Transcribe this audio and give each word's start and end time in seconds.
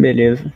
Beleza. 0.00 0.52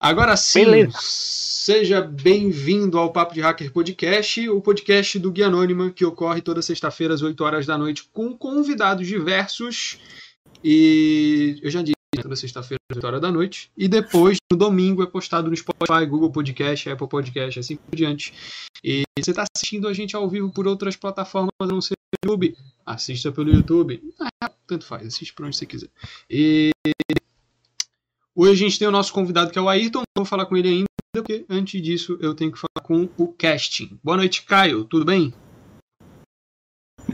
Agora 0.00 0.36
sim, 0.36 0.64
Beleza. 0.64 0.96
seja 1.00 2.00
bem-vindo 2.00 2.98
ao 2.98 3.12
Papo 3.12 3.34
de 3.34 3.40
Hacker 3.40 3.70
Podcast, 3.70 4.48
o 4.48 4.60
podcast 4.60 5.18
do 5.18 5.30
Guia 5.30 5.48
Anônima, 5.48 5.90
que 5.90 6.04
ocorre 6.04 6.40
toda 6.40 6.62
sexta-feira 6.62 7.12
às 7.12 7.22
8 7.22 7.44
horas 7.44 7.66
da 7.66 7.76
noite 7.76 8.08
com 8.12 8.36
convidados 8.36 9.06
diversos. 9.06 9.98
E 10.64 11.58
eu 11.62 11.70
já 11.70 11.82
disse, 11.82 11.94
né, 12.14 12.22
toda 12.22 12.36
sexta-feira 12.36 12.80
às 12.90 12.96
8 12.96 13.06
horas 13.06 13.20
da 13.20 13.30
noite. 13.30 13.70
E 13.76 13.86
depois, 13.86 14.38
no 14.50 14.56
domingo, 14.56 15.02
é 15.02 15.06
postado 15.06 15.50
no 15.50 15.56
Spotify, 15.56 16.06
Google 16.06 16.30
Podcast, 16.30 16.88
Apple 16.88 17.08
Podcast, 17.08 17.60
assim 17.60 17.76
por 17.76 17.96
diante. 17.96 18.32
E 18.82 19.02
você 19.18 19.30
está 19.30 19.44
assistindo 19.54 19.88
a 19.88 19.92
gente 19.92 20.16
ao 20.16 20.28
vivo 20.28 20.50
por 20.50 20.66
outras 20.66 20.96
plataformas, 20.96 21.52
a 21.60 21.66
não 21.66 21.80
ser 21.82 21.94
o 21.94 22.28
YouTube. 22.28 22.56
Assista 22.84 23.30
pelo 23.30 23.50
YouTube. 23.50 24.02
Ah, 24.42 24.50
tanto 24.66 24.86
faz, 24.86 25.06
assiste 25.06 25.34
por 25.34 25.44
onde 25.44 25.56
você 25.56 25.66
quiser. 25.66 25.90
E 26.30 26.70
Hoje 28.38 28.52
a 28.52 28.68
gente 28.68 28.78
tem 28.78 28.86
o 28.86 28.90
nosso 28.90 29.14
convidado 29.14 29.50
que 29.50 29.58
é 29.58 29.62
o 29.62 29.66
Ayrton, 29.68 30.00
não 30.14 30.22
vou 30.22 30.26
falar 30.26 30.44
com 30.44 30.54
ele 30.58 30.68
ainda, 30.68 30.86
porque 31.14 31.46
antes 31.48 31.80
disso 31.80 32.18
eu 32.20 32.34
tenho 32.34 32.52
que 32.52 32.58
falar 32.58 32.86
com 32.86 33.08
o 33.16 33.32
casting. 33.32 33.98
Boa 34.04 34.18
noite, 34.18 34.42
Caio, 34.44 34.84
tudo 34.84 35.06
bem? 35.06 35.32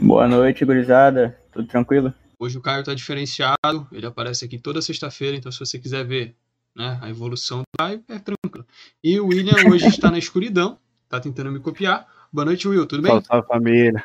Boa 0.01 0.27
noite, 0.27 0.65
gurizada. 0.65 1.39
Tudo 1.53 1.65
tranquilo? 1.65 2.13
Hoje 2.37 2.57
o 2.57 2.61
Caio 2.61 2.83
tá 2.83 2.93
diferenciado, 2.93 3.87
ele 3.93 4.05
aparece 4.05 4.43
aqui 4.43 4.57
toda 4.59 4.81
sexta-feira, 4.81 5.37
então 5.37 5.49
se 5.49 5.59
você 5.59 5.79
quiser 5.79 6.05
ver 6.05 6.35
né, 6.75 6.99
a 7.01 7.09
evolução 7.09 7.59
do 7.59 7.63
Caio, 7.79 8.03
é 8.09 8.19
tranquilo. 8.19 8.67
E 9.01 9.17
o 9.17 9.27
William 9.27 9.53
hoje 9.71 9.87
está 9.87 10.11
na 10.11 10.17
escuridão, 10.17 10.77
tá 11.07 11.21
tentando 11.21 11.53
me 11.53 11.61
copiar. 11.61 12.05
Boa 12.33 12.43
noite, 12.43 12.67
Will, 12.67 12.85
tudo 12.85 13.01
bem? 13.01 13.21
Salve, 13.23 13.47
família. 13.47 14.03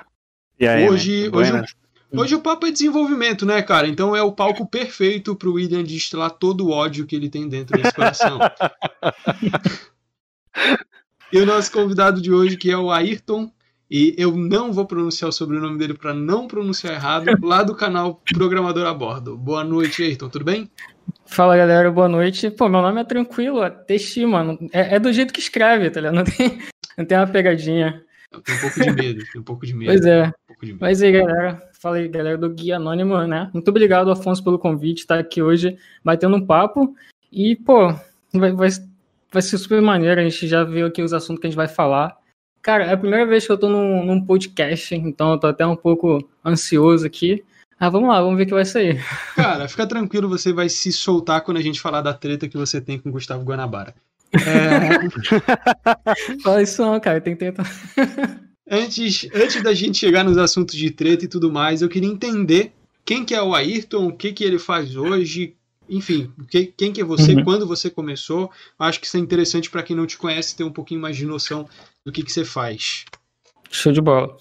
E 0.60 0.68
aí, 0.68 0.88
Hoje- 0.88 1.28
man? 1.30 1.36
hoje-? 1.36 1.64
Hoje 2.10 2.34
o 2.34 2.40
papo 2.40 2.66
é 2.66 2.70
desenvolvimento, 2.70 3.44
né, 3.44 3.60
cara? 3.60 3.86
Então 3.86 4.16
é 4.16 4.22
o 4.22 4.32
palco 4.32 4.66
perfeito 4.66 5.36
pro 5.36 5.54
William 5.54 5.82
destilar 5.82 6.30
todo 6.30 6.66
o 6.66 6.70
ódio 6.70 7.06
que 7.06 7.14
ele 7.14 7.28
tem 7.28 7.48
dentro 7.48 7.76
desse 7.76 7.94
coração. 7.94 8.38
e 11.30 11.38
o 11.38 11.44
nosso 11.44 11.70
convidado 11.70 12.22
de 12.22 12.32
hoje, 12.32 12.56
que 12.56 12.70
é 12.70 12.76
o 12.76 12.90
Ayrton, 12.90 13.52
e 13.90 14.14
eu 14.16 14.34
não 14.36 14.72
vou 14.72 14.86
pronunciar 14.86 15.28
o 15.28 15.32
sobrenome 15.32 15.78
dele 15.78 15.94
para 15.94 16.14
não 16.14 16.46
pronunciar 16.46 16.94
errado, 16.94 17.26
lá 17.42 17.62
do 17.62 17.74
canal 17.74 18.22
Programador 18.32 18.86
a 18.86 18.94
Bordo. 18.94 19.36
Boa 19.36 19.62
noite, 19.62 20.02
Ayrton, 20.02 20.30
tudo 20.30 20.46
bem? 20.46 20.70
Fala 21.26 21.58
galera, 21.58 21.90
boa 21.90 22.08
noite. 22.08 22.50
Pô, 22.50 22.70
meu 22.70 22.80
nome 22.80 23.02
é 23.02 23.04
tranquilo, 23.04 23.62
é 23.62 23.68
Teixi, 23.68 24.24
mano. 24.24 24.58
É, 24.72 24.96
é 24.96 24.98
do 24.98 25.12
jeito 25.12 25.32
que 25.32 25.40
escreve, 25.40 25.90
tá 25.90 26.00
ligado? 26.00 26.16
Não 26.16 26.24
tem, 26.24 26.58
não 26.96 27.04
tem 27.04 27.18
uma 27.18 27.26
pegadinha. 27.26 28.02
Eu 28.30 28.40
tenho 28.40 28.58
um 28.58 28.60
pouco 28.60 28.80
de 28.80 28.90
medo, 28.90 29.24
tenho 29.32 29.40
um 29.40 29.44
pouco 29.44 29.66
de 29.66 29.74
medo. 29.74 29.90
Pois 29.90 30.04
é. 30.04 30.28
um 30.28 30.32
pouco 30.46 30.66
de 30.66 30.72
medo. 30.72 30.80
Mas 30.80 31.02
aí, 31.02 31.12
galera. 31.12 31.68
Fala 31.80 31.96
aí, 31.96 32.08
galera 32.08 32.36
do 32.36 32.50
Guia 32.50 32.76
Anônimo, 32.76 33.16
né? 33.26 33.50
Muito 33.54 33.68
obrigado, 33.68 34.10
Afonso, 34.10 34.42
pelo 34.42 34.58
convite, 34.58 34.98
estar 34.98 35.18
aqui 35.18 35.40
hoje 35.40 35.78
batendo 36.04 36.36
um 36.36 36.44
papo. 36.44 36.94
E, 37.32 37.56
pô, 37.56 37.94
vai, 38.32 38.52
vai, 38.52 38.68
vai 39.32 39.42
ser 39.42 39.58
super 39.58 39.80
maneiro. 39.80 40.20
A 40.20 40.24
gente 40.24 40.48
já 40.48 40.64
viu 40.64 40.86
aqui 40.86 41.02
os 41.02 41.12
assuntos 41.12 41.40
que 41.40 41.46
a 41.46 41.50
gente 41.50 41.56
vai 41.56 41.68
falar. 41.68 42.16
Cara, 42.60 42.84
é 42.84 42.92
a 42.92 42.98
primeira 42.98 43.24
vez 43.24 43.46
que 43.46 43.52
eu 43.52 43.58
tô 43.58 43.68
num, 43.68 44.04
num 44.04 44.24
podcast, 44.24 44.94
então 44.94 45.32
eu 45.32 45.38
tô 45.38 45.46
até 45.46 45.64
um 45.66 45.76
pouco 45.76 46.28
ansioso 46.44 47.06
aqui. 47.06 47.44
Ah, 47.80 47.88
vamos 47.88 48.08
lá, 48.08 48.20
vamos 48.20 48.36
ver 48.36 48.42
o 48.42 48.46
que 48.46 48.54
vai 48.54 48.64
sair. 48.64 49.00
Cara, 49.36 49.68
fica 49.68 49.86
tranquilo, 49.86 50.28
você 50.28 50.52
vai 50.52 50.68
se 50.68 50.92
soltar 50.92 51.42
quando 51.42 51.58
a 51.58 51.62
gente 51.62 51.80
falar 51.80 52.02
da 52.02 52.12
treta 52.12 52.48
que 52.48 52.56
você 52.56 52.80
tem 52.80 52.98
com 52.98 53.08
o 53.08 53.12
Gustavo 53.12 53.44
Guanabara. 53.44 53.94
É, 54.32 55.08
Fala 56.42 56.62
isso 56.62 56.82
não, 56.82 56.98
cara, 57.00 57.20
tem 57.20 57.34
que 57.34 57.40
tentar. 57.44 57.64
Antes, 58.70 59.26
antes 59.34 59.62
da 59.62 59.72
gente 59.72 59.96
chegar 59.96 60.22
nos 60.22 60.36
assuntos 60.36 60.74
de 60.76 60.90
treta 60.90 61.24
e 61.24 61.28
tudo 61.28 61.50
mais, 61.50 61.80
eu 61.80 61.88
queria 61.88 62.10
entender 62.10 62.70
quem 63.02 63.24
que 63.24 63.34
é 63.34 63.40
o 63.42 63.54
Ayrton, 63.54 64.08
o 64.08 64.12
que 64.12 64.30
que 64.30 64.44
ele 64.44 64.58
faz 64.58 64.94
hoje, 64.94 65.54
enfim, 65.88 66.30
que- 66.50 66.66
quem 66.76 66.92
que 66.92 67.00
é 67.00 67.04
você, 67.04 67.32
Uhum. 67.34 67.44
quando 67.44 67.66
você 67.66 67.88
começou. 67.88 68.50
Acho 68.78 69.00
que 69.00 69.06
isso 69.06 69.16
é 69.16 69.20
interessante 69.20 69.70
para 69.70 69.82
quem 69.82 69.96
não 69.96 70.06
te 70.06 70.18
conhece 70.18 70.54
ter 70.54 70.64
um 70.64 70.70
pouquinho 70.70 71.00
mais 71.00 71.16
de 71.16 71.24
noção 71.24 71.66
do 72.04 72.12
que 72.12 72.22
que 72.22 72.30
você 72.30 72.44
faz. 72.44 73.06
Show 73.70 73.90
de 73.90 74.02
bola. 74.02 74.36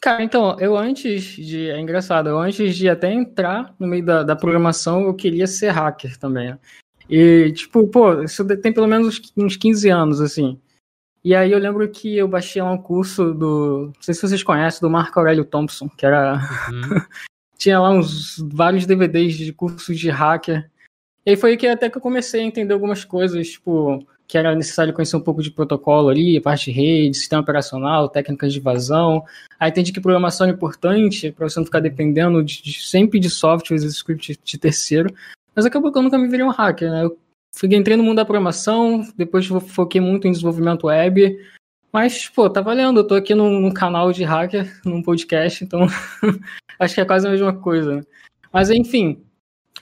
Cara, 0.00 0.22
então, 0.22 0.56
eu 0.60 0.76
antes 0.76 1.24
de. 1.24 1.68
É 1.68 1.80
engraçado, 1.80 2.28
eu 2.28 2.38
antes 2.38 2.76
de 2.76 2.88
até 2.88 3.12
entrar 3.12 3.74
no 3.80 3.88
meio 3.88 4.04
da, 4.04 4.22
da 4.22 4.36
programação, 4.36 5.02
eu 5.06 5.14
queria 5.14 5.48
ser 5.48 5.70
hacker 5.70 6.16
também. 6.18 6.50
né? 6.50 6.58
E, 7.08 7.52
tipo, 7.52 7.86
pô, 7.88 8.22
isso 8.22 8.44
tem 8.58 8.72
pelo 8.72 8.86
menos 8.86 9.06
uns- 9.08 9.32
uns 9.36 9.56
15 9.56 9.88
anos, 9.88 10.20
assim. 10.20 10.58
E 11.24 11.34
aí 11.34 11.50
eu 11.52 11.58
lembro 11.58 11.88
que 11.88 12.16
eu 12.16 12.28
baixei 12.28 12.62
lá 12.62 12.70
um 12.72 12.78
curso 12.78 13.32
do. 13.34 13.92
Não 13.94 14.02
sei 14.02 14.14
se 14.14 14.22
vocês 14.22 14.42
conhecem, 14.42 14.80
do 14.80 14.90
Marco 14.90 15.18
Aurélio 15.18 15.44
Thompson, 15.44 15.88
que 15.88 16.06
era. 16.06 16.34
Uhum. 16.70 16.80
Tinha 17.58 17.80
lá 17.80 17.90
uns 17.90 18.36
vários 18.52 18.84
DVDs 18.86 19.34
de 19.36 19.52
cursos 19.52 19.98
de 19.98 20.10
hacker. 20.10 20.70
E 21.24 21.30
aí 21.30 21.36
foi 21.36 21.50
aí 21.52 21.56
que 21.56 21.66
até 21.66 21.88
que 21.90 21.96
eu 21.96 22.02
comecei 22.02 22.40
a 22.40 22.44
entender 22.44 22.74
algumas 22.74 23.04
coisas, 23.04 23.48
tipo, 23.48 24.06
que 24.28 24.36
era 24.38 24.54
necessário 24.54 24.92
conhecer 24.92 25.16
um 25.16 25.20
pouco 25.20 25.42
de 25.42 25.50
protocolo 25.50 26.08
ali, 26.08 26.40
parte 26.40 26.66
de 26.66 26.70
rede, 26.72 27.16
sistema 27.16 27.40
operacional, 27.42 28.08
técnicas 28.08 28.52
de 28.52 28.60
vazão. 28.60 29.24
Aí 29.58 29.70
entendi 29.70 29.90
que 29.90 30.00
programação 30.00 30.46
é 30.46 30.50
importante 30.50 31.32
para 31.32 31.48
você 31.48 31.58
não 31.58 31.64
ficar 31.64 31.80
dependendo 31.80 32.44
de, 32.44 32.62
de- 32.62 32.86
sempre 32.86 33.18
de 33.18 33.30
softwares 33.30 33.82
e 33.82 33.88
scripts 33.88 34.38
de 34.44 34.58
terceiro. 34.58 35.12
Mas 35.56 35.64
acabou 35.66 35.90
que 35.90 35.96
eu 35.98 36.02
nunca 36.02 36.18
me 36.18 36.28
virei 36.28 36.44
um 36.44 36.50
hacker, 36.50 36.90
né? 36.90 37.04
Eu 37.04 37.18
fui, 37.56 37.74
entrei 37.74 37.96
no 37.96 38.02
mundo 38.04 38.16
da 38.16 38.24
programação, 38.24 39.02
depois 39.16 39.46
fo- 39.46 39.58
foquei 39.60 40.00
muito 40.00 40.28
em 40.28 40.30
desenvolvimento 40.32 40.86
web. 40.88 41.36
Mas, 41.92 42.28
pô, 42.28 42.50
tá 42.50 42.60
valendo. 42.60 43.00
Eu 43.00 43.06
tô 43.06 43.14
aqui 43.14 43.34
num, 43.34 43.58
num 43.58 43.72
canal 43.72 44.12
de 44.12 44.22
hacker, 44.22 44.80
num 44.84 45.02
podcast, 45.02 45.64
então 45.64 45.86
acho 46.78 46.94
que 46.94 47.00
é 47.00 47.04
quase 47.06 47.26
a 47.26 47.30
mesma 47.30 47.54
coisa. 47.54 47.96
né? 47.96 48.02
Mas, 48.52 48.68
enfim, 48.70 49.24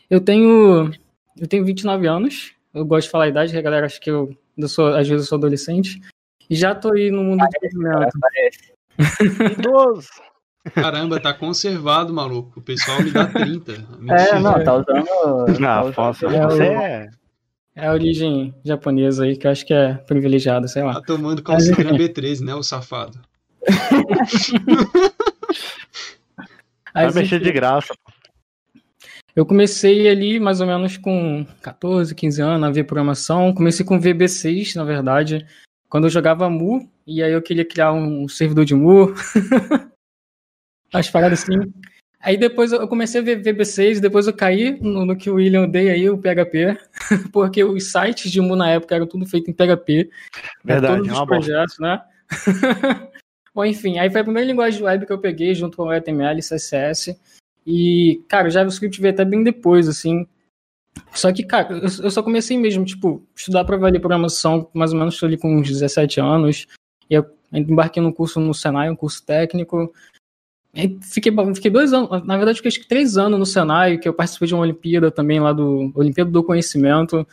eu 0.08 0.20
tenho, 0.20 0.92
eu 1.36 1.48
tenho 1.48 1.64
29 1.64 2.06
anos. 2.06 2.52
Eu 2.72 2.84
gosto 2.84 3.06
de 3.06 3.10
falar 3.10 3.24
a 3.24 3.28
idade, 3.28 3.52
que 3.52 3.58
a 3.58 3.62
galera 3.62 3.86
acha 3.86 4.00
que 4.00 4.10
eu, 4.10 4.36
eu 4.56 4.68
sou, 4.68 4.88
às 4.88 5.08
vezes 5.08 5.26
eu 5.26 5.28
sou 5.28 5.38
adolescente. 5.38 6.00
E 6.48 6.54
já 6.54 6.74
tô 6.74 6.92
aí 6.92 7.10
no 7.10 7.24
mundo 7.24 7.40
do 7.40 7.60
desenvolvimento. 7.60 8.18
Idoso. 9.58 10.08
Caramba, 10.72 11.20
tá 11.20 11.34
conservado, 11.34 12.14
maluco. 12.14 12.58
O 12.58 12.62
pessoal 12.62 13.02
me 13.02 13.10
dá 13.10 13.26
30. 13.26 13.72
É, 13.74 13.76
Mentira. 14.00 14.40
não, 14.40 14.64
tá 14.64 14.74
usando. 14.74 14.86
tá 14.86 14.94
Não, 15.04 15.44
usando- 15.46 15.88
Afonso, 15.90 16.26
É, 16.26 16.46
você 16.46 16.62
o- 16.62 16.80
é. 16.80 17.10
É 17.76 17.88
a 17.88 17.92
origem 17.92 18.54
japonesa 18.64 19.24
aí, 19.24 19.36
que 19.36 19.46
eu 19.46 19.50
acho 19.50 19.66
que 19.66 19.74
é 19.74 19.94
privilegiada, 19.94 20.66
sei 20.68 20.82
lá. 20.84 20.94
Tá 20.94 21.02
tomando 21.02 21.42
calcinha 21.42 21.74
B13, 21.76 22.40
né, 22.44 22.54
o 22.54 22.62
safado? 22.62 23.18
Vai 26.94 27.12
mexer 27.12 27.40
de 27.40 27.50
graça. 27.52 27.92
Eu 29.34 29.44
comecei 29.44 30.08
ali 30.08 30.38
mais 30.38 30.60
ou 30.60 30.66
menos 30.68 30.96
com 30.96 31.44
14, 31.60 32.14
15 32.14 32.40
anos 32.40 32.68
a 32.68 32.70
ver 32.70 32.84
programação. 32.84 33.52
Comecei 33.52 33.84
com 33.84 33.98
VB6, 33.98 34.76
na 34.76 34.84
verdade, 34.84 35.44
quando 35.88 36.04
eu 36.04 36.10
jogava 36.10 36.48
Mu, 36.48 36.88
e 37.04 37.20
aí 37.22 37.32
eu 37.32 37.42
queria 37.42 37.64
criar 37.64 37.92
um 37.92 38.28
servidor 38.28 38.64
de 38.64 38.76
Mu. 38.76 39.12
As 40.94 41.10
paradas 41.10 41.42
assim. 41.42 41.72
Aí 42.20 42.38
depois 42.38 42.72
eu 42.72 42.88
comecei 42.88 43.20
a 43.20 43.24
ver 43.24 43.42
VB6, 43.42 44.00
depois 44.00 44.26
eu 44.26 44.32
caí 44.32 44.80
no, 44.80 45.04
no 45.04 45.14
que 45.14 45.28
o 45.28 45.34
William 45.34 45.64
odeia 45.64 45.92
aí, 45.92 46.08
o 46.08 46.16
PHP, 46.16 46.78
porque 47.30 47.62
os 47.62 47.92
sites 47.92 48.32
de 48.32 48.40
Mu 48.40 48.56
na 48.56 48.70
época 48.70 48.94
eram 48.94 49.06
tudo 49.06 49.26
feito 49.26 49.50
em 49.50 49.54
PHP. 49.54 50.08
Verdade, 50.64 50.96
todos 50.96 51.08
é 51.08 51.12
os 51.12 51.26
projetos, 51.26 51.78
né? 51.78 52.00
Bom, 53.54 53.64
enfim, 53.64 53.98
aí 53.98 54.10
foi 54.10 54.22
a 54.22 54.24
primeira 54.24 54.48
linguagem 54.48 54.82
web 54.82 55.04
que 55.04 55.12
eu 55.12 55.18
peguei 55.18 55.54
junto 55.54 55.76
com 55.76 55.84
o 55.84 55.90
HTML 55.90 56.40
e 56.40 56.42
CSS. 56.42 57.16
E, 57.66 58.22
cara, 58.26 58.48
o 58.48 58.50
JavaScript 58.50 59.00
veio 59.00 59.12
até 59.12 59.24
bem 59.24 59.44
depois, 59.44 59.86
assim. 59.86 60.26
Só 61.12 61.32
que, 61.32 61.44
cara, 61.44 61.74
eu, 61.74 61.82
eu 61.82 62.10
só 62.10 62.22
comecei 62.22 62.58
mesmo, 62.58 62.84
tipo, 62.84 63.22
estudar 63.36 63.64
para 63.64 63.76
valer 63.76 64.00
programação, 64.00 64.68
mais 64.72 64.92
ou 64.92 64.98
menos 64.98 65.22
ali 65.22 65.36
com 65.36 65.56
uns 65.56 65.68
17 65.68 66.20
anos. 66.20 66.66
E 67.08 67.14
eu 67.14 67.26
embarquei 67.52 68.02
num 68.02 68.10
curso 68.12 68.40
no 68.40 68.54
Senai, 68.54 68.90
um 68.90 68.96
curso 68.96 69.24
técnico. 69.24 69.92
Fiquei, 71.02 71.32
fiquei 71.54 71.70
dois 71.70 71.92
anos, 71.92 72.10
na 72.26 72.36
verdade, 72.36 72.56
fiquei 72.56 72.68
acho 72.68 72.80
que 72.80 72.88
três 72.88 73.16
anos 73.16 73.38
no 73.38 73.46
Senai, 73.46 73.96
que 73.98 74.08
eu 74.08 74.12
participei 74.14 74.48
de 74.48 74.54
uma 74.54 74.62
Olimpíada 74.62 75.10
também 75.10 75.38
lá 75.38 75.52
do 75.52 75.92
Olimpíada 75.94 76.30
do 76.30 76.42
Conhecimento. 76.42 77.26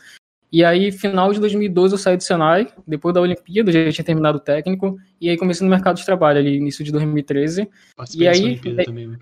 E 0.52 0.62
aí, 0.64 0.92
final 0.92 1.32
de 1.32 1.40
2012, 1.40 1.94
eu 1.94 1.98
saí 1.98 2.16
do 2.16 2.22
Senai, 2.22 2.68
depois 2.86 3.14
da 3.14 3.20
Olimpíada, 3.20 3.72
já 3.72 3.90
tinha 3.90 4.04
terminado 4.04 4.36
o 4.38 4.40
técnico, 4.40 4.98
e 5.20 5.28
aí 5.30 5.36
comecei 5.36 5.64
no 5.64 5.70
mercado 5.70 5.96
de 5.96 6.04
trabalho 6.04 6.38
ali, 6.38 6.56
início 6.56 6.84
de 6.84 6.92
2013. 6.92 7.68
Participei 7.96 8.26
E 8.26 8.30
dessa 8.30 8.40
aí- 8.42 8.46
Olimpíada 8.50 8.84
também, 8.84 9.06
mano. 9.06 9.18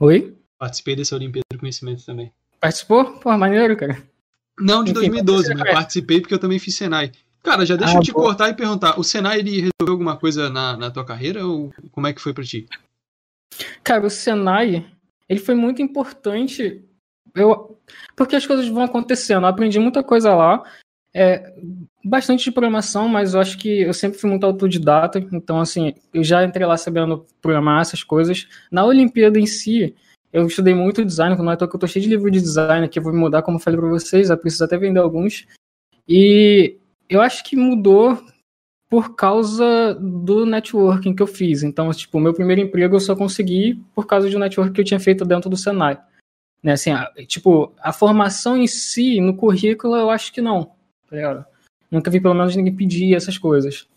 Oi? 0.00 0.34
Participei 0.58 0.96
dessa 0.96 1.14
Olimpíada 1.14 1.44
de 1.52 1.58
Conhecimento 1.58 2.04
também. 2.04 2.32
Participou? 2.58 3.04
Pô, 3.20 3.36
maneiro, 3.36 3.76
cara. 3.76 4.02
Não, 4.58 4.82
de 4.82 4.90
Enfim, 4.90 5.00
2012, 5.00 5.42
pode 5.44 5.46
ser, 5.48 5.54
mas 5.58 5.68
é. 5.68 5.72
participei 5.74 6.20
porque 6.20 6.34
eu 6.34 6.38
também 6.38 6.58
fiz 6.58 6.74
Senai. 6.74 7.12
Cara, 7.42 7.64
já 7.64 7.76
deixa 7.76 7.94
Ah, 7.94 7.96
eu 7.98 8.02
te 8.02 8.12
pô. 8.12 8.20
cortar 8.20 8.48
e 8.50 8.54
perguntar. 8.54 8.98
O 8.98 9.04
Senai, 9.04 9.38
ele 9.38 9.50
resolveu 9.52 9.92
alguma 9.92 10.16
coisa 10.16 10.50
na, 10.50 10.76
na 10.76 10.90
tua 10.90 11.04
carreira 11.04 11.46
ou 11.46 11.72
como 11.90 12.06
é 12.06 12.12
que 12.12 12.20
foi 12.20 12.34
pra 12.34 12.44
ti? 12.44 12.66
Cara, 13.82 14.06
o 14.06 14.10
Senai, 14.10 14.86
ele 15.28 15.40
foi 15.40 15.54
muito 15.54 15.82
importante, 15.82 16.84
eu, 17.34 17.78
porque 18.16 18.36
as 18.36 18.46
coisas 18.46 18.68
vão 18.68 18.82
acontecendo. 18.82 19.44
Eu 19.44 19.48
aprendi 19.48 19.78
muita 19.78 20.02
coisa 20.02 20.34
lá, 20.34 20.62
é, 21.14 21.54
bastante 22.04 22.44
de 22.44 22.52
programação, 22.52 23.08
mas 23.08 23.34
eu 23.34 23.40
acho 23.40 23.58
que 23.58 23.82
eu 23.82 23.92
sempre 23.92 24.18
fui 24.18 24.30
muito 24.30 24.44
autodidata, 24.46 25.18
então, 25.32 25.60
assim, 25.60 25.94
eu 26.14 26.22
já 26.22 26.44
entrei 26.44 26.66
lá 26.66 26.76
sabendo 26.76 27.26
programar 27.40 27.80
essas 27.80 28.02
coisas. 28.02 28.48
Na 28.70 28.84
Olimpíada 28.84 29.38
em 29.38 29.46
si, 29.46 29.94
eu 30.32 30.46
estudei 30.46 30.74
muito 30.74 31.04
design, 31.04 31.36
não 31.36 31.50
é 31.50 31.56
que 31.56 31.64
eu 31.64 31.78
tô 31.78 31.86
cheio 31.86 32.02
de 32.04 32.08
livro 32.08 32.30
de 32.30 32.40
design 32.40 32.86
aqui, 32.86 32.98
eu 32.98 33.02
vou 33.02 33.12
mudar, 33.12 33.42
como 33.42 33.56
eu 33.56 33.60
falei 33.60 33.78
para 33.78 33.88
vocês, 33.88 34.30
eu 34.30 34.38
preciso 34.38 34.64
até 34.64 34.78
vender 34.78 35.00
alguns. 35.00 35.46
E 36.08 36.76
eu 37.08 37.20
acho 37.20 37.42
que 37.44 37.56
mudou 37.56 38.22
por 38.90 39.14
causa 39.14 39.94
do 39.94 40.44
networking 40.44 41.14
que 41.14 41.22
eu 41.22 41.26
fiz. 41.28 41.62
Então, 41.62 41.88
tipo, 41.92 42.18
o 42.18 42.20
meu 42.20 42.34
primeiro 42.34 42.60
emprego 42.60 42.96
eu 42.96 43.00
só 43.00 43.14
consegui 43.14 43.80
por 43.94 44.04
causa 44.04 44.28
de 44.28 44.36
um 44.36 44.40
network 44.40 44.72
que 44.72 44.80
eu 44.80 44.84
tinha 44.84 44.98
feito 44.98 45.24
dentro 45.24 45.48
do 45.48 45.56
Senai. 45.56 45.96
Né, 46.60 46.72
assim, 46.72 46.90
a, 46.90 47.10
tipo, 47.26 47.72
a 47.78 47.92
formação 47.92 48.56
em 48.56 48.66
si, 48.66 49.20
no 49.20 49.36
currículo, 49.36 49.94
eu 49.94 50.10
acho 50.10 50.32
que 50.32 50.42
não. 50.42 50.72
Tá 51.08 51.46
Nunca 51.88 52.10
vi 52.10 52.20
pelo 52.20 52.34
menos 52.34 52.54
ninguém 52.54 52.74
pedir 52.74 53.14
essas 53.14 53.38
coisas. 53.38 53.88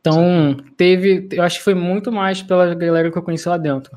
Então, 0.00 0.56
teve, 0.76 1.28
eu 1.32 1.42
acho 1.42 1.58
que 1.58 1.64
foi 1.64 1.74
muito 1.74 2.12
mais 2.12 2.42
pela 2.42 2.74
galera 2.74 3.10
que 3.10 3.16
eu 3.16 3.22
conheci 3.22 3.48
lá 3.48 3.56
dentro. 3.56 3.96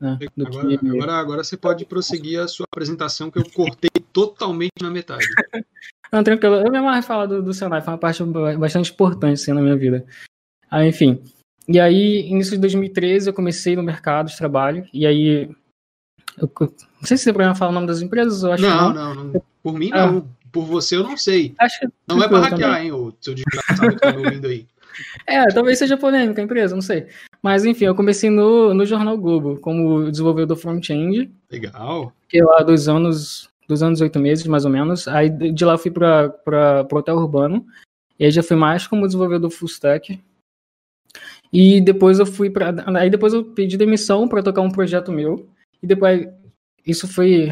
Né, 0.00 0.18
agora, 0.38 0.78
que... 0.78 0.88
agora, 0.88 1.12
agora 1.14 1.44
você 1.44 1.56
pode 1.56 1.84
prosseguir 1.84 2.40
a 2.40 2.48
sua 2.48 2.64
apresentação, 2.70 3.30
que 3.30 3.38
eu 3.38 3.50
cortei 3.50 3.90
totalmente 4.12 4.80
na 4.80 4.90
metade. 4.90 5.26
Não, 6.12 6.22
tranquilo. 6.22 6.56
Eu 6.56 6.70
mesmo 6.70 7.02
falar 7.02 7.26
do, 7.26 7.42
do 7.42 7.52
Senai, 7.52 7.80
foi 7.80 7.92
uma 7.92 7.98
parte 7.98 8.22
bastante 8.58 8.92
importante 8.92 9.34
assim, 9.34 9.52
na 9.52 9.60
minha 9.60 9.76
vida. 9.76 10.04
Ah, 10.70 10.86
enfim. 10.86 11.22
E 11.68 11.80
aí, 11.80 12.28
início 12.28 12.52
de 12.52 12.58
2013, 12.58 13.28
eu 13.28 13.34
comecei 13.34 13.74
no 13.74 13.82
mercado 13.82 14.28
de 14.28 14.36
trabalho. 14.36 14.86
E 14.92 15.06
aí. 15.06 15.50
Eu, 16.38 16.50
não 16.60 16.68
sei 17.02 17.16
se 17.16 17.24
você 17.24 17.32
problema 17.32 17.54
falar 17.54 17.70
o 17.70 17.74
nome 17.74 17.86
das 17.86 18.02
empresas, 18.02 18.42
eu 18.42 18.52
acho 18.52 18.62
não, 18.62 18.92
não. 18.92 19.14
não, 19.14 19.24
não. 19.24 19.42
Por 19.62 19.78
mim, 19.78 19.90
ah. 19.92 20.06
não. 20.06 20.28
Por 20.52 20.64
você, 20.64 20.96
eu 20.96 21.02
não 21.02 21.16
sei. 21.16 21.54
Acho 21.58 21.90
não 22.08 22.22
é 22.22 22.28
pra 22.28 22.38
hackear, 22.38 22.70
também. 22.70 22.86
hein, 22.86 22.92
o 22.92 23.12
seu 23.20 23.34
desgraçado 23.34 23.94
que 23.94 24.00
tá 24.00 24.12
me 24.12 24.24
ouvindo 24.24 24.46
aí. 24.46 24.66
É, 25.26 25.44
talvez 25.48 25.78
seja 25.78 25.94
polêmica 25.94 26.40
a 26.40 26.44
empresa, 26.44 26.74
não 26.74 26.80
sei. 26.80 27.06
Mas 27.42 27.66
enfim, 27.66 27.84
eu 27.84 27.94
comecei 27.94 28.30
no, 28.30 28.72
no 28.72 28.86
Jornal 28.86 29.18
Globo 29.18 29.58
como 29.58 30.10
desenvolvedor 30.10 30.56
front-end. 30.56 31.30
Legal. 31.50 32.14
Fiquei 32.22 32.42
lá 32.42 32.62
dois 32.62 32.88
anos 32.88 33.50
dos 33.68 33.82
anos 33.82 34.00
oito 34.00 34.18
meses, 34.18 34.46
mais 34.46 34.64
ou 34.64 34.70
menos. 34.70 35.08
Aí 35.08 35.28
de 35.28 35.64
lá 35.64 35.76
fui 35.76 35.90
para 35.90 36.34
o 36.90 36.96
Hotel 36.96 37.16
Urbano. 37.16 37.66
E 38.18 38.24
aí 38.24 38.30
já 38.30 38.42
fui 38.42 38.56
mais 38.56 38.86
como 38.86 39.06
desenvolvedor 39.06 39.50
full 39.50 39.68
stack. 39.68 40.22
E 41.52 41.80
depois 41.80 42.18
eu 42.18 42.26
fui 42.26 42.50
para. 42.50 42.74
Aí 42.98 43.10
depois 43.10 43.32
eu 43.32 43.44
pedi 43.44 43.76
demissão 43.76 44.28
para 44.28 44.42
tocar 44.42 44.62
um 44.62 44.70
projeto 44.70 45.12
meu. 45.12 45.48
E 45.82 45.86
depois. 45.86 46.26
Isso 46.86 47.08
foi 47.08 47.50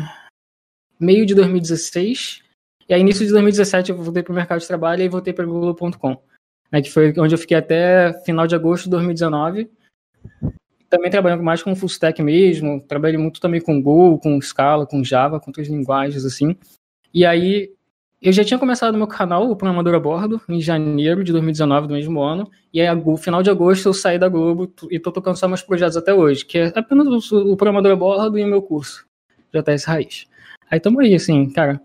meio 0.98 1.26
de 1.26 1.34
2016. 1.34 2.42
E 2.88 2.94
aí, 2.94 3.00
início 3.00 3.24
de 3.24 3.32
2017, 3.32 3.90
eu 3.90 3.96
voltei 3.96 4.22
para 4.22 4.32
o 4.32 4.34
mercado 4.34 4.60
de 4.60 4.66
trabalho 4.66 5.02
e 5.02 5.08
voltei 5.08 5.32
para 5.32 5.44
Google.com. 5.44 6.22
Né, 6.70 6.82
que 6.82 6.90
foi 6.90 7.12
onde 7.18 7.34
eu 7.34 7.38
fiquei 7.38 7.56
até 7.56 8.12
final 8.24 8.46
de 8.46 8.54
agosto 8.54 8.84
de 8.84 8.90
2019 8.90 9.70
também 10.88 11.10
trabalhando 11.10 11.42
mais 11.42 11.62
com 11.62 11.74
full 11.74 11.88
stack 11.88 12.22
mesmo, 12.22 12.80
trabalhei 12.80 13.18
muito 13.18 13.40
também 13.40 13.60
com 13.60 13.80
Go, 13.80 14.18
com 14.18 14.40
Scala, 14.40 14.86
com 14.86 15.02
Java, 15.02 15.40
com 15.40 15.50
outras 15.50 15.68
linguagens 15.68 16.24
assim. 16.24 16.56
E 17.12 17.24
aí 17.24 17.70
eu 18.24 18.32
já 18.32 18.42
tinha 18.42 18.58
começado 18.58 18.96
meu 18.96 19.06
canal, 19.06 19.50
o 19.50 19.54
Programador 19.54 19.94
a 19.94 20.00
Bordo, 20.00 20.40
em 20.48 20.58
janeiro 20.58 21.22
de 21.22 21.30
2019 21.30 21.88
do 21.88 21.92
mesmo 21.92 22.22
ano, 22.22 22.50
e 22.72 22.80
aí 22.80 22.94
no 22.94 23.18
final 23.18 23.42
de 23.42 23.50
agosto 23.50 23.86
eu 23.86 23.92
saí 23.92 24.18
da 24.18 24.30
Globo 24.30 24.72
e 24.90 24.98
tô 24.98 25.12
tocando 25.12 25.36
só 25.36 25.46
meus 25.46 25.60
projetos 25.60 25.94
até 25.94 26.14
hoje, 26.14 26.42
que 26.42 26.56
é 26.56 26.72
apenas 26.74 27.30
o, 27.30 27.54
Programador 27.54 27.92
a 27.92 27.96
Bordo 27.96 28.38
e 28.38 28.42
o 28.42 28.46
meu 28.46 28.62
curso, 28.62 29.04
JS 29.52 29.84
Raiz. 29.84 30.26
Aí 30.70 30.80
tamo 30.80 31.00
aí, 31.00 31.14
assim, 31.14 31.50
cara, 31.50 31.78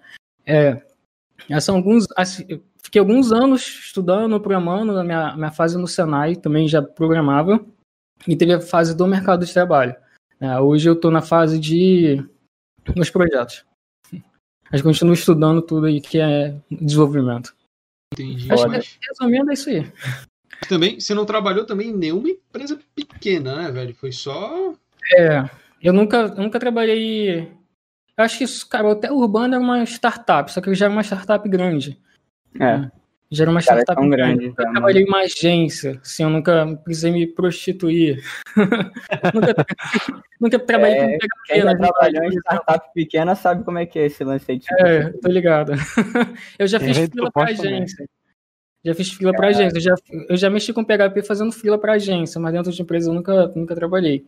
é, 0.46 0.82
são 1.60 1.76
alguns, 1.76 2.06
assim, 2.16 2.62
fiquei 2.82 3.00
alguns 3.00 3.34
anos 3.34 3.62
estudando, 3.62 4.40
programando, 4.40 4.94
na 4.94 5.04
minha, 5.04 5.36
minha 5.36 5.52
fase 5.52 5.78
no 5.78 5.88
Senai 5.88 6.38
também 6.38 6.70
já 6.70 6.82
programava, 6.82 7.60
e 8.28 8.36
teve 8.36 8.54
a 8.54 8.62
fase 8.62 8.96
do 8.96 9.08
mercado 9.08 9.46
de 9.46 9.54
trabalho. 9.54 9.96
É, 10.40 10.60
hoje 10.60 10.90
eu 10.90 10.94
estou 10.94 11.12
na 11.12 11.22
fase 11.22 11.60
de 11.60 12.24
meus 12.96 13.10
projetos. 13.10 13.66
Mas 14.72 14.82
continuo 14.82 15.14
estudando 15.14 15.62
tudo 15.62 15.88
aí 15.88 16.00
que 16.00 16.20
é 16.20 16.56
desenvolvimento. 16.70 17.56
Entendi. 18.14 18.52
Acho 18.52 18.70
que, 18.70 19.00
resumindo, 19.08 19.50
é 19.50 19.54
isso 19.54 19.70
aí. 19.70 19.92
Também, 20.68 21.00
você 21.00 21.14
não 21.14 21.26
trabalhou 21.26 21.66
também 21.66 21.90
em 21.90 21.98
nenhuma 21.98 22.30
empresa 22.30 22.80
pequena, 22.96 23.56
né, 23.56 23.72
velho? 23.72 23.96
Foi 23.96 24.12
só. 24.12 24.74
É, 25.16 25.50
eu 25.82 25.94
nunca, 25.94 26.28
nunca 26.28 26.60
trabalhei. 26.60 27.52
Eu 28.18 28.24
acho 28.24 28.38
que 28.38 28.44
isso, 28.44 28.68
cara, 28.68 28.92
até 28.92 29.12
Urbano 29.12 29.56
é 29.56 29.58
uma 29.58 29.84
startup, 29.84 30.52
só 30.52 30.62
que 30.62 30.74
já 30.76 30.88
é 30.88 30.90
uma 30.90 31.04
startup 31.04 31.48
grande. 31.48 32.00
É. 32.60 32.92
Já 33.32 33.44
era 33.44 33.52
uma 33.52 33.62
Cara, 33.62 33.82
startup 33.82 34.02
tão 34.02 34.10
grande. 34.10 34.46
Eu 34.46 34.52
então, 34.52 34.72
trabalhei 34.72 35.04
em 35.04 35.08
uma 35.08 35.20
agência, 35.20 36.00
assim, 36.02 36.24
eu 36.24 36.32
nunca 36.32 36.66
precisei 36.84 37.12
me 37.12 37.28
prostituir. 37.28 38.24
nunca, 39.36 39.56
nunca 40.42 40.60
trabalhei 40.60 40.98
é, 40.98 41.18
com 41.20 41.28
quem 41.46 41.62
já 41.62 41.78
trabalhou 41.78 42.24
em 42.24 42.40
startup 42.40 42.90
pequena 42.94 43.36
sabe 43.36 43.64
como 43.64 43.78
é 43.78 43.86
que 43.86 44.00
é 44.00 44.08
esse 44.08 44.24
lance 44.24 44.52
aí. 44.52 44.60
É, 44.80 45.10
tô 45.12 45.30
ligado. 45.30 45.74
eu 46.58 46.68
já 46.68 46.80
fiz 46.80 46.98
fila 46.98 47.32
pra 47.32 47.44
agência. 47.44 48.10
Já 48.84 48.96
fiz 48.96 49.12
fila 49.12 49.32
é. 49.32 49.36
pra 49.36 49.48
agência. 49.50 49.78
Eu 49.78 49.82
já, 49.82 49.96
eu 50.30 50.38
já 50.38 50.50
mexi 50.50 50.74
com 50.74 50.84
PHP 50.84 51.22
fazendo 51.22 51.52
fila 51.52 51.78
pra 51.78 51.94
agência, 51.94 52.42
mas 52.42 52.52
dentro 52.52 52.72
de 52.72 52.82
empresa 52.82 53.12
eu 53.12 53.14
nunca, 53.14 53.48
nunca 53.50 53.76
trabalhei. 53.76 54.26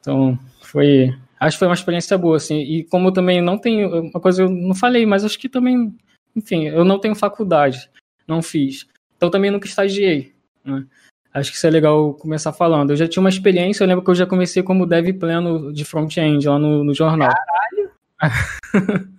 Então, 0.00 0.38
foi... 0.62 1.14
Acho 1.38 1.56
que 1.56 1.58
foi 1.58 1.68
uma 1.68 1.74
experiência 1.74 2.16
boa, 2.16 2.38
assim. 2.38 2.60
E 2.60 2.84
como 2.84 3.08
eu 3.08 3.12
também 3.12 3.42
não 3.42 3.58
tenho... 3.58 4.04
Uma 4.04 4.20
coisa 4.20 4.42
eu 4.42 4.48
não 4.48 4.74
falei, 4.74 5.04
mas 5.04 5.26
acho 5.26 5.38
que 5.38 5.48
também... 5.48 5.94
Enfim, 6.34 6.68
eu 6.68 6.86
não 6.86 6.98
tenho 6.98 7.14
faculdade 7.14 7.90
não 8.26 8.42
fiz. 8.42 8.86
Então 9.16 9.30
também 9.30 9.50
nunca 9.50 9.66
estagiei. 9.66 10.32
Né? 10.64 10.86
Acho 11.32 11.50
que 11.50 11.56
isso 11.56 11.66
é 11.66 11.70
legal 11.70 12.14
começar 12.14 12.52
falando. 12.52 12.90
Eu 12.90 12.96
já 12.96 13.08
tinha 13.08 13.20
uma 13.20 13.28
experiência, 13.28 13.82
eu 13.82 13.88
lembro 13.88 14.04
que 14.04 14.10
eu 14.10 14.14
já 14.14 14.26
comecei 14.26 14.62
como 14.62 14.86
dev 14.86 15.12
pleno 15.18 15.72
de 15.72 15.84
front-end 15.84 16.46
lá 16.46 16.58
no, 16.58 16.84
no 16.84 16.94
jornal. 16.94 17.30
Caralho! 17.30 17.90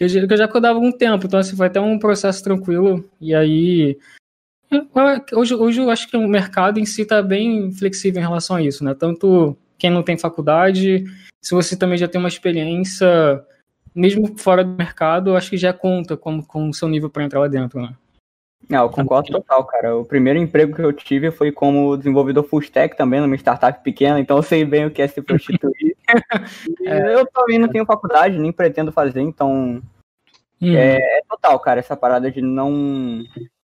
eu, 0.00 0.26
que 0.26 0.34
eu 0.34 0.38
já 0.38 0.48
codava 0.48 0.78
um 0.78 0.90
tempo, 0.90 1.26
então 1.26 1.38
assim, 1.38 1.56
foi 1.56 1.68
até 1.68 1.80
um 1.80 1.98
processo 1.98 2.42
tranquilo. 2.42 3.08
E 3.20 3.34
aí. 3.34 3.98
Hoje, 5.32 5.54
hoje 5.54 5.80
eu 5.80 5.88
acho 5.88 6.08
que 6.08 6.16
o 6.16 6.28
mercado 6.28 6.78
em 6.78 6.84
si 6.84 7.02
está 7.02 7.22
bem 7.22 7.72
flexível 7.72 8.20
em 8.20 8.24
relação 8.24 8.56
a 8.56 8.62
isso, 8.62 8.84
né? 8.84 8.94
Tanto 8.94 9.56
quem 9.78 9.90
não 9.90 10.02
tem 10.02 10.18
faculdade, 10.18 11.04
se 11.40 11.54
você 11.54 11.76
também 11.76 11.96
já 11.96 12.08
tem 12.08 12.18
uma 12.18 12.28
experiência, 12.28 13.06
mesmo 13.94 14.36
fora 14.36 14.64
do 14.64 14.76
mercado, 14.76 15.30
eu 15.30 15.36
acho 15.36 15.48
que 15.48 15.56
já 15.56 15.72
conta 15.72 16.16
como 16.16 16.44
com 16.44 16.68
o 16.68 16.74
seu 16.74 16.88
nível 16.88 17.08
para 17.08 17.24
entrar 17.24 17.40
lá 17.40 17.48
dentro, 17.48 17.80
né? 17.80 17.94
Não, 18.68 18.82
eu 18.82 18.90
concordo 18.90 19.30
total, 19.30 19.64
cara. 19.64 19.96
O 19.96 20.04
primeiro 20.04 20.38
emprego 20.38 20.74
que 20.74 20.82
eu 20.82 20.92
tive 20.92 21.30
foi 21.30 21.50
como 21.50 21.96
desenvolvedor 21.96 22.44
full 22.44 22.60
stack 22.60 22.96
também, 22.96 23.20
numa 23.20 23.34
startup 23.36 23.82
pequena, 23.82 24.20
então 24.20 24.36
eu 24.36 24.42
sei 24.42 24.64
bem 24.64 24.84
o 24.84 24.90
que 24.90 25.00
é 25.00 25.08
se 25.08 25.22
prostituir. 25.22 25.96
é. 26.84 27.14
Eu 27.14 27.26
também 27.26 27.58
não 27.58 27.68
tenho 27.68 27.86
faculdade, 27.86 28.38
nem 28.38 28.52
pretendo 28.52 28.92
fazer, 28.92 29.22
então 29.22 29.82
hum. 30.60 30.76
é, 30.76 30.96
é, 30.96 31.22
total, 31.28 31.58
cara, 31.60 31.80
essa 31.80 31.96
parada 31.96 32.30
de 32.30 32.42
não. 32.42 33.24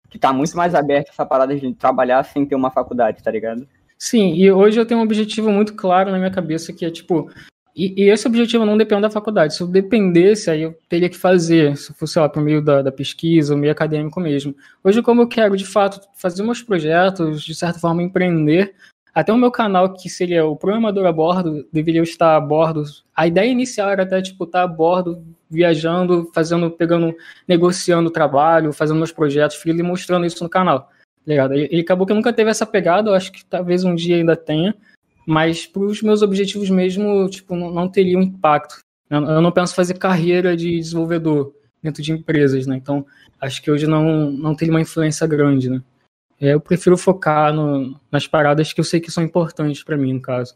Que 0.09 0.17
tá 0.17 0.33
muito 0.33 0.57
mais 0.57 0.73
aberta 0.73 1.11
essa 1.11 1.23
parada 1.23 1.55
de 1.55 1.71
trabalhar 1.75 2.23
sem 2.23 2.43
ter 2.43 2.55
uma 2.55 2.71
faculdade, 2.71 3.21
tá 3.21 3.29
ligado? 3.29 3.67
Sim, 3.95 4.33
e 4.33 4.51
hoje 4.51 4.79
eu 4.79 4.85
tenho 4.85 4.99
um 4.99 5.03
objetivo 5.03 5.51
muito 5.51 5.75
claro 5.75 6.09
na 6.09 6.17
minha 6.17 6.31
cabeça 6.31 6.73
que 6.73 6.83
é 6.83 6.89
tipo, 6.89 7.29
e, 7.79 8.03
e, 8.03 8.09
esse 8.09 8.27
objetivo 8.27 8.65
não 8.65 8.77
depende 8.77 9.03
da 9.03 9.09
faculdade. 9.09 9.55
Se 9.55 9.61
eu 9.61 9.67
dependesse, 9.67 10.51
aí 10.51 10.63
eu 10.63 10.77
teria 10.89 11.07
que 11.07 11.17
fazer, 11.17 11.77
se 11.77 11.93
fosse, 11.93 12.19
lá, 12.19 12.27
por 12.27 12.43
meio 12.43 12.61
da, 12.61 12.81
da 12.81 12.91
pesquisa, 12.91 13.53
ou 13.53 13.59
meio 13.59 13.71
acadêmico 13.71 14.19
mesmo. 14.19 14.53
Hoje, 14.83 15.01
como 15.01 15.21
eu 15.21 15.27
quero, 15.27 15.55
de 15.55 15.65
fato, 15.65 16.01
fazer 16.13 16.43
meus 16.43 16.61
projetos, 16.61 17.41
de 17.41 17.55
certa 17.55 17.79
forma, 17.79 18.03
empreender, 18.03 18.75
até 19.15 19.31
o 19.31 19.37
meu 19.37 19.49
canal, 19.49 19.93
que 19.93 20.09
seria 20.09 20.45
o 20.45 20.57
Programador 20.57 21.05
a 21.05 21.11
Bordo, 21.11 21.67
deveria 21.71 22.01
estar 22.01 22.35
a 22.35 22.39
bordo. 22.41 22.83
A 23.15 23.27
ideia 23.27 23.49
inicial 23.49 23.89
era 23.89 24.03
até, 24.03 24.21
tipo, 24.21 24.43
estar 24.43 24.63
a 24.63 24.67
bordo, 24.67 25.23
viajando, 25.49 26.29
fazendo, 26.33 26.69
pegando, 26.69 27.15
negociando 27.47 28.11
trabalho, 28.11 28.73
fazendo 28.73 28.97
meus 28.97 29.11
projetos, 29.11 29.57
e 29.65 29.83
mostrando 29.83 30.25
isso 30.25 30.43
no 30.43 30.49
canal. 30.49 30.81
Tá 30.81 30.87
ligado? 31.25 31.53
Ele 31.53 31.81
acabou 31.81 32.05
que 32.05 32.13
nunca 32.13 32.33
teve 32.33 32.49
essa 32.49 32.65
pegada, 32.65 33.09
eu 33.09 33.13
acho 33.13 33.31
que 33.31 33.45
talvez 33.45 33.83
um 33.83 33.95
dia 33.95 34.15
ainda 34.15 34.35
tenha, 34.35 34.75
mas 35.29 35.67
para 35.67 35.83
os 35.83 36.01
meus 36.01 36.23
objetivos 36.23 36.71
mesmo, 36.71 37.29
tipo, 37.29 37.55
não, 37.55 37.69
não 37.69 37.87
teria 37.87 38.17
um 38.17 38.23
impacto. 38.23 38.79
Eu, 39.07 39.23
eu, 39.23 39.41
não 39.41 39.51
penso 39.51 39.75
fazer 39.75 39.95
carreira 39.95 40.57
de 40.57 40.79
desenvolvedor 40.79 41.53
dentro 41.83 42.01
de 42.01 42.11
empresas, 42.11 42.65
né? 42.65 42.75
Então, 42.75 43.05
acho 43.39 43.61
que 43.61 43.69
hoje 43.69 43.85
não, 43.85 44.31
não 44.31 44.55
teria 44.55 44.73
uma 44.73 44.81
influência 44.81 45.27
grande, 45.27 45.69
né? 45.69 45.83
É, 46.41 46.55
eu 46.55 46.59
prefiro 46.59 46.97
focar 46.97 47.53
no, 47.53 47.95
nas 48.11 48.25
paradas 48.25 48.73
que 48.73 48.79
eu 48.79 48.83
sei 48.83 48.99
que 48.99 49.11
são 49.11 49.23
importantes 49.23 49.83
para 49.83 49.95
mim, 49.95 50.13
no 50.13 50.21
caso. 50.21 50.55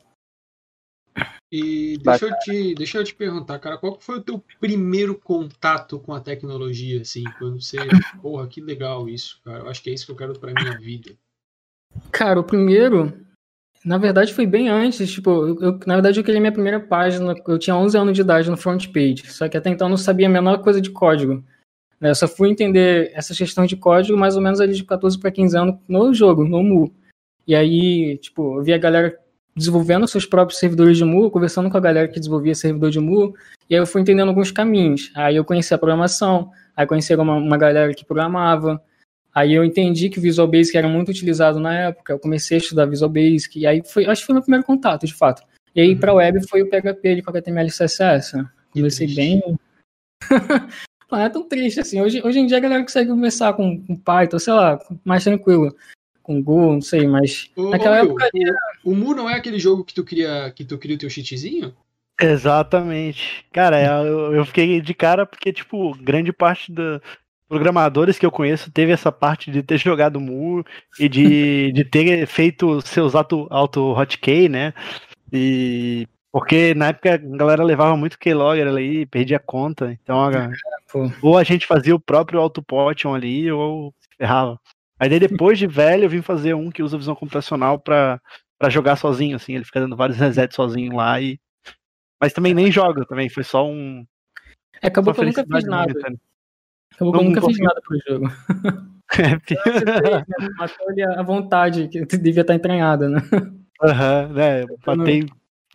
E 1.51 1.99
deixa 1.99 2.25
eu, 2.25 2.39
te, 2.39 2.73
deixa 2.73 2.97
eu 2.97 3.03
te 3.03 3.13
perguntar, 3.13 3.59
cara, 3.59 3.77
qual 3.77 3.99
foi 3.99 4.17
o 4.17 4.23
teu 4.23 4.43
primeiro 4.59 5.13
contato 5.13 5.99
com 5.99 6.13
a 6.13 6.19
tecnologia, 6.19 7.01
assim, 7.01 7.23
quando 7.37 7.61
você, 7.61 7.77
porra, 8.23 8.47
que 8.47 8.59
legal 8.59 9.07
isso, 9.07 9.39
cara, 9.45 9.59
eu 9.59 9.69
acho 9.69 9.83
que 9.83 9.91
é 9.91 9.93
isso 9.93 10.07
que 10.07 10.11
eu 10.11 10.15
quero 10.15 10.33
pra 10.39 10.51
minha 10.51 10.79
vida. 10.79 11.15
Cara, 12.11 12.39
o 12.39 12.43
primeiro, 12.43 13.13
na 13.85 13.97
verdade, 13.97 14.33
foi 14.33 14.45
bem 14.45 14.69
antes. 14.69 15.11
Tipo, 15.11 15.57
eu, 15.61 15.79
na 15.85 15.95
verdade, 15.95 16.19
eu 16.19 16.23
criei 16.23 16.39
minha 16.39 16.51
primeira 16.51 16.79
página. 16.79 17.35
Eu 17.47 17.59
tinha 17.59 17.75
11 17.75 17.97
anos 17.97 18.13
de 18.13 18.21
idade 18.21 18.49
no 18.49 18.57
front 18.57 18.87
page. 18.87 19.23
Só 19.27 19.49
que 19.49 19.57
até 19.57 19.69
então 19.69 19.87
eu 19.87 19.89
não 19.89 19.97
sabia 19.97 20.27
a 20.27 20.29
menor 20.29 20.59
coisa 20.59 20.79
de 20.79 20.89
código. 20.89 21.43
Né? 21.99 22.09
Eu 22.09 22.15
só 22.15 22.27
fui 22.27 22.49
entender 22.49 23.11
essa 23.13 23.33
questão 23.33 23.65
de 23.65 23.75
código 23.75 24.17
mais 24.17 24.35
ou 24.35 24.41
menos 24.41 24.61
ali 24.61 24.73
de 24.73 24.83
14 24.83 25.19
para 25.19 25.31
15 25.31 25.57
anos 25.57 25.75
no 25.87 26.13
jogo, 26.13 26.45
no 26.45 26.63
Mu. 26.63 26.93
E 27.45 27.55
aí, 27.55 28.17
tipo, 28.19 28.59
eu 28.59 28.63
vi 28.63 28.73
a 28.73 28.77
galera 28.77 29.17
desenvolvendo 29.55 30.07
seus 30.07 30.25
próprios 30.25 30.59
servidores 30.59 30.97
de 30.97 31.05
Mu, 31.05 31.29
conversando 31.29 31.69
com 31.69 31.77
a 31.77 31.79
galera 31.79 32.07
que 32.07 32.19
desenvolvia 32.19 32.55
servidor 32.55 32.89
de 32.89 32.99
Mu, 32.99 33.33
e 33.69 33.75
aí 33.75 33.81
eu 33.81 33.85
fui 33.85 34.01
entendendo 34.01 34.29
alguns 34.29 34.51
caminhos. 34.51 35.11
Aí 35.15 35.35
eu 35.35 35.45
conheci 35.45 35.73
a 35.73 35.77
programação, 35.77 36.49
aí 36.75 36.87
conheci 36.87 37.13
uma, 37.15 37.35
uma 37.35 37.57
galera 37.57 37.93
que 37.93 38.03
programava, 38.03 38.81
aí 39.33 39.53
eu 39.53 39.63
entendi 39.63 40.09
que 40.09 40.19
o 40.19 40.21
Visual 40.21 40.47
Basic 40.47 40.77
era 40.77 40.87
muito 40.87 41.09
utilizado 41.09 41.59
na 41.59 41.73
época, 41.73 42.13
eu 42.13 42.19
comecei 42.19 42.57
a 42.57 42.61
estudar 42.61 42.85
Visual 42.85 43.09
Basic, 43.09 43.59
e 43.59 43.65
aí 43.65 43.81
foi, 43.85 44.05
acho 44.05 44.21
que 44.21 44.27
foi 44.27 44.33
meu 44.33 44.41
primeiro 44.43 44.65
contato, 44.65 45.05
de 45.05 45.13
fato. 45.13 45.43
E 45.75 45.81
aí, 45.81 45.95
para 45.95 46.13
web, 46.13 46.47
foi 46.47 46.61
o 46.61 46.69
PHP 46.69 47.15
de 47.15 47.23
HTML 47.25 47.67
e 47.67 47.71
CSS. 47.71 48.37
Né? 48.37 48.47
Comecei 48.71 49.07
bem. 49.07 49.41
Não 51.11 51.19
é 51.19 51.29
tão 51.29 51.47
triste 51.47 51.79
assim. 51.79 52.01
Hoje, 52.01 52.21
hoje 52.23 52.39
em 52.39 52.45
dia 52.47 52.57
a 52.57 52.59
galera 52.59 52.81
consegue 52.81 53.09
começar 53.09 53.53
com, 53.53 53.79
com 53.85 53.95
Python, 53.95 54.39
sei 54.39 54.53
lá, 54.53 54.79
mais 55.05 55.23
tranquilo. 55.23 55.75
Com 56.23 56.41
Go, 56.41 56.71
não 56.71 56.81
sei, 56.81 57.05
mas. 57.05 57.51
Ô, 57.55 57.69
naquela 57.69 57.97
ô, 57.97 58.05
época. 58.05 58.29
o, 58.83 58.91
o 58.91 58.95
Mu 58.95 59.13
não 59.13 59.29
é 59.29 59.35
aquele 59.35 59.59
jogo 59.59 59.83
que 59.83 59.93
tu 59.93 60.03
cria, 60.03 60.51
que 60.55 60.65
tu 60.65 60.77
cria 60.77 60.95
o 60.95 60.97
teu 60.97 61.09
cheatzinho? 61.09 61.75
Exatamente. 62.19 63.45
Cara, 63.51 64.05
eu, 64.05 64.33
eu 64.33 64.45
fiquei 64.45 64.81
de 64.81 64.93
cara 64.93 65.25
porque, 65.25 65.51
tipo, 65.51 65.95
grande 66.01 66.31
parte 66.31 66.71
dos 66.71 66.99
programadores 67.53 68.17
que 68.17 68.25
eu 68.25 68.31
conheço 68.31 68.71
teve 68.71 68.91
essa 68.91 69.11
parte 69.11 69.51
de 69.51 69.61
ter 69.61 69.77
jogado 69.79 70.19
Mu 70.19 70.63
e 70.99 71.07
de, 71.07 71.71
de 71.71 71.85
ter 71.85 72.25
feito 72.25 72.81
seus 72.81 73.13
auto, 73.15 73.47
auto 73.49 73.91
hotkey, 73.93 74.49
né? 74.49 74.73
E 75.31 76.07
porque 76.31 76.73
na 76.73 76.87
época 76.87 77.13
a 77.13 77.17
galera 77.17 77.63
levava 77.63 77.95
muito 77.95 78.17
keylogger 78.17 78.67
ali, 78.67 79.05
perdia 79.05 79.37
conta. 79.39 79.91
Então, 80.01 80.19
a- 80.23 80.49
Pô. 80.91 81.11
ou 81.21 81.37
a 81.37 81.43
gente 81.43 81.67
fazia 81.67 81.95
o 81.95 81.99
próprio 81.99 82.39
autopotion 82.39 83.13
ali, 83.13 83.51
ou 83.51 83.93
ferrava. 84.17 84.59
Aí 84.99 85.09
daí, 85.09 85.19
depois 85.19 85.59
de 85.59 85.67
velho, 85.67 86.05
eu 86.05 86.09
vim 86.09 86.21
fazer 86.21 86.55
um 86.55 86.71
que 86.71 86.81
usa 86.81 86.97
visão 86.97 87.13
computacional 87.15 87.77
pra, 87.77 88.19
pra 88.57 88.69
jogar 88.69 88.95
sozinho, 88.95 89.35
assim. 89.35 89.53
Ele 89.55 89.65
fica 89.65 89.79
dando 89.79 89.95
vários 89.95 90.17
resets 90.17 90.55
sozinho 90.55 90.95
lá 90.95 91.21
e. 91.21 91.39
Mas 92.19 92.33
também 92.33 92.53
nem 92.53 92.71
joga 92.71 93.05
também, 93.05 93.29
foi 93.29 93.43
só 93.43 93.67
um. 93.67 94.05
É, 94.81 94.87
acabou 94.87 95.11
uma 95.11 95.15
que 95.15 95.21
eu 95.21 95.25
nunca 95.25 95.43
fiz 95.57 95.65
nada. 95.67 95.87
momentânea. 95.91 96.19
Acabou 96.95 97.13
que 97.13 97.19
eu 97.19 97.23
Não 97.23 97.29
nunca 97.31 97.41
fiz 97.47 97.57
nada 97.59 97.81
pro 97.81 97.99
jogo. 98.07 98.31
Matou 100.57 100.89
ali 100.89 101.03
a 101.03 101.21
vontade, 101.23 101.87
que 101.87 102.05
devia 102.17 102.41
estar 102.41 102.55
entranhada, 102.55 103.09
né? 103.09 103.21
Aham, 103.83 104.27
né? 104.33 104.65
Matei 104.85 105.25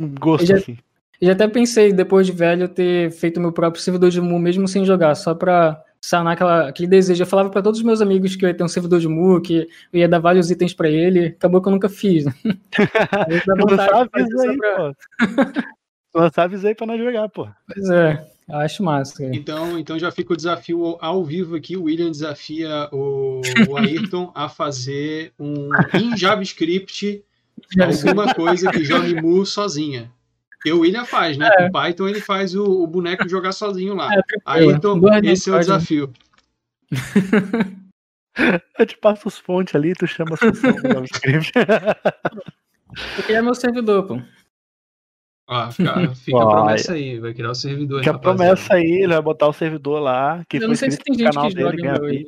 um 0.01 0.15
gosto 0.15 0.47
já- 0.47 0.57
assim. 0.57 0.79
E 1.21 1.27
já 1.27 1.33
até 1.33 1.49
pensei, 1.49 1.93
depois 1.93 2.27
de 2.27 2.33
velho, 2.33 2.65
eu 2.65 2.69
ter 2.69 3.11
feito 3.11 3.41
meu 3.41 3.51
próprio 3.53 3.83
servidor 3.83 4.09
de 4.11 4.21
Mu, 4.21 4.39
mesmo 4.39 4.69
sem 4.69 4.85
jogar, 4.85 5.15
só 5.17 5.35
pra 5.35 5.83
sanar 6.01 6.35
aquela, 6.35 6.69
aquele 6.69 6.89
desejo. 6.89 7.21
Eu 7.21 7.27
falava 7.27 7.51
pra 7.51 7.61
todos 7.61 7.81
os 7.81 7.85
meus 7.85 8.01
amigos 8.01 8.37
que 8.37 8.45
eu 8.45 8.49
ia 8.49 8.55
ter 8.55 8.63
um 8.63 8.69
servidor 8.69 9.01
de 9.01 9.09
Mu, 9.09 9.41
que 9.41 9.67
eu 9.93 9.99
ia 10.01 10.09
dar 10.09 10.21
vários 10.21 10.49
itens 10.51 10.73
pra 10.73 10.89
ele. 10.89 11.27
Acabou 11.27 11.61
que 11.61 11.67
eu 11.69 11.73
nunca 11.73 11.89
fiz. 11.89 12.25
né? 12.35 12.35
Eu 13.29 13.41
só 13.77 14.03
aí, 14.49 14.57
pra- 14.57 14.93
pô. 16.13 16.21
Lançava 16.21 16.45
aviso 16.47 16.67
aí 16.69 16.75
pra 16.75 16.87
nós 16.87 16.99
jogar, 17.01 17.29
pô. 17.29 17.49
Pois 17.73 17.91
é, 17.91 18.25
eu 18.49 18.57
acho 18.59 18.83
massa. 18.83 19.19
cara. 19.19 19.35
Então, 19.35 19.79
então 19.79 19.99
já 19.99 20.11
fica 20.11 20.33
o 20.33 20.37
desafio 20.37 20.97
ao- 21.01 21.25
vivo 21.25 21.55
aqui. 21.57 21.77
O 21.77 21.85
William 21.85 22.11
desafia 22.11 22.89
o, 22.93 23.41
o 23.69 23.77
Ayrton 23.77 24.33
a 24.35 24.49
fazer 24.49 25.33
um 25.39 25.69
em 25.95 26.17
JavaScript 26.17 27.23
alguma 27.81 28.35
coisa 28.35 28.71
que 28.71 28.85
jogue 28.85 29.15
Mu 29.21 29.45
sozinha. 29.45 30.11
Porque 30.53 30.73
o 30.73 30.81
William 30.81 31.05
faz, 31.05 31.37
né? 31.37 31.49
Com 31.57 31.71
Python 31.71 32.09
ele 32.09 32.21
faz 32.21 32.55
o, 32.55 32.65
o 32.65 32.87
boneco 32.87 33.29
jogar 33.29 33.53
sozinho 33.53 33.95
lá. 33.95 34.13
É. 34.13 34.21
Ayrton, 34.45 35.01
esse 35.23 35.49
é 35.51 35.55
o 35.55 35.59
desafio. 35.59 36.13
Eu 38.79 38.87
te 38.87 38.97
passo 38.97 39.27
os 39.27 39.37
fontes 39.37 39.75
ali, 39.75 39.93
tu 39.95 40.07
chama 40.07 40.35
a 40.35 40.37
sessão 40.37 40.73
do 40.73 40.81
JavaScript. 40.89 41.53
Eu 43.17 43.23
queria 43.25 43.43
meu 43.43 43.55
servidor, 43.55 44.07
pô. 44.07 44.21
Ó, 45.49 45.71
fica, 45.71 46.09
fica 46.15 46.43
a 46.43 46.47
promessa 46.47 46.93
aí, 46.93 47.19
vai 47.19 47.33
criar 47.33 47.51
o 47.51 47.55
servidor. 47.55 48.03
Que 48.03 48.09
a 48.09 48.19
promessa 48.19 48.75
aí, 48.75 49.03
ele 49.03 49.13
vai 49.15 49.23
botar 49.23 49.49
o 49.49 49.53
servidor 49.53 50.01
lá. 50.01 50.45
Que 50.49 50.59
Eu 50.59 50.69
não 50.69 50.75
sei 50.75 50.91
se 50.91 50.99
tem 50.99 51.15
gente 51.17 51.31
que 51.39 51.55
dele, 51.55 51.61
joga 51.63 51.93
vida. 51.95 52.03
hoje. 52.03 52.27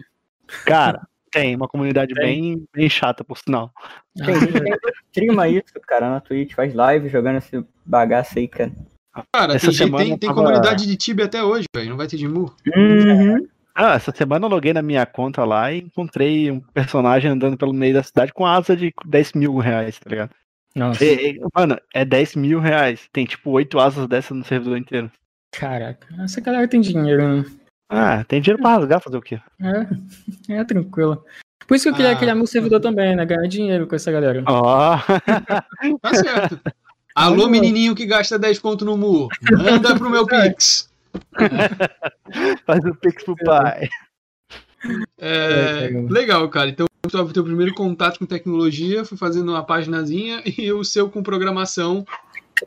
Cara, 0.66 1.00
tem 1.30 1.54
uma 1.54 1.68
comunidade 1.68 2.14
Tem. 2.14 2.24
bem, 2.24 2.64
bem 2.74 2.88
chata, 2.88 3.22
por 3.22 3.38
sinal. 3.38 3.70
Tem 4.16 4.34
gente 4.40 4.52
que 4.52 4.90
streama 5.12 5.48
isso, 5.48 5.74
cara, 5.86 6.10
na 6.10 6.20
Twitch, 6.20 6.54
faz 6.54 6.74
live 6.74 7.08
jogando 7.08 7.36
esse 7.36 7.64
bagaço 7.86 8.38
aí, 8.38 8.48
cara. 8.48 8.72
Cara, 9.32 9.54
Essa 9.54 9.66
tem, 9.66 9.74
semana 9.76 10.04
tem, 10.04 10.18
tem 10.18 10.28
tava- 10.28 10.40
comunidade 10.42 10.86
de 10.86 10.96
Tibia 10.96 11.26
até 11.26 11.42
hoje, 11.42 11.66
velho. 11.74 11.90
Não 11.90 11.96
vai 11.96 12.06
ter 12.06 12.16
de 12.16 12.26
Mu. 12.28 12.52
Uhum. 12.76 13.46
Ah, 13.74 13.94
essa 13.94 14.12
semana 14.12 14.46
eu 14.46 14.50
loguei 14.50 14.72
na 14.72 14.82
minha 14.82 15.04
conta 15.06 15.44
lá 15.44 15.72
e 15.72 15.78
encontrei 15.80 16.50
um 16.50 16.60
personagem 16.60 17.30
andando 17.30 17.56
pelo 17.56 17.72
meio 17.72 17.94
da 17.94 18.02
cidade 18.02 18.32
com 18.32 18.44
asa 18.46 18.76
de 18.76 18.92
10 19.04 19.32
mil 19.34 19.56
reais, 19.58 19.98
tá 19.98 20.08
ligado? 20.10 20.30
Nossa, 20.74 21.04
E- 21.04 21.32
e, 21.32 21.40
mano, 21.54 21.76
é 21.94 22.04
10 22.04 22.36
mil 22.36 22.60
reais. 22.60 23.08
Tem 23.12 23.24
tipo 23.24 23.50
8 23.50 23.78
asas 23.78 24.06
dessas 24.06 24.36
no 24.36 24.44
servidor 24.44 24.78
inteiro. 24.78 25.10
caraca. 25.52 26.06
Essa 26.22 26.40
galera 26.40 26.68
tem 26.68 26.80
dinheiro, 26.80 27.36
né? 27.38 27.44
Ah, 27.88 28.22
tem 28.24 28.40
dinheiro 28.40 28.62
pra 28.62 28.74
rasgar, 28.76 29.00
fazer 29.00 29.16
o 29.16 29.20
quê? 29.22 29.40
É, 30.48 30.54
é 30.60 30.64
tranquilo. 30.64 31.24
Por 31.66 31.74
isso 31.74 31.84
que 31.84 31.90
eu 31.90 31.94
queria 31.94 32.12
Ah. 32.12 32.16
criar 32.16 32.34
meu 32.36 32.46
servidor 32.46 32.80
também, 32.80 33.16
né? 33.16 33.26
Ganhar 33.26 33.48
dinheiro 33.48 33.86
com 33.86 33.96
essa 33.96 34.12
galera. 34.12 34.44
Ó, 34.46 34.96
Tá 36.00 36.14
certo. 36.14 36.60
Alô, 37.16 37.48
menininho 37.48 37.94
que 37.96 38.06
gasta 38.06 38.38
10 38.38 38.60
conto 38.60 38.84
no 38.84 38.96
Mu. 38.96 39.28
Manda 39.58 39.96
pro 39.98 40.08
meu 40.08 40.24
Pix. 40.26 40.88
faz 42.64 42.84
o 42.84 42.94
pix 42.94 43.24
pro 43.24 43.34
pai. 43.44 43.88
É, 45.18 45.90
É, 45.90 45.90
legal, 46.08 46.48
cara. 46.48 46.70
Então, 46.70 46.86
o 47.14 47.32
teu 47.32 47.44
primeiro 47.44 47.74
contato 47.74 48.18
com 48.18 48.26
tecnologia 48.26 49.04
foi 49.04 49.16
fazendo 49.18 49.50
uma 49.50 49.64
paginazinha 49.64 50.42
e 50.58 50.72
o 50.72 50.84
seu 50.84 51.08
com 51.08 51.22
programação. 51.22 52.04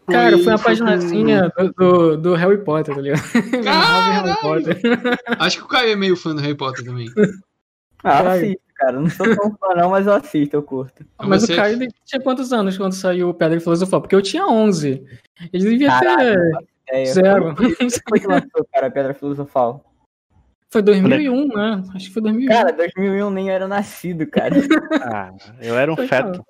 Cara, 0.07 0.37
foi 0.39 0.47
uma 0.47 0.57
com- 0.57 0.63
paginazinha 0.63 1.51
do, 1.55 1.73
do, 1.73 2.17
do 2.17 2.33
Harry 2.35 2.57
Potter, 2.63 2.95
tá 2.95 3.01
ligado? 3.01 3.21
Caralho! 3.63 4.23
Harry 4.23 4.41
Potter. 4.41 4.81
Acho 5.39 5.57
que 5.59 5.63
o 5.63 5.67
Caio 5.67 5.91
é 5.91 5.95
meio 5.95 6.15
fã 6.15 6.33
do 6.33 6.41
Harry 6.41 6.55
Potter 6.55 6.83
também. 6.83 7.07
Ah, 8.03 8.33
assisto, 8.33 8.61
cara. 8.75 8.99
Não 8.99 9.09
sou 9.09 9.25
tão 9.35 9.55
fã 9.55 9.75
não, 9.75 9.91
mas 9.91 10.07
eu 10.07 10.13
assisto, 10.13 10.55
eu 10.55 10.63
curto. 10.63 11.05
Mas 11.23 11.43
Você- 11.43 11.53
o 11.53 11.55
Caio 11.55 11.77
tinha 12.05 12.19
quantos 12.21 12.51
anos 12.51 12.75
quando 12.75 12.93
saiu 12.93 13.29
o 13.29 13.33
Pedra 13.35 13.59
Filosofal? 13.59 14.01
Porque 14.01 14.15
eu 14.15 14.21
tinha 14.21 14.47
11. 14.47 15.03
Ele 15.53 15.63
devia 15.69 15.87
Caralho. 15.89 16.33
ter 16.51 16.65
É, 16.89 17.05
zero. 17.05 17.55
Foi 18.09 18.19
que 18.19 18.27
lançou, 18.27 18.67
cara, 18.73 18.87
a 18.87 18.91
Pedra 18.91 19.13
Filosofal. 19.13 19.92
Foi 20.73 20.81
2001, 20.81 21.47
né? 21.49 21.83
Acho 21.93 22.07
que 22.07 22.13
foi 22.13 22.21
2001. 22.23 22.47
Cara, 22.47 22.73
2001 22.73 23.29
nem 23.29 23.51
era 23.51 23.67
nascido, 23.67 24.25
cara. 24.25 24.55
Ah, 25.03 25.31
eu 25.61 25.77
era 25.77 25.91
um 25.91 25.95
Foi, 25.95 26.07
feto. 26.07 26.43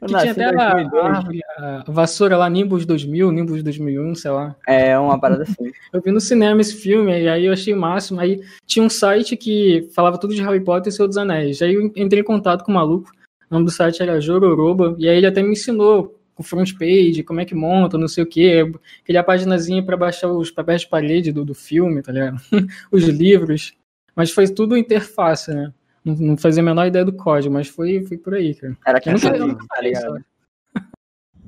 Eu 0.00 0.08
que 0.08 0.12
nasci 0.12 0.34
tinha 0.34 0.48
até 0.48 0.60
a, 0.60 0.72
2002. 0.72 1.04
a 1.04 1.06
árvore, 1.06 1.40
a 1.56 1.84
vassoura 1.86 2.36
lá, 2.36 2.50
Nimbus 2.50 2.84
2000, 2.84 3.30
Nimbus 3.30 3.62
2001, 3.62 4.14
sei 4.16 4.30
lá. 4.32 4.56
É 4.66 4.98
uma 4.98 5.20
parada 5.20 5.44
assim. 5.44 5.70
Eu 5.92 6.02
vi 6.02 6.10
no 6.10 6.20
cinema 6.20 6.60
esse 6.60 6.74
filme, 6.74 7.12
e 7.12 7.28
aí 7.28 7.46
eu 7.46 7.52
achei 7.52 7.72
o 7.72 7.76
máximo. 7.76 8.18
Aí 8.18 8.40
tinha 8.66 8.84
um 8.84 8.90
site 8.90 9.36
que 9.36 9.88
falava 9.94 10.18
tudo 10.18 10.34
de 10.34 10.42
Harry 10.42 10.58
Potter 10.58 10.92
e 10.92 10.96
Senhor 10.96 11.06
dos 11.06 11.16
Anéis. 11.16 11.62
Aí 11.62 11.74
eu 11.74 11.92
entrei 11.94 12.22
em 12.22 12.24
contato 12.24 12.64
com 12.64 12.72
o 12.72 12.74
maluco. 12.74 13.12
O 13.48 13.54
nome 13.54 13.66
do 13.66 13.70
site 13.70 14.02
era 14.02 14.20
Jororoba. 14.20 14.96
E 14.98 15.08
aí 15.08 15.18
ele 15.18 15.26
até 15.28 15.44
me 15.44 15.52
ensinou 15.52 16.18
o 16.36 16.42
front 16.42 16.72
page, 16.78 17.22
como 17.22 17.40
é 17.40 17.44
que 17.44 17.54
monta, 17.54 17.98
não 17.98 18.08
sei 18.08 18.24
o 18.24 18.26
quê. 18.26 18.64
Aquele 19.02 19.18
a 19.18 19.24
paginazinha 19.24 19.84
pra 19.84 19.96
baixar 19.96 20.28
os 20.28 20.50
papéis 20.50 20.82
de 20.82 20.88
parede 20.88 21.32
do, 21.32 21.44
do 21.44 21.54
filme, 21.54 22.02
tá 22.02 22.12
ligado? 22.12 22.36
os 22.90 23.04
livros. 23.04 23.74
Mas 24.14 24.30
foi 24.30 24.48
tudo 24.48 24.76
interface, 24.76 25.52
né? 25.52 25.72
Não, 26.04 26.14
não 26.14 26.36
fazia 26.36 26.62
a 26.62 26.64
menor 26.64 26.86
ideia 26.86 27.04
do 27.04 27.12
código, 27.12 27.52
mas 27.52 27.68
foi, 27.68 28.02
foi 28.02 28.18
por 28.18 28.34
aí, 28.34 28.54
cara. 28.54 28.76
Era 28.86 29.00
nunca, 29.06 29.36
eu 29.36 29.56
tá 29.56 29.80
ligado? 29.80 30.24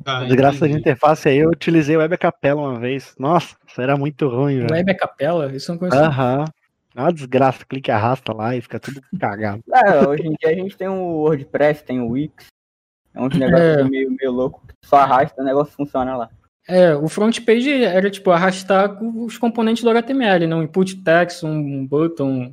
Tá, 0.02 0.22
Desgraça 0.22 0.68
de 0.68 0.74
interface 0.74 1.28
aí, 1.28 1.38
eu 1.38 1.50
utilizei 1.50 1.96
o 1.96 1.98
Web 1.98 2.16
Capella 2.16 2.60
uma 2.60 2.78
vez. 2.78 3.14
Nossa, 3.18 3.56
isso 3.66 3.80
era 3.80 3.96
muito 3.96 4.28
ruim, 4.28 4.60
velho. 4.60 4.72
Web 4.72 4.90
é 4.90 4.94
capela? 4.94 5.52
Isso 5.52 5.72
não 5.72 5.78
conheço. 5.78 5.98
Aham. 5.98 6.44
É 6.94 7.00
uma 7.00 7.12
desgraça, 7.12 7.64
clique 7.66 7.90
e 7.90 7.92
arrasta 7.92 8.32
lá 8.32 8.56
e 8.56 8.60
fica 8.62 8.80
tudo 8.80 9.02
cagado. 9.20 9.62
É, 9.74 10.08
hoje 10.08 10.22
em 10.26 10.34
dia 10.40 10.50
a 10.50 10.54
gente 10.54 10.76
tem 10.76 10.88
o 10.88 10.94
WordPress, 10.94 11.84
tem 11.84 12.00
o 12.00 12.08
Wix. 12.08 12.46
É 13.16 13.20
uns 13.20 13.34
negócios 13.34 13.78
É. 13.78 13.82
meio, 13.84 14.10
meio 14.10 14.30
louco. 14.30 14.62
Só 14.84 14.96
arrasta, 14.98 15.40
o 15.40 15.44
negócio 15.44 15.72
funciona 15.72 16.16
lá. 16.16 16.30
É, 16.68 16.94
o 16.94 17.08
front 17.08 17.40
page 17.44 17.72
era 17.84 18.10
tipo 18.10 18.30
arrastar 18.30 19.02
os 19.02 19.38
componentes 19.38 19.82
do 19.82 19.90
HTML, 19.90 20.46
né? 20.46 20.54
Um 20.54 20.62
input 20.64 21.02
text, 21.02 21.42
um 21.44 21.86
button, 21.86 22.52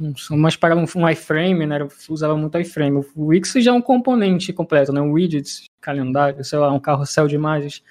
um, 0.00 0.12
umas 0.30 0.56
paradas, 0.56 0.94
um 0.96 1.08
iframe, 1.08 1.66
né? 1.66 1.80
Eu 1.82 1.88
usava 2.08 2.36
muito 2.36 2.56
iframe. 2.58 3.04
O 3.14 3.26
Wix 3.26 3.52
já 3.54 3.70
é 3.72 3.74
um 3.74 3.82
componente 3.82 4.52
completo, 4.52 4.92
né? 4.92 5.00
Um 5.00 5.12
widgets, 5.12 5.64
calendário, 5.80 6.42
sei 6.44 6.58
lá, 6.58 6.72
um 6.72 6.80
carrossel 6.80 7.26
de 7.28 7.34
imagens. 7.34 7.82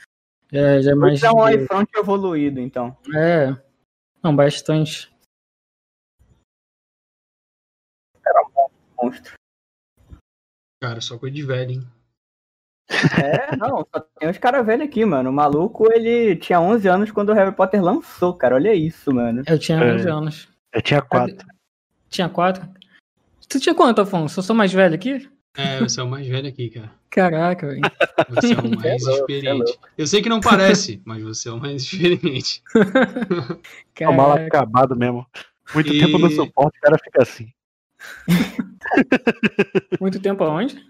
É, 0.51 0.81
já 0.81 0.91
é 0.91 0.95
mais. 0.95 1.21
Um 1.21 1.45
de- 1.45 1.55
iFront 1.63 1.89
evoluído, 1.95 2.59
então. 2.59 2.95
É. 3.15 3.55
Não, 4.23 4.35
bastante. 4.35 5.11
Monstro. 9.01 9.33
Cara, 10.81 10.99
só 10.99 11.17
coisa 11.17 11.35
de 11.35 11.43
velho, 11.43 11.71
hein? 11.71 11.87
É, 12.89 13.55
não, 13.55 13.85
só 13.93 13.99
tem 14.19 14.29
os 14.29 14.37
caras 14.39 14.65
velhos 14.65 14.87
aqui, 14.87 15.05
mano. 15.05 15.29
O 15.29 15.33
maluco, 15.33 15.87
ele 15.93 16.35
tinha 16.35 16.59
11 16.59 16.87
anos 16.87 17.11
quando 17.11 17.29
o 17.29 17.33
Harry 17.33 17.53
Potter 17.55 17.81
lançou, 17.83 18.33
cara. 18.33 18.55
Olha 18.55 18.73
isso, 18.73 19.13
mano. 19.13 19.43
Eu 19.47 19.59
tinha 19.59 19.77
É. 19.79 19.93
11 19.93 20.09
anos. 20.09 20.49
Eu 20.73 20.81
tinha 20.81 21.01
quatro. 21.01 21.45
Tinha 22.09 22.27
quatro? 22.27 22.67
Tu 23.47 23.59
tinha 23.59 23.75
quanto, 23.75 24.01
Afonso? 24.01 24.39
Eu 24.39 24.43
sou 24.43 24.55
mais 24.55 24.73
velho 24.73 24.95
aqui? 24.95 25.29
É, 25.55 25.79
você 25.79 25.99
é 25.99 26.03
o 26.03 26.07
mais 26.09 26.27
velho 26.27 26.47
aqui, 26.47 26.69
cara. 26.69 26.91
Caraca, 27.09 27.67
velho. 27.67 27.81
Você 28.29 28.53
é 28.53 28.57
o 28.57 28.69
mais 28.75 29.05
é 29.05 29.11
experiente. 29.11 29.79
Eu 29.97 30.07
sei 30.07 30.21
que 30.21 30.29
não 30.29 30.39
parece, 30.41 31.01
mas 31.05 31.21
você 31.21 31.47
é 31.49 31.51
o 31.51 31.59
mais 31.59 31.83
experiente. 31.83 32.63
É 33.99 34.07
o 34.09 34.13
mal 34.15 34.31
acabado 34.33 34.95
mesmo. 34.95 35.25
Muito 35.75 35.93
E- 35.93 35.99
tempo 35.99 36.17
no 36.17 36.29
suporte, 36.31 36.77
o 36.79 36.81
cara 36.81 36.97
fica 37.03 37.21
assim. 37.21 37.51
Muito 39.99 40.19
tempo 40.19 40.43
aonde? 40.43 40.83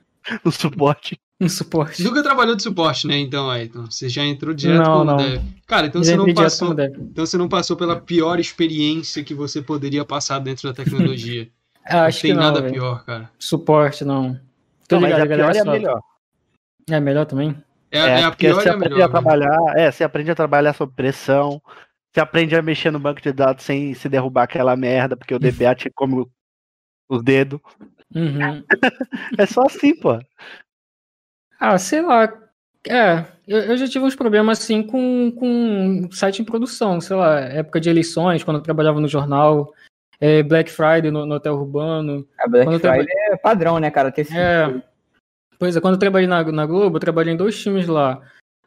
No 0.45 0.51
suporte. 0.51 1.19
No 1.39 1.49
suporte. 1.49 2.03
Nunca 2.03 2.21
trabalhou 2.21 2.55
de 2.55 2.61
suporte, 2.61 3.07
né? 3.07 3.17
Então, 3.17 3.49
Ayrton. 3.49 3.85
Você 3.89 4.07
já 4.07 4.23
entrou 4.23 4.53
direto 4.53 4.77
Não, 4.83 4.99
como 4.99 5.03
não. 5.05 5.17
deve. 5.17 5.41
Cara, 5.65 5.87
então 5.87 6.03
Já 6.03 6.11
você 6.11 6.17
não 6.17 6.33
passou. 6.33 6.67
como 6.67 6.75
deve. 6.77 6.97
Então 7.01 7.25
você 7.25 7.37
não 7.37 7.49
passou 7.49 7.75
pela 7.75 7.99
pior 7.99 8.39
experiência 8.39 9.23
que 9.23 9.33
você 9.33 9.61
poderia 9.61 10.05
passar 10.05 10.37
dentro 10.39 10.67
da 10.67 10.73
tecnologia. 10.73 11.49
Ah, 11.83 12.03
acho 12.05 12.17
não 12.17 12.21
tem 12.21 12.31
que 12.31 12.37
não, 12.37 12.43
nada 12.43 12.61
velho. 12.61 12.73
pior, 12.75 13.03
cara. 13.03 13.27
Suporte, 13.39 14.05
não. 14.05 14.39
Tô 14.87 14.97
Não, 14.97 15.01
mas 15.01 15.09
ligado, 15.13 15.23
a 15.23 15.25
galera 15.25 15.51
pior 15.51 15.55
é 15.57 15.59
a 15.61 15.65
só- 15.65 15.71
melhor. 15.71 16.01
É 16.91 16.99
melhor 16.99 17.25
também? 17.25 17.55
É, 17.89 17.97
é 17.97 18.23
a 18.23 18.29
porque 18.29 18.45
pior 18.45 18.61
você 18.61 18.67
e 18.67 18.69
a 18.69 18.73
aprende 18.75 18.93
melhor. 18.93 19.05
a 19.05 19.07
né? 19.07 19.11
trabalhar, 19.11 19.57
é, 19.75 19.91
você 19.91 20.03
aprende 20.03 20.29
a 20.29 20.35
trabalhar 20.35 20.73
sob 20.73 20.93
pressão, 20.95 21.59
você 22.13 22.19
aprende 22.21 22.55
a 22.55 22.61
mexer 22.61 22.91
no 22.91 22.99
banco 22.99 23.19
de 23.19 23.33
dados 23.33 23.65
sem 23.65 23.95
se 23.95 24.07
derrubar 24.07 24.43
aquela 24.43 24.75
merda, 24.75 25.17
porque 25.17 25.33
o 25.33 25.39
DBA 25.39 25.73
te 25.73 25.89
come 25.89 26.23
os 27.15 27.23
dedos. 27.23 27.59
Uhum. 28.13 28.63
É 29.37 29.45
só 29.45 29.61
assim, 29.63 29.95
pô. 29.95 30.19
Ah, 31.59 31.77
sei 31.77 32.01
lá. 32.01 32.31
É, 32.87 33.25
eu, 33.47 33.59
eu 33.59 33.77
já 33.77 33.87
tive 33.87 34.03
uns 34.05 34.15
problemas 34.15 34.59
assim 34.59 34.81
com, 34.81 35.31
com 35.37 36.09
site 36.11 36.41
em 36.41 36.45
produção, 36.45 36.99
sei 36.99 37.15
lá, 37.15 37.39
época 37.41 37.79
de 37.79 37.89
eleições, 37.89 38.43
quando 38.43 38.57
eu 38.57 38.63
trabalhava 38.63 38.99
no 38.99 39.07
jornal, 39.07 39.71
é, 40.19 40.41
Black 40.41 40.71
Friday 40.71 41.11
no, 41.11 41.25
no 41.25 41.35
hotel 41.35 41.53
urbano. 41.53 42.27
A 42.39 42.47
Black 42.47 42.65
Quando 42.65 42.79
Friday 42.79 43.05
é 43.31 43.37
padrão, 43.37 43.77
né, 43.79 43.91
cara? 43.91 44.11
Ter 44.11 44.27
É. 44.33 44.67
tipo 44.67 44.81
Pois 45.59 45.75
é, 45.75 45.79
quando 45.81 45.93
eu 45.93 45.99
trabalhei 45.99 46.27
na, 46.27 46.43
na 46.51 46.65
Globo, 46.65 46.95
eu 46.95 46.99
trabalhei 46.99 47.33
em 47.33 47.37
dois 47.37 47.61
times 47.61 47.85
lá. 47.85 48.19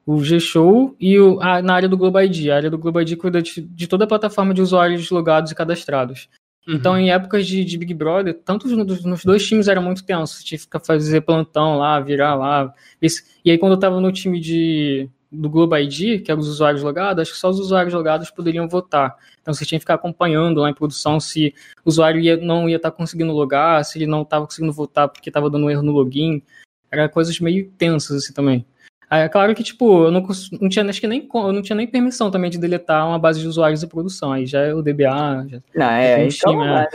O 0.06 0.22
G-Show 0.22 0.94
e 1.00 1.18
o, 1.18 1.40
a- 1.40 1.60
na 1.60 1.74
área 1.74 1.88
do 1.88 1.96
Globo 1.96 2.20
ID. 2.20 2.50
A 2.50 2.56
área 2.56 2.70
do 2.70 2.78
Globo 2.78 3.00
ID 3.00 3.16
cuida 3.16 3.42
de, 3.42 3.60
de 3.62 3.88
toda 3.88 4.04
a 4.04 4.06
plataforma 4.06 4.54
de 4.54 4.62
usuários 4.62 5.10
logados 5.10 5.50
e 5.50 5.54
cadastrados. 5.56 6.28
Uhum. 6.66 6.75
Então, 6.76 6.99
em 6.99 7.11
épocas 7.11 7.47
de, 7.47 7.64
de 7.64 7.76
Big 7.76 7.92
Brother, 7.92 8.35
tanto 8.44 8.66
nos, 8.68 9.04
nos 9.04 9.25
dois 9.25 9.47
times 9.47 9.68
era 9.68 9.80
muito 9.80 10.04
tenso. 10.04 10.42
Tinha 10.44 10.56
que 10.59 10.64
ficar 10.64 10.80
fazer 10.80 11.21
plantão 11.21 11.76
lá, 11.78 12.00
virar 12.00 12.35
lá. 12.35 12.73
Esse- 13.02 13.23
e 13.44 13.50
aí, 13.50 13.59
quando 13.59 13.73
eu 13.73 13.78
tava 13.78 14.00
no 14.00 14.11
time 14.11 14.40
de, 14.40 15.09
do 15.30 15.50
Globo 15.50 15.76
ID, 15.76 16.21
que 16.23 16.30
eram 16.30 16.40
os 16.40 16.49
usuários 16.49 16.83
logados, 16.83 17.21
acho 17.23 17.33
que 17.33 17.38
só 17.38 17.50
os 17.50 17.61
usuários 17.61 17.92
logados 17.92 18.30
poderiam 18.30 18.66
votar. 18.66 19.14
Então, 19.42 19.52
você 19.52 19.66
tinha 19.66 19.78
que 19.78 19.83
ficar 19.83 19.94
acompanhando 19.94 20.61
lá 20.61 20.71
em 20.71 20.75
produção 20.75 21.21
se 21.21 21.52
o 21.85 21.88
usuário 21.90 22.18
ia- 22.21 22.37
não 22.38 22.66
ia 22.68 22.76
estar 22.76 22.90
conseguindo 22.90 23.33
logar, 23.33 23.85
se 23.85 23.99
ele 23.99 24.06
não 24.06 24.23
estava 24.23 24.47
conseguindo 24.47 24.73
votar 24.73 25.09
porque 25.09 25.28
estava 25.28 25.50
dando 25.50 25.68
erro 25.71 25.83
no 25.83 25.92
login. 25.92 26.42
Era 26.90 27.09
coisas 27.09 27.38
meio 27.40 27.71
tensas 27.76 28.16
assim 28.23 28.33
também. 28.33 28.64
Aí, 29.08 29.23
é 29.23 29.28
claro 29.28 29.54
que, 29.54 29.62
tipo, 29.62 30.04
eu 30.04 30.11
não, 30.11 30.26
não 30.61 30.68
tinha, 30.68 30.84
acho 30.88 31.00
que 31.00 31.06
nem, 31.06 31.28
eu 31.32 31.52
não 31.52 31.62
tinha 31.62 31.76
nem 31.76 31.87
permissão 31.87 32.30
também 32.30 32.50
de 32.50 32.58
deletar 32.58 33.06
uma 33.06 33.18
base 33.18 33.40
de 33.40 33.46
usuários 33.46 33.80
de 33.80 33.87
produção. 33.87 34.32
Aí 34.32 34.46
já 34.46 34.61
é 34.61 34.75
o 34.75 34.82
DBA, 34.82 35.46
já 35.49 35.61
Não, 35.75 35.90
é, 35.90 36.26
então 36.26 36.52
time, 36.52 36.66
não 36.66 36.78
é. 36.78 36.82
né? 36.82 36.88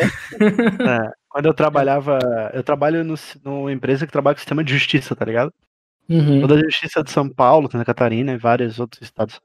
É, 1.07 1.11
quando 1.29 1.45
eu 1.45 1.53
trabalhava, 1.53 2.19
eu 2.53 2.63
trabalho 2.63 3.03
no, 3.03 3.15
numa 3.43 3.71
empresa 3.71 4.05
que 4.05 4.11
trabalha 4.11 4.35
com 4.35 4.39
sistema 4.39 4.63
de 4.63 4.73
justiça, 4.73 5.15
tá 5.15 5.23
ligado? 5.25 5.53
Uhum. 6.09 6.41
Toda 6.41 6.55
a 6.55 6.63
justiça 6.63 7.03
de 7.03 7.11
São 7.11 7.29
Paulo, 7.29 7.69
Santa 7.71 7.85
Catarina 7.85 8.33
e 8.33 8.37
vários 8.37 8.79
outros 8.79 9.01
estados. 9.01 9.39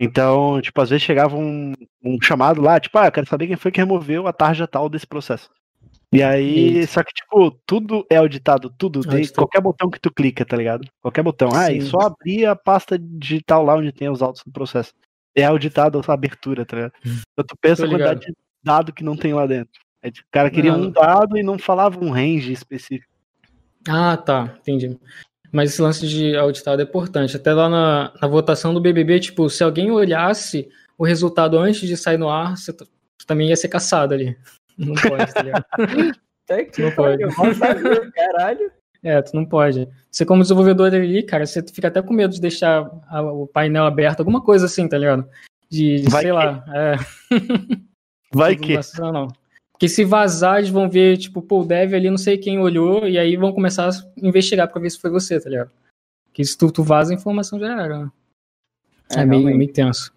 Então, 0.00 0.60
tipo, 0.62 0.80
às 0.80 0.90
vezes 0.90 1.02
chegava 1.02 1.36
um, 1.36 1.74
um 2.02 2.18
chamado 2.22 2.62
lá, 2.62 2.78
tipo, 2.78 2.96
ah, 2.98 3.06
eu 3.06 3.12
quero 3.12 3.28
saber 3.28 3.48
quem 3.48 3.56
foi 3.56 3.70
que 3.70 3.80
removeu 3.80 4.26
a 4.26 4.32
tarja 4.32 4.66
tal 4.66 4.88
desse 4.88 5.06
processo. 5.06 5.50
E 6.12 6.22
aí, 6.22 6.86
só 6.86 7.02
que, 7.02 7.12
tipo, 7.12 7.50
tudo 7.66 8.06
é 8.10 8.16
auditado, 8.16 8.72
tudo, 8.78 9.00
tem 9.02 9.12
Auditado. 9.18 9.34
qualquer 9.36 9.60
botão 9.60 9.90
que 9.90 10.00
tu 10.00 10.10
clica, 10.10 10.44
tá 10.44 10.56
ligado? 10.56 10.88
Qualquer 11.02 11.22
botão. 11.22 11.50
Ah, 11.54 11.70
e 11.70 11.82
Sim. 11.82 11.88
só 11.88 11.98
abrir 12.00 12.46
a 12.46 12.56
pasta 12.56 12.98
digital 12.98 13.62
lá 13.62 13.74
onde 13.76 13.92
tem 13.92 14.08
os 14.08 14.22
autos 14.22 14.42
do 14.42 14.50
processo. 14.50 14.94
É 15.36 15.44
auditado 15.44 15.98
essa 16.00 16.12
abertura, 16.14 16.64
tá 16.64 16.76
ligado? 16.76 16.92
Então 17.04 17.44
tu 17.46 17.54
pensa 17.60 17.82
Tô 17.82 17.88
a 17.88 17.90
quantidade 17.90 18.20
de 18.20 18.32
dado 18.64 18.92
que 18.92 19.04
não 19.04 19.16
tem 19.16 19.34
lá 19.34 19.46
dentro. 19.46 19.72
Aí, 20.02 20.10
tipo, 20.10 20.26
o 20.26 20.30
cara 20.32 20.50
queria 20.50 20.74
Não. 20.76 20.84
um 20.84 20.90
dado 20.90 21.36
e 21.36 21.42
não 21.42 21.58
falava 21.58 22.02
um 22.02 22.10
range 22.10 22.52
específico. 22.52 23.12
Ah, 23.86 24.16
tá, 24.16 24.56
entendi. 24.60 24.98
Mas 25.52 25.72
esse 25.72 25.82
lance 25.82 26.06
de 26.08 26.34
auditado 26.36 26.80
é 26.80 26.84
importante. 26.84 27.36
Até 27.36 27.52
lá 27.52 27.68
na, 27.68 28.12
na 28.20 28.28
votação 28.28 28.72
do 28.72 28.80
BBB, 28.80 29.20
tipo, 29.20 29.48
se 29.50 29.62
alguém 29.62 29.90
olhasse 29.90 30.68
o 30.96 31.04
resultado 31.04 31.58
antes 31.58 31.86
de 31.86 31.96
sair 31.96 32.16
no 32.18 32.28
ar, 32.30 32.56
você, 32.56 32.72
t- 32.72 32.84
você 32.84 33.26
também 33.26 33.48
ia 33.48 33.56
ser 33.56 33.68
caçado 33.68 34.14
ali. 34.14 34.36
Não 34.78 34.94
pode, 34.94 35.34
tá 35.34 35.42
ligado? 35.42 35.64
Até 36.44 36.64
que 36.64 36.80
Não 36.82 36.90
pode. 36.92 37.24
caralho. 38.14 38.70
É, 39.02 39.20
tu 39.22 39.34
não 39.36 39.44
pode. 39.44 39.88
Você, 40.10 40.24
como 40.24 40.42
desenvolvedor 40.42 40.92
ali, 40.94 41.22
cara, 41.22 41.46
você 41.46 41.62
fica 41.62 41.88
até 41.88 42.00
com 42.02 42.12
medo 42.14 42.34
de 42.34 42.40
deixar 42.40 42.90
a- 43.08 43.22
o 43.22 43.46
painel 43.46 43.84
aberto, 43.84 44.20
alguma 44.20 44.40
coisa 44.42 44.66
assim, 44.66 44.88
tá 44.88 44.98
ligado? 44.98 45.28
De, 45.70 46.00
de 46.02 46.10
Vai 46.10 46.22
sei 46.22 46.30
que- 46.30 46.36
lá. 46.36 46.64
É, 46.74 46.94
Vai 48.32 48.54
não 48.54 48.60
que. 48.60 48.74
vacila, 48.76 49.12
não. 49.12 49.28
Porque 49.72 49.88
se 49.88 50.04
vazar, 50.04 50.58
eles 50.58 50.70
vão 50.70 50.88
ver, 50.90 51.16
tipo, 51.18 51.40
pô, 51.40 51.60
o 51.60 51.64
dev 51.64 51.94
ali, 51.94 52.10
não 52.10 52.18
sei 52.18 52.36
quem 52.36 52.58
olhou, 52.58 53.06
e 53.06 53.16
aí 53.16 53.36
vão 53.36 53.52
começar 53.52 53.88
a 53.88 53.92
investigar 54.16 54.68
pra 54.68 54.80
ver 54.82 54.90
se 54.90 55.00
foi 55.00 55.10
você, 55.10 55.38
tá 55.40 55.48
ligado? 55.48 55.70
Porque 56.26 56.44
se 56.44 56.58
tu, 56.58 56.70
tu 56.72 56.82
vaza 56.82 57.12
a 57.12 57.14
informação 57.14 57.60
já 57.60 57.80
era. 57.80 57.98
né? 58.04 58.10
É, 59.12 59.24
meio, 59.24 59.42
realmente. 59.42 59.58
meio 59.58 59.72
tenso. 59.72 60.12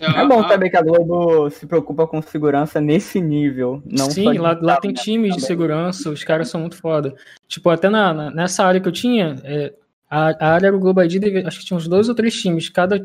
É 0.00 0.26
bom 0.26 0.42
saber 0.48 0.70
que 0.70 0.76
a 0.76 0.82
Globo 0.82 1.50
se 1.50 1.66
preocupa 1.66 2.06
com 2.06 2.22
segurança 2.22 2.80
nesse 2.80 3.20
nível. 3.20 3.82
Não 3.84 4.10
Sim, 4.10 4.38
lá, 4.38 4.58
lá 4.60 4.76
tem 4.80 4.92
times 4.94 5.34
de 5.36 5.42
segurança, 5.42 6.08
os 6.10 6.24
caras 6.24 6.48
são 6.48 6.60
muito 6.62 6.76
foda. 6.76 7.14
Tipo, 7.46 7.68
até 7.68 7.90
na, 7.90 8.14
na- 8.14 8.30
nessa 8.30 8.64
área 8.64 8.80
que 8.80 8.88
eu 8.88 8.92
tinha, 8.92 9.36
é, 9.44 9.74
a, 10.08 10.28
a 10.30 10.54
área 10.54 10.72
do 10.72 10.78
Global 10.78 11.04
ID, 11.04 11.44
acho 11.46 11.60
que 11.60 11.66
tinha 11.66 11.76
uns 11.76 11.86
dois 11.86 12.08
ou 12.08 12.14
três 12.14 12.34
times. 12.34 12.70
Cada 12.70 13.04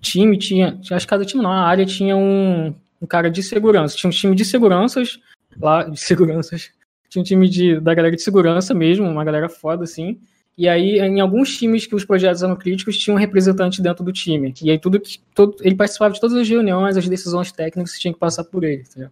time 0.00 0.38
tinha, 0.38 0.78
acho 0.90 1.06
que 1.06 1.10
cada 1.10 1.24
time 1.24 1.42
não, 1.42 1.50
a 1.50 1.62
área 1.66 1.84
tinha 1.84 2.16
um, 2.16 2.72
um 3.02 3.06
cara 3.06 3.28
de 3.30 3.42
segurança. 3.42 3.96
Tinha 3.96 4.08
um 4.08 4.12
time 4.12 4.36
de 4.36 4.44
seguranças, 4.44 5.18
lá, 5.60 5.82
de 5.82 5.98
seguranças. 5.98 6.70
Tinha 7.08 7.20
um 7.20 7.24
time 7.24 7.48
de, 7.48 7.80
da 7.80 7.92
galera 7.92 8.14
de 8.14 8.22
segurança 8.22 8.72
mesmo, 8.72 9.04
uma 9.04 9.24
galera 9.24 9.48
foda, 9.48 9.82
assim. 9.82 10.20
E 10.58 10.68
aí, 10.68 10.98
em 10.98 11.20
alguns 11.20 11.56
times 11.56 11.86
que 11.86 11.94
os 11.94 12.04
projetos 12.04 12.42
eram 12.42 12.56
críticos, 12.56 12.98
tinha 12.98 13.14
um 13.14 13.18
representante 13.18 13.80
dentro 13.80 14.04
do 14.04 14.12
time. 14.12 14.52
E 14.62 14.70
aí, 14.70 14.78
tudo 14.78 15.00
que. 15.00 15.18
Todo, 15.34 15.56
ele 15.60 15.74
participava 15.74 16.12
de 16.12 16.20
todas 16.20 16.36
as 16.36 16.48
reuniões, 16.48 16.96
as 16.96 17.08
decisões 17.08 17.50
técnicas, 17.50 17.98
tinha 17.98 18.12
que 18.12 18.20
passar 18.20 18.44
por 18.44 18.64
ele. 18.64 18.82
Entendeu? 18.82 19.10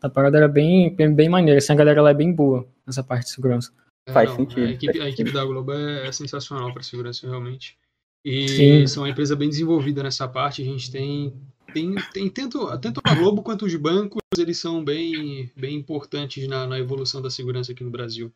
A 0.00 0.08
parada 0.08 0.38
era 0.38 0.48
bem, 0.48 0.94
bem, 0.94 1.12
bem 1.12 1.28
maneira. 1.28 1.58
Assim, 1.58 1.72
a 1.72 1.76
galera 1.76 2.00
lá 2.00 2.10
é 2.10 2.14
bem 2.14 2.32
boa 2.32 2.66
nessa 2.86 3.02
parte 3.02 3.24
de 3.24 3.32
segurança. 3.32 3.72
É, 4.08 4.12
Faz 4.12 4.30
não, 4.30 4.36
sentido, 4.36 4.66
A 4.66 4.70
equipe, 4.70 5.00
a 5.00 5.08
equipe 5.08 5.32
da 5.32 5.44
Globo 5.44 5.72
é 5.72 6.10
sensacional 6.12 6.72
para 6.72 6.82
segurança, 6.82 7.26
realmente. 7.26 7.76
E 8.24 8.48
Sim. 8.48 8.86
são 8.86 9.02
uma 9.02 9.10
empresa 9.10 9.36
bem 9.36 9.48
desenvolvida 9.48 10.02
nessa 10.02 10.26
parte. 10.26 10.62
A 10.62 10.64
gente 10.64 10.90
tem. 10.90 11.34
tem, 11.72 11.94
tem 12.12 12.30
tanto, 12.30 12.78
tanto 12.78 13.00
a 13.04 13.14
Globo 13.14 13.42
quanto 13.42 13.66
os 13.66 13.74
bancos, 13.74 14.22
eles 14.38 14.58
são 14.58 14.84
bem, 14.84 15.50
bem 15.56 15.76
importantes 15.76 16.46
na, 16.48 16.66
na 16.66 16.78
evolução 16.78 17.20
da 17.20 17.30
segurança 17.30 17.72
aqui 17.72 17.84
no 17.84 17.90
Brasil. 17.90 18.32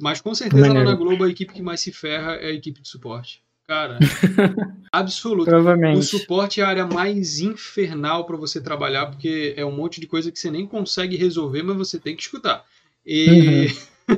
Mas 0.00 0.20
com 0.20 0.34
certeza 0.34 0.72
lá 0.72 0.84
na 0.84 0.94
Globo 0.94 1.24
a 1.24 1.30
equipe 1.30 1.52
que 1.52 1.62
mais 1.62 1.80
se 1.80 1.92
ferra 1.92 2.34
é 2.34 2.46
a 2.46 2.52
equipe 2.52 2.80
de 2.80 2.88
suporte. 2.88 3.42
Cara, 3.66 3.98
absoluto. 4.92 5.42
O 5.42 5.50
Provavelmente. 5.50 6.04
suporte 6.04 6.60
é 6.60 6.64
a 6.64 6.68
área 6.68 6.86
mais 6.86 7.40
infernal 7.40 8.26
para 8.26 8.36
você 8.36 8.60
trabalhar, 8.60 9.06
porque 9.06 9.54
é 9.56 9.64
um 9.64 9.72
monte 9.72 10.00
de 10.00 10.06
coisa 10.06 10.30
que 10.32 10.38
você 10.38 10.50
nem 10.50 10.66
consegue 10.66 11.16
resolver, 11.16 11.62
mas 11.62 11.76
você 11.76 11.98
tem 11.98 12.16
que 12.16 12.22
escutar. 12.22 12.64
E... 13.06 13.68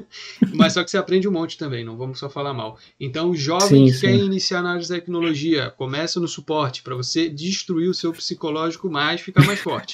mas 0.55 0.73
só 0.73 0.83
que 0.83 0.91
você 0.91 0.97
aprende 0.97 1.29
um 1.29 1.33
monte 1.33 1.59
também, 1.59 1.85
não 1.85 1.97
vamos 1.97 2.19
só 2.19 2.29
falar 2.29 2.55
mal. 2.55 2.79
Então, 2.99 3.31
o 3.31 3.37
jovem 3.37 3.87
Sim, 3.87 3.93
que 3.93 4.01
quer 4.01 4.19
sim. 4.19 4.25
iniciar 4.25 4.63
na 4.63 4.71
área 4.71 4.83
de 4.83 4.89
tecnologia, 4.89 5.71
começa 5.71 6.19
no 6.19 6.27
suporte, 6.27 6.83
para 6.83 6.95
você 6.95 7.29
destruir 7.29 7.89
o 7.89 7.95
seu 7.95 8.13
psicológico 8.13 8.91
mais, 8.91 9.21
ficar 9.21 9.45
mais 9.45 9.61
forte. 9.61 9.93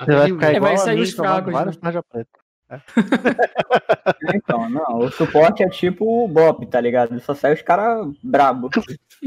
Você 0.00 0.12
vai 0.12 0.28
ficar 0.28 0.52
É, 0.52 0.56
igual 0.56 0.60
vai 0.60 0.74
a 0.74 0.78
sair 0.78 0.96
mim, 0.96 1.02
os 1.02 1.10
fracos, 1.10 1.52
várias 1.52 1.76
né? 1.76 2.02
preta. 2.10 2.39
Então, 4.34 4.68
não, 4.68 4.98
o 4.98 5.10
suporte 5.10 5.62
é 5.62 5.68
tipo 5.68 6.24
o 6.24 6.28
Bop, 6.28 6.64
tá 6.66 6.80
ligado? 6.80 7.18
Só 7.20 7.34
sai 7.34 7.54
os 7.54 7.62
caras 7.62 8.08
brabo. 8.22 8.70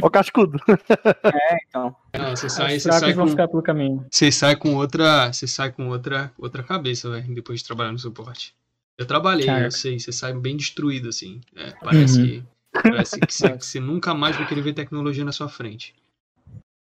Ó, 0.02 0.10
cascudo. 0.10 0.60
Então, 1.68 1.96
Não, 2.14 2.30
você 2.36 2.50
sai, 2.50 2.78
Os 2.78 2.84
você 2.84 2.92
sai 2.92 3.14
vão 3.14 3.26
com, 3.26 3.32
ficar 3.32 3.48
pelo 3.48 3.62
caminho. 3.64 4.06
você 4.10 4.32
sai 4.32 4.56
com 4.56 4.76
outra, 4.76 5.32
você 5.32 5.48
sai 5.48 5.72
com 5.72 5.88
outra, 5.90 6.32
outra 6.38 6.64
cabeça, 6.64 7.10
velho, 7.10 7.34
depois 7.34 7.60
de 7.60 7.66
trabalhar 7.66 7.92
no 7.92 8.00
suporte. 8.00 8.54
Eu 8.98 9.06
trabalhei, 9.06 9.46
Caraca. 9.46 9.66
eu 9.66 9.72
sei, 9.72 10.00
você 10.00 10.12
sai 10.12 10.34
bem 10.34 10.56
destruído 10.56 11.10
assim. 11.10 11.42
É, 11.56 11.72
parece 11.82 12.20
Uhum. 12.20 12.26
que 12.28 12.44
parece 12.84 13.20
que 13.20 13.34
você, 13.34 13.50
que 13.58 13.66
você 13.66 13.80
nunca 13.80 14.14
mais 14.14 14.36
vai 14.36 14.48
querer 14.48 14.62
ver 14.62 14.74
tecnologia 14.74 15.26
na 15.26 15.32
sua 15.32 15.50
frente. 15.50 15.94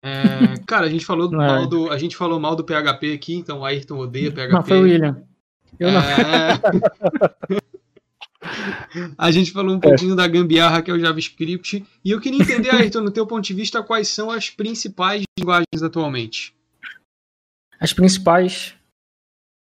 É, 0.04 0.54
cara, 0.66 0.86
a 0.86 0.90
gente 0.90 1.04
falou 1.06 1.32
É. 1.32 1.36
mal 1.36 1.66
do, 1.66 1.90
a 1.90 1.96
gente 1.98 2.16
falou 2.16 2.38
mal 2.38 2.54
do 2.56 2.64
PHP 2.64 3.12
aqui, 3.14 3.34
então 3.36 3.60
o 3.60 3.64
Ayrton 3.64 3.98
odeia 3.98 4.30
PHP. 4.30 4.52
Não, 4.52 4.62
foi 4.64 4.78
o 4.78 4.82
William. 4.82 5.22
Eu 5.78 5.90
não. 5.90 6.00
É. 6.00 6.60
A 9.16 9.30
gente 9.30 9.52
falou 9.52 9.74
um 9.74 9.80
pouquinho 9.80 10.16
da 10.16 10.26
gambiarra 10.26 10.82
que 10.82 10.90
é 10.90 10.94
o 10.94 10.98
JavaScript. 10.98 11.84
E 12.04 12.10
eu 12.10 12.20
queria 12.20 12.40
entender, 12.40 12.70
Ayrton, 12.70 13.00
no 13.00 13.10
teu 13.10 13.26
ponto 13.26 13.44
de 13.44 13.54
vista, 13.54 13.82
quais 13.82 14.08
são 14.08 14.30
as 14.30 14.50
principais 14.50 15.22
linguagens 15.38 15.82
atualmente. 15.82 16.54
As 17.80 17.92
principais. 17.92 18.74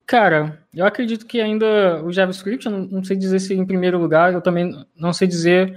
Cara, 0.06 0.62
eu 0.74 0.86
acredito 0.86 1.26
que 1.26 1.42
ainda 1.42 2.04
o 2.04 2.12
JavaScript, 2.12 2.66
eu 2.66 2.72
não, 2.72 2.86
não 2.86 3.04
sei 3.04 3.18
dizer 3.18 3.40
se 3.40 3.54
em 3.54 3.66
primeiro 3.66 4.00
lugar, 4.00 4.34
eu 4.34 4.42
também 4.42 4.86
não 4.96 5.12
sei 5.12 5.28
dizer 5.28 5.76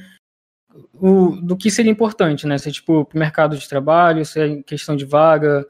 o, 0.94 1.36
do 1.36 1.56
que 1.56 1.70
seria 1.70 1.90
importante, 1.90 2.46
né? 2.46 2.58
Se 2.58 2.68
é 2.68 2.72
tipo 2.72 3.04
pro 3.04 3.18
mercado 3.18 3.56
de 3.56 3.68
trabalho, 3.68 4.24
se 4.24 4.40
é 4.40 4.62
questão 4.62 4.94
de 4.96 5.04
vaga, 5.04 5.66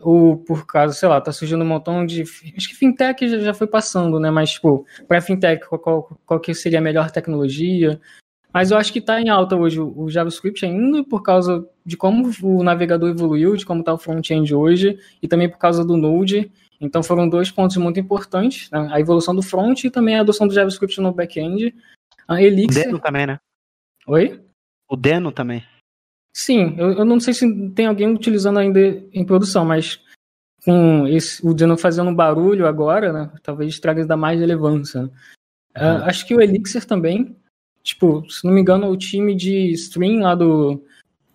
ou 0.00 0.36
por 0.36 0.66
causa, 0.66 0.94
sei 0.94 1.08
lá, 1.08 1.20
tá 1.20 1.32
surgindo 1.32 1.62
um 1.62 1.66
montão 1.66 2.04
de. 2.04 2.22
Acho 2.56 2.68
que 2.68 2.74
fintech 2.74 3.26
já, 3.40 3.54
foi 3.54 3.66
passando, 3.66 4.18
né? 4.18 4.30
Mas, 4.30 4.52
tipo, 4.52 4.86
para 5.06 5.20
fintech, 5.20 5.66
qual, 5.66 5.78
qual, 5.78 6.20
qual, 6.26 6.40
que 6.40 6.54
seria 6.54 6.78
a 6.78 6.82
melhor 6.82 7.10
tecnologia? 7.10 8.00
Mas 8.52 8.70
eu 8.70 8.76
acho 8.76 8.92
que 8.92 9.00
está 9.00 9.20
em 9.20 9.28
alta 9.28 9.56
hoje 9.56 9.80
o, 9.80 10.08
JavaScript 10.08 10.64
ainda 10.64 11.02
por 11.02 11.22
causa 11.22 11.68
de 11.84 11.96
como 11.96 12.30
o 12.42 12.62
navegador 12.62 13.10
evoluiu, 13.10 13.56
de 13.56 13.66
como 13.66 13.80
está 13.80 13.92
o 13.92 13.98
front-end 13.98 14.54
hoje, 14.54 14.96
e 15.20 15.26
também 15.26 15.48
por 15.48 15.58
causa 15.58 15.84
do 15.84 15.96
Node. 15.96 16.52
Então 16.80 17.02
foram 17.02 17.28
dois 17.28 17.50
pontos 17.50 17.76
muito 17.78 17.98
importantes, 17.98 18.70
né? 18.70 18.88
a 18.92 19.00
evolução 19.00 19.34
do 19.34 19.42
front 19.42 19.82
e 19.84 19.90
também 19.90 20.16
a 20.16 20.20
adoção 20.20 20.46
do 20.46 20.54
JavaScript 20.54 21.00
no 21.00 21.12
back-end. 21.12 21.74
A 22.28 22.40
Elixir... 22.40 22.82
O 22.82 22.84
Deno 22.84 22.98
também, 23.00 23.26
né? 23.26 23.40
Oi? 24.06 24.40
O 24.88 24.96
Deno 24.96 25.32
também. 25.32 25.64
Sim, 26.34 26.74
eu, 26.76 26.92
eu 26.92 27.04
não 27.04 27.20
sei 27.20 27.32
se 27.32 27.70
tem 27.70 27.86
alguém 27.86 28.12
utilizando 28.12 28.58
ainda 28.58 28.80
em 29.12 29.24
produção, 29.24 29.64
mas 29.64 30.00
com 30.64 31.06
esse, 31.06 31.46
o 31.46 31.54
Deno 31.54 31.76
fazendo 31.76 32.14
barulho 32.14 32.66
agora, 32.66 33.12
né? 33.12 33.32
Talvez 33.42 33.78
traga 33.78 34.02
ainda 34.02 34.16
mais 34.16 34.40
relevância. 34.40 35.02
Uhum. 35.02 35.08
Uh, 35.76 36.04
acho 36.04 36.26
que 36.26 36.34
o 36.34 36.40
Elixir 36.40 36.84
também 36.84 37.36
Tipo, 37.84 38.24
se 38.30 38.42
não 38.46 38.52
me 38.52 38.62
engano, 38.62 38.88
o 38.88 38.96
time 38.96 39.34
de 39.34 39.70
stream 39.72 40.22
lá 40.22 40.34
do, 40.34 40.82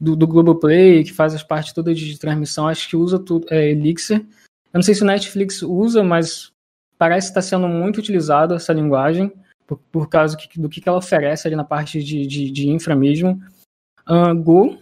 do, 0.01 0.15
do 0.15 0.27
Globoplay, 0.27 1.03
que 1.03 1.13
faz 1.13 1.35
as 1.35 1.43
partes 1.43 1.73
todas 1.73 1.97
de 1.97 2.17
transmissão, 2.17 2.67
acho 2.67 2.89
que 2.89 2.95
usa 2.95 3.19
tudo, 3.19 3.45
é 3.51 3.69
Elixir. 3.69 4.17
Eu 4.17 4.79
não 4.79 4.81
sei 4.81 4.95
se 4.95 5.03
o 5.03 5.05
Netflix 5.05 5.61
usa, 5.61 6.03
mas 6.03 6.51
parece 6.97 7.27
estar 7.27 7.43
sendo 7.43 7.67
muito 7.67 7.99
utilizada 7.99 8.55
essa 8.55 8.73
linguagem, 8.73 9.31
por, 9.67 9.77
por 9.91 10.09
causa 10.09 10.35
do 10.35 10.39
que, 10.39 10.59
do 10.59 10.67
que 10.67 10.81
ela 10.89 10.97
oferece 10.97 11.47
ali 11.47 11.55
na 11.55 11.63
parte 11.63 12.03
de, 12.03 12.25
de, 12.25 12.49
de 12.49 12.67
infra 12.67 12.95
mesmo. 12.95 13.39
Uh, 14.09 14.33
Go, 14.35 14.75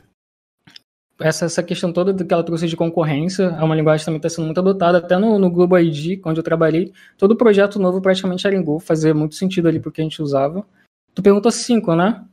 essa, 1.20 1.46
essa 1.46 1.64
questão 1.64 1.92
toda 1.92 2.14
que 2.24 2.34
ela 2.34 2.44
trouxe 2.44 2.68
de 2.68 2.76
concorrência, 2.76 3.44
é 3.44 3.64
uma 3.64 3.76
linguagem 3.76 4.02
que 4.02 4.06
também 4.06 4.18
está 4.18 4.30
sendo 4.30 4.46
muito 4.46 4.60
adotada, 4.60 5.00
até 5.00 5.18
no, 5.18 5.40
no 5.40 5.50
Globo 5.50 5.78
ID, 5.78 6.22
onde 6.26 6.40
eu 6.40 6.44
trabalhei, 6.44 6.94
todo 7.18 7.36
projeto 7.36 7.80
novo 7.80 8.02
praticamente 8.02 8.46
era 8.46 8.56
em 8.56 8.64
Go, 8.64 8.80
fazia 8.80 9.14
muito 9.14 9.36
sentido 9.36 9.68
ali 9.68 9.80
porque 9.80 10.02
a 10.02 10.04
gente 10.04 10.22
usava. 10.22 10.66
Tu 11.14 11.22
perguntou 11.22 11.52
cinco, 11.52 11.96
né? 11.96 12.24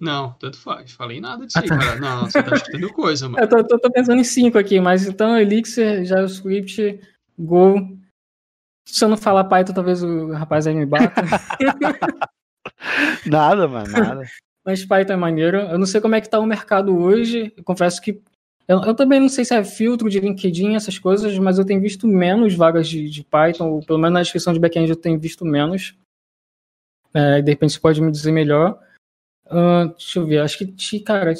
Não, 0.00 0.32
tanto 0.32 0.58
faz. 0.58 0.92
Falei 0.92 1.20
nada 1.20 1.46
disso 1.46 1.58
ah, 1.58 1.62
aí, 1.62 1.68
tá. 1.68 1.78
cara. 1.78 2.00
Não, 2.00 2.22
você 2.22 2.42
tá 2.42 2.56
escutando 2.56 2.90
coisa, 2.92 3.28
mano. 3.28 3.44
Eu 3.44 3.48
tô, 3.48 3.64
tô, 3.64 3.78
tô, 3.78 3.90
pensando 3.90 4.20
em 4.20 4.24
cinco 4.24 4.58
aqui, 4.58 4.80
mas 4.80 5.06
então 5.06 5.38
Elixir, 5.38 6.04
JavaScript, 6.04 7.00
Go. 7.38 7.96
Se 8.86 9.04
eu 9.04 9.08
não 9.08 9.16
falar 9.16 9.44
Python, 9.44 9.72
talvez 9.72 10.02
o 10.02 10.32
rapaz 10.32 10.66
aí 10.66 10.74
me 10.74 10.84
bata. 10.84 11.22
nada, 13.26 13.68
mano, 13.68 13.90
nada. 13.90 14.22
Mas 14.64 14.84
Python 14.84 15.12
é 15.12 15.16
maneiro. 15.16 15.58
Eu 15.58 15.78
não 15.78 15.86
sei 15.86 16.00
como 16.00 16.14
é 16.14 16.20
que 16.20 16.28
tá 16.28 16.38
o 16.38 16.46
mercado 16.46 16.96
hoje. 16.96 17.52
Eu 17.56 17.62
confesso 17.64 18.00
que 18.00 18.22
eu, 18.66 18.82
eu, 18.82 18.94
também 18.94 19.20
não 19.20 19.28
sei 19.28 19.44
se 19.44 19.54
é 19.54 19.62
filtro 19.62 20.08
de 20.08 20.18
LinkedIn, 20.18 20.74
essas 20.74 20.98
coisas, 20.98 21.38
mas 21.38 21.58
eu 21.58 21.66
tenho 21.66 21.80
visto 21.80 22.08
menos 22.08 22.54
vagas 22.54 22.88
de, 22.88 23.10
de 23.10 23.22
Python, 23.22 23.70
ou 23.70 23.84
pelo 23.84 23.98
menos 23.98 24.14
na 24.14 24.22
descrição 24.22 24.54
de 24.54 24.58
backend 24.58 24.88
eu 24.88 24.96
tenho 24.96 25.18
visto 25.18 25.44
menos. 25.44 25.94
É, 27.12 27.42
de 27.42 27.50
repente 27.50 27.74
você 27.74 27.80
pode 27.80 28.00
me 28.00 28.10
dizer 28.10 28.32
melhor. 28.32 28.80
Uh, 29.46 29.88
deixa 29.90 30.18
eu 30.18 30.26
ver, 30.26 30.38
acho 30.38 30.58
que, 30.58 31.00
cara, 31.00 31.34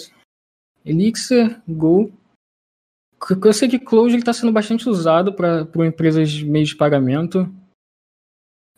Elixir, 0.84 1.60
Go. 1.66 2.12
Eu 3.42 3.52
sei 3.54 3.68
que 3.68 3.78
Clojure 3.78 4.18
está 4.18 4.34
sendo 4.34 4.52
bastante 4.52 4.86
usado 4.86 5.32
para 5.32 5.66
empresas 5.86 6.30
de 6.30 6.44
meio 6.44 6.66
de 6.66 6.76
pagamento. 6.76 7.50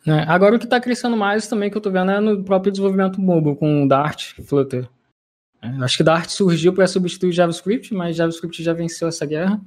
Né? 0.07 0.25
Agora 0.29 0.55
o 0.55 0.59
que 0.59 0.65
está 0.65 0.81
crescendo 0.81 1.17
mais 1.17 1.49
também 1.49 1.69
que 1.69 1.77
eu 1.77 1.81
estou 1.81 1.93
vendo 1.93 2.13
é 2.13 2.21
no 2.21 2.45
próprio 2.45 2.71
desenvolvimento 2.71 3.21
mobile, 3.21 3.57
com 3.57 3.89
Dart, 3.89 4.35
Flutter. 4.45 4.89
É, 5.61 5.69
acho 5.83 5.97
que 5.97 6.05
Dart 6.05 6.31
surgiu 6.31 6.73
para 6.73 6.87
substituir 6.87 7.33
JavaScript, 7.33 7.93
mas 7.93 8.15
JavaScript 8.15 8.63
já 8.63 8.73
venceu 8.73 9.09
essa 9.09 9.27
guerra. 9.27 9.61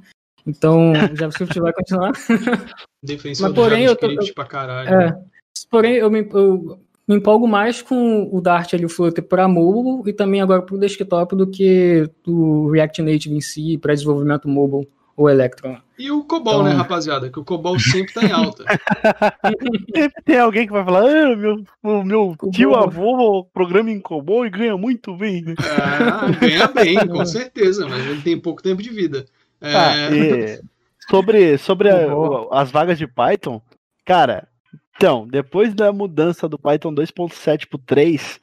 Então, 0.47 0.93
JavaScript 1.13 1.59
vai 1.59 1.73
continuar. 1.73 2.13
Defensor 3.03 3.49
mas, 3.49 3.55
porém, 3.55 3.85
do 3.85 3.89
JavaScript 3.89 4.21
eu 4.21 4.27
tô, 4.27 4.33
pra 4.33 4.45
caralho. 4.45 4.89
É, 4.89 5.21
porém, 5.69 5.95
eu, 5.95 6.09
me, 6.09 6.25
eu 6.31 6.79
me 7.05 7.15
empolgo 7.15 7.45
mais 7.45 7.81
com 7.81 8.29
o 8.31 8.39
Dart 8.39 8.73
ali, 8.73 8.85
o 8.85 8.89
Flutter 8.89 9.23
para 9.23 9.45
mobile 9.47 10.09
e 10.09 10.13
também 10.13 10.41
agora 10.41 10.61
para 10.61 10.75
o 10.75 10.79
desktop 10.79 11.35
do 11.35 11.47
que 11.47 12.09
o 12.25 12.69
React 12.71 13.01
Native 13.01 13.35
em 13.35 13.41
si 13.41 13.77
para 13.77 13.93
desenvolvimento 13.93 14.47
mobile 14.47 14.87
ou 15.19 15.29
Electron. 15.29 15.77
E 15.97 16.09
o 16.09 16.23
COBOL, 16.23 16.63
né, 16.63 16.69
então... 16.69 16.77
né, 16.77 16.81
rapaziada? 16.81 17.29
Que 17.29 17.39
o 17.39 17.43
COBOL 17.43 17.77
sempre 17.77 18.13
tá 18.13 18.23
em 18.23 18.31
alta. 18.31 18.63
Tem 20.23 20.39
alguém 20.39 20.65
que 20.65 20.71
vai 20.71 20.85
falar, 20.85 21.01
ah, 21.01 21.35
meu, 21.35 21.61
o 21.83 22.03
meu 22.03 22.37
tio 22.53 22.73
avô 22.73 23.43
programa 23.53 23.91
em 23.91 23.99
COBOL 23.99 24.45
e 24.45 24.49
ganha 24.49 24.77
muito 24.77 25.13
bem. 25.17 25.41
Né? 25.41 25.55
É, 25.59 26.39
ganha 26.39 26.67
bem, 26.69 27.05
com 27.05 27.25
certeza, 27.25 27.85
mas 27.85 28.05
ele 28.05 28.21
tem 28.21 28.39
pouco 28.39 28.63
tempo 28.63 28.81
de 28.81 28.91
vida. 28.91 29.25
É... 29.59 29.75
Ah, 29.75 30.63
sobre 31.09 31.57
sobre 31.57 31.89
a, 31.89 32.05
as 32.51 32.71
vagas 32.71 32.97
de 32.97 33.05
Python, 33.05 33.61
cara, 34.05 34.47
então, 34.95 35.27
depois 35.27 35.73
da 35.73 35.91
mudança 35.91 36.47
do 36.47 36.57
Python 36.57 36.93
2.7 36.95 37.67
pro 37.67 37.77
3, 37.77 38.39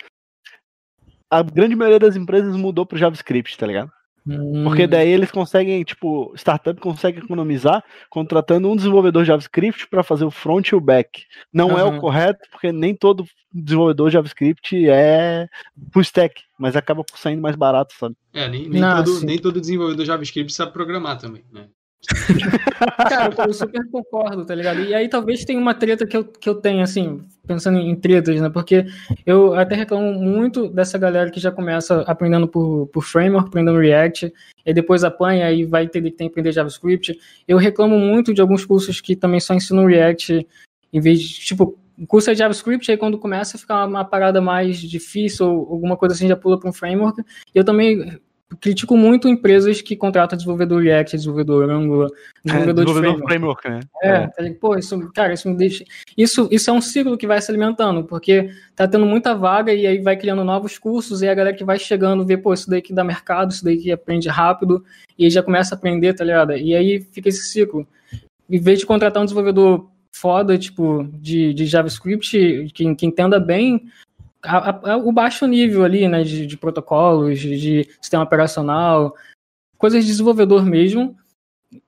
a 1.30 1.42
grande 1.42 1.74
maioria 1.74 1.98
das 1.98 2.16
empresas 2.16 2.54
mudou 2.54 2.84
pro 2.84 2.98
JavaScript, 2.98 3.56
tá 3.56 3.66
ligado? 3.66 3.90
Hum. 4.26 4.64
Porque 4.64 4.86
daí 4.86 5.08
eles 5.08 5.30
conseguem, 5.30 5.84
tipo, 5.84 6.32
startup 6.36 6.80
consegue 6.80 7.20
economizar 7.20 7.84
contratando 8.10 8.68
um 8.68 8.74
desenvolvedor 8.74 9.24
JavaScript 9.24 9.86
para 9.88 10.02
fazer 10.02 10.24
o 10.24 10.30
front 10.30 10.68
e 10.68 10.74
o 10.74 10.80
back. 10.80 11.24
Não 11.52 11.68
uhum. 11.68 11.78
é 11.78 11.84
o 11.84 12.00
correto, 12.00 12.40
porque 12.50 12.72
nem 12.72 12.94
todo 12.94 13.24
desenvolvedor 13.52 14.10
JavaScript 14.10 14.88
é 14.88 15.48
full 15.92 16.02
stack, 16.02 16.42
mas 16.58 16.74
acaba 16.74 17.04
saindo 17.14 17.40
mais 17.40 17.54
barato, 17.54 17.94
sabe? 17.96 18.16
É, 18.34 18.48
nem, 18.48 18.68
nem, 18.68 18.82
todo, 18.82 19.20
nem 19.20 19.38
todo 19.38 19.60
desenvolvedor 19.60 20.04
JavaScript 20.04 20.52
sabe 20.52 20.72
programar 20.72 21.18
também, 21.18 21.44
né? 21.52 21.68
Cara, 23.08 23.32
eu 23.46 23.52
super 23.52 23.84
concordo, 23.90 24.44
tá 24.44 24.54
ligado? 24.54 24.80
E 24.80 24.94
aí 24.94 25.08
talvez 25.08 25.44
tenha 25.44 25.58
uma 25.58 25.74
treta 25.74 26.06
que 26.06 26.16
eu, 26.16 26.24
que 26.24 26.48
eu 26.48 26.54
tenho, 26.54 26.82
assim, 26.82 27.20
pensando 27.46 27.78
em 27.78 27.94
tretas, 27.96 28.40
né? 28.40 28.48
Porque 28.48 28.86
eu 29.24 29.54
até 29.54 29.74
reclamo 29.74 30.12
muito 30.12 30.68
dessa 30.68 30.98
galera 30.98 31.30
que 31.30 31.40
já 31.40 31.50
começa 31.50 32.02
aprendendo 32.02 32.46
por, 32.48 32.86
por 32.88 33.02
framework, 33.02 33.48
aprendendo 33.48 33.78
React, 33.78 34.32
e 34.64 34.74
depois 34.74 35.04
apanha 35.04 35.50
e 35.52 35.64
vai 35.64 35.88
ter 35.88 36.02
que 36.02 36.24
aprender 36.24 36.52
JavaScript. 36.52 37.18
Eu 37.46 37.58
reclamo 37.58 37.98
muito 37.98 38.32
de 38.34 38.40
alguns 38.40 38.64
cursos 38.64 39.00
que 39.00 39.16
também 39.16 39.40
só 39.40 39.54
ensinam 39.54 39.86
React, 39.86 40.46
em 40.92 41.00
vez 41.00 41.20
de, 41.20 41.40
tipo, 41.40 41.78
o 41.98 42.06
curso 42.06 42.30
é 42.30 42.34
JavaScript, 42.34 42.90
aí 42.90 42.96
quando 42.96 43.18
começa 43.18 43.56
a 43.56 43.60
ficar 43.60 43.86
uma 43.86 44.04
parada 44.04 44.40
mais 44.40 44.78
difícil, 44.78 45.46
ou 45.46 45.72
alguma 45.72 45.96
coisa 45.96 46.14
assim, 46.14 46.28
já 46.28 46.36
pula 46.36 46.60
para 46.60 46.68
um 46.68 46.72
framework. 46.72 47.22
Eu 47.54 47.64
também 47.64 48.18
critico 48.61 48.96
muito 48.96 49.28
empresas 49.28 49.82
que 49.82 49.96
contratam 49.96 50.37
desenvolvedor 50.37 50.82
React, 50.82 51.16
desenvolvedor 51.16 51.68
Angular, 51.68 52.09
desenvolvedor, 52.44 52.82
é, 52.82 52.85
desenvolvedor 52.85 52.85
de 52.85 52.92
framework. 52.92 53.26
framework 53.26 53.68
né? 53.68 53.80
É, 54.02 54.09
é. 54.09 54.26
Tá 54.28 54.59
pô, 54.61 54.76
isso, 54.76 55.12
cara, 55.12 55.32
isso 55.32 55.48
me 55.48 55.56
deixa. 55.56 55.85
Isso, 56.16 56.48
isso 56.50 56.70
é 56.70 56.72
um 56.72 56.80
ciclo 56.80 57.18
que 57.18 57.26
vai 57.26 57.40
se 57.40 57.50
alimentando, 57.50 58.04
porque 58.04 58.50
tá 58.74 58.87
tendo 58.87 59.04
muita 59.04 59.35
vaga 59.35 59.72
e 59.72 59.87
aí 59.87 59.98
vai 59.98 60.16
criando 60.16 60.44
novos 60.44 60.78
cursos 60.78 61.22
e 61.22 61.28
a 61.28 61.35
galera 61.35 61.56
que 61.56 61.64
vai 61.64 61.78
chegando 61.78 62.24
vê, 62.24 62.37
pô, 62.37 62.54
isso 62.54 62.70
daí 62.70 62.80
que 62.80 62.92
dá 62.94 63.02
mercado, 63.02 63.50
isso 63.50 63.64
daí 63.64 63.76
que 63.78 63.90
aprende 63.90 64.28
rápido, 64.28 64.85
e 65.18 65.24
aí 65.24 65.30
já 65.30 65.42
começa 65.42 65.74
a 65.74 65.78
aprender, 65.78 66.14
tá 66.14 66.24
ligado? 66.24 66.52
E 66.52 66.74
aí 66.74 67.00
fica 67.00 67.28
esse 67.28 67.44
ciclo. 67.46 67.87
Em 68.48 68.61
vez 68.61 68.78
de 68.78 68.87
contratar 68.87 69.20
um 69.20 69.26
desenvolvedor 69.26 69.90
foda, 70.12 70.56
tipo, 70.56 71.04
de, 71.14 71.52
de 71.52 71.66
JavaScript, 71.66 72.70
que, 72.72 72.94
que 72.94 73.06
entenda 73.06 73.38
bem, 73.38 73.87
a, 74.46 74.92
a, 74.92 74.96
o 74.96 75.12
baixo 75.12 75.46
nível 75.46 75.85
ali, 75.85 76.09
né, 76.09 76.22
de, 76.22 76.46
de 76.46 76.56
protocolos, 76.56 77.38
de, 77.38 77.59
de, 77.59 77.85
sistema 78.00 78.24
operacional, 78.24 79.14
coisas 79.76 80.04
de 80.04 80.11
desenvolvedor 80.11 80.64
mesmo, 80.64 81.16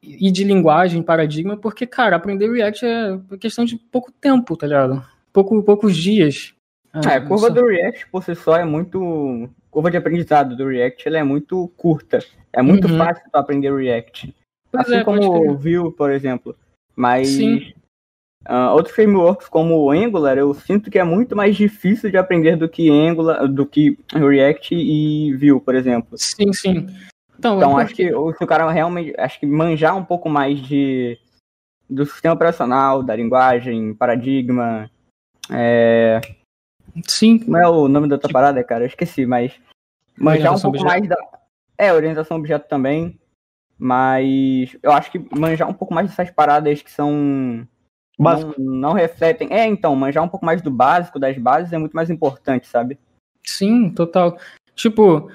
e 0.03 0.31
de 0.31 0.45
linguagem, 0.45 1.03
paradigma, 1.03 1.57
porque, 1.57 1.87
cara, 1.87 2.17
aprender 2.17 2.51
React 2.51 2.85
é 2.85 3.21
questão 3.39 3.65
de 3.65 3.77
pouco 3.77 4.13
tempo, 4.13 4.57
tá 4.57 4.67
ligado? 4.67 5.05
Pouco, 5.33 5.63
poucos 5.63 5.97
dias. 5.97 6.55
É, 6.95 7.15
a 7.15 7.21
curva 7.21 7.49
só... 7.49 7.53
do 7.53 7.67
React 7.67 8.09
por 8.11 8.23
si 8.25 8.35
só 8.35 8.57
é 8.57 8.65
muito. 8.65 9.49
Curva 9.71 9.91
de 9.91 9.97
aprendizado 9.97 10.57
do 10.57 10.67
React 10.67 11.07
ela 11.07 11.19
é 11.19 11.23
muito 11.23 11.71
curta. 11.77 12.19
É 12.53 12.63
muito 12.63 12.89
uhum. 12.89 12.99
fácil 12.99 13.25
aprender 13.33 13.75
React. 13.75 14.35
Pois 14.73 14.87
assim 14.87 14.97
é, 14.97 15.05
como 15.05 15.51
o 15.51 15.57
Vue, 15.57 15.93
por 15.93 16.11
exemplo. 16.11 16.57
Mas 16.97 17.29
Sim. 17.29 17.73
Uh, 18.49 18.73
outros 18.73 18.95
frameworks 18.95 19.47
como 19.47 19.77
o 19.77 19.91
Angular, 19.91 20.39
eu 20.39 20.55
sinto 20.55 20.91
que 20.91 20.99
é 20.99 21.05
muito 21.05 21.37
mais 21.37 21.55
difícil 21.55 22.11
de 22.11 22.17
aprender 22.17 22.57
do 22.57 22.67
que 22.67 22.89
Angular, 22.91 23.47
do 23.47 23.67
que 23.67 23.99
React 24.11 24.75
e 24.75 25.35
Vue, 25.35 25.61
por 25.61 25.75
exemplo. 25.75 26.17
Sim, 26.17 26.51
sim. 26.55 26.87
Então, 27.39 27.59
então 27.59 27.77
acho 27.77 27.95
que 27.95 28.09
se 28.09 28.15
o 28.15 28.47
cara 28.47 28.71
realmente, 28.71 29.15
acho 29.19 29.39
que 29.39 29.47
manjar 29.47 29.95
um 29.97 30.05
pouco 30.05 30.31
mais 30.31 30.59
de 30.61 31.19
do 31.89 32.07
sistema 32.07 32.35
operacional, 32.35 33.03
da 33.03 33.15
linguagem, 33.15 33.95
paradigma, 33.95 34.91
é... 35.51 36.21
Sim. 37.07 37.39
Como 37.39 37.57
é 37.57 37.69
o 37.69 37.87
nome 37.87 38.09
da 38.09 38.17
outra 38.17 38.29
tipo... 38.29 38.33
parada, 38.33 38.65
cara? 38.65 38.85
Eu 38.85 38.89
esqueci, 38.89 39.25
mas 39.25 39.53
manjar 40.17 40.55
um 40.55 40.61
pouco 40.61 40.79
objeto. 40.79 40.87
mais 40.87 41.09
da 41.09 41.17
é 41.77 41.93
orientação 41.93 42.37
objeto 42.37 42.67
também, 42.69 43.19
mas 43.79 44.77
eu 44.83 44.91
acho 44.91 45.13
que 45.13 45.25
manjar 45.39 45.69
um 45.69 45.75
pouco 45.75 45.95
mais 45.95 46.09
dessas 46.09 46.31
paradas 46.31 46.83
que 46.83 46.91
são 46.91 47.67
não, 48.19 48.55
não, 48.59 48.93
refletem. 48.93 49.49
É, 49.53 49.65
então, 49.67 49.95
manjar 49.95 50.25
um 50.25 50.29
pouco 50.29 50.45
mais 50.45 50.61
do 50.61 50.71
básico, 50.71 51.19
das 51.19 51.39
bases, 51.39 51.73
é 51.73 51.79
muito 51.79 51.95
mais 51.95 52.11
importante, 52.11 52.67
sabe? 52.67 52.99
Sim, 53.45 53.91
total. 53.91 54.39
Tipo, 54.75 55.31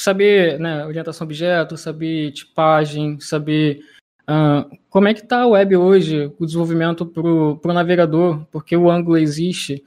saber, 0.00 0.58
né, 0.58 0.84
orientação 0.86 1.24
objeto, 1.24 1.76
saber 1.76 2.32
tipagem, 2.32 3.18
saber 3.20 3.80
uh, 4.22 4.68
como 4.88 5.08
é 5.08 5.14
que 5.14 5.26
tá 5.26 5.42
a 5.42 5.46
web 5.46 5.76
hoje, 5.76 6.32
o 6.38 6.46
desenvolvimento 6.46 7.04
pro, 7.04 7.58
pro 7.58 7.72
navegador, 7.72 8.44
porque 8.50 8.76
o 8.76 8.90
Angular 8.90 9.20
existe, 9.20 9.84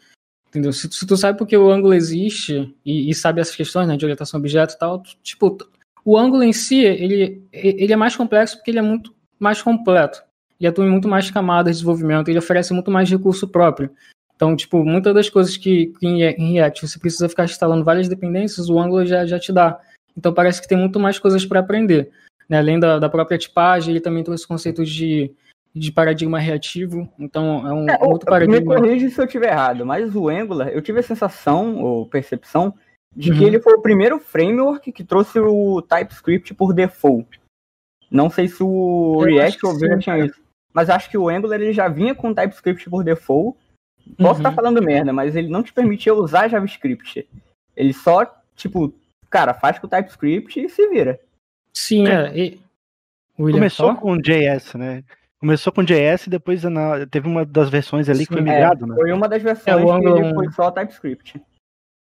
entendeu? 0.50 0.74
Se, 0.74 0.90
se 0.92 1.06
tu 1.06 1.16
sabe 1.16 1.38
porque 1.38 1.56
o 1.56 1.72
Angular 1.72 1.98
existe 1.98 2.76
e, 2.86 3.10
e, 3.10 3.14
sabe 3.14 3.42
essas 3.42 3.56
questões, 3.56 3.88
né, 3.88 3.96
de 3.96 4.06
orientação 4.06 4.40
objeto 4.40 4.74
e 4.74 4.78
tal, 4.78 5.02
tipo, 5.24 5.58
o 6.04 6.18
Angular 6.18 6.48
em 6.48 6.54
si, 6.54 6.80
ele, 6.80 7.48
ele 7.52 7.94
é 7.94 7.98
mais 7.98 8.16
complexo 8.16 8.58
porque 8.58 8.72
ele 8.72 8.80
é 8.80 8.84
muito 8.84 9.14
mais 9.40 9.62
completo 9.62 10.27
ele 10.60 10.68
atua 10.68 10.86
em 10.86 10.90
muito 10.90 11.08
mais 11.08 11.30
camadas 11.30 11.72
de 11.72 11.78
desenvolvimento, 11.78 12.30
ele 12.30 12.40
oferece 12.40 12.74
muito 12.74 12.92
mais 12.92 13.10
recurso 13.10 13.48
próprio. 13.48 13.90
Então, 14.36 14.56
tipo, 14.56 14.84
muitas 14.84 15.14
das 15.14 15.30
coisas 15.30 15.58
que, 15.58 15.88
que 16.00 16.06
em 16.06 16.54
React 16.54 16.88
você 16.88 17.00
precisa 17.00 17.28
ficar 17.28 17.46
instalando 17.46 17.84
várias 17.84 18.08
dependências, 18.08 18.70
o 18.70 18.80
Angular 18.80 19.06
já, 19.06 19.26
já 19.26 19.40
te 19.40 19.52
dá. 19.52 19.80
Então, 20.16 20.34
parece 20.34 20.62
que 20.62 20.68
tem 20.68 20.78
muito 20.78 21.00
mais 21.00 21.18
coisas 21.18 21.46
para 21.46 21.60
aprender. 21.60 22.12
Né? 22.48 22.60
Além 22.60 22.80
da, 22.80 23.00
da 23.00 23.10
própria 23.10 23.38
tipagem, 23.38 23.92
ele 23.92 24.00
também 24.00 24.24
trouxe 24.24 24.48
conceitos 24.48 24.90
de, 24.90 25.32
de 25.74 25.92
paradigma 25.92 26.40
reativo. 26.40 27.12
Então, 27.18 27.68
é 27.68 27.74
um 27.74 27.90
é, 27.90 27.98
outro 28.02 28.30
paradigma. 28.30 28.76
Me 28.76 28.82
corrija 28.82 29.10
se 29.10 29.20
eu 29.20 29.26
estiver 29.26 29.52
errado, 29.52 29.84
mas 29.86 30.16
o 30.16 30.30
Angular, 30.30 30.70
eu 30.70 30.84
tive 30.84 31.00
a 31.00 31.04
sensação, 31.04 31.84
ou 31.84 32.08
percepção, 32.08 32.76
de 33.16 33.32
uhum. 33.32 33.38
que 33.38 33.44
ele 33.44 33.60
foi 33.60 33.74
o 33.74 33.82
primeiro 33.82 34.20
framework 34.20 34.92
que 34.92 35.04
trouxe 35.04 35.40
o 35.40 35.82
TypeScript 35.82 36.54
por 36.54 36.74
default. 36.74 37.40
Não 38.10 38.30
sei 38.30 38.48
se 38.48 38.62
o 38.62 39.18
eu 39.22 39.26
React 39.26 39.66
ou 39.66 39.74
Vue 39.74 40.00
tinha 40.00 40.20
isso 40.20 40.47
mas 40.78 40.92
acho 40.92 41.10
que 41.10 41.18
o 41.18 41.28
Angular 41.28 41.60
ele 41.60 41.74
já 41.74 41.88
vinha 41.88 42.14
com 42.14 42.32
TypeScript 42.32 42.88
por 42.88 43.04
default. 43.04 43.58
Posso 44.16 44.38
estar 44.38 44.50
uhum. 44.50 44.56
tá 44.56 44.62
falando 44.62 44.80
merda, 44.80 45.12
mas 45.12 45.36
ele 45.36 45.50
não 45.50 45.64
te 45.64 45.74
permitia 45.74 46.14
usar 46.14 46.48
JavaScript. 46.48 47.28
Ele 47.76 47.92
só, 47.92 48.24
tipo, 48.56 48.94
cara, 49.28 49.56
faz 49.56 49.80
com 49.80 49.88
o 49.88 49.90
TypeScript 49.90 50.60
e 50.60 50.70
se 50.70 50.88
vira. 50.88 51.20
Sim, 51.74 52.08
é. 52.08 52.38
E... 52.38 52.62
Começou 53.36 53.96
com 53.96 54.22
JS, 54.22 54.76
né? 54.76 55.04
Começou 55.40 55.74
com 55.74 55.84
JS 55.84 56.28
e 56.28 56.30
depois 56.30 56.62
na... 56.62 57.08
teve 57.08 57.28
uma 57.28 57.44
das 57.44 57.72
versões 57.72 58.08
ali 58.08 58.20
sim, 58.20 58.26
que 58.26 58.34
foi 58.34 58.42
migrado, 58.44 58.86
é, 58.86 58.90
né? 58.90 58.96
Foi 58.96 59.12
uma 59.12 59.28
das 59.28 59.42
versões 59.42 59.82
é, 59.82 59.84
o 59.84 59.92
Angular 59.92 60.28
que 60.28 60.36
foi 60.36 60.52
só 60.52 60.70
TypeScript. 60.70 61.42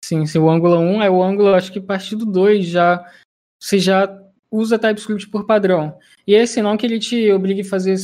Sim, 0.04 0.26
sim, 0.26 0.38
o 0.40 0.50
Angular 0.50 0.80
1 0.80 1.02
é 1.04 1.08
o 1.08 1.22
Angular, 1.22 1.54
acho 1.54 1.70
que 1.70 1.78
a 1.78 1.82
partir 1.82 2.16
do 2.16 2.26
2 2.26 2.66
já 2.66 3.08
você 3.62 3.78
já 3.78 4.20
usa 4.50 4.80
TypeScript 4.80 5.28
por 5.28 5.46
padrão. 5.46 5.96
E 6.26 6.34
esse 6.34 6.60
não 6.60 6.76
que 6.76 6.84
ele 6.84 6.98
te 6.98 7.30
obrigue 7.30 7.60
a 7.60 7.64
fazer 7.64 7.96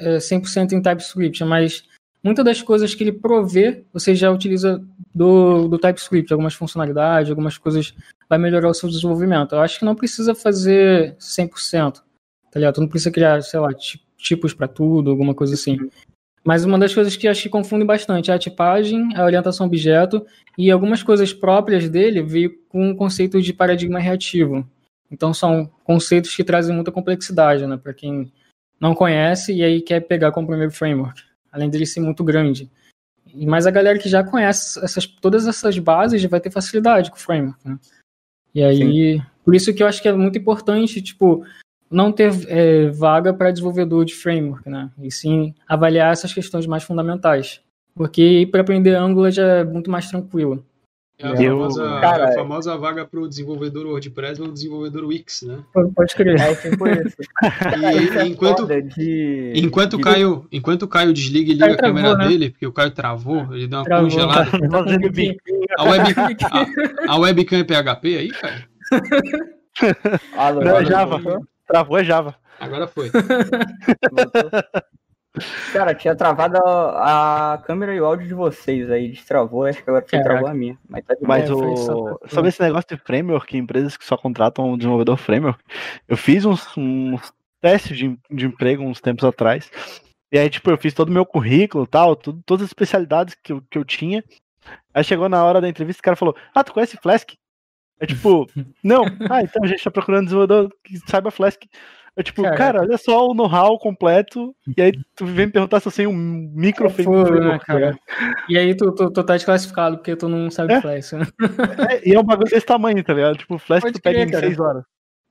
é, 0.00 0.18
100% 0.18 0.72
em 0.72 0.82
TypeScript, 0.82 1.44
mas 1.44 1.84
muitas 2.22 2.44
das 2.44 2.62
coisas 2.62 2.94
que 2.94 3.04
ele 3.04 3.12
provê, 3.12 3.84
você 3.92 4.14
já 4.14 4.30
utiliza 4.30 4.82
do, 5.14 5.68
do 5.68 5.78
TypeScript, 5.78 6.32
algumas 6.32 6.54
funcionalidades, 6.54 7.30
algumas 7.30 7.56
coisas 7.58 7.94
vai 8.28 8.38
melhorar 8.38 8.68
o 8.68 8.74
seu 8.74 8.88
desenvolvimento. 8.88 9.54
Eu 9.54 9.60
acho 9.60 9.78
que 9.78 9.84
não 9.84 9.94
precisa 9.94 10.34
fazer 10.34 11.16
100%, 11.16 11.94
tá 11.94 12.02
ligado? 12.56 12.74
Tu 12.74 12.80
não 12.80 12.88
precisa 12.88 13.10
criar, 13.10 13.42
sei 13.42 13.60
lá, 13.60 13.70
tipos 14.16 14.54
para 14.54 14.68
tudo, 14.68 15.10
alguma 15.10 15.34
coisa 15.34 15.54
assim. 15.54 15.76
Mas 16.44 16.64
uma 16.64 16.78
das 16.78 16.94
coisas 16.94 17.16
que 17.16 17.28
acho 17.28 17.42
que 17.42 17.48
confundem 17.48 17.86
bastante 17.86 18.30
é 18.30 18.34
a 18.34 18.38
tipagem, 18.38 19.14
a 19.14 19.24
orientação 19.24 19.66
objeto 19.66 20.24
e 20.56 20.70
algumas 20.70 21.02
coisas 21.02 21.32
próprias 21.32 21.88
dele 21.88 22.22
veio 22.22 22.56
com 22.68 22.90
o 22.90 22.96
conceito 22.96 23.40
de 23.42 23.52
paradigma 23.52 23.98
reativo. 23.98 24.66
Então 25.10 25.34
são 25.34 25.70
conceitos 25.84 26.34
que 26.34 26.44
trazem 26.44 26.74
muita 26.74 26.92
complexidade, 26.92 27.66
né, 27.66 27.76
para 27.76 27.92
quem 27.92 28.32
não 28.80 28.94
conhece 28.94 29.52
e 29.52 29.62
aí 29.62 29.82
quer 29.82 30.00
pegar 30.00 30.32
como 30.32 30.46
primeiro 30.46 30.72
framework, 30.72 31.22
além 31.52 31.68
dele 31.68 31.86
ser 31.86 32.00
muito 32.00 32.24
grande. 32.24 32.70
Mas 33.34 33.66
a 33.66 33.70
galera 33.70 33.98
que 33.98 34.08
já 34.08 34.24
conhece 34.24 34.82
essas, 34.82 35.06
todas 35.06 35.46
essas 35.46 35.78
bases 35.78 36.24
vai 36.24 36.40
ter 36.40 36.50
facilidade 36.50 37.10
com 37.10 37.16
o 37.16 37.20
framework, 37.20 37.60
né? 37.68 37.78
E 38.52 38.64
aí, 38.64 39.18
Sim. 39.18 39.22
por 39.44 39.54
isso 39.54 39.72
que 39.72 39.82
eu 39.82 39.86
acho 39.86 40.02
que 40.02 40.08
é 40.08 40.12
muito 40.12 40.36
importante, 40.36 41.00
tipo, 41.00 41.44
não 41.90 42.10
ter 42.10 42.32
é, 42.48 42.88
vaga 42.88 43.32
para 43.34 43.50
desenvolvedor 43.50 44.04
de 44.04 44.14
framework, 44.14 44.68
né? 44.68 44.90
E 45.00 45.10
sim 45.10 45.54
avaliar 45.68 46.12
essas 46.12 46.32
questões 46.32 46.66
mais 46.66 46.82
fundamentais. 46.82 47.60
Porque 47.94 48.48
para 48.50 48.60
aprender 48.60 48.94
Angular 48.94 49.30
já 49.30 49.46
é 49.46 49.64
muito 49.64 49.90
mais 49.90 50.08
tranquilo. 50.08 50.64
É 51.22 51.26
a, 51.26 51.42
eu, 51.42 51.58
famosa, 51.58 52.00
cara, 52.00 52.28
a 52.28 52.32
famosa 52.32 52.76
vaga 52.78 53.04
para 53.04 53.20
o 53.20 53.28
desenvolvedor 53.28 53.86
WordPress 53.86 54.40
ou 54.40 54.50
desenvolvedor 54.50 55.04
Wix, 55.04 55.42
né? 55.42 55.58
Pode 55.94 56.14
crer. 56.14 56.40
É, 56.40 56.54
tipo 56.54 56.88
isso. 56.88 57.16
E, 57.80 58.18
é 58.18 58.26
enquanto, 58.26 58.66
de, 58.66 59.52
enquanto, 59.54 59.96
de... 59.96 60.02
Caio, 60.02 60.46
enquanto 60.50 60.82
o 60.82 60.88
Caio 60.88 61.12
desliga 61.12 61.50
e 61.50 61.54
liga 61.54 61.72
a 61.72 61.76
travou, 61.76 61.96
câmera 61.96 62.16
né? 62.16 62.28
dele, 62.28 62.50
porque 62.50 62.66
o 62.66 62.72
Caio 62.72 62.90
travou, 62.90 63.54
ele 63.54 63.66
deu 63.66 63.78
uma 63.78 63.84
travou, 63.84 64.08
congelada. 64.08 64.50
a, 65.78 65.84
web, 65.84 66.36
a, 67.06 67.12
a 67.12 67.18
webcam 67.18 67.58
é 67.58 67.64
PHP 67.64 68.16
aí, 68.16 68.28
Caio? 68.30 68.64
Alô, 70.36 70.60
Não, 70.62 70.76
é 70.76 70.84
Java. 70.84 71.40
Travou 71.66 71.98
é 71.98 72.04
Java. 72.04 72.34
Agora 72.58 72.86
foi. 72.86 73.10
Cara, 75.72 75.94
tinha 75.94 76.16
travado 76.16 76.56
a, 76.56 77.54
a, 77.54 77.58
câmera 77.58 77.94
e 77.94 78.00
o 78.00 78.04
áudio 78.04 78.26
de 78.26 78.34
vocês 78.34 78.90
aí, 78.90 79.08
destravou, 79.08 79.64
acho 79.64 79.82
que 79.82 79.88
agora 79.88 80.04
foi 80.08 80.20
travou 80.22 80.48
a 80.48 80.54
minha. 80.54 80.76
Mas, 80.88 81.04
tá 81.04 81.14
mas 81.20 81.50
o... 81.50 82.18
sobre 82.26 82.48
esse 82.48 82.60
negócio 82.60 82.96
de 82.96 83.02
framework, 83.02 83.56
empresas 83.56 83.96
que 83.96 84.04
só 84.04 84.16
contratam 84.16 84.72
um 84.72 84.76
desenvolvedor 84.76 85.16
framework, 85.16 85.62
eu 86.08 86.16
fiz 86.16 86.44
uns, 86.44 86.76
uns 86.76 87.32
testes 87.60 87.96
de, 87.96 88.18
de 88.28 88.46
emprego 88.46 88.82
uns 88.82 89.00
tempos 89.00 89.24
atrás, 89.24 89.70
e 90.32 90.38
aí, 90.38 90.48
tipo, 90.48 90.70
eu 90.70 90.78
fiz 90.78 90.94
todo 90.94 91.08
o 91.08 91.12
meu 91.12 91.26
currículo 91.26 91.86
tal, 91.86 92.14
tudo, 92.14 92.42
todas 92.46 92.64
as 92.64 92.70
especialidades 92.70 93.34
que 93.34 93.52
eu, 93.52 93.62
que 93.68 93.76
eu 93.76 93.84
tinha. 93.84 94.22
Aí 94.94 95.02
chegou 95.02 95.28
na 95.28 95.44
hora 95.44 95.60
da 95.60 95.68
entrevista, 95.68 96.00
o 96.00 96.04
cara 96.04 96.16
falou, 96.16 96.36
ah, 96.54 96.62
tu 96.62 96.72
conhece 96.72 96.96
Flask? 96.96 97.32
É 97.98 98.06
tipo, 98.06 98.46
não, 98.82 99.04
ah, 99.28 99.42
então 99.42 99.64
a 99.64 99.66
gente 99.66 99.82
tá 99.82 99.90
procurando 99.90 100.22
um 100.22 100.24
desenvolvedor 100.24 100.72
que 100.84 100.98
saiba 101.08 101.30
Flask. 101.30 101.62
É 102.20 102.22
tipo, 102.22 102.42
cara, 102.42 102.56
cara 102.56 102.80
olha 102.82 102.98
só 102.98 103.28
o 103.28 103.34
know-how 103.34 103.78
completo, 103.78 104.54
e 104.76 104.82
aí 104.82 104.92
tu 105.16 105.24
vem 105.24 105.46
me 105.46 105.52
perguntar 105.52 105.80
se 105.80 105.88
eu 105.88 105.92
sei 105.92 106.06
um 106.06 106.12
microfone. 106.12 107.30
É, 107.30 107.40
né, 107.40 107.58
cara? 107.58 107.98
E 108.46 108.58
aí 108.58 108.74
tu, 108.74 108.92
tu, 108.92 109.10
tu 109.10 109.24
tá 109.24 109.36
desclassificado 109.36 109.96
porque 109.96 110.14
tu 110.14 110.28
não 110.28 110.50
sabe 110.50 110.74
é? 110.74 110.80
Flash. 110.82 111.12
Né? 111.12 111.26
É, 111.88 112.06
e 112.06 112.14
é 112.14 112.20
um 112.20 112.22
bagulho 112.22 112.50
desse 112.50 112.66
tamanho, 112.66 113.02
tá 113.02 113.14
ligado? 113.14 113.38
Tipo, 113.38 113.56
Flash 113.56 113.80
Pode 113.80 113.94
tu 113.94 114.02
pega 114.02 114.22
em 114.22 114.28
6 114.28 114.60
horas. 114.60 114.84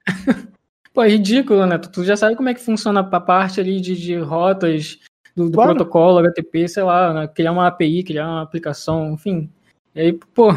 Pô, 0.92 1.04
é 1.04 1.10
ridículo, 1.10 1.68
né? 1.68 1.78
Tu, 1.78 1.92
tu, 1.92 2.04
já 2.04 2.18
sabe 2.18 2.36
como 2.36 2.50
é 2.50 2.56
que 2.56 2.60
funciona 2.60 3.02
a 3.02 3.20
parte 3.20 3.60
ali 3.60 3.80
de, 3.80 3.96
de 3.96 4.18
rotas 4.18 4.98
do, 5.36 5.46
do 5.46 5.52
claro. 5.52 5.76
protocolo, 5.76 6.18
HTTP, 6.18 6.68
sei 6.68 6.82
lá, 6.82 7.14
né? 7.14 7.28
criar 7.28 7.52
uma 7.52 7.68
API, 7.68 8.02
criar 8.02 8.28
uma 8.28 8.42
aplicação, 8.42 9.14
enfim. 9.14 9.48
E 9.94 10.02
aí, 10.02 10.14
pô, 10.34 10.50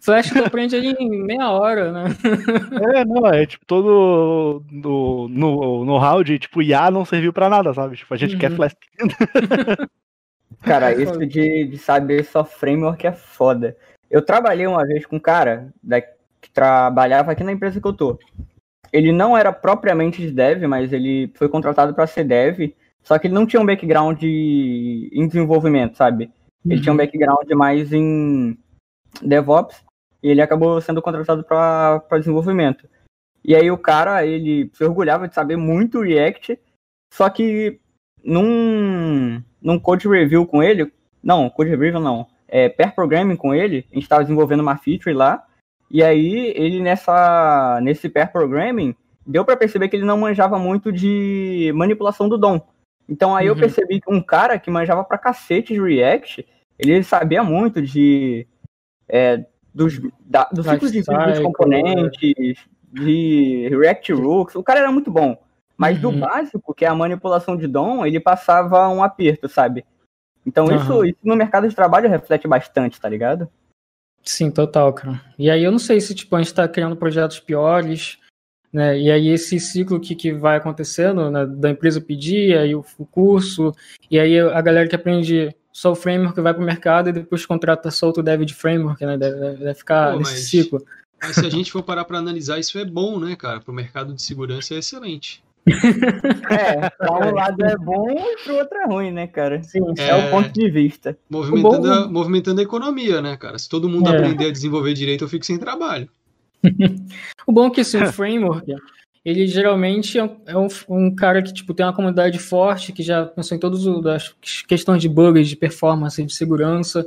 Flash 0.00 0.30
tu 0.30 0.42
aprende 0.42 0.74
ali 0.74 0.94
em 0.98 1.22
meia 1.22 1.50
hora, 1.50 1.92
né? 1.92 2.04
É, 2.96 3.04
não, 3.04 3.26
é 3.26 3.44
tipo 3.44 3.64
todo 3.66 4.64
no, 4.70 5.28
no, 5.28 5.84
no 5.84 6.24
de 6.24 6.38
tipo, 6.38 6.62
IA 6.62 6.90
não 6.90 7.04
serviu 7.04 7.32
pra 7.32 7.50
nada, 7.50 7.74
sabe? 7.74 7.96
Tipo, 7.96 8.14
a 8.14 8.16
gente 8.16 8.34
uhum. 8.34 8.40
quer 8.40 8.50
Flash. 8.52 8.74
Cara, 10.62 10.92
isso 11.00 11.18
de, 11.26 11.66
de 11.66 11.78
saber 11.78 12.24
só 12.24 12.44
framework 12.44 13.06
é 13.06 13.12
foda. 13.12 13.76
Eu 14.10 14.22
trabalhei 14.22 14.66
uma 14.66 14.86
vez 14.86 15.06
com 15.06 15.16
um 15.16 15.20
cara 15.20 15.72
da, 15.82 16.00
que 16.00 16.50
trabalhava 16.52 17.32
aqui 17.32 17.44
na 17.44 17.52
empresa 17.52 17.80
que 17.80 17.86
eu 17.86 17.92
tô. 17.92 18.18
Ele 18.92 19.12
não 19.12 19.36
era 19.36 19.52
propriamente 19.52 20.20
de 20.20 20.32
dev, 20.32 20.64
mas 20.64 20.92
ele 20.92 21.30
foi 21.34 21.48
contratado 21.48 21.94
para 21.94 22.06
ser 22.08 22.24
dev, 22.24 22.74
só 23.02 23.18
que 23.18 23.28
ele 23.28 23.34
não 23.34 23.46
tinha 23.46 23.62
um 23.62 23.66
background 23.66 24.18
de, 24.18 25.08
em 25.12 25.28
desenvolvimento, 25.28 25.96
sabe? 25.96 26.30
Ele 26.64 26.74
uhum. 26.74 26.80
tinha 26.82 26.92
um 26.92 26.96
uhum. 26.96 27.04
background 27.04 27.50
mais 27.52 27.92
em 27.92 28.58
DevOps 29.22 29.84
e 30.22 30.28
ele 30.28 30.42
acabou 30.42 30.80
sendo 30.80 31.02
contratado 31.02 31.44
para 31.44 32.18
desenvolvimento. 32.18 32.88
E 33.44 33.54
aí 33.54 33.70
o 33.70 33.78
cara, 33.78 34.24
ele 34.24 34.70
se 34.74 34.84
orgulhava 34.84 35.26
de 35.26 35.34
saber 35.34 35.56
muito 35.56 36.00
React, 36.00 36.58
só 37.12 37.28
que 37.30 37.80
num, 38.22 39.42
num 39.60 39.78
code 39.78 40.06
review 40.08 40.46
com 40.46 40.62
ele, 40.62 40.92
não, 41.22 41.48
code 41.48 41.70
review 41.70 41.98
não, 41.98 42.26
é, 42.46 42.68
pair 42.68 42.94
programming 42.94 43.36
com 43.36 43.54
ele, 43.54 43.86
a 43.90 43.94
gente 43.94 44.02
estava 44.02 44.22
desenvolvendo 44.22 44.60
uma 44.60 44.76
feature 44.76 45.14
lá, 45.14 45.46
e 45.90 46.02
aí 46.02 46.52
ele 46.54 46.80
nessa 46.80 47.80
nesse 47.82 48.08
pair 48.08 48.30
programming 48.30 48.94
deu 49.26 49.44
para 49.44 49.56
perceber 49.56 49.88
que 49.88 49.96
ele 49.96 50.04
não 50.04 50.18
manjava 50.18 50.58
muito 50.58 50.92
de 50.92 51.72
manipulação 51.74 52.28
do 52.28 52.38
DOM. 52.38 52.60
Então 53.08 53.34
aí 53.34 53.48
uhum. 53.48 53.56
eu 53.56 53.60
percebi 53.60 54.00
que 54.00 54.12
um 54.12 54.22
cara 54.22 54.58
que 54.58 54.70
manjava 54.70 55.02
pra 55.02 55.18
cacete 55.18 55.74
de 55.74 55.80
React, 55.80 56.46
ele 56.78 57.02
sabia 57.02 57.42
muito 57.42 57.82
de 57.82 58.46
é, 59.08 59.44
dos, 59.74 60.00
da, 60.20 60.48
do 60.52 60.62
ciclo 60.62 60.90
de 60.90 61.00
vida 61.00 61.26
dos 61.26 61.38
componentes, 61.40 62.58
de 62.92 63.68
React 63.68 64.12
Rooks, 64.12 64.54
o 64.56 64.62
cara 64.62 64.80
era 64.80 64.92
muito 64.92 65.10
bom. 65.10 65.40
Mas 65.76 66.02
uhum. 66.02 66.12
do 66.12 66.18
básico, 66.18 66.74
que 66.74 66.84
é 66.84 66.88
a 66.88 66.94
manipulação 66.94 67.56
de 67.56 67.66
DOM, 67.66 68.04
ele 68.04 68.20
passava 68.20 68.88
um 68.88 69.02
aperto, 69.02 69.48
sabe? 69.48 69.84
Então 70.44 70.66
uhum. 70.66 70.76
isso, 70.76 71.04
isso 71.04 71.18
no 71.24 71.36
mercado 71.36 71.68
de 71.68 71.74
trabalho 71.74 72.08
reflete 72.08 72.46
bastante, 72.46 73.00
tá 73.00 73.08
ligado? 73.08 73.48
Sim, 74.22 74.50
total, 74.50 74.92
cara. 74.92 75.22
E 75.38 75.50
aí 75.50 75.64
eu 75.64 75.72
não 75.72 75.78
sei 75.78 76.00
se 76.00 76.14
tipo, 76.14 76.36
a 76.36 76.42
gente 76.42 76.52
tá 76.52 76.68
criando 76.68 76.96
projetos 76.96 77.40
piores, 77.40 78.18
Né? 78.72 78.98
E 79.00 79.10
aí 79.10 79.28
esse 79.28 79.58
ciclo 79.58 79.98
que, 79.98 80.14
que 80.14 80.32
vai 80.32 80.56
acontecendo, 80.56 81.30
né, 81.30 81.44
da 81.46 81.70
empresa 81.70 82.00
pedir, 82.00 82.56
aí 82.56 82.74
o, 82.74 82.84
o, 82.98 83.06
curso, 83.06 83.74
e 84.10 84.18
aí 84.18 84.38
a 84.38 84.60
galera 84.60 84.88
que 84.88 84.94
aprende 84.94 85.54
só 85.72 85.92
o 85.92 85.96
framework 85.96 86.40
vai 86.40 86.52
para 86.52 86.62
o 86.62 86.66
mercado 86.66 87.08
e 87.08 87.12
depois 87.12 87.46
contrata 87.46 87.90
só 87.90 88.06
outro 88.06 88.22
dev 88.22 88.42
de 88.42 88.54
framework, 88.54 89.04
né? 89.04 89.16
Deve, 89.16 89.56
deve 89.56 89.74
ficar 89.74 90.12
Pô, 90.12 90.18
nesse 90.18 90.32
mas, 90.32 90.48
ciclo. 90.48 90.84
Mas 91.22 91.36
se 91.36 91.46
a 91.46 91.50
gente 91.50 91.70
for 91.70 91.82
parar 91.82 92.04
para 92.04 92.18
analisar, 92.18 92.58
isso 92.58 92.78
é 92.78 92.84
bom, 92.84 93.18
né, 93.18 93.36
cara? 93.36 93.60
Para 93.60 93.70
o 93.70 93.74
mercado 93.74 94.14
de 94.14 94.22
segurança 94.22 94.74
é 94.74 94.78
excelente. 94.78 95.42
é, 96.50 96.88
para 96.88 97.28
um 97.28 97.34
lado 97.34 97.64
é 97.64 97.76
bom 97.76 98.10
e 98.10 98.42
para 98.42 98.52
o 98.52 98.56
outro 98.56 98.78
é 98.78 98.86
ruim, 98.86 99.10
né, 99.10 99.26
cara? 99.26 99.62
Sim, 99.62 99.80
é, 99.98 100.08
é 100.08 100.14
o 100.16 100.30
ponto 100.30 100.50
de 100.50 100.70
vista. 100.70 101.16
Movimentando, 101.28 101.88
bom... 101.88 101.92
a, 101.92 102.08
movimentando 102.08 102.60
a 102.60 102.64
economia, 102.64 103.20
né, 103.20 103.36
cara? 103.36 103.58
Se 103.58 103.68
todo 103.68 103.88
mundo 103.88 104.10
é. 104.10 104.16
aprender 104.16 104.46
a 104.46 104.52
desenvolver 104.52 104.94
direito, 104.94 105.24
eu 105.24 105.28
fico 105.28 105.44
sem 105.44 105.58
trabalho. 105.58 106.08
o 107.46 107.52
bom 107.52 107.66
é 107.66 107.70
que 107.70 107.82
esse 107.82 107.96
assim, 107.96 108.12
framework, 108.12 108.74
ele 109.24 109.46
geralmente 109.46 110.18
é, 110.18 110.24
um, 110.24 110.36
é 110.46 110.56
um, 110.88 111.14
cara 111.14 111.42
que 111.42 111.52
tipo, 111.52 111.74
tem 111.74 111.84
uma 111.84 111.94
comunidade 111.94 112.38
forte, 112.38 112.92
que 112.92 113.02
já 113.02 113.26
pensou 113.26 113.56
em 113.56 113.60
todas 113.60 113.86
as 114.06 114.34
questões 114.66 115.02
de 115.02 115.08
bugs, 115.08 115.48
de 115.48 115.56
performance, 115.56 116.22
de 116.22 116.34
segurança. 116.34 117.06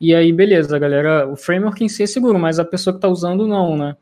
E 0.00 0.14
aí, 0.14 0.32
beleza, 0.32 0.78
galera, 0.78 1.26
o 1.26 1.36
framework 1.36 1.82
em 1.82 1.88
si 1.88 2.02
é 2.02 2.06
seguro, 2.06 2.38
mas 2.38 2.58
a 2.58 2.64
pessoa 2.64 2.92
que 2.92 2.98
está 2.98 3.08
usando 3.08 3.46
não, 3.46 3.76
né? 3.76 3.96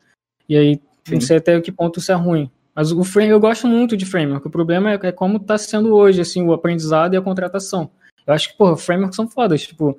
E 0.49 0.57
aí, 0.57 0.81
Sim. 1.05 1.15
não 1.15 1.21
sei 1.21 1.37
até 1.37 1.59
que 1.61 1.71
ponto 1.71 1.99
isso 1.99 2.11
é 2.11 2.15
ruim. 2.15 2.51
Mas 2.75 2.91
o 2.91 3.03
frame, 3.03 3.29
eu 3.29 3.39
gosto 3.39 3.67
muito 3.67 3.95
de 3.95 4.05
framework. 4.05 4.47
O 4.47 4.51
problema 4.51 4.91
é, 4.91 4.99
é 5.03 5.11
como 5.11 5.37
está 5.37 5.57
sendo 5.57 5.95
hoje, 5.95 6.21
assim, 6.21 6.43
o 6.43 6.53
aprendizado 6.53 7.13
e 7.13 7.17
a 7.17 7.21
contratação. 7.21 7.89
Eu 8.25 8.33
acho 8.33 8.51
que, 8.51 8.57
porra, 8.57 8.75
frameworks 8.75 9.15
são 9.15 9.27
fodas. 9.29 9.61
Tipo, 9.61 9.97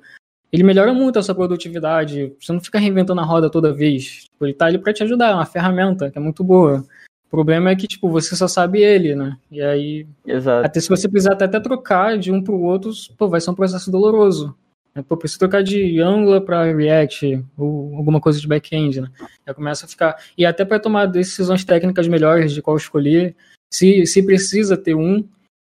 ele 0.51 0.63
melhora 0.63 0.93
muito 0.93 1.17
a 1.17 1.23
sua 1.23 1.33
produtividade. 1.33 2.33
Você 2.39 2.51
não 2.51 2.59
fica 2.59 2.77
reinventando 2.77 3.21
a 3.21 3.23
roda 3.23 3.49
toda 3.49 3.73
vez. 3.73 4.25
Tipo, 4.25 4.45
ele 4.45 4.53
tá 4.53 4.65
ali 4.65 4.77
para 4.77 4.93
te 4.93 5.03
ajudar, 5.03 5.31
é 5.31 5.33
uma 5.33 5.45
ferramenta 5.45 6.11
que 6.11 6.17
é 6.17 6.21
muito 6.21 6.43
boa. 6.43 6.85
O 7.27 7.29
problema 7.29 7.69
é 7.69 7.75
que, 7.75 7.87
tipo, 7.87 8.09
você 8.09 8.35
só 8.35 8.47
sabe 8.47 8.81
ele, 8.81 9.15
né? 9.15 9.37
E 9.51 9.61
aí. 9.61 10.07
Exato. 10.25 10.65
Até 10.65 10.79
se 10.79 10.89
você 10.89 11.09
precisar 11.09 11.33
até, 11.33 11.45
até 11.45 11.59
trocar 11.59 12.17
de 12.17 12.31
um 12.31 12.41
pro 12.41 12.59
outro, 12.59 12.91
pô, 13.17 13.27
vai 13.27 13.41
ser 13.41 13.49
um 13.49 13.55
processo 13.55 13.91
doloroso. 13.91 14.55
Né? 14.95 15.03
Pô, 15.07 15.17
preciso 15.17 15.39
trocar 15.39 15.61
de 15.61 15.99
Angular 15.99 16.41
para 16.41 16.71
React, 16.71 17.43
ou 17.57 17.95
alguma 17.95 18.21
coisa 18.21 18.39
de 18.39 18.47
back-end, 18.47 19.01
né? 19.01 19.09
Já 19.45 19.53
começa 19.53 19.85
a 19.85 19.89
ficar. 19.89 20.15
E 20.37 20.45
até 20.45 20.63
para 20.63 20.79
tomar 20.79 21.07
decisões 21.07 21.65
técnicas 21.65 22.07
melhores 22.07 22.53
de 22.53 22.61
qual 22.61 22.77
escolher, 22.77 23.35
se, 23.73 24.05
se 24.05 24.23
precisa 24.23 24.77
ter 24.77 24.95
um, 24.95 25.27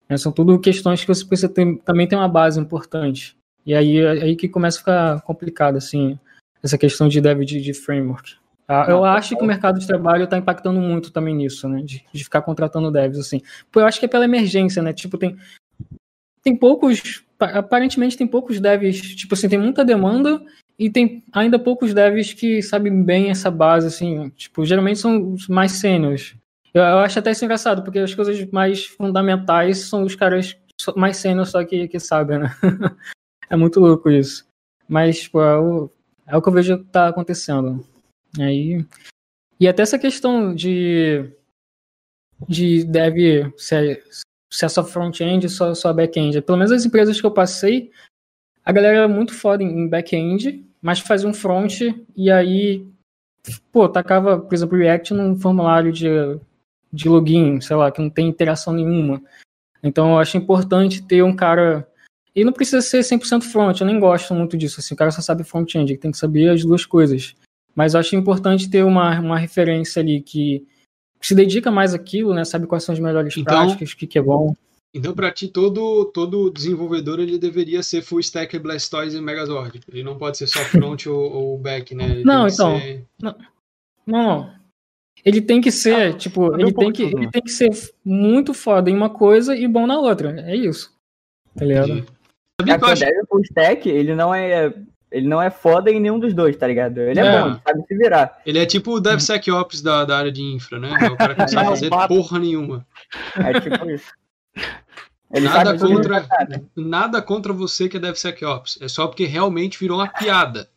né? 0.09 0.17
são 0.17 0.31
tudo 0.31 0.61
questões 0.61 1.01
que 1.01 1.09
você 1.09 1.25
precisa 1.25 1.49
ter, 1.49 1.79
também 1.79 2.07
tem 2.07 2.17
uma 2.17 2.29
base 2.29 2.61
importante. 2.61 3.37
E 3.65 3.75
aí, 3.75 4.07
aí 4.07 4.37
que 4.37 4.49
começa 4.49 4.79
a 4.79 4.81
ficar 4.81 5.21
complicado, 5.23 5.77
assim, 5.77 6.17
essa 6.63 6.79
questão 6.79 7.09
de 7.09 7.21
dev 7.21 7.41
de, 7.41 7.61
de 7.61 7.75
framework. 7.75 8.37
Ah, 8.69 8.87
eu 8.89 9.05
acho 9.05 9.37
que 9.37 9.43
o 9.43 9.47
mercado 9.47 9.79
de 9.79 9.87
trabalho 9.87 10.25
está 10.25 10.37
impactando 10.37 10.81
muito 10.81 11.13
também 11.13 11.35
nisso, 11.35 11.69
né? 11.69 11.83
De, 11.83 12.05
de, 12.13 12.25
ficar 12.25 12.43
contratando 12.43 12.91
devs, 12.91 13.19
assim. 13.19 13.41
Pô, 13.71 13.81
eu 13.81 13.87
acho 13.87 14.01
que 14.01 14.07
é 14.07 14.09
pela 14.09 14.25
emergência, 14.25 14.83
né? 14.83 14.93
Tipo, 14.93 15.17
tem, 15.17 15.37
tem 16.43 16.57
poucos. 16.57 17.25
Aparentemente 17.39 18.17
tem 18.17 18.27
poucos 18.27 18.59
devs, 18.59 19.01
tipo 19.15 19.35
assim, 19.35 19.49
tem 19.49 19.59
muita 19.59 19.85
demanda 19.85 20.43
e 20.79 20.91
tem 20.91 21.23
ainda 21.33 21.59
poucos 21.59 21.95
devs 21.95 22.33
que 22.33 22.61
sabem 22.61 23.03
bem 23.05 23.31
essa 23.31 23.51
base, 23.51 23.87
assim. 23.87 24.31
Tipo, 24.31 24.65
geralmente 24.65 24.99
são 24.99 25.33
os 25.33 25.47
mais 25.47 25.73
sênios. 25.73 26.35
Eu, 26.75 26.83
eu, 26.83 26.99
acho 26.99 27.19
até 27.19 27.31
isso 27.31 27.45
engraçado, 27.45 27.83
porque 27.83 28.01
as 28.01 28.15
coisas 28.15 28.45
mais 28.51 28.85
fundamentais 28.85 29.79
são 29.79 30.03
os 30.03 30.15
caras 30.15 30.57
mais 30.97 31.17
sênios 31.19 31.51
só 31.51 31.65
que, 31.65 31.89
que 31.89 32.01
sabem, 32.01 32.41
né? 32.41 32.55
é 33.49 33.57
muito 33.57 33.79
louco 33.79 34.11
isso. 34.11 34.45
Mas, 34.89 35.21
tipo, 35.21 35.41
é 35.41 35.59
o, 35.59 35.91
é 36.27 36.37
o 36.37 36.43
que 36.43 36.49
eu 36.49 36.53
vejo 36.53 36.79
que 36.79 36.85
tá 36.85 37.09
acontecendo. 37.09 37.85
Aí, 38.39 38.85
e 39.59 39.67
até 39.67 39.83
essa 39.83 39.99
questão 39.99 40.55
de, 40.55 41.31
de 42.49 42.85
deve 42.85 43.53
ser, 43.57 44.05
ser 44.53 44.69
só 44.69 44.85
front-end 44.85 45.49
só, 45.49 45.75
só 45.75 45.93
back-end. 45.93 46.41
Pelo 46.43 46.59
menos 46.59 46.73
as 46.73 46.85
empresas 46.85 47.21
que 47.21 47.27
eu 47.27 47.31
passei, 47.31 47.91
a 48.65 48.73
galera 48.73 48.99
era 48.99 49.09
muito 49.09 49.33
foda 49.33 49.63
em 49.63 49.89
back-end, 49.89 50.65
mas 50.83 51.01
fazia 51.01 51.29
um 51.29 51.35
front 51.35 51.81
e 52.15 52.31
aí, 52.31 52.87
pô, 53.73 53.89
tacava, 53.89 54.39
por 54.39 54.55
exemplo, 54.55 54.77
React 54.77 55.15
num 55.15 55.37
formulário 55.37 55.93
de, 55.93 56.09
de 56.93 57.09
login, 57.09 57.61
sei 57.61 57.77
lá, 57.77 57.91
que 57.91 58.01
não 58.01 58.11
tem 58.11 58.29
interação 58.29 58.73
nenhuma. 58.75 59.23
Então 59.83 60.11
eu 60.11 60.19
acho 60.19 60.37
importante 60.37 61.03
ter 61.03 61.23
um 61.23 61.35
cara. 61.35 61.89
E 62.35 62.45
não 62.45 62.53
precisa 62.53 62.83
ser 62.83 63.01
100% 63.01 63.43
front, 63.43 63.81
eu 63.81 63.87
nem 63.87 63.99
gosto 63.99 64.35
muito 64.35 64.59
disso. 64.59 64.81
Assim, 64.81 64.93
o 64.93 64.97
cara 64.97 65.11
só 65.11 65.23
sabe 65.23 65.43
front-end, 65.43 65.97
tem 65.97 66.11
que 66.11 66.19
saber 66.19 66.51
as 66.51 66.63
duas 66.63 66.85
coisas. 66.85 67.35
Mas 67.77 67.93
eu 67.93 68.01
acho 68.01 68.17
importante 68.17 68.71
ter 68.71 68.83
uma, 68.83 69.21
uma 69.21 69.39
referência 69.39 70.01
ali 70.01 70.23
que 70.23 70.67
se 71.21 71.35
dedica 71.35 71.71
mais 71.71 71.93
àquilo, 71.93 72.33
né? 72.33 72.43
Sabe 72.43 72.67
quais 72.67 72.83
são 72.83 72.95
as 72.95 72.99
melhores 72.99 73.37
então, 73.37 73.45
práticas, 73.45 73.93
o 73.93 73.97
que, 73.97 74.07
que 74.07 74.19
é 74.19 74.23
bom. 74.23 74.55
Então, 74.95 75.13
para 75.13 75.31
ti, 75.31 75.47
todo, 75.47 76.07
todo 76.07 76.51
desenvolvedor 76.51 77.21
ele 77.21 77.39
deveria 77.39 77.83
ser 77.83 78.01
full 78.01 78.21
stack, 78.21 78.59
Blastoise 78.59 79.19
e 79.19 79.21
Megazord. 79.21 79.81
Ele 79.93 80.03
não 80.03 80.17
pode 80.17 80.39
ser 80.39 80.47
só 80.47 80.61
front 80.61 81.05
ou, 81.07 81.33
ou, 81.33 81.59
back, 81.59 81.95
né? 81.95 82.07
Ele 82.07 82.25
não, 82.25 82.47
então. 82.47 82.81
Ser... 82.81 83.05
Não, 83.21 83.37
não. 84.07 84.57
Ele 85.23 85.43
tem 85.43 85.61
que 85.61 85.71
ser, 85.71 85.95
ah, 85.95 86.13
tipo, 86.15 86.55
ele 86.59 86.73
tem 86.73 86.91
que, 86.91 87.03
ele 87.03 87.31
tem 87.31 87.43
que 87.43 87.51
ser 87.51 87.71
muito 88.03 88.55
foda 88.55 88.89
em 88.89 88.97
uma 88.97 89.11
coisa 89.11 89.55
e 89.55 89.69
bom 89.69 89.87
na 89.87 89.99
outra. 89.99 90.41
É 90.47 90.57
isso. 90.57 90.95
Tá 91.55 91.65
ligado? 91.65 92.07
Sabia 92.59 92.79
que 92.79 92.85
eu 92.85 92.89
acho... 92.89 93.05
full 93.29 93.41
stack, 93.43 93.89
ele 93.89 94.15
não 94.15 94.35
é 94.35 94.73
ele 95.17 95.27
não 95.27 95.41
é 95.41 95.49
foda 95.49 95.91
em 95.91 95.99
nenhum 95.99 96.19
dos 96.19 96.35
dois, 96.35 96.55
tá 96.57 96.67
ligado? 96.67 96.99
Ele 96.99 97.19
é, 97.19 97.25
é 97.25 97.41
bom, 97.41 97.59
sabe 97.67 97.83
se 97.89 97.97
virar. 97.97 98.39
Ele 98.45 98.59
é 98.59 98.67
tipo 98.67 98.93
o 98.93 99.01
DevSecOps 99.01 99.81
da, 99.81 100.05
da 100.05 100.19
área 100.19 100.31
de 100.31 100.43
infra, 100.43 100.79
né? 100.79 100.95
É 101.01 101.07
o 101.07 101.17
cara 101.17 101.35
que 101.35 101.41
não 101.41 101.49
sabe 101.49 101.69
fazer 101.71 101.89
porra 101.89 102.39
nenhuma. 102.39 102.87
É 103.35 103.59
tipo 103.59 103.91
isso. 103.91 104.13
Ele 105.33 105.49
nada 105.49 105.79
contra, 105.79 106.29
nada 106.77 107.23
contra 107.23 107.53
você 107.55 107.89
que 107.89 107.97
é 107.97 108.01
DevSecOps. 108.01 108.79
É 108.83 108.89
só 108.89 109.07
porque 109.07 109.25
realmente 109.25 109.79
virou 109.79 109.99
uma 109.99 110.07
piada. 110.07 110.69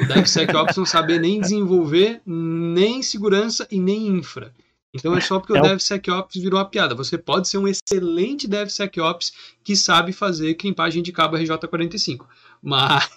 O 0.00 0.06
DevSecOps 0.06 0.76
não 0.76 0.86
saber 0.86 1.20
nem 1.20 1.40
desenvolver, 1.40 2.20
nem 2.24 3.02
segurança 3.02 3.66
e 3.68 3.80
nem 3.80 4.06
infra. 4.06 4.52
Então 4.94 5.14
é 5.14 5.20
só 5.20 5.40
porque 5.40 5.56
é 5.56 5.60
o 5.60 5.62
DevSecOps 5.62 6.40
virou 6.40 6.58
uma 6.58 6.64
piada. 6.64 6.94
Você 6.94 7.18
pode 7.18 7.48
ser 7.48 7.58
um 7.58 7.66
excelente 7.66 8.46
DevSecOps 8.46 9.32
que 9.64 9.74
sabe 9.74 10.12
fazer 10.12 10.54
crimpagem 10.54 11.02
de 11.02 11.10
cabo 11.10 11.36
RJ45. 11.36 12.24
Mas. 12.62 13.10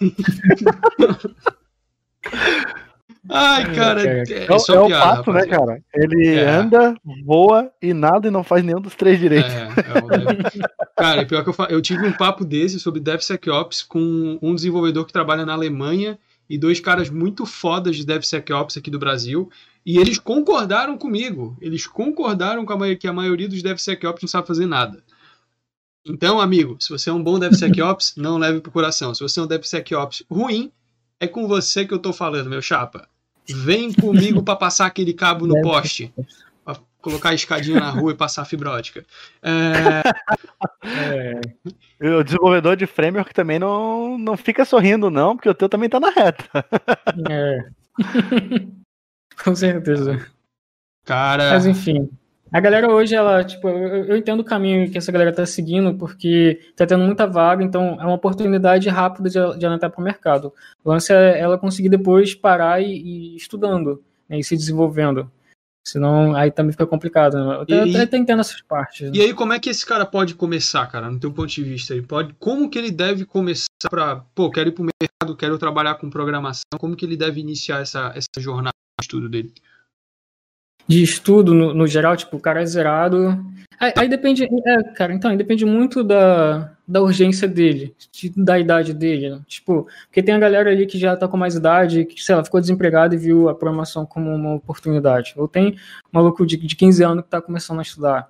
Ai, 3.28 3.74
cara, 3.74 4.02
é, 4.02 4.24
é, 4.28 4.52
é, 4.52 4.58
só 4.58 4.84
é 4.84 4.86
piada, 4.88 5.04
o 5.04 5.16
pato, 5.16 5.32
né, 5.32 5.46
cara? 5.46 5.82
Ele 5.94 6.28
é. 6.28 6.48
anda, 6.48 6.94
voa 7.24 7.70
e 7.80 7.92
nada 7.92 8.28
e 8.28 8.30
não 8.30 8.42
faz 8.42 8.64
nenhum 8.64 8.80
dos 8.80 8.94
três 8.94 9.18
direitos. 9.20 9.52
É, 9.52 9.68
é 9.68 10.68
cara, 10.96 11.26
pior 11.26 11.44
que 11.44 11.50
eu, 11.50 11.66
eu 11.68 11.82
tive 11.82 12.06
um 12.06 12.12
papo 12.12 12.44
desse 12.44 12.80
sobre 12.80 13.00
DevSecOps 13.00 13.82
com 13.82 14.38
um 14.40 14.54
desenvolvedor 14.54 15.04
que 15.04 15.12
trabalha 15.12 15.44
na 15.44 15.52
Alemanha 15.52 16.18
e 16.48 16.58
dois 16.58 16.80
caras 16.80 17.08
muito 17.08 17.46
fodas 17.46 17.96
de 17.96 18.04
DevSecOps 18.04 18.76
aqui 18.76 18.90
do 18.90 18.98
Brasil. 18.98 19.48
E 19.86 19.98
eles 19.98 20.18
concordaram 20.18 20.98
comigo. 20.98 21.56
Eles 21.60 21.86
concordaram 21.86 22.64
com 22.66 22.72
a 22.72 22.96
que 22.96 23.06
a 23.06 23.12
maioria 23.12 23.48
dos 23.48 23.62
DevSecOps 23.62 24.22
não 24.22 24.28
sabe 24.28 24.48
fazer 24.48 24.66
nada. 24.66 25.02
Então, 26.04 26.40
amigo, 26.40 26.76
se 26.80 26.88
você 26.88 27.10
é 27.10 27.12
um 27.12 27.22
bom 27.22 27.38
DevSecOps, 27.38 28.14
não 28.18 28.38
leve 28.38 28.60
pro 28.60 28.72
coração. 28.72 29.14
Se 29.14 29.22
você 29.22 29.40
é 29.40 29.42
um 29.42 29.46
DevSecOps 29.46 30.24
ruim, 30.30 30.72
é 31.18 31.26
com 31.26 31.46
você 31.46 31.84
que 31.84 31.92
eu 31.92 31.98
tô 31.98 32.12
falando, 32.12 32.48
meu 32.48 32.62
chapa. 32.62 33.08
Vem 33.48 33.92
comigo 33.92 34.42
para 34.42 34.56
passar 34.56 34.86
aquele 34.86 35.12
cabo 35.12 35.46
no 35.46 35.60
poste. 35.60 36.12
Pra 36.64 36.76
colocar 37.02 37.30
a 37.30 37.34
escadinha 37.34 37.80
na 37.80 37.90
rua 37.90 38.12
e 38.12 38.16
passar 38.16 38.42
a 38.42 38.44
fibra 38.44 38.70
ótica. 38.70 39.04
É... 39.42 40.02
É... 42.00 42.18
O 42.18 42.22
desenvolvedor 42.22 42.76
de 42.76 42.86
framework 42.86 43.34
também 43.34 43.58
não, 43.58 44.16
não 44.16 44.36
fica 44.36 44.64
sorrindo, 44.64 45.10
não, 45.10 45.36
porque 45.36 45.48
o 45.48 45.54
teu 45.54 45.68
também 45.68 45.88
tá 45.88 46.00
na 46.00 46.10
reta. 46.10 46.48
É. 47.28 47.58
com 49.42 49.54
certeza. 49.54 50.26
Cara. 51.04 51.50
Mas 51.50 51.66
enfim. 51.66 52.08
A 52.52 52.58
galera 52.58 52.90
hoje, 52.90 53.14
ela, 53.14 53.44
tipo, 53.44 53.68
eu, 53.68 54.06
eu, 54.06 54.16
entendo 54.16 54.40
o 54.40 54.44
caminho 54.44 54.90
que 54.90 54.98
essa 54.98 55.12
galera 55.12 55.32
tá 55.32 55.46
seguindo, 55.46 55.94
porque 55.94 56.60
tá 56.76 56.84
tendo 56.84 57.04
muita 57.04 57.26
vaga, 57.26 57.62
então 57.62 57.96
é 58.00 58.04
uma 58.04 58.14
oportunidade 58.14 58.88
rápida 58.88 59.28
de, 59.28 59.58
de 59.58 59.64
ela 59.64 59.76
entrar 59.76 59.90
pro 59.90 60.02
mercado. 60.02 60.52
O 60.84 60.90
lance 60.90 61.12
é 61.12 61.38
ela 61.38 61.56
conseguir 61.56 61.88
depois 61.88 62.34
parar 62.34 62.82
e, 62.82 62.86
e 62.86 63.36
estudando, 63.36 64.02
né, 64.28 64.38
e 64.38 64.44
se 64.44 64.56
desenvolvendo. 64.56 65.30
Senão, 65.86 66.34
aí 66.34 66.50
também 66.50 66.72
fica 66.72 66.86
complicado. 66.86 67.34
Né? 67.34 67.64
Eu 67.68 67.86
e, 67.86 67.90
até, 67.90 68.02
até 68.02 68.16
entendo 68.16 68.40
essas 68.40 68.60
partes. 68.60 69.10
E 69.14 69.20
aí, 69.20 69.32
como 69.32 69.52
é 69.52 69.58
que 69.58 69.70
esse 69.70 69.86
cara 69.86 70.04
pode 70.04 70.34
começar, 70.34 70.86
cara, 70.86 71.10
no 71.10 71.18
teu 71.18 71.32
ponto 71.32 71.48
de 71.48 71.62
vista? 71.62 71.94
Ele 71.94 72.02
pode, 72.02 72.34
como 72.34 72.68
que 72.68 72.78
ele 72.78 72.90
deve 72.90 73.24
começar 73.24 73.66
para, 73.88 74.16
pô, 74.34 74.50
quero 74.50 74.68
ir 74.68 74.72
pro 74.72 74.84
mercado, 74.84 75.36
quero 75.36 75.56
trabalhar 75.56 75.94
com 75.94 76.10
programação, 76.10 76.62
como 76.78 76.96
que 76.96 77.04
ele 77.04 77.16
deve 77.16 77.40
iniciar 77.40 77.80
essa, 77.80 78.12
essa 78.14 78.40
jornada 78.40 78.74
de 79.00 79.04
estudo 79.04 79.28
dele? 79.28 79.52
De 80.90 81.04
estudo 81.04 81.54
no, 81.54 81.72
no, 81.72 81.86
geral, 81.86 82.16
tipo, 82.16 82.36
o 82.36 82.40
cara 82.40 82.60
é 82.60 82.66
zerado. 82.66 83.46
Aí, 83.78 83.92
aí, 83.96 84.08
depende, 84.08 84.42
é, 84.42 84.82
cara, 84.92 85.14
então, 85.14 85.34
depende 85.36 85.64
muito 85.64 86.02
da, 86.02 86.72
da 86.86 87.00
urgência 87.00 87.46
dele, 87.46 87.94
de, 88.10 88.32
da 88.36 88.58
idade 88.58 88.92
dele. 88.92 89.30
Né? 89.30 89.40
Tipo, 89.46 89.86
porque 90.06 90.20
tem 90.20 90.34
a 90.34 90.38
galera 90.38 90.68
ali 90.68 90.86
que 90.86 90.98
já 90.98 91.16
tá 91.16 91.28
com 91.28 91.36
mais 91.36 91.54
idade, 91.54 92.04
que, 92.06 92.20
sei 92.20 92.34
lá, 92.34 92.42
ficou 92.42 92.60
desempregado 92.60 93.14
e 93.14 93.18
viu 93.18 93.48
a 93.48 93.54
programação 93.54 94.04
como 94.04 94.34
uma 94.34 94.56
oportunidade. 94.56 95.32
Ou 95.36 95.46
tem 95.46 95.68
um 95.68 95.74
maluco 96.12 96.44
de, 96.44 96.56
de 96.56 96.74
15 96.74 97.04
anos 97.04 97.24
que 97.24 97.30
tá 97.30 97.40
começando 97.40 97.78
a 97.78 97.82
estudar. 97.82 98.28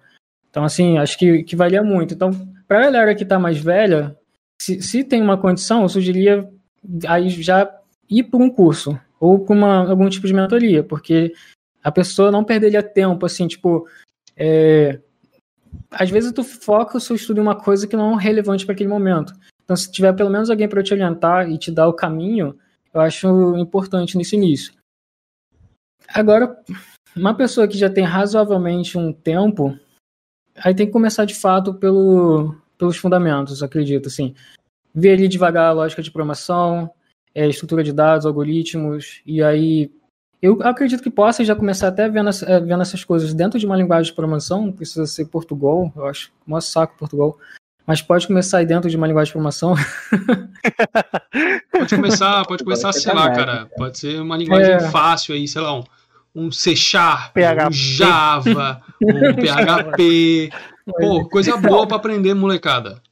Então, 0.50 0.62
assim, 0.62 0.98
acho 0.98 1.18
que, 1.18 1.42
que 1.42 1.56
valia 1.56 1.82
muito. 1.82 2.12
Então, 2.12 2.30
pra 2.68 2.82
galera 2.82 3.14
que 3.14 3.24
tá 3.24 3.38
mais 3.38 3.56
velha, 3.56 4.14
se, 4.60 4.82
se 4.82 5.02
tem 5.02 5.22
uma 5.22 5.38
condição, 5.38 5.80
eu 5.80 5.88
sugeriria 5.88 6.46
aí 7.08 7.30
já 7.30 7.74
ir 8.10 8.24
por 8.24 8.42
um 8.42 8.50
curso 8.50 9.00
ou 9.18 9.46
para 9.46 9.88
algum 9.88 10.10
tipo 10.10 10.26
de 10.26 10.34
mentoria, 10.34 10.82
porque 10.82 11.32
a 11.82 11.90
pessoa 11.90 12.30
não 12.30 12.44
perderia 12.44 12.82
tempo, 12.82 13.26
assim, 13.26 13.48
tipo, 13.48 13.86
é, 14.36 15.00
às 15.90 16.10
vezes 16.10 16.32
tu 16.32 16.44
foca 16.44 16.98
o 16.98 17.00
seu 17.00 17.16
estudo 17.16 17.38
em 17.38 17.42
uma 17.42 17.56
coisa 17.56 17.86
que 17.86 17.96
não 17.96 18.18
é 18.18 18.22
relevante 18.22 18.64
para 18.64 18.74
aquele 18.74 18.88
momento. 18.88 19.32
Então, 19.64 19.76
se 19.76 19.90
tiver 19.90 20.12
pelo 20.14 20.30
menos 20.30 20.50
alguém 20.50 20.68
para 20.68 20.82
te 20.82 20.92
orientar 20.92 21.50
e 21.50 21.58
te 21.58 21.70
dar 21.70 21.88
o 21.88 21.94
caminho, 21.94 22.56
eu 22.92 23.00
acho 23.00 23.28
importante 23.56 24.16
nesse 24.16 24.36
início. 24.36 24.72
Agora, 26.08 26.56
uma 27.16 27.34
pessoa 27.34 27.68
que 27.68 27.78
já 27.78 27.88
tem 27.88 28.04
razoavelmente 28.04 28.98
um 28.98 29.12
tempo, 29.12 29.78
aí 30.56 30.74
tem 30.74 30.86
que 30.86 30.92
começar 30.92 31.24
de 31.24 31.34
fato 31.34 31.74
pelo, 31.74 32.56
pelos 32.76 32.96
fundamentos, 32.96 33.62
acredito, 33.62 34.08
assim. 34.08 34.34
Ver 34.92 35.12
ali 35.12 35.28
devagar 35.28 35.66
a 35.66 35.72
lógica 35.72 36.02
de 36.02 36.10
programação, 36.10 36.90
é, 37.32 37.46
estrutura 37.48 37.84
de 37.84 37.92
dados, 37.92 38.26
algoritmos, 38.26 39.22
e 39.24 39.40
aí 39.42 39.92
eu 40.42 40.62
acredito 40.62 41.02
que 41.02 41.10
possa 41.10 41.44
já 41.44 41.54
começar 41.54 41.88
até 41.88 42.08
vendo, 42.08 42.30
é, 42.46 42.60
vendo 42.60 42.82
essas 42.82 43.04
coisas 43.04 43.34
dentro 43.34 43.58
de 43.58 43.66
uma 43.66 43.76
linguagem 43.76 44.10
de 44.10 44.14
programação, 44.14 44.66
não 44.66 44.72
precisa 44.72 45.06
ser 45.06 45.26
Portugal, 45.26 45.92
eu 45.94 46.06
acho, 46.06 46.32
maior 46.46 46.60
saco 46.60 46.96
Portugal, 46.98 47.38
mas 47.86 48.00
pode 48.00 48.26
começar 48.26 48.58
aí 48.58 48.66
dentro 48.66 48.88
de 48.88 48.96
uma 48.96 49.06
linguagem 49.06 49.26
de 49.28 49.32
programação. 49.32 49.74
pode 51.70 51.94
começar, 51.94 52.46
pode 52.46 52.64
começar, 52.64 52.92
sei 52.92 53.12
lá, 53.12 53.30
cara, 53.30 53.66
pode 53.76 53.98
ser 53.98 54.20
uma 54.20 54.36
linguagem 54.36 54.72
é. 54.72 54.80
fácil 54.80 55.34
aí, 55.34 55.46
sei 55.46 55.60
lá, 55.60 55.78
um, 55.78 55.84
um 56.34 56.50
C 56.50 56.74
Sharp, 56.74 57.34
PHP. 57.34 57.66
um 57.66 57.72
Java, 57.72 58.82
um 59.02 59.34
PHP, 59.36 60.50
pô, 60.86 61.28
coisa 61.28 61.56
boa 61.58 61.86
para 61.86 61.96
aprender, 61.96 62.32
molecada. 62.32 63.02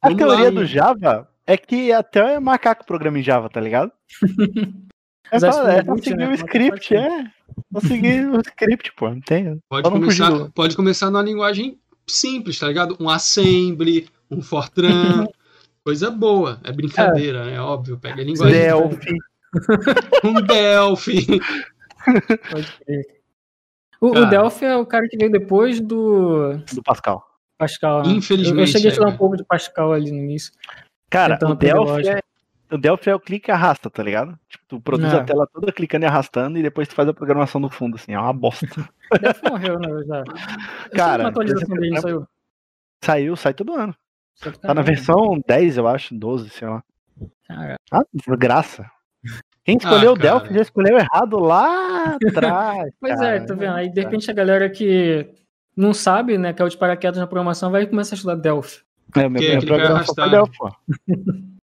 A 0.00 0.14
teoria 0.14 0.52
do 0.52 0.64
Java 0.64 1.28
é 1.44 1.56
que 1.56 1.92
até 1.92 2.34
é 2.34 2.40
macaco 2.40 2.86
programa 2.86 3.18
em 3.18 3.22
Java, 3.22 3.48
tá 3.48 3.60
ligado? 3.60 3.90
É, 5.30 5.38
só, 5.40 5.68
é 5.68 5.84
só 5.84 5.96
seguir 5.96 6.16
né? 6.16 6.28
o 6.28 6.32
script, 6.34 6.94
é. 6.94 7.24
Só 7.72 7.80
seguir 7.80 8.28
o 8.28 8.40
script, 8.40 8.92
pô. 8.94 9.10
Não 9.10 9.20
tem. 9.20 9.60
Pode 9.68 9.90
começar, 9.90 10.50
pode 10.54 10.76
começar 10.76 11.10
numa 11.10 11.22
linguagem 11.22 11.78
simples, 12.06 12.58
tá 12.58 12.68
ligado? 12.68 12.96
Um 13.00 13.08
assembly, 13.08 14.08
um 14.30 14.40
Fortran. 14.42 15.26
coisa 15.84 16.10
boa. 16.10 16.60
É 16.64 16.72
brincadeira, 16.72 17.40
é. 17.42 17.50
né? 17.52 17.60
Óbvio. 17.60 17.96
Pega 17.98 18.20
a 18.20 18.24
linguagem. 18.24 18.60
Delphi. 18.60 19.16
um 20.24 20.34
Delphi. 20.42 21.26
Pode 22.50 22.72
crer. 22.84 23.16
O, 24.00 24.08
o, 24.08 24.26
Delphi 24.26 24.64
é 24.64 24.76
o 24.76 24.84
cara 24.84 25.08
que 25.08 25.16
veio 25.16 25.30
depois 25.30 25.80
do. 25.80 26.58
Do 26.72 26.82
Pascal. 26.82 27.24
Pascal. 27.56 28.02
Né? 28.02 28.14
Infelizmente. 28.14 28.58
Eu, 28.58 28.64
eu 28.64 28.66
cheguei 28.66 28.88
a 28.88 28.90
estudar 28.90 29.10
é, 29.10 29.14
um 29.14 29.16
pouco 29.16 29.36
de 29.36 29.44
Pascal 29.44 29.92
ali 29.92 30.10
no 30.10 30.18
início. 30.18 30.52
Cara, 31.08 31.38
o 31.42 31.54
Delphi, 31.54 32.08
é, 32.08 32.20
o 32.70 32.78
Delphi 32.78 33.10
é 33.10 33.14
o 33.14 33.20
clique 33.20 33.50
e 33.50 33.52
arrasta, 33.52 33.88
tá 33.88 34.02
ligado? 34.02 34.38
Tipo, 34.48 34.64
tu 34.68 34.80
produz 34.80 35.12
é. 35.12 35.16
a 35.16 35.24
tela 35.24 35.46
toda 35.46 35.72
clicando 35.72 36.04
e 36.04 36.08
arrastando 36.08 36.58
e 36.58 36.62
depois 36.62 36.88
tu 36.88 36.94
faz 36.94 37.08
a 37.08 37.14
programação 37.14 37.60
no 37.60 37.70
fundo, 37.70 37.96
assim, 37.96 38.12
é 38.12 38.18
uma 38.18 38.32
bosta. 38.32 38.66
Delphi 39.20 39.50
morreu, 39.50 39.78
né, 39.78 39.88
já. 40.06 40.24
Cara, 40.94 41.22
uma 41.24 41.28
atualização 41.30 41.76
dele 41.76 42.00
saiu. 42.00 42.26
Saiu, 43.02 43.36
sai 43.36 43.54
todo 43.54 43.74
ano. 43.74 43.94
Tá 44.60 44.74
na 44.74 44.82
versão 44.82 45.40
10, 45.46 45.78
eu 45.78 45.88
acho, 45.88 46.14
12, 46.14 46.50
sei 46.50 46.68
lá. 46.68 46.82
Caraca. 47.46 47.76
Ah, 47.90 48.04
graça. 48.36 48.90
Quem 49.64 49.78
escolheu 49.78 50.10
ah, 50.10 50.14
o 50.14 50.18
Delphi 50.18 50.54
já 50.54 50.62
escolheu 50.62 50.98
errado 50.98 51.38
lá 51.38 52.16
atrás. 52.28 52.92
pois 53.00 53.14
é, 53.14 53.16
cara. 53.16 53.36
é, 53.36 53.40
tá 53.40 53.54
vendo? 53.54 53.74
Aí 53.74 53.90
de 53.90 54.00
repente 54.00 54.30
a 54.30 54.34
galera 54.34 54.70
que 54.70 55.28
não 55.76 55.92
sabe, 55.92 56.38
né, 56.38 56.52
que 56.52 56.62
é 56.62 56.64
o 56.64 56.68
de 56.68 56.76
paraquedas 56.76 57.18
na 57.18 57.26
programação, 57.26 57.70
vai 57.70 57.86
começar 57.86 58.14
a 58.14 58.16
estudar 58.16 58.36
Delphi. 58.36 58.82
É, 59.16 59.28
meu, 59.28 59.40
minha 59.40 59.60
programação 59.60 60.14
foi 60.14 60.30
Delphi, 60.30 60.58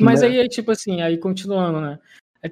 Mas 0.00 0.22
aí, 0.22 0.48
tipo 0.48 0.70
assim, 0.70 1.00
aí 1.02 1.18
continuando, 1.18 1.80
né? 1.80 1.98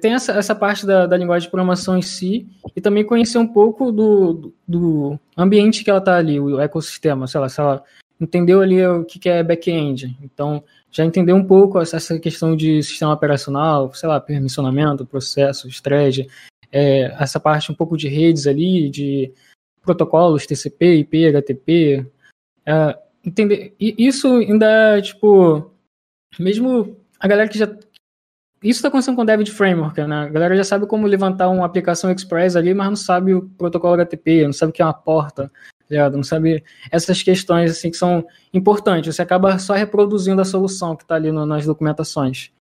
Tem 0.01 0.13
essa, 0.13 0.31
essa 0.31 0.55
parte 0.55 0.87
da, 0.87 1.05
da 1.05 1.15
linguagem 1.15 1.45
de 1.45 1.51
programação 1.51 1.95
em 1.95 2.01
si 2.01 2.47
e 2.75 2.81
também 2.81 3.05
conhecer 3.05 3.37
um 3.37 3.47
pouco 3.47 3.91
do, 3.91 4.51
do 4.67 5.19
ambiente 5.37 5.83
que 5.83 5.89
ela 5.89 5.99
está 5.99 6.17
ali, 6.17 6.39
o 6.39 6.59
ecossistema, 6.59 7.27
sei 7.27 7.39
lá, 7.39 7.47
se 7.47 7.59
ela 7.59 7.83
entendeu 8.19 8.61
ali 8.61 8.83
o 8.85 9.05
que, 9.05 9.19
que 9.19 9.29
é 9.29 9.43
back-end. 9.43 10.17
Então, 10.23 10.63
já 10.89 11.05
entendeu 11.05 11.35
um 11.35 11.45
pouco 11.45 11.79
essa 11.79 12.19
questão 12.19 12.55
de 12.55 12.81
sistema 12.81 13.13
operacional, 13.13 13.93
sei 13.93 14.09
lá, 14.09 14.19
permissionamento, 14.19 15.05
processos, 15.05 15.79
thread, 15.79 16.27
é, 16.71 17.15
essa 17.19 17.39
parte 17.39 17.71
um 17.71 17.75
pouco 17.75 17.95
de 17.95 18.07
redes 18.07 18.47
ali, 18.47 18.89
de 18.89 19.31
protocolos, 19.83 20.47
TCP, 20.47 20.97
IP, 21.01 21.27
HTTP. 21.27 22.05
É, 22.65 22.97
entender. 23.23 23.75
E 23.79 23.95
isso 23.99 24.37
ainda, 24.37 24.99
tipo, 25.01 25.71
mesmo 26.39 26.97
a 27.23 27.27
galera 27.27 27.47
que 27.47 27.57
já. 27.57 27.65
Isso 28.61 28.79
está 28.79 28.89
acontecendo 28.89 29.15
com 29.15 29.21
o 29.21 29.25
Dev 29.25 29.41
de 29.43 29.51
Framework, 29.51 29.99
né? 30.03 30.23
A 30.23 30.27
galera 30.27 30.57
já 30.57 30.63
sabe 30.63 30.85
como 30.85 31.07
levantar 31.07 31.49
uma 31.49 31.65
aplicação 31.65 32.11
Express 32.11 32.55
ali, 32.57 32.73
mas 32.73 32.87
não 32.87 32.95
sabe 32.97 33.33
o 33.33 33.49
protocolo 33.49 33.93
HTTP, 33.93 34.45
não 34.45 34.53
sabe 34.53 34.71
o 34.71 34.73
que 34.73 34.81
é 34.81 34.85
uma 34.85 34.93
porta, 34.93 35.49
tá 35.89 36.09
não 36.09 36.23
sabe 36.23 36.63
essas 36.91 37.23
questões 37.23 37.71
assim 37.71 37.89
que 37.89 37.97
são 37.97 38.25
importantes. 38.53 39.15
Você 39.15 39.21
acaba 39.21 39.57
só 39.57 39.73
reproduzindo 39.73 40.41
a 40.41 40.45
solução 40.45 40.97
que 40.97 41.03
está 41.03 41.15
ali 41.15 41.31
no, 41.31 41.45
nas 41.45 41.65
documentações. 41.65 42.51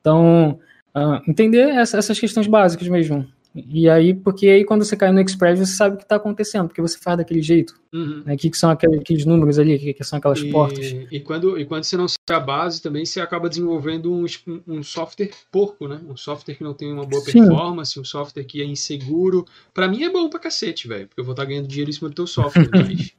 Então, 0.00 0.58
uh, 0.94 1.20
entender 1.28 1.68
essa, 1.70 1.98
essas 1.98 2.18
questões 2.18 2.46
básicas 2.46 2.88
mesmo. 2.88 3.26
E 3.56 3.88
aí, 3.88 4.12
porque 4.12 4.48
aí 4.48 4.64
quando 4.64 4.84
você 4.84 4.94
cai 4.96 5.10
no 5.10 5.20
Express, 5.20 5.58
você 5.58 5.74
sabe 5.74 5.94
o 5.94 5.98
que 5.98 6.04
está 6.04 6.16
acontecendo, 6.16 6.68
porque 6.68 6.82
você 6.82 6.98
faz 6.98 7.16
daquele 7.16 7.40
jeito. 7.40 7.74
Uhum. 7.92 8.22
Né? 8.24 8.34
O 8.34 8.36
que, 8.36 8.50
que 8.50 8.58
são 8.58 8.70
aqueles, 8.70 9.00
aqueles 9.00 9.24
números 9.24 9.58
ali, 9.58 9.78
que, 9.78 9.94
que 9.94 10.04
são 10.04 10.18
aquelas 10.18 10.40
e, 10.40 10.50
portas. 10.50 10.94
E 11.10 11.20
quando, 11.20 11.58
e 11.58 11.64
quando 11.64 11.84
você 11.84 11.96
não 11.96 12.06
sabe 12.06 12.18
a 12.28 12.40
base, 12.40 12.82
também 12.82 13.06
você 13.06 13.20
acaba 13.20 13.48
desenvolvendo 13.48 14.12
um, 14.12 14.26
um 14.66 14.82
software 14.82 15.30
porco, 15.50 15.88
né? 15.88 16.00
Um 16.06 16.16
software 16.16 16.54
que 16.54 16.62
não 16.62 16.74
tem 16.74 16.92
uma 16.92 17.06
boa 17.06 17.22
Sim. 17.22 17.32
performance, 17.32 17.98
um 17.98 18.04
software 18.04 18.44
que 18.44 18.60
é 18.60 18.64
inseguro. 18.66 19.46
Para 19.72 19.88
mim 19.88 20.04
é 20.04 20.10
bom 20.10 20.28
pra 20.28 20.38
cacete, 20.38 20.86
velho, 20.86 21.08
porque 21.08 21.20
eu 21.20 21.24
vou 21.24 21.32
estar 21.32 21.44
tá 21.44 21.48
ganhando 21.48 21.66
dinheiro 21.68 21.88
em 21.88 21.94
cima 21.94 22.10
do 22.10 22.14
teu 22.14 22.26
software, 22.26 22.68
mas... 22.74 23.14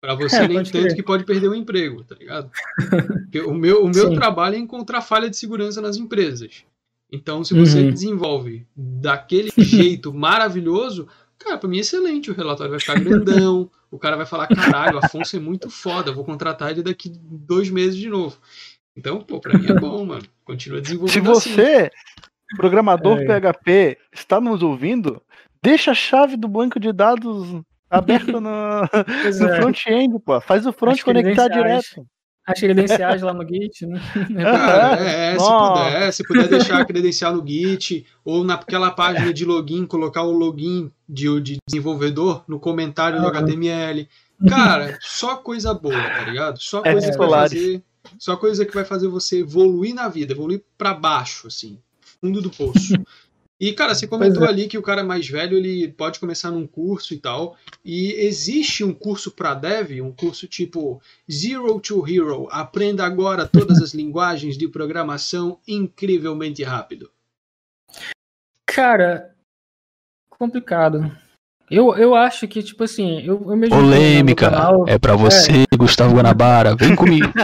Pra 0.00 0.14
você 0.14 0.36
é, 0.36 0.48
nem 0.48 0.56
tanto 0.56 0.70
crer. 0.70 0.94
que 0.94 1.02
pode 1.02 1.24
perder 1.24 1.48
o 1.48 1.54
emprego, 1.54 2.02
tá 2.02 2.14
ligado? 2.14 2.50
Porque 3.22 3.40
o 3.40 3.52
meu, 3.52 3.84
o 3.84 3.88
meu 3.88 4.14
trabalho 4.14 4.54
é 4.54 4.58
encontrar 4.58 5.02
falha 5.02 5.28
de 5.28 5.36
segurança 5.36 5.82
nas 5.82 5.98
empresas. 5.98 6.64
Então, 7.12 7.42
se 7.42 7.54
você 7.54 7.80
uhum. 7.82 7.90
desenvolve 7.90 8.66
daquele 8.76 9.50
jeito 9.58 10.12
maravilhoso, 10.14 11.08
cara, 11.38 11.58
pra 11.58 11.68
mim 11.68 11.78
é 11.78 11.80
excelente. 11.80 12.30
O 12.30 12.34
relatório 12.34 12.70
vai 12.70 12.80
ficar 12.80 13.00
grandão, 13.00 13.70
o 13.90 13.98
cara 13.98 14.16
vai 14.16 14.26
falar: 14.26 14.46
caralho, 14.46 14.96
o 14.96 15.04
Afonso 15.04 15.36
é 15.36 15.40
muito 15.40 15.68
foda, 15.68 16.12
vou 16.12 16.24
contratar 16.24 16.70
ele 16.70 16.82
daqui 16.82 17.12
dois 17.14 17.68
meses 17.70 17.96
de 17.96 18.08
novo. 18.08 18.36
Então, 18.96 19.20
pô, 19.20 19.40
pra 19.40 19.58
mim 19.58 19.66
é 19.66 19.74
bom, 19.74 20.04
mano. 20.04 20.24
Continua 20.44 20.80
desenvolvendo. 20.80 21.12
Se 21.12 21.20
você, 21.20 21.90
assim. 21.92 22.56
programador 22.56 23.20
é. 23.20 23.40
PHP, 23.40 23.98
está 24.12 24.40
nos 24.40 24.62
ouvindo, 24.62 25.22
deixa 25.62 25.92
a 25.92 25.94
chave 25.94 26.36
do 26.36 26.48
banco 26.48 26.78
de 26.78 26.92
dados 26.92 27.60
aberta 27.88 28.32
no, 28.32 28.40
no 28.40 29.48
é. 29.48 29.60
front-end, 29.60 30.18
pô. 30.20 30.40
Faz 30.40 30.66
o 30.66 30.72
front 30.72 31.02
conectar 31.02 31.48
direto 31.48 32.06
as 32.50 32.60
credenciais 32.60 33.22
lá 33.22 33.32
no 33.32 33.46
Git, 33.46 33.86
né? 33.86 34.00
É, 35.00 35.34
é, 35.34 35.38
se 35.38 35.48
puder, 35.48 36.12
se 36.12 36.24
puder 36.24 36.48
deixar 36.48 36.80
a 36.80 36.84
credencial 36.84 37.34
no 37.34 37.46
Git, 37.46 38.06
ou 38.24 38.44
naquela 38.44 38.90
página 38.90 39.32
de 39.32 39.44
login, 39.44 39.86
colocar 39.86 40.22
o 40.22 40.32
login 40.32 40.90
de, 41.08 41.40
de 41.40 41.58
desenvolvedor 41.68 42.44
no 42.46 42.58
comentário 42.58 43.20
do 43.20 43.26
HTML. 43.26 44.08
Cara, 44.48 44.98
só 45.00 45.36
coisa 45.36 45.74
boa, 45.74 45.94
tá 45.94 46.24
ligado? 46.24 46.58
Só 46.60 46.80
é, 46.84 46.92
coisa 46.92 47.08
é, 47.08 47.10
que 47.12 47.18
vai 47.18 47.28
fazer. 47.28 47.82
Só 48.18 48.36
coisa 48.36 48.64
que 48.64 48.74
vai 48.74 48.84
fazer 48.84 49.08
você 49.08 49.40
evoluir 49.40 49.94
na 49.94 50.08
vida, 50.08 50.32
evoluir 50.32 50.62
para 50.76 50.94
baixo, 50.94 51.46
assim, 51.46 51.78
fundo 52.00 52.40
do 52.40 52.50
poço. 52.50 52.94
E, 53.60 53.74
cara, 53.74 53.94
você 53.94 54.06
comentou 54.06 54.46
é. 54.46 54.48
ali 54.48 54.66
que 54.66 54.78
o 54.78 54.82
cara 54.82 55.04
mais 55.04 55.28
velho 55.28 55.58
ele 55.58 55.86
pode 55.88 56.18
começar 56.18 56.50
num 56.50 56.66
curso 56.66 57.12
e 57.12 57.18
tal. 57.18 57.56
E 57.84 58.12
existe 58.12 58.82
um 58.82 58.94
curso 58.94 59.30
para 59.30 59.52
dev, 59.52 60.00
um 60.00 60.10
curso 60.10 60.48
tipo 60.48 61.02
Zero 61.30 61.78
to 61.78 62.02
Hero. 62.08 62.48
Aprenda 62.50 63.04
agora 63.04 63.46
todas 63.46 63.82
as 63.82 63.92
linguagens 63.94 64.56
de 64.56 64.66
programação 64.66 65.58
incrivelmente 65.68 66.62
rápido. 66.62 67.10
Cara, 68.66 69.34
complicado. 70.30 71.14
Eu, 71.70 71.94
eu 71.94 72.14
acho 72.14 72.48
que, 72.48 72.62
tipo 72.62 72.82
assim, 72.82 73.20
eu, 73.20 73.34
eu. 73.52 73.68
Polêmica! 73.68 74.50
Canal, 74.50 74.88
é 74.88 74.98
para 74.98 75.14
você, 75.14 75.64
é... 75.70 75.76
Gustavo 75.76 76.14
Guanabara. 76.14 76.74
Vem 76.74 76.96
comigo! 76.96 77.28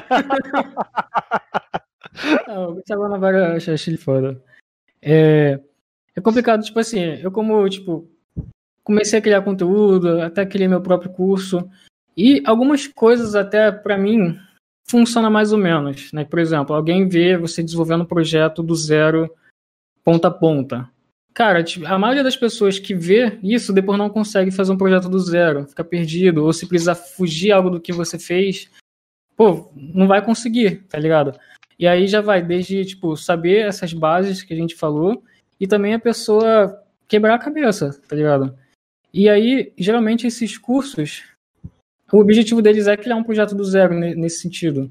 Não, 2.49 2.75
Gustavo 2.75 3.03
Guanabara 3.03 3.59
eu 3.59 3.75
acho 3.75 3.91
ele 3.91 3.99
foda. 3.99 4.43
É. 5.03 5.61
É 6.17 6.21
complicado, 6.21 6.65
tipo 6.65 6.81
assim, 6.81 7.01
eu 7.21 7.31
como, 7.31 7.69
tipo, 7.69 8.09
comecei 8.83 9.19
a 9.19 9.23
criar 9.23 9.43
conteúdo, 9.43 10.23
até 10.23 10.47
criei 10.47 10.67
meu 10.67 10.81
próprio 10.81 11.11
curso. 11.11 11.69
E 12.17 12.43
algumas 12.47 12.87
coisas 12.87 13.35
até 13.35 13.71
para 13.71 13.99
mim 13.99 14.39
funciona 14.89 15.29
mais 15.29 15.53
ou 15.53 15.59
menos, 15.59 16.11
né? 16.13 16.25
Por 16.25 16.39
exemplo, 16.39 16.75
alguém 16.75 17.07
vê 17.07 17.37
você 17.37 17.63
desenvolvendo 17.63 18.03
um 18.03 18.07
projeto 18.07 18.63
do 18.63 18.75
zero, 18.75 19.31
ponta 20.03 20.29
a 20.29 20.31
ponta. 20.31 20.89
Cara, 21.35 21.63
a 21.85 21.99
maioria 21.99 22.25
das 22.25 22.37
pessoas 22.37 22.79
que 22.79 22.95
vê 22.95 23.39
isso 23.43 23.71
depois 23.71 23.99
não 23.99 24.09
consegue 24.09 24.51
fazer 24.51 24.73
um 24.73 24.79
projeto 24.79 25.07
do 25.07 25.19
zero, 25.19 25.67
fica 25.67 25.85
perdido, 25.85 26.45
ou 26.45 26.53
se 26.53 26.67
precisar 26.67 26.95
fugir 26.95 27.53
algo 27.53 27.69
do 27.69 27.81
que 27.81 27.93
você 27.93 28.19
fez, 28.19 28.71
pô, 29.37 29.71
não 29.75 30.07
vai 30.07 30.25
conseguir, 30.25 30.85
tá 30.89 30.99
ligado? 30.99 31.39
E 31.79 31.87
aí 31.87 32.07
já 32.07 32.23
vai 32.23 32.43
desde, 32.43 32.87
tipo, 32.87 33.15
saber 33.19 33.67
essas 33.67 33.93
bases 33.93 34.43
que 34.43 34.55
a 34.55 34.57
gente 34.57 34.75
falou 34.75 35.23
e 35.61 35.67
também 35.67 35.95
a 35.95 35.99
pessoa 35.99 36.83
quebrar 37.09 37.35
a 37.35 37.39
cabeça, 37.39 37.99
tá 38.09 38.17
ligado? 38.17 38.57
E 39.13 39.29
aí, 39.29 39.73
geralmente, 39.79 40.27
esses 40.27 40.59
cursos, 40.59 41.25
o 42.13 42.19
objetivo 42.19 42.61
deles 42.61 42.87
é 42.87 42.97
criar 42.97 43.17
um 43.17 43.25
projeto 43.25 43.55
do 43.55 43.65
zero 43.65 43.95
nesse 43.95 44.41
sentido. 44.41 44.91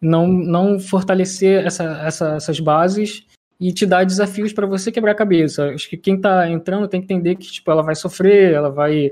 Não, 0.00 0.26
não 0.26 0.78
fortalecer 0.78 1.64
essa, 1.64 1.84
essa, 2.06 2.36
essas 2.36 2.60
bases 2.60 3.26
e 3.58 3.72
te 3.72 3.86
dar 3.86 4.04
desafios 4.04 4.52
para 4.52 4.66
você 4.66 4.92
quebrar 4.92 5.12
a 5.12 5.16
cabeça. 5.16 5.70
Acho 5.70 5.88
que 5.88 5.96
quem 5.96 6.16
está 6.16 6.48
entrando 6.50 6.86
tem 6.86 7.00
que 7.00 7.12
entender 7.12 7.36
que 7.36 7.50
tipo, 7.50 7.70
ela 7.70 7.82
vai 7.82 7.94
sofrer, 7.94 8.52
ela 8.52 8.70
vai 8.70 9.10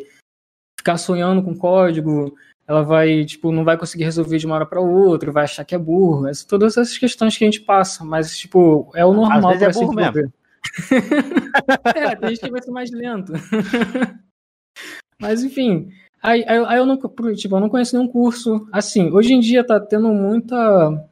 ficar 0.79 0.99
sonhando 0.99 1.43
com 1.43 1.57
código, 1.57 2.35
ela 2.67 2.83
vai, 2.83 3.25
tipo, 3.25 3.51
não 3.51 3.65
vai 3.65 3.79
conseguir 3.79 4.05
resolver 4.05 4.39
de 4.39 4.47
uma 4.47 4.55
hora 4.57 4.67
para 4.67 4.81
outra, 4.81 5.33
vai 5.33 5.45
achar 5.45 5.65
que 5.65 5.75
é 5.75 5.79
burro. 5.79 6.29
Essa, 6.29 6.47
todas 6.47 6.77
essas 6.77 6.99
questões 6.99 7.37
que 7.37 7.45
a 7.45 7.47
gente 7.47 7.61
passa, 7.61 8.05
mas, 8.05 8.37
tipo, 8.37 8.91
é 8.95 9.05
o 9.05 9.15
normal 9.15 9.57
para 9.57 9.69
é 9.69 9.73
se 9.73 9.81
desenvolver. 9.81 10.31
é, 11.95 12.17
tem 12.17 12.29
gente 12.31 12.41
que 12.41 12.51
vai 12.51 12.63
ser 12.63 12.71
mais 12.71 12.91
lento. 12.91 13.33
mas, 15.21 15.43
enfim, 15.43 15.91
aí, 16.23 16.45
aí, 16.47 16.65
aí, 16.67 16.79
eu, 16.79 16.87
não, 16.87 16.97
tipo, 17.35 17.57
eu 17.57 17.61
não 17.61 17.69
conheço 17.69 17.97
nenhum 17.97 18.11
curso. 18.11 18.67
Assim, 18.73 19.11
hoje 19.11 19.35
em 19.35 19.41
dia 19.41 19.65
tá 19.65 19.79
tendo 19.81 20.09
muita... 20.09 21.09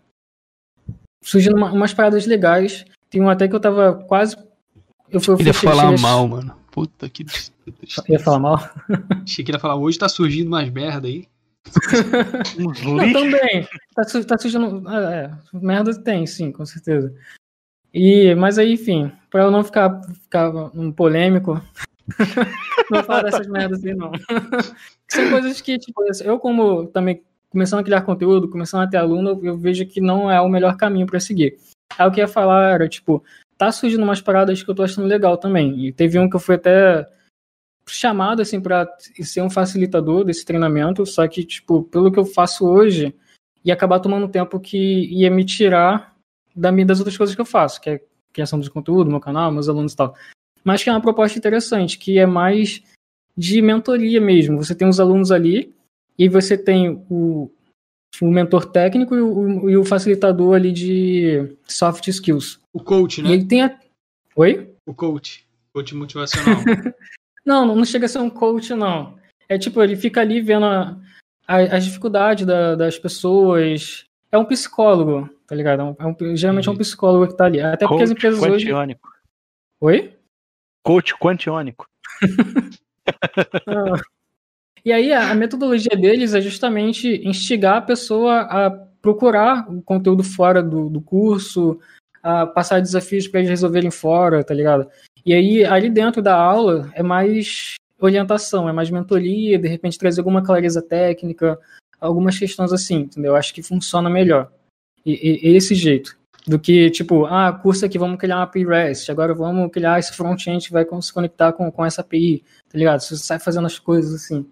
surgindo 1.23 1.57
uma, 1.57 1.73
umas 1.73 1.95
paradas 1.95 2.27
legais. 2.27 2.85
Tem 3.11 3.21
um 3.21 3.29
até 3.29 3.47
que 3.49 3.55
eu 3.55 3.61
tava 3.61 3.95
quase... 4.07 4.37
Eu, 5.11 5.21
eu 5.29 5.37
queria 5.37 5.53
falar 5.53 5.97
mal, 5.99 6.27
mano. 6.27 6.63
Puta 6.73 7.07
que. 7.09 7.27
Ia 8.09 8.19
falar 8.19 8.39
mal? 8.39 8.71
Achei 9.23 9.45
que 9.45 9.53
ia 9.53 9.59
falar, 9.59 9.77
hoje 9.77 9.99
tá 9.99 10.09
surgindo 10.09 10.51
mais 10.51 10.71
merda 10.71 11.07
aí. 11.07 11.29
Não, 12.59 13.13
também. 13.13 13.69
Tá, 13.95 14.03
tá 14.27 14.39
surgindo. 14.39 14.83
Ah, 14.89 15.15
é, 15.15 15.31
merda 15.53 15.95
tem, 16.03 16.27
sim, 16.27 16.51
com 16.51 16.65
certeza. 16.65 17.15
E, 17.93 18.35
mas 18.35 18.59
aí, 18.59 18.73
enfim, 18.73 19.13
para 19.31 19.43
eu 19.43 19.51
não 19.51 19.63
ficar, 19.63 20.01
ficar 20.23 20.51
um 20.75 20.91
polêmico, 20.91 21.61
não 22.91 23.03
falar 23.05 23.25
dessas 23.25 23.47
merdas 23.47 23.85
aí, 23.85 23.95
não. 23.95 24.13
São 25.09 25.31
coisas 25.31 25.61
que, 25.61 25.79
tipo, 25.79 26.03
eu, 26.25 26.39
como 26.39 26.87
também 26.87 27.23
começando 27.51 27.81
a 27.81 27.85
criar 27.85 28.01
conteúdo, 28.03 28.49
começando 28.49 28.83
a 28.83 28.87
ter 28.87 28.97
aluno, 28.97 29.39
eu 29.43 29.59
vejo 29.59 29.85
que 29.87 30.01
não 30.01 30.31
é 30.31 30.41
o 30.41 30.49
melhor 30.49 30.77
caminho 30.77 31.07
para 31.07 31.21
seguir. 31.21 31.59
Aí 31.99 32.09
o 32.09 32.11
que 32.11 32.21
eu 32.21 32.25
ia 32.25 32.29
falar 32.29 32.73
era, 32.73 32.89
tipo, 32.89 33.23
tá 33.59 33.71
surgindo 33.71 34.03
umas 34.03 34.23
paradas 34.23 34.63
que 34.63 34.71
eu 34.71 34.75
tô 34.75 34.83
achando 34.83 35.07
legal 35.07 35.37
também. 35.37 35.87
E 35.87 35.93
teve 35.93 36.19
um 36.19 36.31
que 36.31 36.37
eu 36.37 36.41
fui 36.41 36.55
até 36.55 37.07
chamado 37.87 38.41
assim 38.41 38.61
para 38.61 38.89
ser 39.23 39.43
um 39.43 39.51
facilitador 39.51 40.25
desse 40.25 40.45
treinamento, 40.45 41.05
só 41.05 41.27
que 41.27 41.45
tipo, 41.45 41.83
pelo 41.83 42.11
que 42.11 42.19
eu 42.19 42.25
faço 42.25 42.67
hoje, 42.67 43.15
ia 43.65 43.75
acabar 43.75 44.01
tomando 44.01 44.29
tempo 44.29 44.59
que 44.59 45.07
ia 45.13 45.31
me 45.31 45.45
tirar 45.45 46.12
das 46.55 46.99
outras 46.99 47.17
coisas 47.17 47.35
que 47.35 47.41
eu 47.41 47.47
faço, 47.47 47.81
que 47.81 47.91
é 47.91 48.01
criação 48.33 48.59
de 48.61 48.71
conteúdo, 48.71 49.11
meu 49.11 49.21
canal, 49.21 49.53
meus 49.53 49.69
alunos 49.69 49.93
e 49.93 49.97
tal. 49.97 50.15
Mas 50.65 50.83
que 50.83 50.91
é 50.91 50.93
uma 50.93 51.01
proposta 51.01 51.39
interessante, 51.39 51.99
que 51.99 52.19
é 52.19 52.27
mais 52.27 52.83
de 53.37 53.61
mentoria 53.61 54.21
mesmo. 54.21 54.57
Você 54.59 54.75
tem 54.75 54.89
os 54.89 55.01
alunos 55.01 55.33
ali 55.33 55.75
e 56.19 56.29
você 56.29 56.57
tem 56.57 57.05
o, 57.11 57.51
o 58.21 58.31
mentor 58.31 58.67
técnico 58.67 59.15
e 59.15 59.21
o, 59.21 59.71
e 59.71 59.77
o 59.77 59.85
facilitador 59.85 60.55
ali 60.55 60.73
de 60.73 61.57
soft 61.65 62.07
skills. 62.09 62.61
O 62.73 62.83
coach, 62.83 63.23
né? 63.23 63.31
E 63.31 63.33
ele 63.33 63.45
tem 63.45 63.63
a... 63.63 63.79
Oi? 64.37 64.71
O 64.87 64.95
coach. 64.95 65.47
Coach 65.73 65.95
motivacional. 65.95 66.63
Não, 67.45 67.67
não 67.67 67.85
chega 67.85 68.07
a 68.07 68.09
ser 68.09 68.21
um 68.21 68.31
coach, 68.31 68.73
não. 68.73 69.19
É 69.49 69.59
tipo, 69.59 69.83
ele 69.83 69.97
fica 69.97 70.21
ali 70.21 70.41
vendo 70.41 70.65
a, 70.65 70.97
a, 71.47 71.57
as 71.77 71.85
dificuldades 71.85 72.47
da, 72.47 72.77
das 72.77 72.99
pessoas. 72.99 74.05
É 74.33 74.39
um 74.39 74.45
psicólogo, 74.47 75.29
tá 75.47 75.55
ligado? 75.55 75.95
É 75.99 76.07
um, 76.07 76.37
geralmente 76.37 76.69
é 76.69 76.73
um 76.73 76.77
psicólogo 76.77 77.29
que 77.29 77.37
tá 77.37 77.45
ali. 77.45 77.61
Até 77.61 77.87
coach 77.87 77.91
porque 77.91 78.03
as 78.05 78.11
empresas 78.11 78.41
quantiônico. 78.41 79.09
hoje. 79.81 80.01
Oi? 80.01 80.19
Coach 80.83 81.15
quantiônico. 81.19 81.87
ah. 83.69 84.01
E 84.85 84.93
aí 84.93 85.13
a, 85.13 85.31
a 85.31 85.35
metodologia 85.35 85.97
deles 85.97 86.35
é 86.35 86.41
justamente 86.41 87.21
instigar 87.29 87.77
a 87.77 87.83
pessoa 87.83 88.41
a 88.41 88.71
procurar 89.03 89.71
o 89.71 89.83
conteúdo 89.83 90.25
fora 90.25 90.63
do, 90.63 90.89
do 90.89 91.01
curso, 91.01 91.79
a 92.23 92.47
passar 92.47 92.81
desafios 92.81 93.29
para 93.29 93.41
eles 93.41 93.51
resolverem 93.51 93.91
fora, 93.91 94.43
tá 94.43 94.55
ligado? 94.55 94.89
E 95.27 95.35
aí, 95.35 95.65
ali 95.65 95.91
dentro 95.91 96.23
da 96.23 96.35
aula, 96.35 96.91
é 96.95 97.03
mais 97.03 97.75
orientação, 98.01 98.69
é 98.69 98.73
mais 98.73 98.91
mentoria, 98.91 99.59
de 99.59 99.69
repente 99.69 99.99
trazer 99.99 100.21
alguma 100.21 100.43
clareza 100.43 100.83
técnica, 100.83 101.59
algumas 102.03 102.39
questões 102.39 102.73
assim, 102.73 103.01
entendeu? 103.01 103.37
Acho 103.37 103.55
que 103.55 103.63
funciona 103.63 104.11
melhor. 104.11 104.51
E, 105.07 105.41
e, 105.43 105.57
esse 105.57 105.75
jeito. 105.75 106.17
Do 106.45 106.59
que, 106.59 106.91
tipo, 106.91 107.25
ah, 107.27 107.53
curso 107.53 107.87
aqui, 107.87 107.97
vamos 107.97 108.19
criar 108.19 108.39
uma 108.39 108.43
API 108.43 108.67
REST, 108.67 109.11
agora 109.11 109.33
vamos 109.33 109.71
criar 109.71 110.01
esse 110.01 110.13
front-end 110.13 110.67
que 110.67 110.73
vai 110.73 110.85
se 111.01 111.13
conectar 111.13 111.53
com, 111.53 111.71
com 111.71 111.85
essa 111.85 112.01
API, 112.01 112.43
tá 112.69 112.77
ligado? 112.77 112.99
Você 112.99 113.17
sai 113.17 113.39
fazendo 113.39 113.67
as 113.67 113.79
coisas 113.79 114.13
assim. 114.13 114.45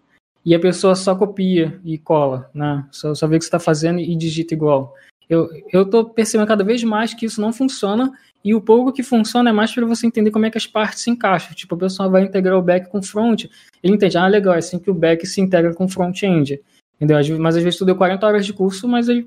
E 0.44 0.54
a 0.54 0.60
pessoa 0.60 0.94
só 0.94 1.16
copia 1.16 1.80
e 1.84 1.98
cola, 1.98 2.48
né? 2.54 2.86
Só, 2.92 3.12
só 3.12 3.26
vê 3.26 3.36
o 3.36 3.38
que 3.38 3.44
você 3.44 3.48
está 3.48 3.58
fazendo 3.58 3.98
e 3.98 4.14
digita 4.14 4.54
igual. 4.54 4.94
Eu, 5.28 5.48
eu 5.72 5.84
tô 5.84 6.04
percebendo 6.04 6.46
cada 6.46 6.62
vez 6.62 6.82
mais 6.84 7.12
que 7.12 7.26
isso 7.26 7.40
não 7.40 7.52
funciona 7.52 8.12
e 8.44 8.54
o 8.54 8.60
pouco 8.60 8.92
que 8.92 9.02
funciona 9.02 9.50
é 9.50 9.52
mais 9.52 9.72
para 9.72 9.84
você 9.84 10.06
entender 10.06 10.30
como 10.30 10.46
é 10.46 10.50
que 10.50 10.58
as 10.58 10.66
partes 10.66 11.02
se 11.02 11.10
encaixam. 11.10 11.54
Tipo, 11.54 11.74
a 11.74 11.78
pessoa 11.78 12.08
vai 12.08 12.22
integrar 12.22 12.58
o 12.58 12.62
back 12.62 12.88
com 12.88 13.02
front, 13.02 13.44
ele 13.82 13.94
entende, 13.94 14.16
ah, 14.16 14.26
legal, 14.26 14.54
é 14.54 14.58
assim 14.58 14.78
que 14.78 14.90
o 14.90 14.94
back 14.94 15.26
se 15.26 15.40
integra 15.40 15.74
com 15.74 15.88
front-end. 15.88 16.60
Entendeu? 17.00 17.38
Mas 17.38 17.56
às 17.56 17.62
vezes 17.62 17.78
tu 17.78 17.84
deu 17.84 17.96
40 17.96 18.26
horas 18.26 18.44
de 18.44 18.52
curso, 18.52 18.86
mas 18.86 19.08
ele, 19.08 19.26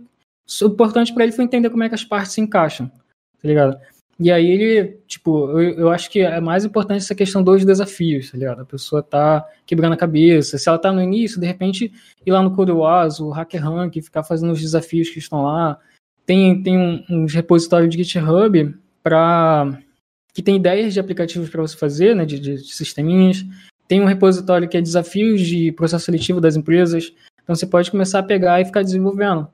o 0.62 0.66
importante 0.66 1.14
para 1.14 1.24
ele 1.24 1.32
foi 1.32 1.44
entender 1.44 1.70
como 1.70 1.84
é 1.84 1.90
que 1.90 1.96
as 1.96 2.04
partes 2.04 2.34
se 2.34 2.42
encaixam. 2.42 2.88
Tá 2.88 3.48
ligado? 3.48 3.78
E 4.20 4.32
aí 4.32 4.48
ele, 4.48 5.00
tipo, 5.08 5.50
eu, 5.60 5.80
eu 5.80 5.90
acho 5.90 6.10
que 6.10 6.20
é 6.20 6.40
mais 6.40 6.64
importante 6.64 7.00
essa 7.00 7.16
questão 7.16 7.44
dos 7.44 7.66
desafios, 7.66 8.30
tá 8.32 8.38
ligado? 8.38 8.62
A 8.62 8.66
pessoa 8.66 9.02
tá 9.02 9.44
quebrando 9.66 9.94
a 9.94 9.98
cabeça. 9.98 10.58
Se 10.58 10.70
ela 10.70 10.78
tá 10.78 10.92
no 10.92 11.02
início, 11.02 11.40
de 11.40 11.48
repente, 11.48 11.92
ir 12.26 12.32
lá 12.32 12.42
no 12.42 12.56
CodeWars, 12.56 13.20
o 13.20 13.34
HackerRank, 13.34 14.02
ficar 14.02 14.24
fazendo 14.24 14.54
os 14.54 14.62
desafios 14.62 15.10
que 15.10 15.20
estão 15.20 15.44
lá, 15.44 15.80
tem, 16.26 16.62
tem 16.62 16.78
um, 16.78 17.04
um 17.10 17.26
repositório 17.26 17.90
de 17.90 18.02
GitHub 18.04 18.76
para 19.02 19.80
que 20.34 20.42
tem 20.42 20.56
ideias 20.56 20.94
de 20.94 21.00
aplicativos 21.00 21.50
para 21.50 21.62
você 21.62 21.78
fazer, 21.78 22.16
né, 22.16 22.26
de, 22.26 22.40
de, 22.40 22.56
de 22.56 22.74
sisteminhas. 22.74 23.46
Tem 23.88 24.02
um 24.02 24.06
repositório 24.06 24.68
que 24.68 24.78
é 24.78 24.82
desafios 24.82 25.42
de 25.42 25.72
processo 25.72 26.06
seletivo 26.06 26.42
das 26.42 26.56
empresas. 26.56 27.14
Então 27.44 27.56
você 27.56 27.66
pode 27.66 27.92
começar 27.92 28.20
a 28.20 28.24
pegar 28.24 28.62
e 28.62 28.66
ficar 28.66 28.84
desenvolvendo, 28.84 29.46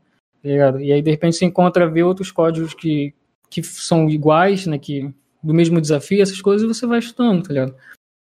tá 0.42 0.50
ligado? 0.50 0.80
E 0.80 0.92
aí 0.92 1.02
de 1.02 1.12
repente 1.12 1.36
você 1.36 1.46
encontra 1.46 1.90
ver 1.90 2.04
outros 2.04 2.32
códigos 2.32 2.74
que, 2.74 3.14
que 3.50 3.64
são 3.64 4.10
iguais, 4.10 4.66
né, 4.68 4.78
que 4.78 5.14
do 5.42 5.54
mesmo 5.54 5.82
desafio, 5.82 6.22
essas 6.22 6.42
coisas, 6.42 6.64
e 6.64 6.74
você 6.74 6.86
vai 6.86 7.00
estudando, 7.00 7.44
tá 7.44 7.54
ligado? 7.54 7.76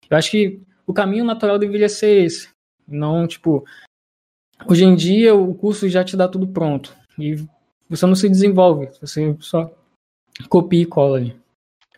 Eu 0.10 0.18
acho 0.18 0.32
que 0.32 0.60
o 0.86 0.94
caminho 0.94 1.24
natural 1.24 1.58
deveria 1.58 1.90
ser 1.90 2.26
esse. 2.26 2.50
Não, 2.88 3.28
tipo, 3.28 3.64
hoje 4.68 4.84
em 4.84 4.96
dia 4.96 5.34
o 5.34 5.54
curso 5.56 5.88
já 5.88 6.04
te 6.04 6.18
dá 6.18 6.28
tudo 6.28 6.48
pronto. 6.48 6.96
E 7.18 7.36
você 7.90 8.06
não 8.06 8.16
se 8.16 8.28
desenvolve, 8.28 8.90
você 9.00 9.36
só 9.40 9.72
copia 10.50 10.82
e 10.82 10.86
cola 10.86 11.18
ali. 11.18 11.44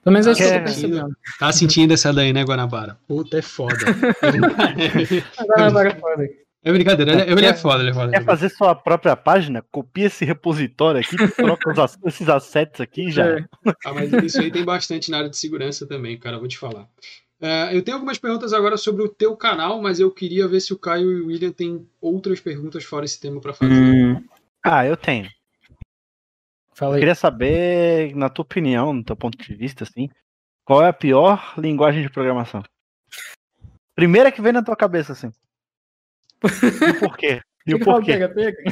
Pelo 0.03 0.13
menos 0.13 0.28
é 0.28 0.32
isso 0.32 0.41
que 0.41 0.47
eu 0.47 0.57
tô 0.57 0.63
percebendo. 0.63 1.18
Tá 1.39 1.51
sentindo 1.51 1.93
essa 1.93 2.13
daí, 2.13 2.32
né, 2.32 2.43
Guanabara? 2.43 2.95
Puta, 3.07 3.39
é 3.39 3.41
foda. 3.41 3.74
Guanabara 5.47 5.89
é 5.89 5.95
foda. 5.95 6.30
É 6.66 6.74
brincadeira, 6.74 7.11
ele, 7.11 7.32
ele 7.32 7.45
é 7.45 7.53
foda, 7.53 7.84
ele 7.84 7.91
é 7.91 7.93
foda. 7.93 8.11
Quer 8.11 8.26
fazer 8.26 8.49
sua 8.49 8.74
própria 8.74 9.16
página? 9.16 9.61
Copia 9.72 10.07
esse 10.07 10.26
repositório 10.26 10.99
aqui, 10.99 11.16
troca 11.38 11.70
os, 11.70 11.97
esses 12.07 12.28
assets 12.28 12.82
aqui 12.82 13.11
já. 13.11 13.38
É. 13.38 13.45
Ah, 13.86 13.93
mas 13.93 14.11
isso 14.11 14.41
aí 14.41 14.49
tem 14.49 14.66
bastante 14.66 15.11
na 15.11 15.18
área 15.18 15.30
de 15.30 15.38
segurança 15.38 15.86
também, 15.86 16.18
cara, 16.18 16.39
vou 16.39 16.47
te 16.47 16.57
falar. 16.57 16.89
Uh, 17.39 17.70
eu 17.72 17.84
tenho 17.84 17.97
algumas 17.97 18.18
perguntas 18.18 18.51
agora 18.51 18.78
sobre 18.78 19.03
o 19.03 19.09
teu 19.09 19.38
canal, 19.38 19.80
mas 19.80 19.99
eu 19.99 20.09
queria 20.09 20.47
ver 20.47 20.59
se 20.59 20.74
o 20.74 20.80
Caio 20.80 21.11
e 21.11 21.22
o 21.22 21.28
William 21.28 21.51
têm 21.51 21.88
outras 22.01 22.39
perguntas 22.39 22.84
fora 22.84 23.05
esse 23.05 23.20
tema 23.20 23.39
para 23.39 23.53
fazer. 23.53 23.72
Hum. 23.72 24.24
Ah, 24.63 24.84
eu 24.88 24.97
tenho. 24.97 25.30
Fala 26.74 26.95
aí. 26.95 26.97
Eu 26.97 27.01
queria 27.01 27.13
saber, 27.13 28.16
na 28.16 28.28
tua 28.28 28.41
opinião, 28.41 28.91
no 28.91 29.03
teu 29.03 29.16
ponto 29.16 29.38
de 29.38 29.53
vista, 29.53 29.84
assim, 29.84 30.09
qual 30.63 30.84
é 30.84 30.89
a 30.89 30.93
pior 30.93 31.53
linguagem 31.59 32.01
de 32.01 32.09
programação? 32.09 32.63
Primeira 33.93 34.32
que 34.32 34.41
vem 34.41 34.51
na 34.51 34.63
tua 34.63 34.76
cabeça, 34.76 35.13
assim. 35.13 35.32
E 36.46 36.93
por 37.00 37.18
quê? 37.18 37.41
E 37.66 37.74
o 37.74 37.80
porquê? 37.80 38.14
Pega, 38.14 38.30
pega. 38.30 38.64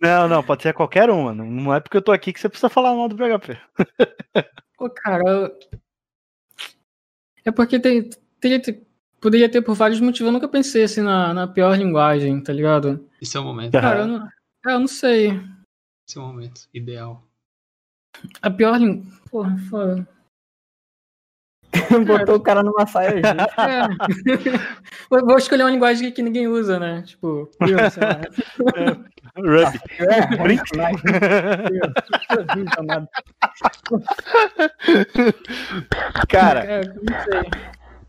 Não, 0.00 0.26
não, 0.26 0.42
pode 0.42 0.62
ser 0.62 0.72
qualquer 0.72 1.10
uma. 1.10 1.34
Não 1.34 1.74
é 1.74 1.78
porque 1.78 1.96
eu 1.96 2.02
tô 2.02 2.10
aqui 2.10 2.32
que 2.32 2.40
você 2.40 2.48
precisa 2.48 2.70
falar 2.70 2.94
mal 2.94 3.08
do 3.08 3.16
PHP. 3.16 3.58
Pô, 4.76 4.88
cara. 4.88 5.52
É 7.44 7.50
porque 7.50 7.78
tem, 7.78 8.08
tem, 8.40 8.60
poderia 9.20 9.48
ter 9.48 9.60
por 9.60 9.74
vários 9.74 10.00
motivos. 10.00 10.28
Eu 10.28 10.32
nunca 10.32 10.48
pensei 10.48 10.84
assim 10.84 11.02
na, 11.02 11.34
na 11.34 11.46
pior 11.46 11.76
linguagem, 11.76 12.42
tá 12.42 12.52
ligado? 12.52 13.06
Esse 13.20 13.36
é 13.36 13.40
o 13.40 13.44
momento. 13.44 13.72
Cara, 13.72 14.00
eu 14.00 14.06
não, 14.06 14.28
eu 14.66 14.80
não 14.80 14.88
sei. 14.88 15.38
Esse 16.08 16.16
é 16.16 16.20
o 16.20 16.24
momento 16.24 16.62
ideal. 16.72 17.22
A 18.40 18.50
pior 18.50 18.78
linguagem. 18.78 19.12
Porra, 19.30 19.56
foda. 19.68 20.08
Botou 22.06 22.36
o 22.36 22.40
cara 22.40 22.62
numa 22.62 22.86
saia 22.86 23.12
justa. 23.16 23.54
É. 23.62 25.20
Vou 25.20 25.36
escolher 25.38 25.62
uma 25.64 25.70
linguagem 25.70 26.10
que 26.12 26.22
ninguém 26.22 26.48
usa, 26.48 26.78
né? 26.80 27.02
Tipo, 27.06 27.48
sei 27.90 28.02
lá. 28.02 28.20
Ruby. 29.36 29.80
É, 30.00 30.36
Brinks. 30.42 30.70
mas- 30.76 31.00
Cara, 36.28 36.64
É, 36.64 36.80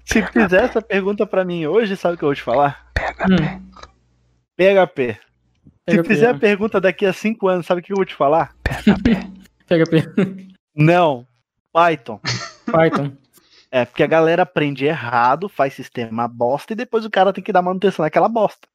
se 0.06 0.22
fizer 0.28 0.64
essa 0.64 0.82
pergunta 0.82 1.26
pra 1.26 1.44
mim 1.46 1.66
hoje, 1.66 1.96
sabe 1.96 2.16
o 2.16 2.18
que 2.18 2.24
eu 2.24 2.30
vou 2.30 2.36
te 2.36 2.42
falar? 2.44 2.88
Hum, 3.30 3.62
PHP. 4.58 5.18
Se 5.90 5.96
PHP, 5.98 6.04
fizer 6.08 6.30
a 6.30 6.34
pergunta 6.38 6.80
daqui 6.82 7.06
a 7.06 7.14
cinco 7.14 7.48
anos, 7.48 7.66
sabe 7.66 7.82
o 7.82 7.84
que 7.84 7.92
eu 7.94 7.98
vou 7.98 8.06
te 8.06 8.16
falar? 8.16 8.54
PHP. 9.68 10.08
Não. 10.76 11.26
Python. 11.74 12.20
Python. 12.66 13.12
É, 13.72 13.86
porque 13.86 14.04
a 14.04 14.08
galera 14.08 14.44
aprende 14.44 14.86
errado, 14.86 15.48
faz 15.48 15.74
sistema 15.74 16.28
bosta 16.28 16.74
e 16.74 16.76
depois 16.76 17.06
o 17.06 17.10
cara 17.10 17.32
tem 17.32 17.44
que 17.44 17.54
dar 17.54 17.62
manutenção 17.62 18.04
naquela 18.04 18.28
bosta. 18.28 18.68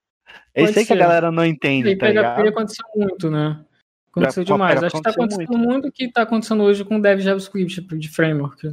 É 0.55 0.63
isso 0.65 0.79
aí 0.79 0.87
que 0.87 0.93
a 0.95 0.97
galera 0.97 1.31
não 1.31 1.45
E 1.45 1.49
entende, 1.49 1.89
aí, 1.89 1.97
tá 1.97 2.07
PHP 2.07 2.49
aconteceu 2.49 2.85
muito, 2.97 3.31
né? 3.31 3.63
Aconteceu 4.11 4.43
Já- 4.43 4.55
demais. 4.55 4.83
Acho 4.83 4.97
que 4.97 5.03
tá 5.03 5.11
acontecendo 5.11 5.59
muito 5.59 5.89
o 5.89 5.93
que 5.93 6.11
tá 6.11 6.23
acontecendo 6.23 6.63
hoje 6.63 6.85
com 6.85 6.97
o 6.97 7.03
Dev 7.03 7.21
JavaScript 7.21 7.83
de 7.83 8.09
framework. 8.09 8.71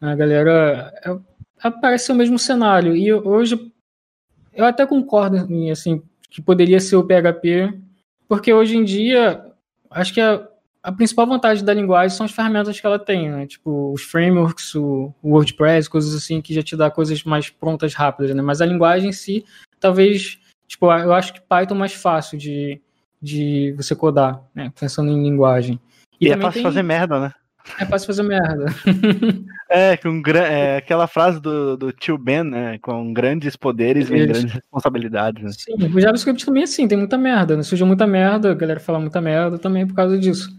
A 0.00 0.14
galera 0.16 0.92
é, 1.62 1.70
parece 1.70 2.06
ser 2.06 2.12
o 2.12 2.16
mesmo 2.16 2.38
cenário. 2.38 2.96
E 2.96 3.12
hoje 3.12 3.72
eu 4.52 4.64
até 4.64 4.84
concordo 4.84 5.36
em, 5.52 5.70
assim 5.70 6.02
que 6.28 6.42
poderia 6.42 6.80
ser 6.80 6.96
o 6.96 7.04
PHP, 7.04 7.72
porque 8.28 8.52
hoje 8.52 8.76
em 8.76 8.84
dia 8.84 9.46
acho 9.90 10.12
que 10.12 10.20
a, 10.20 10.46
a 10.86 10.92
principal 10.92 11.26
vantagem 11.26 11.64
da 11.64 11.74
linguagem 11.74 12.16
são 12.16 12.24
as 12.24 12.30
ferramentas 12.30 12.78
que 12.78 12.86
ela 12.86 12.96
tem, 12.96 13.28
né? 13.28 13.44
Tipo 13.44 13.92
os 13.92 14.02
frameworks, 14.02 14.72
o, 14.76 15.12
WordPress, 15.22 15.90
coisas 15.90 16.14
assim 16.14 16.40
que 16.40 16.54
já 16.54 16.62
te 16.62 16.76
dá 16.76 16.88
coisas 16.88 17.24
mais 17.24 17.50
prontas 17.50 17.92
rápidas, 17.92 18.32
né? 18.36 18.40
Mas 18.40 18.60
a 18.60 18.66
linguagem 18.66 19.08
em 19.08 19.12
si, 19.12 19.44
talvez, 19.80 20.38
tipo, 20.68 20.86
eu 20.86 21.12
acho 21.12 21.34
que 21.34 21.40
Python 21.40 21.74
é 21.74 21.78
mais 21.78 21.92
fácil 21.92 22.38
de 22.38 22.80
de 23.20 23.74
você 23.76 23.96
codar, 23.96 24.40
né? 24.54 24.72
Pensando 24.78 25.10
em 25.10 25.20
linguagem. 25.20 25.80
E, 26.20 26.28
é 26.28 26.30
também 26.30 26.44
fácil 26.44 26.62
tem- 26.62 26.70
fazer 26.70 26.82
merda, 26.84 27.18
né? 27.18 27.32
É 27.80 27.84
fácil 27.84 28.06
fazer 28.06 28.22
merda. 28.22 28.66
É, 29.68 29.96
com 29.96 30.22
é, 30.30 30.76
aquela 30.76 31.08
frase 31.08 31.40
do, 31.40 31.76
do 31.76 31.90
tio 31.90 32.16
Ben, 32.16 32.44
né? 32.44 32.78
Com 32.78 33.12
grandes 33.12 33.56
poderes 33.56 34.08
vem 34.08 34.24
grandes 34.24 34.52
responsabilidades. 34.52 35.42
Né? 35.42 35.50
Sim, 35.50 35.92
o 35.92 36.00
JavaScript 36.00 36.46
também 36.46 36.60
é 36.60 36.64
assim, 36.64 36.86
tem 36.86 36.96
muita 36.96 37.18
merda, 37.18 37.56
né? 37.56 37.64
Surgiu 37.64 37.84
muita 37.84 38.06
merda, 38.06 38.52
a 38.52 38.54
galera 38.54 38.78
fala 38.78 39.00
muita 39.00 39.20
merda 39.20 39.58
também 39.58 39.84
por 39.84 39.96
causa 39.96 40.16
disso. 40.16 40.56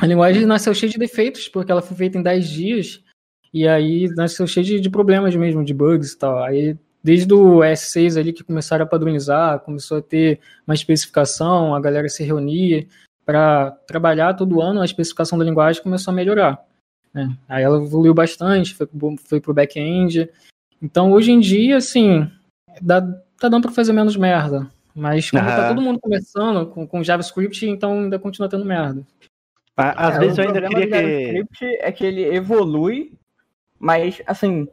A 0.00 0.06
linguagem 0.06 0.46
nasceu 0.46 0.74
cheia 0.74 0.90
de 0.90 0.98
defeitos, 0.98 1.46
porque 1.48 1.70
ela 1.70 1.82
foi 1.82 1.96
feita 1.96 2.16
em 2.16 2.22
10 2.22 2.48
dias, 2.48 3.04
e 3.52 3.68
aí 3.68 4.08
nasceu 4.16 4.46
cheia 4.46 4.64
de, 4.64 4.80
de 4.80 4.88
problemas 4.88 5.36
mesmo, 5.36 5.62
de 5.62 5.74
bugs 5.74 6.12
e 6.12 6.18
tal. 6.18 6.42
Aí, 6.42 6.76
desde 7.02 7.32
o 7.34 7.58
S6 7.58 8.16
ali 8.16 8.32
que 8.32 8.42
começaram 8.42 8.84
a 8.84 8.88
padronizar, 8.88 9.60
começou 9.60 9.98
a 9.98 10.02
ter 10.02 10.40
uma 10.66 10.74
especificação, 10.74 11.74
a 11.74 11.80
galera 11.80 12.08
se 12.08 12.24
reunia 12.24 12.86
para 13.26 13.72
trabalhar 13.86 14.34
todo 14.34 14.62
ano, 14.62 14.80
a 14.80 14.84
especificação 14.84 15.38
da 15.38 15.44
linguagem 15.44 15.82
começou 15.82 16.12
a 16.12 16.14
melhorar. 16.14 16.64
né? 17.12 17.36
Aí 17.46 17.62
ela 17.62 17.82
evoluiu 17.82 18.14
bastante, 18.14 18.74
foi, 18.74 18.88
foi 19.18 19.40
pro 19.40 19.54
back-end. 19.54 20.30
Então, 20.80 21.12
hoje 21.12 21.30
em 21.30 21.40
dia, 21.40 21.76
assim, 21.76 22.26
dá, 22.80 23.02
tá 23.38 23.48
dando 23.48 23.62
para 23.62 23.72
fazer 23.72 23.92
menos 23.92 24.16
merda. 24.16 24.70
Mas 24.94 25.30
como 25.30 25.44
tá 25.46 25.58
Aham. 25.58 25.68
todo 25.68 25.82
mundo 25.82 26.00
começando 26.00 26.66
com, 26.66 26.86
com 26.86 27.02
JavaScript, 27.02 27.66
então 27.66 28.00
ainda 28.00 28.18
continua 28.18 28.48
tendo 28.48 28.64
merda. 28.64 29.04
A- 29.80 30.08
Às 30.08 30.16
É, 30.16 30.18
vezes 30.20 30.38
o 30.38 30.42
eu 30.42 30.46
ainda 30.48 30.68
queria 30.68 30.86
que. 30.86 30.90
JavaScript 30.92 31.64
é 31.80 31.92
que 31.92 32.04
ele 32.04 32.24
evolui, 32.34 33.12
mas 33.78 34.22
assim, 34.26 34.68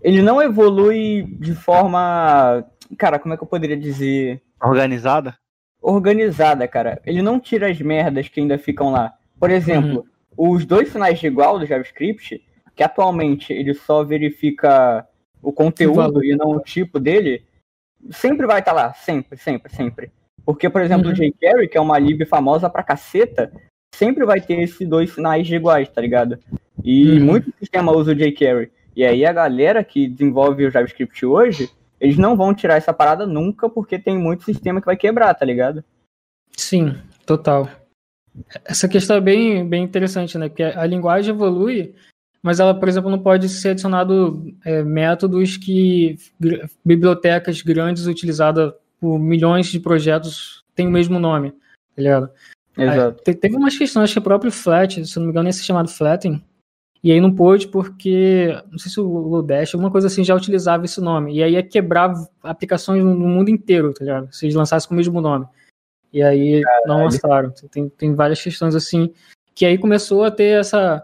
ele 0.00 0.22
não 0.22 0.40
evolui 0.42 1.22
de 1.38 1.54
forma, 1.54 2.64
cara, 2.98 3.18
como 3.18 3.34
é 3.34 3.36
que 3.36 3.42
eu 3.42 3.48
poderia 3.48 3.76
dizer, 3.76 4.42
Organizada? 4.62 5.36
organizada, 5.80 6.66
cara. 6.68 7.00
Ele 7.04 7.20
não 7.22 7.40
tira 7.40 7.68
as 7.70 7.80
merdas 7.80 8.28
que 8.28 8.40
ainda 8.40 8.56
ficam 8.58 8.90
lá. 8.92 9.12
Por 9.38 9.50
exemplo, 9.50 10.06
os 10.36 10.64
dois 10.64 10.88
sinais 10.90 11.18
de 11.18 11.26
igual 11.26 11.58
do 11.58 11.66
JavaScript, 11.66 12.40
que 12.74 12.82
atualmente 12.82 13.52
ele 13.52 13.74
só 13.74 14.04
verifica 14.04 15.06
o 15.42 15.52
conteúdo 15.52 16.24
e 16.24 16.36
não 16.36 16.52
o 16.52 16.60
tipo 16.60 17.00
dele, 17.00 17.44
sempre 18.10 18.46
vai 18.46 18.60
estar 18.60 18.72
lá, 18.72 18.94
sempre, 18.94 19.36
sempre, 19.36 19.72
sempre. 19.74 20.12
Porque, 20.46 20.70
por 20.70 20.80
exemplo, 20.80 21.06
Uhum. 21.08 21.12
o 21.12 21.16
jQuery, 21.16 21.68
que 21.68 21.76
é 21.76 21.80
uma 21.80 21.98
lib 21.98 22.24
famosa 22.26 22.70
pra 22.70 22.82
caceta, 22.84 23.52
sempre 23.94 24.24
vai 24.24 24.40
ter 24.40 24.60
esses 24.60 24.88
dois 24.88 25.12
sinais 25.12 25.46
de 25.46 25.54
iguais, 25.54 25.88
tá 25.88 26.00
ligado? 26.00 26.38
E 26.82 27.18
Uhum. 27.18 27.24
muito 27.24 27.52
sistema 27.58 27.92
usa 27.92 28.12
o 28.12 28.14
jQuery. 28.14 28.70
E 28.94 29.04
aí 29.04 29.24
a 29.24 29.32
galera 29.32 29.82
que 29.82 30.08
desenvolve 30.08 30.66
o 30.66 30.70
JavaScript 30.70 31.24
hoje, 31.24 31.70
eles 32.00 32.18
não 32.18 32.36
vão 32.36 32.54
tirar 32.54 32.76
essa 32.76 32.92
parada 32.92 33.26
nunca, 33.26 33.68
porque 33.68 33.98
tem 33.98 34.18
muito 34.18 34.44
sistema 34.44 34.80
que 34.80 34.86
vai 34.86 34.96
quebrar, 34.96 35.32
tá 35.34 35.44
ligado? 35.44 35.84
Sim, 36.56 36.96
total. 37.24 37.68
Essa 38.64 38.88
questão 38.88 39.16
é 39.16 39.20
bem, 39.20 39.66
bem 39.66 39.84
interessante, 39.84 40.36
né? 40.36 40.48
Porque 40.48 40.62
a 40.62 40.84
linguagem 40.86 41.34
evolui, 41.34 41.94
mas 42.42 42.60
ela, 42.60 42.74
por 42.78 42.88
exemplo, 42.88 43.10
não 43.10 43.18
pode 43.18 43.48
ser 43.48 43.70
adicionado 43.70 44.52
é, 44.64 44.82
métodos 44.82 45.56
que 45.56 46.16
bibliotecas 46.84 47.62
grandes 47.62 48.06
utilizadas 48.06 48.72
por 49.00 49.18
milhões 49.18 49.66
de 49.66 49.78
projetos 49.80 50.62
têm 50.74 50.88
o 50.88 50.90
mesmo 50.90 51.18
nome, 51.18 51.50
tá 51.50 52.02
ligado? 52.02 52.30
Exato. 52.76 53.22
Te- 53.22 53.34
Teve 53.34 53.56
umas 53.56 53.76
questões, 53.76 54.04
acho 54.04 54.14
que 54.14 54.18
o 54.18 54.22
próprio 54.22 54.50
Flat, 54.50 55.04
se 55.04 55.16
não 55.16 55.26
me 55.26 55.30
engano, 55.30 55.48
ia 55.48 55.52
ser 55.52 55.64
chamado 55.64 55.88
Flatten, 55.88 56.42
e 57.04 57.10
aí 57.10 57.20
não 57.20 57.34
pôde 57.34 57.66
porque, 57.68 58.56
não 58.70 58.78
sei 58.78 58.90
se 58.90 59.00
o 59.00 59.04
Lodash, 59.04 59.74
alguma 59.74 59.90
coisa 59.90 60.06
assim, 60.06 60.22
já 60.22 60.34
utilizava 60.34 60.84
esse 60.84 61.00
nome, 61.00 61.34
e 61.34 61.42
aí 61.42 61.52
ia 61.54 61.62
quebrar 61.62 62.12
aplicações 62.42 63.04
no 63.04 63.14
mundo 63.14 63.50
inteiro, 63.50 63.92
tá 63.92 64.04
ligado? 64.04 64.32
Se 64.32 64.46
eles 64.46 64.54
lançassem 64.54 64.88
com 64.88 64.94
o 64.94 64.96
mesmo 64.96 65.20
nome. 65.20 65.46
E 66.12 66.22
aí 66.22 66.60
não 66.86 67.04
lançaram. 67.04 67.52
Tem, 67.70 67.88
tem 67.88 68.14
várias 68.14 68.40
questões 68.42 68.74
assim, 68.74 69.12
que 69.54 69.64
aí 69.66 69.78
começou 69.78 70.24
a 70.24 70.30
ter 70.30 70.60
essa 70.60 71.02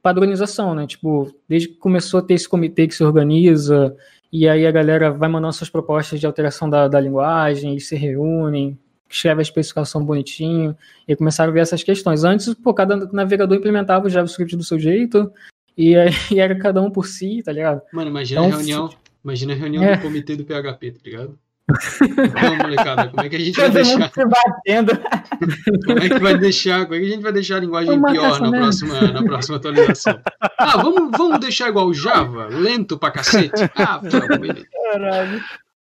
padronização, 0.00 0.74
né? 0.74 0.86
Tipo, 0.86 1.34
desde 1.48 1.68
que 1.68 1.74
começou 1.74 2.20
a 2.20 2.22
ter 2.22 2.34
esse 2.34 2.48
comitê 2.48 2.86
que 2.86 2.94
se 2.94 3.04
organiza, 3.04 3.96
e 4.32 4.48
aí 4.48 4.66
a 4.66 4.70
galera 4.70 5.10
vai 5.10 5.28
mandando 5.28 5.52
suas 5.52 5.70
propostas 5.70 6.20
de 6.20 6.26
alteração 6.26 6.70
da, 6.70 6.88
da 6.88 7.00
linguagem, 7.00 7.72
eles 7.72 7.88
se 7.88 7.96
reúnem, 7.96 8.78
escreve 9.08 9.40
a 9.40 9.42
especificação 9.42 10.04
bonitinho, 10.04 10.76
e 11.06 11.14
começaram 11.14 11.50
a 11.50 11.54
ver 11.54 11.60
essas 11.60 11.82
questões. 11.82 12.24
Antes, 12.24 12.52
pô, 12.54 12.74
cada 12.74 12.96
navegador 13.12 13.56
implementava 13.56 14.06
o 14.06 14.10
JavaScript 14.10 14.56
do 14.56 14.64
seu 14.64 14.78
jeito, 14.78 15.30
e 15.76 15.96
aí 15.96 16.10
era 16.38 16.56
cada 16.58 16.80
um 16.82 16.90
por 16.90 17.06
si, 17.06 17.42
tá 17.44 17.52
ligado? 17.52 17.80
Mano, 17.92 18.10
imagina 18.10 18.40
Então, 18.40 18.52
a 18.52 18.56
reunião. 18.58 18.90
Imagina 19.24 19.52
a 19.54 19.56
reunião 19.56 19.82
É. 19.84 19.96
do 19.96 20.02
comitê 20.02 20.36
do 20.36 20.44
PHP, 20.44 20.90
tá 20.92 21.00
ligado? 21.04 21.38
Então, 22.02 22.56
molecada, 22.58 23.08
como 23.08 23.22
é 23.22 23.28
que 23.30 23.36
a 23.36 23.38
gente 23.38 23.56
vai 23.56 23.66
Todo 23.66 23.74
deixar? 23.74 24.12
Como 24.12 25.98
é 25.98 26.08
que 26.10 26.18
vai 26.18 26.38
deixar? 26.38 26.84
Como 26.84 26.94
é 26.94 26.98
que 27.00 27.06
a 27.06 27.08
gente 27.08 27.22
vai 27.22 27.32
deixar 27.32 27.56
a 27.56 27.60
linguagem 27.60 28.02
pior 28.02 28.40
na 28.40 28.50
próxima, 28.50 29.00
na 29.12 29.22
próxima 29.22 29.56
atualização? 29.56 30.20
Ah, 30.58 30.76
vamos, 30.76 31.10
vamos 31.16 31.40
deixar 31.40 31.70
igual 31.70 31.86
o 31.86 31.94
Java? 31.94 32.48
Lento 32.48 32.98
pra 32.98 33.10
cacete? 33.10 33.62
Ah, 33.76 33.98
tá, 33.98 34.36
beleza. 34.38 34.66
Caralho. 34.92 35.42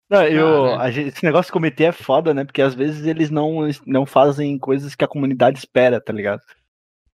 Não, 0.08 0.22
eu, 0.24 0.66
Ah, 0.66 0.78
né? 0.78 0.84
a 0.84 0.90
gente- 0.90 1.08
esse 1.08 1.24
negócio 1.24 1.48
de 1.48 1.52
comitê 1.52 1.84
é 1.84 1.92
foda, 1.92 2.32
né? 2.32 2.44
Porque 2.44 2.62
às 2.62 2.74
vezes 2.74 3.04
eles 3.06 3.30
não, 3.30 3.68
não 3.86 4.06
fazem 4.06 4.58
coisas 4.58 4.94
que 4.94 5.04
a 5.04 5.08
comunidade 5.08 5.58
espera, 5.58 6.00
tá 6.00 6.12
ligado? 6.12 6.40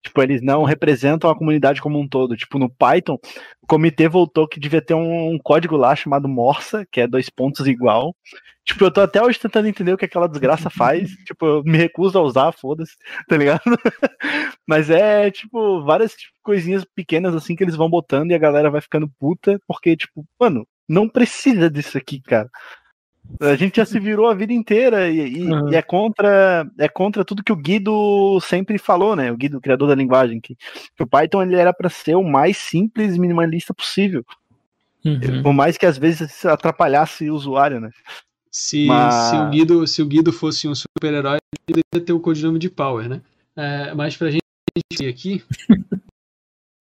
Tipo, 0.05 0.23
eles 0.23 0.43
não 0.43 0.65
representam 0.65 1.31
a 1.31 1.37
comunidade 1.37 1.81
como 1.81 1.99
um 2.01 2.09
todo. 2.09 2.37
Tipo, 2.37 2.59
no 2.59 2.69
Python, 2.71 3.19
o 3.63 3.67
comitê 3.69 4.09
voltou 4.09 4.49
que 4.49 4.61
devia 4.61 4.83
ter 4.83 4.95
um, 4.95 5.35
um 5.35 5.39
código 5.39 5.77
lá 5.77 5.95
chamado 5.97 6.29
Morsa, 6.29 6.87
que 6.91 7.01
é 7.01 7.07
dois 7.07 7.31
pontos 7.31 7.67
igual. 7.69 8.15
Tipo, 8.65 8.85
eu 8.87 8.93
tô 8.93 9.01
até 9.03 9.23
hoje 9.23 9.39
tentando 9.41 9.69
entender 9.69 9.93
o 9.93 9.97
que 9.99 10.05
aquela 10.07 10.29
desgraça 10.29 10.71
faz. 10.71 11.11
tipo, 11.27 11.47
eu 11.47 11.65
me 11.65 11.79
recuso 11.79 12.19
a 12.19 12.23
usar, 12.23 12.53
foda-se, 12.53 12.97
tá 13.29 13.37
ligado? 13.37 13.63
Mas 14.69 14.91
é, 14.91 15.31
tipo, 15.31 15.83
várias 15.85 16.13
tipo, 16.15 16.33
coisinhas 16.43 16.85
pequenas 16.97 17.35
assim 17.35 17.57
que 17.57 17.65
eles 17.65 17.77
vão 17.77 17.89
botando 17.91 18.31
e 18.33 18.35
a 18.35 18.39
galera 18.39 18.71
vai 18.71 18.81
ficando 18.81 19.09
puta, 19.19 19.59
porque, 19.69 19.97
tipo, 19.97 20.25
mano, 20.41 20.67
não 20.89 21.09
precisa 21.09 21.71
disso 21.71 21.97
aqui, 21.99 22.21
cara. 22.21 22.49
A 23.41 23.57
gente 23.57 23.77
já 23.77 23.85
se 23.85 23.99
virou 23.99 24.29
a 24.29 24.35
vida 24.35 24.53
inteira 24.53 25.09
e, 25.11 25.39
e- 25.39 25.51
Uhum. 25.53 25.71
e 25.73 25.75
é 25.77 25.83
contra 25.83 26.67
é 26.79 26.89
contra 26.89 27.25
tudo 27.25 27.43
que 27.43 27.53
o 27.53 27.57
Guido 27.57 28.39
sempre 28.41 28.79
falou, 28.79 29.17
né? 29.17 29.31
O 29.33 29.37
Guido, 29.37 29.59
o 29.59 29.61
criador 29.61 29.89
da 29.89 29.95
linguagem, 29.95 30.41
que, 30.41 30.55
que 30.55 31.03
o 31.03 31.07
Python 31.07 31.43
ele 31.43 31.57
era 31.57 31.73
para 31.73 31.89
ser 31.89 32.15
o 32.15 32.23
mais 32.23 32.57
simples 32.57 33.15
e 33.17 33.19
minimalista 33.21 33.73
possível, 33.75 34.25
Uhum. 35.05 35.43
por 35.43 35.53
mais 35.53 35.77
que 35.77 35.85
às 35.87 35.99
vezes 35.99 36.45
atrapalhasse 36.47 37.29
o 37.31 37.35
usuário, 37.35 37.81
né? 37.81 37.91
Se, 38.51 38.87
Mas- 38.87 39.15
se, 39.31 39.37
o 39.37 39.51
Guido, 39.51 39.87
se 39.87 40.03
o 40.03 40.07
Guido 40.07 40.33
fosse 40.33 40.69
um 40.69 40.75
super-herói, 40.75 41.39
ele 41.69 41.83
deveria 41.93 42.07
ter 42.07 42.13
o 42.13 42.21
codinome 42.21 42.59
de 42.59 42.69
Power, 42.71 43.09
né? 43.09 43.21
É, 43.57 43.95
mas 43.95 44.17
pra 44.17 44.31
gente 44.31 44.43
aqui, 45.09 45.43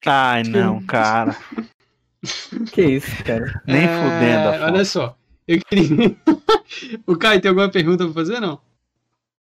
Ai, 0.06 0.44
não, 0.44 0.82
cara. 0.86 1.36
Que 2.72 2.82
isso, 2.84 3.24
cara. 3.24 3.62
Nem 3.66 3.84
É, 3.84 3.88
fudendo. 3.88 4.64
Olha 4.66 4.86
só. 4.86 5.16
Eu 5.52 5.60
queria... 5.68 6.16
o 7.06 7.18
Caio, 7.18 7.42
tem 7.42 7.50
alguma 7.50 7.70
pergunta 7.70 8.06
pra 8.06 8.14
fazer, 8.14 8.40
não? 8.40 8.60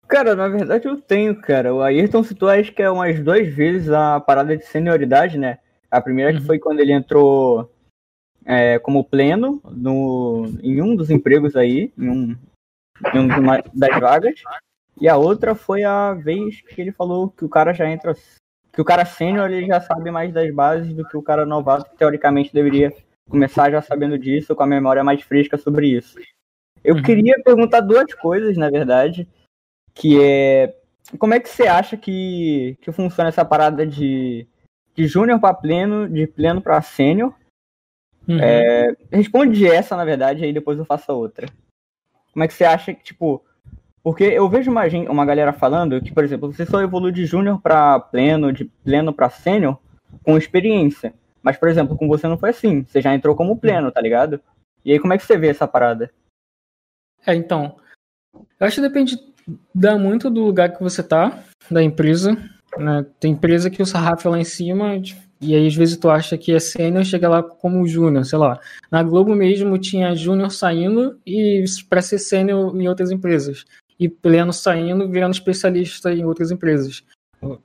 Cara, 0.08 0.34
na 0.34 0.48
verdade 0.48 0.86
eu 0.86 1.00
tenho, 1.00 1.40
cara. 1.40 1.72
O 1.72 1.80
Ayrton 1.80 2.22
citou 2.24 2.48
acho 2.48 2.72
que 2.72 2.82
é 2.82 2.90
umas 2.90 3.20
duas 3.20 3.46
vezes 3.48 3.88
a 3.88 4.18
parada 4.20 4.56
de 4.56 4.64
senioridade, 4.66 5.38
né? 5.38 5.58
A 5.90 6.00
primeira 6.00 6.32
que 6.32 6.40
Uhum. 6.40 6.46
foi 6.46 6.58
quando 6.58 6.80
ele 6.80 6.92
entrou 6.92 7.70
é, 8.44 8.78
como 8.80 9.04
pleno 9.04 9.60
no, 9.70 10.52
em 10.60 10.82
um 10.82 10.96
dos 10.96 11.08
empregos 11.08 11.54
aí, 11.54 11.92
em 11.96 12.08
um, 12.08 12.36
em 13.14 13.18
um 13.20 13.28
dos 13.28 13.38
ma- 13.38 13.62
das 13.72 14.00
vagas. 14.00 14.42
E 15.00 15.08
a 15.08 15.16
outra 15.16 15.54
foi 15.54 15.84
a 15.84 16.12
vez 16.14 16.60
que 16.62 16.80
ele 16.80 16.92
falou 16.92 17.30
que 17.30 17.44
o 17.44 17.48
cara 17.48 17.72
já 17.72 17.88
entra. 17.88 18.14
Que 18.72 18.80
o 18.80 18.84
cara 18.84 19.04
sênior 19.04 19.50
ele 19.50 19.66
já 19.66 19.80
sabe 19.80 20.10
mais 20.10 20.32
das 20.32 20.52
bases 20.52 20.92
do 20.94 21.06
que 21.06 21.16
o 21.16 21.22
cara 21.22 21.46
novato, 21.46 21.90
que 21.90 21.96
teoricamente 21.96 22.52
deveria 22.52 22.92
começar 23.28 23.70
já 23.70 23.80
sabendo 23.80 24.18
disso, 24.18 24.54
com 24.54 24.62
a 24.62 24.66
memória 24.66 25.02
mais 25.04 25.22
fresca 25.22 25.56
sobre 25.56 25.88
isso. 25.88 26.18
Eu 26.84 26.96
Uhum. 26.96 27.02
queria 27.02 27.40
perguntar 27.44 27.80
duas 27.80 28.12
coisas, 28.14 28.56
na 28.56 28.68
verdade, 28.70 29.28
que 29.94 30.20
é 30.22 30.76
como 31.18 31.34
é 31.34 31.40
que 31.40 31.48
você 31.48 31.66
acha 31.66 31.96
que, 31.96 32.76
que 32.80 32.90
funciona 32.92 33.28
essa 33.28 33.44
parada 33.44 33.86
de, 33.86 34.46
de 34.94 35.06
júnior 35.06 35.38
para 35.40 35.52
pleno, 35.54 36.08
de 36.08 36.26
pleno 36.26 36.60
para 36.62 36.80
sênior? 36.80 37.34
Uhum. 38.26 38.38
É, 38.40 38.96
responde 39.10 39.66
essa, 39.66 39.96
na 39.96 40.04
verdade, 40.04 40.44
aí 40.44 40.52
depois 40.52 40.78
eu 40.78 40.84
faço 40.84 41.10
a 41.10 41.14
outra. 41.14 41.48
Como 42.32 42.42
é 42.44 42.48
que 42.48 42.54
você 42.54 42.64
acha 42.64 42.94
que, 42.94 43.02
tipo. 43.02 43.44
Porque 44.02 44.24
eu 44.24 44.48
vejo 44.48 44.70
uma, 44.70 44.88
gen- 44.88 45.08
uma 45.08 45.24
galera 45.24 45.52
falando 45.52 46.00
que, 46.00 46.10
por 46.12 46.24
exemplo, 46.24 46.52
você 46.52 46.66
só 46.66 46.80
evolui 46.80 47.12
de 47.12 47.24
júnior 47.26 47.60
para 47.60 48.00
pleno, 48.00 48.52
de 48.52 48.64
pleno 48.64 49.12
para 49.12 49.30
sênior 49.30 49.78
com 50.24 50.36
experiência. 50.36 51.14
Mas, 51.42 51.56
por 51.56 51.68
exemplo, 51.68 51.96
com 51.96 52.08
você 52.08 52.28
não 52.28 52.38
foi 52.38 52.50
assim. 52.50 52.84
Você 52.84 53.00
já 53.00 53.14
entrou 53.14 53.34
como 53.34 53.58
pleno, 53.58 53.90
tá 53.90 54.00
ligado? 54.00 54.40
E 54.84 54.92
aí, 54.92 54.98
como 54.98 55.12
é 55.12 55.18
que 55.18 55.24
você 55.24 55.36
vê 55.36 55.48
essa 55.48 55.66
parada? 55.66 56.10
É, 57.26 57.34
então. 57.34 57.76
Eu 58.58 58.66
acho 58.66 58.76
que 58.76 58.88
depende 58.88 59.32
dá 59.74 59.98
muito 59.98 60.30
do 60.30 60.44
lugar 60.44 60.74
que 60.74 60.82
você 60.82 61.02
tá, 61.02 61.42
da 61.70 61.82
empresa. 61.82 62.36
Né? 62.78 63.06
Tem 63.20 63.32
empresa 63.32 63.70
que 63.70 63.82
o 63.82 63.86
sarrafo 63.86 64.28
é 64.28 64.30
lá 64.30 64.38
em 64.38 64.44
cima, 64.44 65.00
e 65.40 65.54
aí 65.54 65.66
às 65.66 65.74
vezes 65.74 65.96
tu 65.96 66.08
acha 66.08 66.38
que 66.38 66.52
é 66.52 66.58
sênior, 66.58 67.04
chega 67.04 67.28
lá 67.28 67.42
como 67.42 67.86
júnior, 67.86 68.24
sei 68.24 68.38
lá. 68.38 68.60
Na 68.90 69.02
Globo 69.02 69.34
mesmo 69.34 69.78
tinha 69.78 70.14
júnior 70.14 70.50
saindo 70.50 71.18
e 71.26 71.64
para 71.88 72.02
ser 72.02 72.18
sênior 72.18 72.74
em 72.76 72.88
outras 72.88 73.10
empresas. 73.10 73.64
E 73.98 74.08
pleno 74.08 74.52
saindo, 74.52 75.08
virando 75.08 75.34
especialista 75.34 76.12
em 76.12 76.24
outras 76.24 76.50
empresas. 76.50 77.04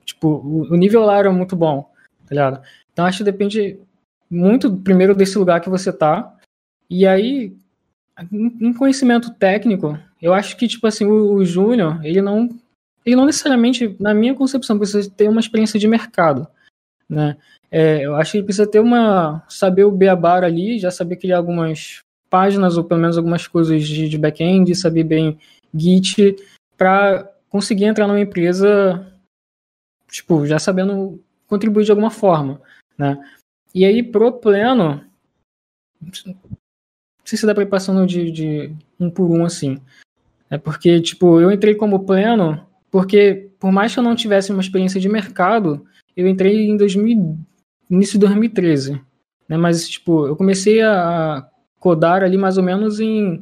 Tipo, 0.04 0.40
o 0.70 0.76
nível 0.76 1.04
lá 1.04 1.18
era 1.18 1.32
muito 1.32 1.54
bom, 1.54 1.90
tá 2.26 2.34
ligado? 2.34 2.62
Então 2.98 3.06
acho 3.06 3.18
que 3.18 3.24
depende 3.30 3.78
muito, 4.28 4.76
primeiro, 4.76 5.14
desse 5.14 5.38
lugar 5.38 5.60
que 5.60 5.70
você 5.70 5.92
tá. 5.92 6.34
E 6.90 7.06
aí, 7.06 7.56
em 8.32 8.72
conhecimento 8.72 9.32
técnico, 9.34 9.96
eu 10.20 10.34
acho 10.34 10.56
que, 10.56 10.66
tipo 10.66 10.84
assim, 10.84 11.06
o, 11.06 11.34
o 11.34 11.44
júnior, 11.44 12.04
ele 12.04 12.20
não, 12.20 12.48
ele 13.06 13.14
não 13.14 13.24
necessariamente, 13.24 13.94
na 14.00 14.12
minha 14.12 14.34
concepção, 14.34 14.76
precisa 14.76 15.08
ter 15.08 15.28
uma 15.28 15.38
experiência 15.38 15.78
de 15.78 15.86
mercado, 15.86 16.48
né? 17.08 17.36
É, 17.70 18.04
eu 18.04 18.16
acho 18.16 18.32
que 18.32 18.42
precisa 18.42 18.66
ter 18.66 18.80
uma, 18.80 19.44
saber 19.48 19.84
o 19.84 19.92
beabá 19.92 20.44
ali, 20.44 20.76
já 20.80 20.90
saber 20.90 21.18
criar 21.18 21.36
algumas 21.36 22.00
páginas, 22.28 22.76
ou 22.76 22.82
pelo 22.82 23.00
menos 23.00 23.16
algumas 23.16 23.46
coisas 23.46 23.86
de, 23.86 24.08
de 24.08 24.18
back-end, 24.18 24.74
saber 24.74 25.04
bem 25.04 25.38
Git, 25.72 26.34
para 26.76 27.30
conseguir 27.48 27.84
entrar 27.84 28.08
numa 28.08 28.18
empresa, 28.18 29.06
tipo, 30.10 30.44
já 30.44 30.58
sabendo 30.58 31.22
contribuir 31.46 31.84
de 31.84 31.92
alguma 31.92 32.10
forma, 32.10 32.60
né? 32.98 33.18
E 33.74 33.84
aí, 33.84 34.02
pro 34.02 34.32
pleno, 34.32 35.04
não 36.00 36.12
sei 37.24 37.38
se 37.38 37.46
dá 37.46 37.54
pra 37.54 37.62
ir 37.62 37.68
passando 37.68 38.06
de, 38.06 38.30
de 38.30 38.72
um 38.98 39.10
por 39.10 39.30
um 39.30 39.44
assim. 39.44 39.80
É 40.50 40.56
porque, 40.56 41.00
tipo, 41.00 41.40
eu 41.40 41.52
entrei 41.52 41.74
como 41.74 42.04
pleno, 42.04 42.66
porque 42.90 43.50
por 43.58 43.70
mais 43.70 43.92
que 43.92 43.98
eu 43.98 44.04
não 44.04 44.16
tivesse 44.16 44.50
uma 44.50 44.62
experiência 44.62 45.00
de 45.00 45.08
mercado, 45.08 45.86
eu 46.16 46.26
entrei 46.26 46.68
em 46.68 46.76
2000, 46.76 47.38
início 47.90 48.14
de 48.14 48.20
2013. 48.20 49.00
Né? 49.48 49.56
Mas, 49.56 49.88
tipo, 49.88 50.26
eu 50.26 50.36
comecei 50.36 50.82
a 50.82 51.48
codar 51.78 52.22
ali 52.22 52.36
mais 52.36 52.56
ou 52.56 52.64
menos 52.64 52.98
em, 52.98 53.38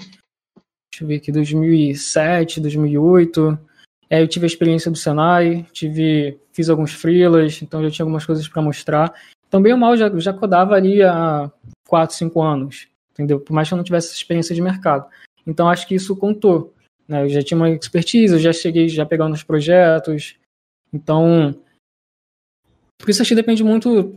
deixa 0.91 1.03
eu 1.03 1.07
ver 1.07 1.17
aqui, 1.17 1.33
2007, 1.33 2.61
2008. 2.61 3.59
Aí 4.11 4.21
eu 4.21 4.29
tive 4.29 4.47
a 4.47 4.49
experiência 4.49 4.91
do 4.91 4.97
Senai, 4.97 5.67
tive, 5.73 6.39
fiz 6.53 6.69
alguns 6.69 6.93
freelas, 6.93 7.61
então 7.63 7.83
já 7.83 7.91
tinha 7.91 8.05
algumas 8.05 8.25
coisas 8.25 8.47
para 8.49 8.63
mostrar. 8.63 9.13
Bem 9.61 9.73
ou 9.73 9.79
mal, 9.79 9.97
já, 9.97 10.11
já 10.19 10.33
codava 10.33 10.75
ali 10.75 11.03
há 11.03 11.51
4, 11.89 12.17
5 12.17 12.43
anos, 12.43 12.89
entendeu? 13.13 13.41
Por 13.41 13.53
mais 13.53 13.69
que 13.69 13.75
eu 13.75 13.77
não 13.77 13.85
tivesse 13.85 14.09
essa 14.09 14.17
experiência 14.17 14.55
de 14.55 14.63
mercado. 14.63 15.07
Então, 15.47 15.69
acho 15.69 15.87
que 15.87 15.95
isso 15.95 16.17
contou. 16.17 16.75
Né? 17.09 17.23
Eu 17.25 17.29
já 17.29 17.43
tinha 17.43 17.57
uma 17.57 17.71
expertise, 17.71 18.35
eu 18.35 18.41
já 18.41 18.53
cheguei 18.53 18.89
já 18.89 19.07
pegando 19.07 19.35
os 19.35 19.43
projetos. 19.43 20.37
Então, 20.93 21.55
por 22.99 23.11
isso 23.11 23.23
acho 23.23 23.29
que 23.29 23.35
depende 23.35 23.63
muito 23.63 24.15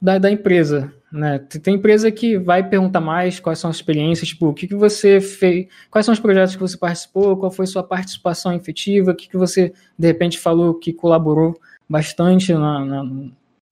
da, 0.00 0.18
da 0.18 0.30
empresa. 0.30 0.92
Né? 1.10 1.38
Tem 1.38 1.74
empresa 1.74 2.10
que 2.10 2.36
vai 2.36 2.68
perguntar 2.68 3.00
mais 3.00 3.38
quais 3.38 3.60
são 3.60 3.70
as 3.70 3.76
experiências, 3.76 4.28
tipo, 4.28 4.48
o 4.48 4.54
que, 4.54 4.66
que 4.66 4.74
você 4.74 5.20
fez, 5.20 5.68
quais 5.88 6.04
são 6.04 6.12
os 6.12 6.18
projetos 6.18 6.56
que 6.56 6.60
você 6.60 6.76
participou, 6.76 7.36
qual 7.36 7.52
foi 7.52 7.66
sua 7.66 7.84
participação 7.84 8.52
efetiva, 8.52 9.12
o 9.12 9.14
que, 9.14 9.28
que 9.28 9.36
você, 9.36 9.72
de 9.96 10.06
repente, 10.08 10.38
falou 10.38 10.74
que 10.74 10.92
colaborou 10.92 11.58
bastante 11.88 12.52
na, 12.52 12.84
na, 12.84 13.04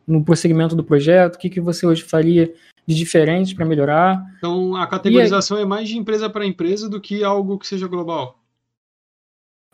no 0.06 0.24
prosseguimento 0.24 0.74
do 0.74 0.84
projeto, 0.84 1.36
o 1.36 1.38
que, 1.38 1.50
que 1.50 1.60
você 1.60 1.86
hoje 1.86 2.02
faria 2.02 2.52
de 2.86 2.94
diferente 2.94 3.54
para 3.54 3.64
melhorar. 3.64 4.24
Então 4.38 4.76
a 4.76 4.86
categorização 4.86 5.58
é 5.58 5.64
mais 5.64 5.88
de 5.88 5.96
empresa 5.96 6.28
para 6.28 6.46
empresa 6.46 6.88
do 6.88 7.00
que 7.00 7.22
algo 7.22 7.58
que 7.58 7.66
seja 7.66 7.86
global. 7.86 8.38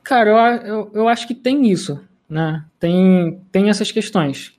Cara, 0.03 0.31
eu, 0.31 0.67
eu, 0.67 0.91
eu 0.95 1.09
acho 1.09 1.27
que 1.27 1.35
tem 1.35 1.71
isso, 1.71 2.01
né? 2.29 2.65
Tem, 2.79 3.41
tem 3.51 3.69
essas 3.69 3.91
questões. 3.91 4.55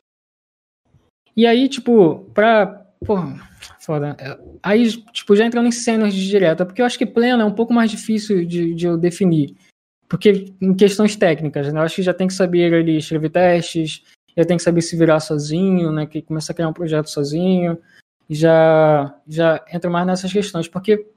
E 1.36 1.45
aí, 1.45 1.70
tipo, 1.70 2.30
pra. 2.34 2.86
Porra, 3.05 3.39
foda. 3.80 4.17
Aí, 4.61 4.91
tipo, 5.13 5.36
já 5.36 5.45
entrando 5.45 5.67
em 5.67 5.72
cenas 5.72 6.13
de 6.13 6.28
direta, 6.28 6.65
porque 6.65 6.82
eu 6.82 6.86
acho 6.86 6.97
que 6.97 7.05
pleno 7.05 7.41
é 7.41 7.45
um 7.45 7.53
pouco 7.53 7.74
mais 7.74 7.89
difícil 7.89 8.45
de, 8.45 8.74
de 8.74 8.86
eu 8.86 8.97
definir. 8.97 9.55
Porque 10.07 10.53
em 10.59 10.74
questões 10.74 11.15
técnicas, 11.15 11.72
né? 11.72 11.80
Eu 11.80 11.84
acho 11.84 11.95
que 11.95 12.03
já 12.03 12.13
tem 12.13 12.28
que 12.28 12.34
saber 12.34 12.74
ali 12.74 12.97
escrever 12.97 13.30
testes, 13.30 14.03
já 14.38 14.45
tem 14.45 14.57
que 14.57 14.63
saber 14.63 14.82
se 14.82 14.95
virar 14.95 15.19
sozinho, 15.19 15.91
né? 15.91 16.05
Que 16.05 16.21
começa 16.21 16.51
a 16.51 16.55
criar 16.55 16.67
um 16.67 16.73
projeto 16.73 17.09
sozinho. 17.09 17.77
Já, 18.30 19.15
já 19.27 19.63
entra 19.73 19.89
mais 19.89 20.05
nessas 20.05 20.32
questões. 20.32 20.67
Porque, 20.67 21.07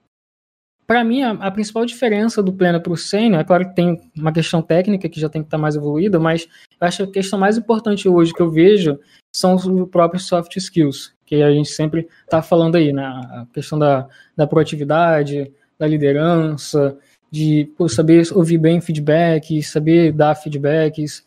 para 0.86 1.04
mim, 1.04 1.22
a, 1.22 1.32
a, 1.32 1.50
principal 1.50 1.84
diferença 1.84 2.42
do 2.42 2.52
pleno 2.52 2.80
para 2.80 2.92
o 2.92 2.96
sênior, 2.96 3.40
é 3.40 3.44
claro 3.44 3.68
que 3.68 3.74
tem 3.74 4.00
uma 4.16 4.32
questão 4.32 4.62
técnica 4.62 5.08
que 5.08 5.20
já 5.20 5.28
tem 5.28 5.42
que 5.42 5.46
estar 5.46 5.58
mais 5.58 5.76
evoluída, 5.76 6.18
mas 6.18 6.48
eu 6.80 6.86
acho 6.86 6.98
que 6.98 7.02
a 7.10 7.12
questão 7.12 7.38
mais 7.38 7.58
importante 7.58 8.08
hoje 8.08 8.32
que 8.32 8.40
eu 8.40 8.50
vejo 8.50 8.98
são 9.34 9.54
os 9.54 9.88
próprios 9.90 10.26
soft 10.26 10.56
skills, 10.56 11.14
que 11.24 11.42
a 11.42 11.50
gente 11.52 11.68
sempre 11.70 12.08
está 12.24 12.42
falando 12.42 12.76
aí, 12.76 12.92
né? 12.92 13.04
A 13.04 13.46
questão 13.52 13.78
da, 13.78 14.08
da 14.36 14.46
proatividade, 14.46 15.52
da 15.78 15.86
liderança, 15.86 16.96
de 17.30 17.70
pô, 17.78 17.88
saber 17.88 18.22
ouvir 18.34 18.58
bem 18.58 18.80
feedbacks, 18.80 19.70
saber 19.70 20.12
dar 20.12 20.34
feedbacks, 20.34 21.24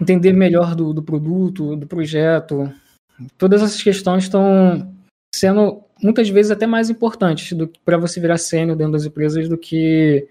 entender 0.00 0.32
melhor 0.32 0.74
do, 0.74 0.92
do 0.92 1.02
produto, 1.02 1.76
do 1.76 1.86
projeto. 1.86 2.72
Todas 3.36 3.62
essas 3.62 3.82
questões 3.82 4.24
estão 4.24 4.92
sendo 5.34 5.82
muitas 6.02 6.28
vezes 6.28 6.50
até 6.50 6.66
mais 6.66 6.88
importantes 6.88 7.56
para 7.84 7.98
você 7.98 8.20
virar 8.20 8.38
sênior 8.38 8.76
dentro 8.76 8.92
das 8.92 9.04
empresas 9.04 9.48
do 9.48 9.58
que 9.58 10.26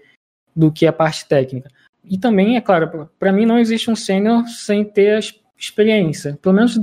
do 0.54 0.72
que 0.72 0.86
a 0.86 0.92
parte 0.92 1.26
técnica. 1.26 1.70
E 2.04 2.18
também, 2.18 2.56
é 2.56 2.60
claro, 2.60 3.08
para 3.18 3.32
mim 3.32 3.46
não 3.46 3.58
existe 3.58 3.90
um 3.90 3.96
sênior 3.96 4.46
sem 4.48 4.84
ter 4.84 5.16
a 5.16 5.20
experiência. 5.56 6.36
Pelo 6.42 6.54
menos, 6.54 6.78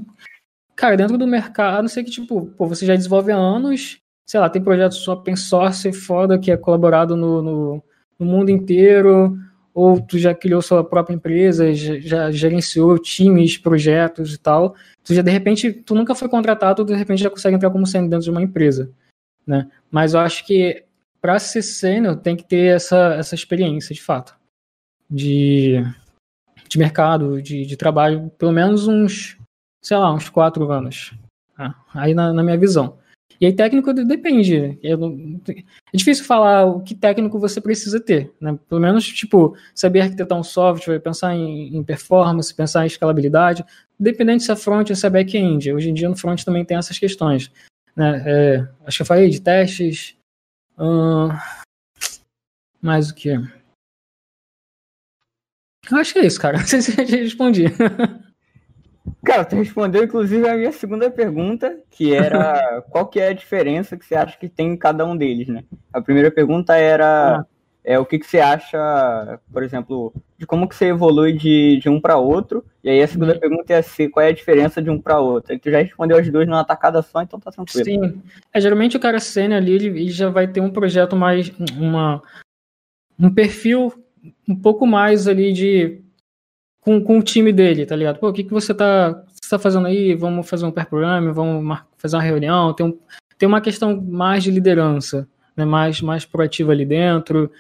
cara, 0.76 0.96
dentro 0.96 1.18
do 1.18 1.28
mercado, 1.28 1.82
não 1.82 1.90
sei 1.90 2.04
que, 2.04 2.12
tipo, 2.12 2.46
pô, 2.58 2.66
você 2.66 2.86
já 2.86 2.96
desenvolve 2.96 3.32
há 3.32 3.36
anos, 3.36 3.98
sei 4.26 4.40
lá, 4.40 4.50
tem 4.50 4.64
projetos 4.64 5.06
open 5.08 5.36
source 5.36 5.92
foda 5.92 6.40
que 6.40 6.50
é 6.50 6.58
colaborado 6.58 7.16
no, 7.18 7.42
no, 7.42 7.84
no 8.18 8.26
mundo 8.26 8.50
inteiro, 8.50 9.38
ou 9.78 10.02
tu 10.02 10.18
já 10.18 10.34
criou 10.34 10.60
sua 10.60 10.84
própria 10.84 11.14
empresa, 11.14 11.72
já, 11.72 12.32
gerenciou 12.32 12.98
times, 12.98 13.60
projetos 13.60 14.34
e 14.34 14.38
tal. 14.40 14.76
Tu 15.04 15.14
já, 15.14 15.22
de 15.22 15.30
repente, 15.30 15.72
tu 15.72 15.94
nunca 15.94 16.16
foi 16.16 16.28
contratado, 16.28 16.84
de 16.84 16.96
repente 16.96 17.22
já 17.22 17.30
consegue 17.30 17.56
entrar 17.56 17.70
como 17.70 17.86
sênior 17.86 18.10
dentro 18.10 18.24
de 18.24 18.32
uma 18.32 18.42
empresa, 18.42 18.92
né? 19.46 19.70
Mas 19.92 20.16
eu 20.16 20.20
acho 20.20 20.44
que 20.48 20.84
para 21.22 21.38
ser 21.38 21.62
sênior 21.62 22.16
tem 22.16 22.36
que 22.36 22.44
ter 22.44 22.76
essa, 22.76 23.14
essa 23.14 23.36
experiência, 23.36 23.94
de 23.94 24.02
fato, 24.02 24.36
de, 25.08 25.76
de 26.68 26.80
mercado, 26.80 27.40
de, 27.40 27.64
de 27.64 27.78
trabalho, 27.78 28.32
pelo 28.36 28.52
menos 28.52 28.88
uns, 28.88 29.38
sei 29.80 29.96
lá, 29.96 30.12
uns 30.12 30.28
quatro 30.28 30.72
anos. 30.72 31.14
Né? 31.56 31.72
Aí 31.94 32.16
na, 32.16 32.34
na 32.34 32.42
minha 32.42 32.58
visão. 32.58 32.98
E 33.40 33.46
aí 33.46 33.54
técnico 33.54 33.94
depende. 33.94 34.80
É 34.84 34.96
difícil 35.94 36.26
falar 36.26 36.66
o 36.66 36.82
que 36.82 36.96
técnico 36.96 37.40
você 37.40 37.62
precisa 37.62 38.00
ter. 38.00 38.34
Né? 38.42 38.58
Pelo 38.68 38.82
menos, 38.82 39.08
tipo, 39.08 39.56
saber 39.76 40.02
arquitetar 40.02 40.38
um 40.38 40.44
software, 40.44 41.00
pensar 41.00 41.36
em, 41.36 41.76
em 41.76 41.84
performance, 41.84 42.54
pensar 42.54 42.84
em 42.84 42.88
escalabilidade. 42.88 43.64
Dependente 44.00 44.44
se 44.44 44.52
é 44.52 44.56
front 44.56 44.90
ou 44.90 44.96
se 44.96 45.06
é 45.06 45.10
back-end. 45.10 45.72
Hoje 45.72 45.90
em 45.90 45.94
dia 45.94 46.10
no 46.10 46.18
front 46.18 46.44
também 46.44 46.66
tem 46.66 46.78
essas 46.78 46.98
questões. 46.98 47.52
né? 47.96 48.24
É, 48.26 48.68
acho 48.86 48.98
que 48.98 49.02
eu 49.04 49.08
falei 49.08 49.30
de 49.30 49.42
testes. 49.42 50.16
Hum, 50.78 51.30
mais 52.82 53.10
o 53.10 53.16
que? 53.16 53.30
Eu 53.30 53.44
acho 55.98 56.14
que 56.14 56.20
é 56.20 56.26
isso, 56.26 56.40
cara. 56.40 56.58
Não 56.60 56.66
sei 56.66 56.82
se 56.82 57.00
eu 57.00 57.06
respondi. 57.06 57.66
Cara, 59.28 59.44
tu 59.44 59.58
respondeu 59.58 60.06
inclusive 60.06 60.48
a 60.48 60.56
minha 60.56 60.72
segunda 60.72 61.12
pergunta, 61.12 61.78
que 61.92 62.14
era 62.14 62.82
qual 62.90 63.06
que 63.06 63.20
é 63.20 63.28
a 63.28 63.34
diferença 63.34 63.98
que 63.98 64.06
você 64.06 64.16
acha 64.16 64.38
que 64.38 64.48
tem 64.48 64.70
em 64.72 64.78
cada 64.78 65.06
um 65.06 65.18
deles, 65.18 65.50
né? 65.50 65.66
A 65.92 66.00
primeira 66.00 66.32
pergunta 66.32 66.78
era 66.78 67.40
ah. 67.40 67.46
é, 67.84 68.00
o 68.00 68.06
que, 68.06 68.20
que 68.20 68.26
você 68.26 68.40
acha, 68.40 69.38
por 69.52 69.64
exemplo, 69.64 70.14
de 70.38 70.48
como 70.48 70.66
que 70.66 70.74
você 70.74 70.86
evolui 70.86 71.34
de, 71.34 71.78
de 71.78 71.90
um 71.90 72.00
para 72.00 72.16
outro, 72.16 72.64
e 72.82 72.90
aí 72.90 73.02
a 73.04 73.08
segunda 73.08 73.34
uhum. 73.34 73.40
pergunta 73.40 73.74
é 73.74 73.80
assim, 73.80 74.10
qual 74.10 74.26
é 74.26 74.30
a 74.30 74.34
diferença 74.34 74.82
de 74.82 74.90
um 74.90 74.98
para 74.98 75.20
outro. 75.20 75.54
E 75.54 75.60
tu 75.60 75.70
já 75.70 75.80
respondeu 75.82 76.18
as 76.18 76.30
duas 76.30 76.48
numa 76.48 76.64
tacada 76.64 77.02
só, 77.02 77.22
então 77.22 77.38
tá 77.38 77.52
tranquilo. 77.52 77.84
Sim, 77.84 78.22
é, 78.54 78.62
geralmente 78.62 78.96
o 78.96 79.00
cara 79.02 79.20
sênior 79.20 79.58
ali, 79.58 79.74
ele, 79.74 79.88
ele 79.88 80.10
já 80.10 80.30
vai 80.30 80.48
ter 80.48 80.62
um 80.62 80.72
projeto 80.72 81.18
mais, 81.18 81.52
uma, 81.78 82.22
um 83.20 83.30
perfil 83.30 83.92
um 84.48 84.56
pouco 84.56 84.88
mais 84.88 85.28
ali 85.28 85.52
de 85.52 86.02
com, 86.88 87.02
com 87.02 87.20
o 87.20 87.22
time 87.22 87.52
dele, 87.52 87.86
tá 87.86 87.98
ligado? 87.98 88.18
Pô, 88.18 88.30
o 88.30 88.34
que, 88.34 88.46
que 88.46 88.54
você 88.54 88.74
tá, 88.74 89.22
tá 89.50 89.60
fazendo 89.60 89.88
aí? 89.88 90.16
Vamos 90.16 90.48
fazer 90.48 90.66
um 90.66 90.72
pair 90.72 90.88
programming, 90.88 91.34
vamos 91.34 91.80
fazer 91.98 92.16
uma 92.16 92.24
reunião. 92.24 92.74
Tem, 92.74 92.86
um, 92.86 92.98
tem 93.38 93.46
uma 93.46 93.60
questão 93.60 94.02
mais 94.02 94.42
de 94.42 94.52
liderança, 94.52 95.28
né? 95.54 95.66
mais, 95.66 96.02
mais 96.02 96.24
proativa 96.24 96.72
ali 96.72 96.86
dentro. 96.86 97.52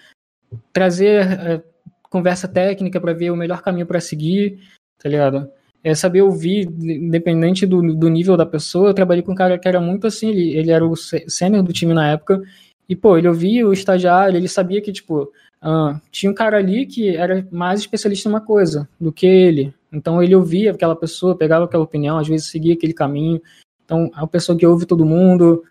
Trazer 0.72 1.28
é, 1.42 1.64
conversa 2.10 2.48
técnica 2.48 3.02
para 3.02 3.12
ver 3.12 3.30
o 3.30 3.36
melhor 3.36 3.62
caminho 3.62 3.86
para 3.86 4.00
seguir, 4.00 4.62
tá 4.98 5.10
ligado? 5.10 5.50
É 5.84 5.94
saber 5.94 6.22
ouvir, 6.22 6.66
independente 6.66 7.66
do, 7.66 7.82
do 7.96 8.08
nível 8.08 8.38
da 8.38 8.46
pessoa. 8.46 8.92
Eu 8.92 8.94
trabalhei 8.94 9.24
com 9.24 9.34
um 9.34 9.36
cara 9.36 9.60
que 9.60 9.68
era 9.68 9.82
muito 9.82 10.08
assim, 10.08 10.30
ele, 10.30 10.56
ele 10.56 10.72
era 10.72 10.88
o 10.88 10.96
sênior 10.96 11.64
do 11.64 11.74
time 11.74 11.94
na 11.94 12.12
época. 12.12 12.42
E, 12.88 12.96
pô, 12.96 13.18
ele 13.18 13.28
ouvia 13.28 13.68
o 13.68 13.74
estagiário, 13.74 14.38
ele 14.38 14.48
sabia 14.48 14.82
que, 14.82 14.94
tipo, 14.94 15.30
ah, 15.62 16.00
tinha 16.12 16.32
um 16.32 16.36
cara 16.36 16.58
ali 16.58 16.86
que 16.86 17.16
era 17.16 17.48
mais 17.52 17.80
especialista 17.80 18.28
em 18.28 18.32
uma 18.32 18.42
coisa 18.42 18.88
do 19.00 19.12
que 19.12 19.26
ele. 19.26 19.74
Então 19.92 20.22
ele 20.22 20.36
ouvia 20.36 20.72
aquela 20.72 20.96
pessoa, 20.96 21.38
pegava 21.38 21.66
aquela 21.66 21.84
opinião, 21.84 22.18
às 22.18 22.28
vezes 22.28 22.48
seguia 22.48 22.74
aquele 22.74 22.94
caminho. 22.94 23.42
Então 23.84 24.12
é 24.14 24.18
uma 24.18 24.28
pessoa 24.28 24.58
que 24.58 24.66
ouve 24.66 24.86
todo 24.86 25.06
mundo 25.06 25.64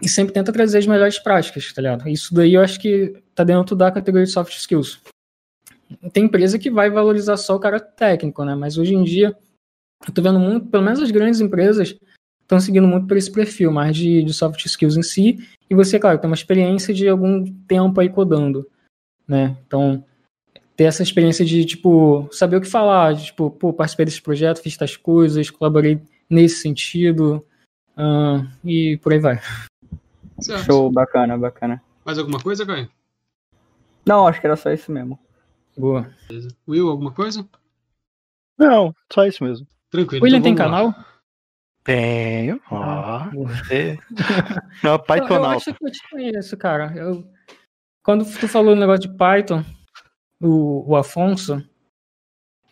e 0.00 0.08
sempre 0.08 0.32
tenta 0.32 0.52
trazer 0.52 0.78
as 0.78 0.86
melhores 0.86 1.18
práticas, 1.18 1.72
tá 1.72 1.82
ligado? 1.82 2.08
Isso 2.08 2.32
daí 2.32 2.54
eu 2.54 2.62
acho 2.62 2.80
que 2.80 3.14
tá 3.34 3.44
dentro 3.44 3.74
da 3.74 3.90
categoria 3.90 4.24
de 4.24 4.32
soft 4.32 4.56
skills. 4.56 5.00
Tem 6.12 6.24
empresa 6.24 6.58
que 6.58 6.70
vai 6.70 6.90
valorizar 6.90 7.36
só 7.36 7.56
o 7.56 7.60
cara 7.60 7.80
técnico, 7.80 8.44
né? 8.44 8.54
Mas 8.54 8.78
hoje 8.78 8.94
em 8.94 9.02
dia 9.02 9.36
eu 10.06 10.14
tô 10.14 10.22
vendo 10.22 10.38
muito, 10.38 10.66
pelo 10.66 10.84
menos 10.84 11.00
as 11.00 11.10
grandes 11.10 11.40
empresas 11.40 11.96
estão 12.40 12.60
seguindo 12.60 12.86
muito 12.86 13.06
por 13.06 13.16
esse 13.16 13.30
perfil, 13.30 13.70
mais 13.72 13.96
de, 13.96 14.22
de 14.22 14.32
soft 14.32 14.64
skills 14.64 14.96
em 14.96 15.02
si. 15.02 15.38
E 15.68 15.74
você, 15.74 15.98
claro, 15.98 16.18
tem 16.18 16.30
uma 16.30 16.36
experiência 16.36 16.94
de 16.94 17.08
algum 17.08 17.44
tempo 17.66 18.00
aí 18.00 18.08
codando 18.08 18.66
né? 19.28 19.56
Então, 19.66 20.02
ter 20.74 20.84
essa 20.84 21.02
experiência 21.02 21.44
de, 21.44 21.64
tipo, 21.64 22.28
saber 22.32 22.56
o 22.56 22.60
que 22.60 22.66
falar, 22.66 23.12
de, 23.12 23.26
tipo, 23.26 23.50
pô, 23.50 23.72
participei 23.72 24.06
desse 24.06 24.22
projeto, 24.22 24.62
fiz 24.62 24.76
tais 24.76 24.96
coisas, 24.96 25.50
colaborei 25.50 26.00
nesse 26.30 26.62
sentido, 26.62 27.44
uh, 27.96 28.48
e 28.64 28.96
por 28.98 29.12
aí 29.12 29.18
vai. 29.18 29.40
Certo. 30.40 30.64
Show, 30.64 30.90
bacana, 30.90 31.36
bacana. 31.36 31.82
Mais 32.04 32.18
alguma 32.18 32.40
coisa, 32.40 32.64
Caio? 32.64 32.88
Não, 34.06 34.26
acho 34.26 34.40
que 34.40 34.46
era 34.46 34.56
só 34.56 34.72
isso 34.72 34.90
mesmo. 34.90 35.18
Boa. 35.76 36.10
Beleza. 36.28 36.48
Will, 36.66 36.88
alguma 36.88 37.12
coisa? 37.12 37.46
Não, 38.56 38.94
só 39.12 39.26
isso 39.26 39.44
mesmo. 39.44 39.66
Tranquilo. 39.90 40.24
William 40.24 40.38
então 40.38 40.50
tem 40.50 40.56
canal? 40.56 40.86
Lá. 40.86 41.06
Tenho. 41.84 42.60
Ó. 42.70 42.82
Ah, 42.82 43.30
você. 43.32 43.98
é 44.84 44.90
o 44.90 44.98
Python. 44.98 45.34
Eu, 45.34 45.36
eu 45.36 45.44
acho 45.46 45.74
que 45.74 45.86
eu 45.86 45.90
te 45.90 46.10
conheço, 46.10 46.56
cara. 46.56 46.92
Eu, 46.96 47.26
quando 48.08 48.24
tu 48.24 48.48
falou 48.48 48.74
no 48.74 48.80
negócio 48.80 49.02
de 49.02 49.14
Python, 49.18 49.62
o, 50.40 50.92
o 50.92 50.96
Afonso. 50.96 51.62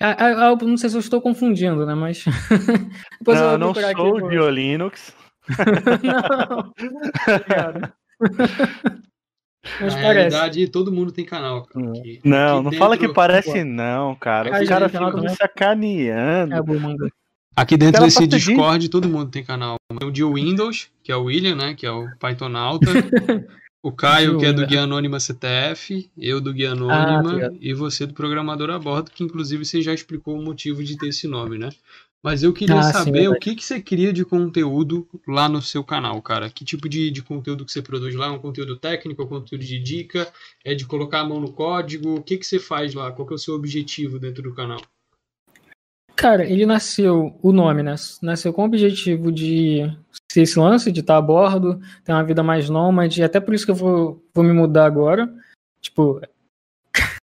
eu 0.01 0.67
não 0.67 0.79
sei 0.79 0.89
se 0.89 0.97
eu 0.97 1.01
estou 1.01 1.21
confundindo, 1.21 1.85
né? 1.85 1.95
Mas. 1.95 2.25
Depois 3.21 3.39
não, 3.39 3.53
eu 3.53 3.59
não 3.59 3.75
sou 3.75 3.85
aqui, 3.85 4.29
de 4.31 4.51
Linux. 4.51 5.15
não. 6.03 6.73
Obrigado. 7.35 7.93
Mas 9.79 9.95
Na 9.95 10.01
parece. 10.01 10.01
realidade, 10.01 10.69
todo 10.69 10.91
mundo 10.91 11.13
tem 11.13 11.27
canal. 11.27 11.67
Cara, 11.67 11.91
aqui, 11.91 12.19
não, 12.25 12.63
não 12.63 12.71
dentro... 12.71 12.79
fala 12.79 12.97
que 12.97 13.13
parece, 13.13 13.63
não, 13.63 14.15
cara. 14.15 14.59
Os 14.59 14.67
caras 14.67 14.91
ficam 14.91 15.21
me 15.21 15.29
sacaneando. 15.37 16.55
É, 16.55 17.09
Aqui 17.55 17.77
dentro 17.77 18.03
desse 18.05 18.27
Discord, 18.27 18.89
todo 18.89 19.07
mundo 19.07 19.31
tem 19.31 19.45
canal. 19.45 19.77
Tem 19.99 20.09
o 20.09 20.13
de 20.13 20.25
Windows, 20.25 20.89
que 21.03 21.13
é 21.13 21.17
o 21.17 21.25
William, 21.25 21.57
né? 21.57 21.75
Que 21.75 21.85
é 21.85 21.91
o 21.91 22.09
Pythonauta. 22.19 22.87
O 23.87 23.93
Caio, 23.93 24.37
que 24.37 24.45
é 24.45 24.53
do 24.53 24.67
Guia 24.67 24.83
Anônima 24.83 25.21
CTF, 25.21 26.11
eu 26.19 26.41
do 26.41 26.53
Guia 26.53 26.73
Anônima 26.73 27.47
ah, 27.47 27.57
e 27.61 27.73
você 27.73 28.05
do 28.05 28.15
Programador 28.15 28.69
a 28.71 28.81
Bordo, 28.81 29.13
que 29.13 29.23
inclusive 29.23 29.65
você 29.65 29.81
já 29.81 29.95
explicou 29.95 30.37
o 30.37 30.43
motivo 30.43 30.83
de 30.83 30.99
ter 30.99 31.07
esse 31.07 31.29
nome, 31.29 31.57
né? 31.57 31.69
Mas 32.21 32.43
eu 32.43 32.53
queria 32.53 32.81
ah, 32.81 32.83
saber 32.83 33.21
sim, 33.21 33.29
o 33.29 33.39
que, 33.39 33.55
que 33.55 33.65
você 33.65 33.81
cria 33.81 34.13
de 34.13 34.25
conteúdo 34.25 35.07
lá 35.25 35.49
no 35.49 35.63
seu 35.63 35.85
canal, 35.85 36.21
cara. 36.21 36.51
Que 36.51 36.65
tipo 36.65 36.89
de, 36.89 37.13
de 37.13 37.23
conteúdo 37.23 37.65
que 37.65 37.71
você 37.71 37.81
produz 37.81 38.13
lá? 38.17 38.27
É 38.27 38.31
um 38.31 38.41
conteúdo 38.41 38.77
técnico, 38.77 39.23
é 39.23 39.25
um 39.25 39.29
conteúdo 39.29 39.65
de 39.65 39.79
dica? 39.79 40.33
É 40.65 40.75
de 40.75 40.85
colocar 40.85 41.21
a 41.21 41.25
mão 41.25 41.41
no 41.41 41.53
código? 41.53 42.17
O 42.17 42.23
que, 42.25 42.39
que 42.39 42.45
você 42.45 42.59
faz 42.59 42.93
lá? 42.93 43.13
Qual 43.13 43.25
que 43.25 43.35
é 43.35 43.37
o 43.37 43.39
seu 43.39 43.55
objetivo 43.55 44.19
dentro 44.19 44.43
do 44.43 44.53
canal? 44.53 44.81
Cara, 46.17 46.45
ele 46.45 46.65
nasceu, 46.65 47.39
o 47.43 47.53
nome, 47.53 47.83
né? 47.83 47.95
Nasceu 48.23 48.51
com 48.51 48.63
o 48.63 48.65
objetivo 48.65 49.31
de 49.31 49.83
ser 50.33 50.43
esse 50.43 50.59
lance 50.59 50.91
de 50.91 51.01
estar 51.01 51.19
a 51.19 51.23
bordo, 51.23 51.79
ter 52.03 52.13
uma 52.13 52.25
vida 52.25 52.43
mais 52.43 52.71
nômade, 52.71 53.23
até 53.23 53.39
por 53.39 53.55
isso 53.55 53.67
que 53.67 53.71
eu 53.71 53.75
vou, 53.75 54.25
vou 54.35 54.43
me 54.43 54.53
mudar 54.53 54.87
agora. 54.87 55.31
Tipo, 55.79 56.23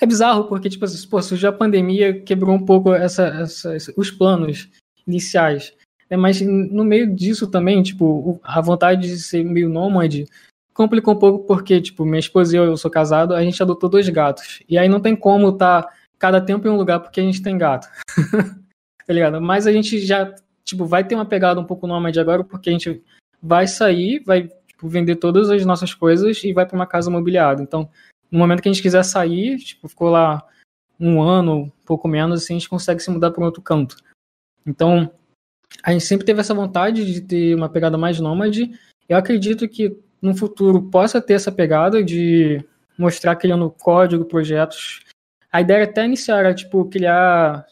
é 0.00 0.06
bizarro, 0.06 0.44
porque, 0.44 0.70
tipo, 0.70 0.84
assim, 0.84 1.08
pô, 1.08 1.20
surgiu 1.20 1.48
a 1.48 1.52
pandemia, 1.52 2.20
quebrou 2.22 2.54
um 2.54 2.64
pouco 2.64 2.94
essa, 2.94 3.26
essa, 3.26 3.92
os 3.96 4.12
planos 4.12 4.68
iniciais. 5.04 5.74
É, 6.08 6.16
mas 6.16 6.40
no 6.40 6.84
meio 6.84 7.12
disso 7.12 7.48
também, 7.48 7.82
tipo, 7.82 8.40
a 8.44 8.60
vontade 8.60 9.08
de 9.08 9.18
ser 9.18 9.44
meio 9.44 9.68
nômade 9.68 10.26
complicou 10.72 11.14
um 11.14 11.18
pouco 11.18 11.46
porque, 11.46 11.80
tipo, 11.80 12.04
minha 12.04 12.20
esposa 12.20 12.54
e 12.54 12.58
eu, 12.58 12.64
eu 12.64 12.76
sou 12.76 12.90
casado, 12.90 13.34
a 13.34 13.42
gente 13.42 13.60
adotou 13.62 13.90
dois 13.90 14.08
gatos. 14.08 14.62
E 14.68 14.78
aí 14.78 14.88
não 14.88 15.00
tem 15.00 15.16
como 15.16 15.52
tá 15.52 15.88
cada 16.20 16.40
tempo 16.40 16.68
em 16.68 16.70
um 16.70 16.76
lugar 16.76 17.00
porque 17.00 17.20
a 17.20 17.24
gente 17.24 17.42
tem 17.42 17.58
gato. 17.58 17.88
tá 19.06 19.12
ligado? 19.12 19.40
Mas 19.40 19.66
a 19.66 19.72
gente 19.72 19.98
já 19.98 20.32
tipo, 20.70 20.86
vai 20.86 21.02
ter 21.02 21.16
uma 21.16 21.26
pegada 21.26 21.60
um 21.60 21.64
pouco 21.64 21.86
nômade 21.86 22.20
agora, 22.20 22.44
porque 22.44 22.70
a 22.70 22.72
gente 22.72 23.02
vai 23.42 23.66
sair, 23.66 24.22
vai 24.24 24.48
tipo, 24.66 24.88
vender 24.88 25.16
todas 25.16 25.50
as 25.50 25.64
nossas 25.64 25.92
coisas 25.92 26.42
e 26.44 26.52
vai 26.52 26.66
para 26.66 26.76
uma 26.76 26.86
casa 26.86 27.10
mobiliada. 27.10 27.62
Então, 27.62 27.88
no 28.30 28.38
momento 28.38 28.62
que 28.62 28.68
a 28.68 28.72
gente 28.72 28.82
quiser 28.82 29.02
sair, 29.02 29.58
tipo, 29.58 29.88
ficou 29.88 30.10
lá 30.10 30.46
um 30.98 31.20
ano, 31.20 31.62
um 31.62 31.70
pouco 31.84 32.06
menos, 32.06 32.42
assim, 32.42 32.54
a 32.54 32.58
gente 32.58 32.68
consegue 32.68 33.00
se 33.00 33.10
mudar 33.10 33.30
para 33.30 33.42
um 33.42 33.46
outro 33.46 33.62
canto. 33.62 33.96
Então, 34.66 35.10
a 35.82 35.92
gente 35.92 36.04
sempre 36.04 36.26
teve 36.26 36.40
essa 36.40 36.54
vontade 36.54 37.10
de 37.10 37.20
ter 37.20 37.54
uma 37.54 37.68
pegada 37.68 37.96
mais 37.96 38.20
nômade. 38.20 38.70
Eu 39.08 39.16
acredito 39.16 39.68
que 39.68 39.96
no 40.20 40.36
futuro 40.36 40.82
possa 40.90 41.20
ter 41.20 41.34
essa 41.34 41.50
pegada 41.50 42.04
de 42.04 42.62
mostrar 42.98 43.34
criando 43.36 43.70
código, 43.70 44.24
projetos. 44.24 45.00
A 45.52 45.60
ideia 45.60 45.84
até 45.84 46.04
iniciar 46.04 46.38
era, 46.38 46.54
tipo, 46.54 46.84
criar, 46.86 47.66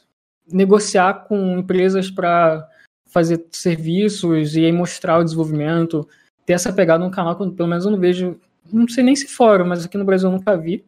negociar 0.51 1.27
com 1.27 1.59
empresas 1.59 2.11
para 2.11 2.69
fazer 3.07 3.47
serviços 3.51 4.57
e 4.57 4.65
aí 4.65 4.73
mostrar 4.73 5.19
o 5.19 5.25
desenvolvimento, 5.25 6.07
ter 6.45 6.55
essa 6.55 6.73
pegada 6.73 7.05
no 7.05 7.11
canal 7.11 7.37
que 7.37 7.51
pelo 7.51 7.69
menos 7.69 7.85
eu 7.85 7.91
não 7.91 7.99
vejo, 7.99 8.39
não 8.73 8.89
sei 8.89 9.05
nem 9.05 9.17
se 9.17 9.27
fora, 9.27 9.65
mas 9.65 9.85
aqui 9.85 9.97
no 9.97 10.05
Brasil 10.05 10.29
eu 10.29 10.33
nunca 10.33 10.57
vi. 10.57 10.85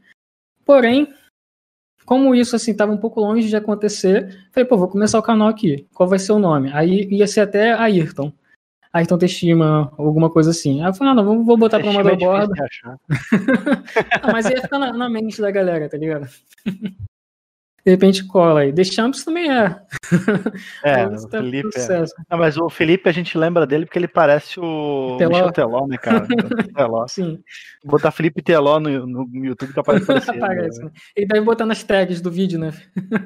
Porém, 0.64 1.12
como 2.05 2.34
isso 2.34 2.57
assim 2.57 2.72
estava 2.72 2.93
um 2.93 2.99
pouco 2.99 3.20
longe 3.20 3.49
de 3.49 3.57
acontecer, 3.57 4.49
falei, 4.53 4.68
pô, 4.68 4.76
vou 4.76 4.88
começar 4.88 5.18
o 5.18 5.22
canal 5.22 5.49
aqui. 5.49 5.86
Qual 5.95 6.09
vai 6.09 6.18
ser 6.18 6.32
o 6.32 6.38
nome? 6.38 6.70
Aí 6.72 7.09
ia 7.11 7.26
ser 7.26 7.41
até 7.41 7.72
Ayrton. 7.72 8.32
Ayrton 8.93 9.18
Teshima, 9.18 9.93
alguma 9.97 10.30
coisa 10.30 10.51
assim. 10.51 10.82
Aí 10.82 10.88
eu 10.88 10.95
falei, 10.95 11.12
ah, 11.12 11.16
não, 11.16 11.45
vou 11.45 11.57
botar 11.57 11.78
para 11.78 11.91
uma 11.91 12.16
borda. 12.16 12.55
ah, 14.22 14.32
mas 14.32 14.49
ia 14.49 14.61
ficar 14.61 14.78
na, 14.78 14.93
na 14.93 15.09
mente 15.09 15.41
da 15.41 15.51
galera, 15.51 15.88
tá 15.88 15.97
ligado? 15.97 16.28
de 17.84 17.91
repente 17.91 18.26
cola 18.26 18.61
aí. 18.61 18.72
The 18.72 18.84
Champs 18.84 19.24
também 19.24 19.51
é. 19.51 19.80
É, 20.84 21.07
o 21.07 21.28
tá 21.28 21.38
Felipe 21.38 21.68
é. 21.78 22.05
Não, 22.30 22.38
mas 22.38 22.57
o 22.57 22.68
Felipe 22.68 23.09
a 23.09 23.12
gente 23.12 23.38
lembra 23.38 23.66
dele 23.66 23.86
porque 23.86 23.99
ele 23.99 24.09
parece 24.09 24.59
o 24.59 25.16
Teló. 25.18 25.30
Michel 25.30 25.53
Teló, 25.53 25.86
né, 25.86 25.97
cara? 25.97 26.26
Teló. 26.74 27.07
Sim. 27.09 27.38
Vou 27.84 27.93
botar 27.93 28.11
Felipe 28.11 28.43
Teló 28.43 28.78
no, 28.80 29.07
no 29.07 29.45
YouTube 29.45 29.72
que 29.72 29.80
aparece. 29.80 30.12
Aparece, 30.12 30.84
né? 30.84 30.91
Ele 31.16 31.26
deve 31.26 31.45
botar 31.45 31.66
nas 31.66 31.82
tags 31.82 32.20
do 32.20 32.30
vídeo, 32.30 32.59
né? 32.59 32.72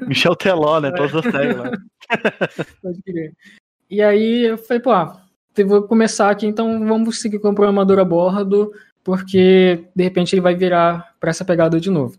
Michel 0.06 0.36
Teló, 0.36 0.80
né? 0.80 0.88
É. 0.88 0.92
Todas 0.92 1.14
as 1.14 1.32
tags 1.32 1.56
lá. 1.56 1.70
Pode 2.82 3.02
crer. 3.02 3.32
E 3.90 4.02
aí 4.02 4.46
eu 4.46 4.58
falei, 4.58 4.82
pô, 4.82 4.90
ah, 4.92 5.23
vou 5.62 5.82
começar 5.82 6.30
aqui, 6.30 6.46
então 6.46 6.84
vamos 6.86 7.20
seguir 7.20 7.38
com 7.38 7.50
o 7.50 7.54
programador 7.54 7.98
a 7.98 8.04
bordo, 8.04 8.72
porque 9.04 9.84
de 9.94 10.02
repente 10.02 10.34
ele 10.34 10.40
vai 10.40 10.56
virar 10.56 11.14
para 11.20 11.30
essa 11.30 11.44
pegada 11.44 11.78
de 11.78 11.90
novo. 11.90 12.18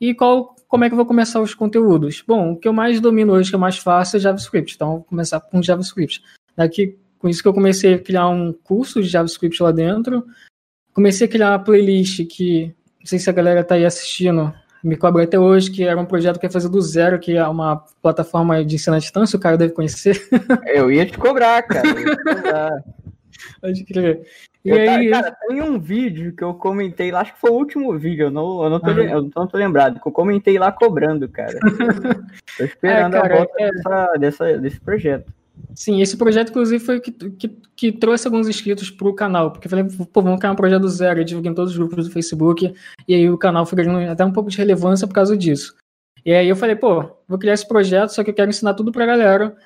E 0.00 0.14
qual, 0.14 0.56
como 0.66 0.84
é 0.84 0.88
que 0.88 0.94
eu 0.94 0.96
vou 0.96 1.06
começar 1.06 1.40
os 1.40 1.54
conteúdos? 1.54 2.24
Bom, 2.26 2.52
o 2.52 2.56
que 2.56 2.66
eu 2.66 2.72
mais 2.72 3.00
domino 3.00 3.34
hoje, 3.34 3.50
que 3.50 3.54
é 3.54 3.58
mais 3.58 3.78
fácil, 3.78 4.16
é 4.16 4.20
JavaScript. 4.20 4.74
Então, 4.74 4.90
vou 4.90 5.04
começar 5.04 5.38
com 5.40 5.62
JavaScript. 5.62 6.22
Daqui 6.56 6.98
com 7.18 7.28
isso 7.28 7.40
que 7.40 7.46
eu 7.46 7.54
comecei 7.54 7.94
a 7.94 7.98
criar 8.00 8.28
um 8.28 8.52
curso 8.52 9.00
de 9.00 9.08
JavaScript 9.08 9.62
lá 9.62 9.70
dentro. 9.70 10.26
Comecei 10.92 11.28
a 11.28 11.30
criar 11.30 11.50
uma 11.50 11.58
playlist 11.60 12.26
que, 12.26 12.74
não 12.98 13.06
sei 13.06 13.20
se 13.20 13.30
a 13.30 13.32
galera 13.32 13.62
tá 13.62 13.76
aí 13.76 13.84
assistindo, 13.84 14.52
me 14.82 14.96
cobra 14.96 15.24
até 15.24 15.38
hoje, 15.38 15.70
que 15.70 15.84
era 15.84 15.98
um 16.00 16.04
projeto 16.04 16.38
que 16.38 16.46
ia 16.46 16.50
fazer 16.50 16.68
do 16.68 16.80
zero, 16.80 17.18
que 17.18 17.36
é 17.36 17.46
uma 17.46 17.84
plataforma 18.02 18.64
de 18.64 18.74
ensino 18.76 18.96
à 18.96 18.98
distância, 18.98 19.36
o 19.36 19.40
cara 19.40 19.56
deve 19.56 19.72
conhecer. 19.72 20.20
Eu 20.66 20.90
ia 20.90 21.06
te 21.06 21.16
cobrar, 21.18 21.62
cara. 21.62 21.86
Eu 21.88 21.98
ia 22.00 22.16
te 22.16 22.24
cobrar. 22.24 22.84
Pode 23.60 23.84
crer. 23.84 24.22
E 24.64 24.70
Eu 24.70 24.84
tá- 24.86 24.94
aí, 24.96 25.10
cara, 25.10 25.36
tem 25.48 25.60
um 25.62 25.78
vídeo 25.80 26.32
que 26.36 26.44
eu 26.44 26.54
comentei 26.54 27.10
lá, 27.10 27.20
acho 27.22 27.34
que 27.34 27.40
foi 27.40 27.50
o 27.50 27.54
último 27.54 27.98
vídeo, 27.98 28.26
eu 28.26 28.30
não, 28.30 28.62
eu 28.62 28.70
não, 28.70 28.78
tô, 28.78 28.90
Aham. 28.90 29.02
eu 29.02 29.30
não 29.34 29.46
tô 29.48 29.56
lembrado, 29.56 30.00
que 30.00 30.06
eu 30.06 30.12
comentei 30.12 30.56
lá 30.56 30.70
cobrando, 30.70 31.28
cara. 31.28 31.58
Tô 32.56 32.64
esperando 32.64 33.16
É, 33.16 33.20
cara, 33.20 33.34
a 33.34 33.36
volta 33.38 33.52
é- 33.58 33.70
dessa, 33.72 34.06
dessa- 34.18 34.58
desse 34.58 34.80
projeto. 34.80 35.32
Sim, 35.74 36.00
esse 36.00 36.16
projeto, 36.16 36.50
inclusive, 36.50 36.84
foi 36.84 36.98
o 36.98 37.00
que, 37.00 37.12
que, 37.12 37.48
que 37.76 37.92
trouxe 37.92 38.26
alguns 38.26 38.48
inscritos 38.48 38.90
pro 38.90 39.14
canal, 39.14 39.50
porque 39.50 39.66
eu 39.66 39.70
falei, 39.70 39.84
pô, 40.12 40.22
vamos 40.22 40.38
criar 40.38 40.52
um 40.52 40.56
projeto 40.56 40.82
do 40.82 40.88
zero, 40.88 41.20
eu 41.20 41.24
divulguei 41.24 41.50
em 41.50 41.54
todos 41.54 41.72
os 41.72 41.78
grupos 41.78 42.06
do 42.06 42.12
Facebook, 42.12 42.74
e 43.06 43.14
aí 43.14 43.28
o 43.30 43.38
canal 43.38 43.66
foi 43.66 43.82
ganhando 43.82 44.10
até 44.10 44.24
um 44.24 44.32
pouco 44.32 44.50
de 44.50 44.58
relevância 44.58 45.06
por 45.06 45.14
causa 45.14 45.36
disso. 45.36 45.74
E 46.24 46.32
aí 46.32 46.48
eu 46.48 46.56
falei, 46.56 46.76
pô, 46.76 47.04
vou 47.26 47.38
criar 47.38 47.54
esse 47.54 47.66
projeto, 47.66 48.10
só 48.10 48.22
que 48.22 48.30
eu 48.30 48.34
quero 48.34 48.50
ensinar 48.50 48.74
tudo 48.74 48.92
pra 48.92 49.06
galera, 49.06 49.56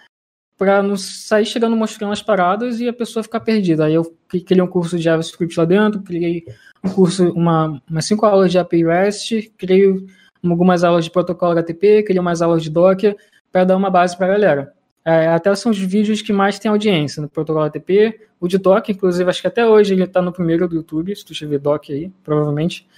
pra 0.57 0.83
não 0.83 0.97
sair 0.97 1.45
chegando 1.45 1.77
mostrando 1.77 2.13
as 2.13 2.23
paradas 2.23 2.81
e 2.81 2.89
a 2.89 2.93
pessoa 2.93 3.23
ficar 3.23 3.41
perdida. 3.41 3.85
Aí 3.85 3.95
eu 3.95 4.17
cri- 4.27 4.41
criei 4.41 4.63
um 4.63 4.67
curso 4.67 4.97
de 4.97 5.03
JavaScript 5.03 5.59
lá 5.59 5.67
dentro, 5.67 6.01
criei 6.01 6.47
um 6.83 6.89
curso, 6.89 7.31
uma, 7.33 7.83
umas 7.91 8.07
cinco 8.07 8.25
aulas 8.25 8.51
de 8.51 8.59
API 8.59 8.85
REST, 8.85 9.53
criei 9.59 10.07
algumas 10.43 10.83
aulas 10.83 11.05
de 11.05 11.11
protocolo 11.11 11.53
HTTP, 11.53 12.05
criei 12.05 12.21
umas 12.21 12.41
aulas 12.41 12.63
de 12.63 12.71
Docker, 12.71 13.17
para 13.53 13.65
dar 13.65 13.77
uma 13.77 13.91
base 13.91 14.17
pra 14.17 14.29
galera. 14.29 14.73
É, 15.07 15.29
até 15.29 15.55
são 15.55 15.71
os 15.71 15.79
vídeos 15.79 16.21
que 16.21 16.33
mais 16.33 16.59
tem 16.59 16.69
audiência 16.69 17.23
no 17.23 17.29
protocolo 17.29 17.65
HTTP, 17.65 18.29
o 18.41 18.49
de 18.49 18.59
Docker, 18.59 18.93
inclusive, 18.93 19.31
acho 19.31 19.41
que 19.41 19.47
até 19.47 19.65
hoje 19.65 19.95
ele 19.95 20.05
tá 20.05 20.21
no 20.21 20.33
primeiro 20.33 20.67
do 20.67 20.75
YouTube, 20.75 21.15
se 21.15 21.25
tu 21.25 21.33
tiver 21.33 21.61
Docker 21.61 21.95
aí, 21.95 22.11
provavelmente. 22.25 22.89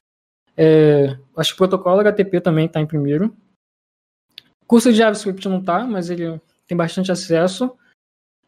É, 0.57 1.19
acho 1.37 1.51
que 1.51 1.57
o 1.57 1.69
protocolo 1.69 2.01
HTTP 2.01 2.41
também 2.41 2.67
tá 2.67 2.81
em 2.81 2.87
primeiro. 2.87 3.37
Curso 4.67 4.91
de 4.91 4.97
JavaScript 4.97 5.47
não 5.51 5.63
tá, 5.63 5.85
mas 5.87 6.09
ele 6.09 6.41
tem 6.67 6.77
bastante 6.77 7.13
acesso. 7.13 7.77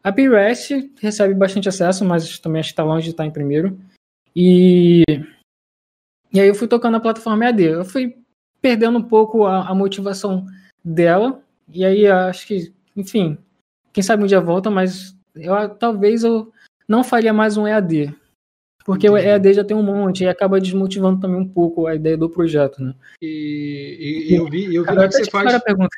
A 0.03 0.09
API 0.09 0.27
REST 0.27 0.71
recebe 0.99 1.35
bastante 1.35 1.69
acesso, 1.69 2.03
mas 2.03 2.39
também 2.39 2.61
acho 2.61 2.69
que 2.69 2.73
está 2.73 2.83
longe 2.83 3.05
de 3.05 3.11
estar 3.11 3.27
em 3.27 3.31
primeiro. 3.31 3.79
E, 4.35 5.03
e 6.33 6.39
aí 6.39 6.47
eu 6.47 6.55
fui 6.55 6.67
tocando 6.67 6.97
a 6.97 6.99
plataforma 6.99 7.45
EAD. 7.45 7.63
Eu 7.63 7.85
fui 7.85 8.17
perdendo 8.59 8.97
um 8.97 9.03
pouco 9.03 9.45
a, 9.45 9.69
a 9.69 9.75
motivação 9.75 10.47
dela. 10.83 11.43
E 11.69 11.85
aí 11.85 12.07
acho 12.07 12.47
que, 12.47 12.73
enfim, 12.95 13.37
quem 13.93 14.03
sabe 14.03 14.23
um 14.23 14.27
dia 14.27 14.39
volta, 14.41 14.69
mas 14.69 15.15
eu, 15.35 15.53
talvez 15.69 16.23
eu 16.23 16.51
não 16.87 17.03
faria 17.03 17.33
mais 17.33 17.57
um 17.57 17.67
EAD. 17.67 18.13
Porque 18.83 19.07
o 19.09 19.15
Entendi. 19.15 19.29
EAD 19.29 19.53
já 19.53 19.63
tem 19.63 19.77
um 19.77 19.83
monte 19.83 20.23
e 20.23 20.27
acaba 20.27 20.59
desmotivando 20.59 21.19
também 21.21 21.39
um 21.39 21.47
pouco 21.47 21.85
a 21.85 21.93
ideia 21.95 22.17
do 22.17 22.29
projeto, 22.29 22.81
né? 22.83 22.95
E, 23.21 24.27
e- 24.31 24.35
eu 24.35 24.45
vi, 24.49 24.73
eu 24.73 24.83
vi 24.83 24.89
que 25.07 25.11
você 25.11 25.29
faz. 25.29 25.53
a 25.53 25.59
pergunta. 25.59 25.95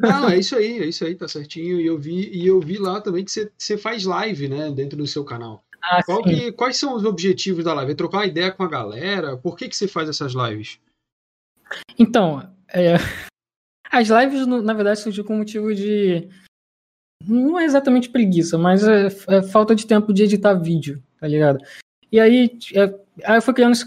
Não, 0.00 0.28
é 0.28 0.38
isso 0.38 0.56
aí, 0.56 0.78
é 0.78 0.86
isso 0.86 1.04
aí, 1.04 1.14
tá 1.16 1.26
certinho. 1.26 1.80
E 1.80 1.86
eu 1.86 1.98
vi, 1.98 2.30
e 2.32 2.46
eu 2.46 2.60
vi 2.60 2.78
lá 2.78 3.00
também 3.00 3.24
que 3.24 3.30
você, 3.32 3.50
você 3.58 3.76
faz 3.76 4.04
live, 4.04 4.48
né, 4.48 4.70
dentro 4.70 4.96
do 4.96 5.06
seu 5.06 5.24
canal. 5.24 5.64
Ah, 5.82 6.00
que- 6.22 6.52
quais 6.52 6.76
são 6.76 6.94
os 6.94 7.04
objetivos 7.04 7.64
da 7.64 7.74
live? 7.74 7.90
É 7.90 7.94
trocar 7.96 8.18
uma 8.18 8.26
ideia 8.26 8.52
com 8.52 8.62
a 8.62 8.68
galera? 8.68 9.36
Por 9.36 9.56
que, 9.56 9.68
que 9.68 9.74
você 9.76 9.88
faz 9.88 10.08
essas 10.08 10.32
lives? 10.32 10.78
Então, 11.98 12.48
é, 12.68 12.94
as 13.90 14.08
lives, 14.08 14.46
no- 14.46 14.62
na 14.62 14.72
verdade, 14.74 15.00
surgiu 15.00 15.24
com 15.24 15.36
motivo 15.36 15.74
de. 15.74 16.28
Não 17.26 17.58
é 17.58 17.64
exatamente 17.64 18.08
preguiça, 18.10 18.56
mas 18.58 18.86
é, 18.86 19.08
é 19.28 19.42
falta 19.42 19.74
de 19.74 19.86
tempo 19.86 20.12
de 20.12 20.22
editar 20.24 20.54
vídeo, 20.54 21.02
tá 21.20 21.26
ligado? 21.26 21.58
E 22.10 22.18
aí, 22.20 22.58
é, 22.74 22.82
aí 23.24 23.36
eu 23.38 23.42
fui 23.42 23.54
criando 23.54 23.72
esse. 23.72 23.86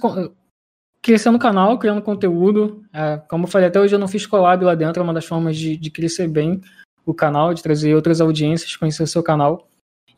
Crescendo 1.01 1.35
o 1.35 1.39
canal, 1.39 1.77
criando 1.77 2.01
conteúdo. 2.01 2.83
é, 2.91 3.21
como 3.29 3.43
eu 3.43 3.47
falei, 3.47 3.67
até 3.67 3.79
hoje 3.79 3.93
eu 3.93 3.99
não 3.99 4.07
fiz 4.07 4.25
collab 4.25 4.63
lá 4.65 4.73
dentro, 4.73 4.99
é 5.01 5.03
uma 5.03 5.13
das 5.13 5.25
formas 5.25 5.55
de, 5.55 5.77
de 5.77 5.91
crescer 5.91 6.27
bem 6.27 6.59
o 7.05 7.13
canal, 7.13 7.53
de 7.53 7.61
trazer 7.61 7.93
outras 7.93 8.19
audiências, 8.19 8.75
conhecer 8.75 9.03
o 9.03 9.07
seu 9.07 9.21
canal. 9.21 9.67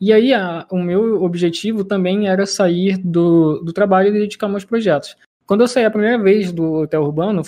E 0.00 0.12
aí, 0.14 0.32
a- 0.32 0.66
o 0.70 0.78
meu 0.78 1.22
objetivo 1.22 1.84
também 1.84 2.28
era 2.28 2.46
sair 2.46 2.96
do, 2.96 3.58
do 3.62 3.72
trabalho 3.72 4.08
e 4.08 4.12
dedicar 4.12 4.48
meus 4.48 4.64
projetos. 4.64 5.14
Quando 5.44 5.60
eu 5.60 5.68
saí 5.68 5.84
a 5.84 5.90
primeira 5.90 6.18
vez 6.22 6.50
do 6.52 6.72
Hotel 6.72 7.02
Urbano, 7.02 7.42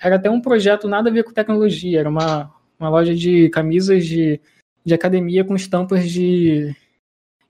era 0.00 0.16
até 0.16 0.30
um 0.30 0.40
projeto 0.40 0.88
nada 0.88 1.10
a 1.10 1.12
ver 1.12 1.24
com 1.24 1.32
tecnologia, 1.34 2.00
era 2.00 2.08
uma, 2.08 2.50
uma 2.80 2.88
loja 2.88 3.14
de 3.14 3.50
camisas 3.50 4.06
de, 4.06 4.40
de 4.86 4.94
academia 4.94 5.44
com 5.44 5.56
estampas 5.56 6.08
de 6.08 6.72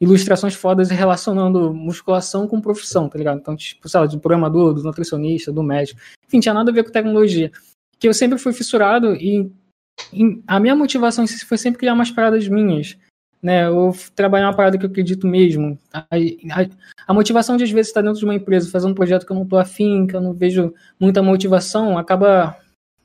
ilustrações 0.01 0.55
fodas 0.55 0.91
relacionando 0.91 1.73
musculação 1.73 2.49
com 2.49 2.61
profissão, 2.61 3.09
tá 3.09 3.19
ligado? 3.19 3.39
Então, 3.39 3.55
tipo, 3.55 3.87
sei 3.89 4.01
lá, 4.01 4.07
do 4.07 4.19
programador, 4.19 4.73
do 4.73 4.83
nutricionista, 4.83 5.53
do 5.53 5.63
médico. 5.63 6.01
Enfim, 6.27 6.41
tinha 6.41 6.55
nada 6.55 6.71
a 6.71 6.75
ver 6.75 6.83
com 6.85 6.91
tecnologia. 6.91 7.53
Que 7.99 8.09
eu 8.09 8.15
sempre 8.15 8.39
fui 8.39 8.55
fissurado 8.55 9.15
e, 9.15 9.51
e 10.13 10.43
a 10.47 10.59
minha 10.59 10.75
motivação 10.75 11.27
foi 11.27 11.59
sempre 11.59 11.79
criar 11.79 11.93
umas 11.93 12.11
paradas 12.11 12.49
minhas, 12.49 12.97
né? 13.43 13.69
Ou 13.69 13.95
trabalhar 14.15 14.49
uma 14.49 14.57
parada 14.57 14.79
que 14.79 14.85
eu 14.85 14.91
acredito 14.91 15.27
mesmo. 15.27 15.79
A, 15.93 16.01
a, 16.01 16.67
a 17.07 17.15
motivação 17.15 17.57
de 17.59 17.65
às 17.65 17.71
vezes 17.71 17.89
estar 17.89 18.03
dentro 18.03 18.19
de 18.19 18.25
uma 18.25 18.35
empresa, 18.35 18.71
fazendo 18.71 18.93
um 18.93 18.95
projeto 18.95 19.27
que 19.27 19.33
eu 19.33 19.37
não 19.37 19.47
tô 19.47 19.59
afim, 19.59 20.07
que 20.07 20.17
eu 20.17 20.21
não 20.23 20.33
vejo 20.33 20.73
muita 20.99 21.23
motivação, 21.23 21.99
acaba 21.99 22.57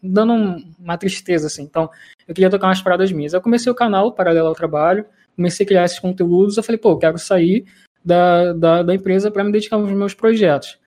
dando 0.01 0.33
um- 0.33 0.73
uma 0.79 0.97
tristeza, 0.97 1.47
assim. 1.47 1.63
Então, 1.63 1.89
eu 2.27 2.33
queria 2.33 2.49
tocar 2.49 2.67
umas 2.67 2.81
paradas 2.81 3.11
minhas. 3.11 3.33
Eu 3.33 3.41
comecei 3.41 3.71
o 3.71 3.75
canal 3.75 4.11
paralelo 4.13 4.47
ao 4.47 4.55
trabalho, 4.55 5.05
comecei 5.35 5.63
a 5.65 5.67
criar 5.67 5.85
esses 5.85 5.99
conteúdos, 5.99 6.57
eu 6.57 6.63
falei, 6.63 6.79
pô, 6.79 6.91
eu 6.91 6.97
quero 6.97 7.17
sair 7.17 7.65
da, 8.03 8.53
da, 8.53 8.83
da 8.83 8.95
empresa 8.95 9.29
para 9.29 9.43
me 9.43 9.51
dedicar 9.51 9.75
aos 9.75 9.91
meus 9.91 10.13
projetos. 10.13 10.79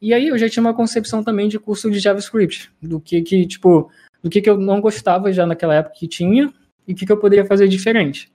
E 0.00 0.14
aí 0.14 0.28
eu 0.28 0.38
já 0.38 0.48
tinha 0.48 0.62
uma 0.62 0.74
concepção 0.74 1.22
também 1.22 1.48
de 1.48 1.58
curso 1.58 1.90
de 1.90 1.98
JavaScript, 1.98 2.72
do 2.80 3.00
que 3.00 3.20
que, 3.22 3.46
tipo, 3.46 3.90
do 4.22 4.30
que 4.30 4.40
que 4.40 4.48
eu 4.48 4.56
não 4.56 4.80
gostava 4.80 5.32
já 5.32 5.44
naquela 5.44 5.74
época 5.74 5.96
que 5.98 6.08
tinha 6.08 6.52
e 6.86 6.92
o 6.92 6.96
que 6.96 7.04
que 7.04 7.12
eu 7.12 7.18
poderia 7.18 7.44
fazer 7.44 7.68
diferente. 7.68 8.32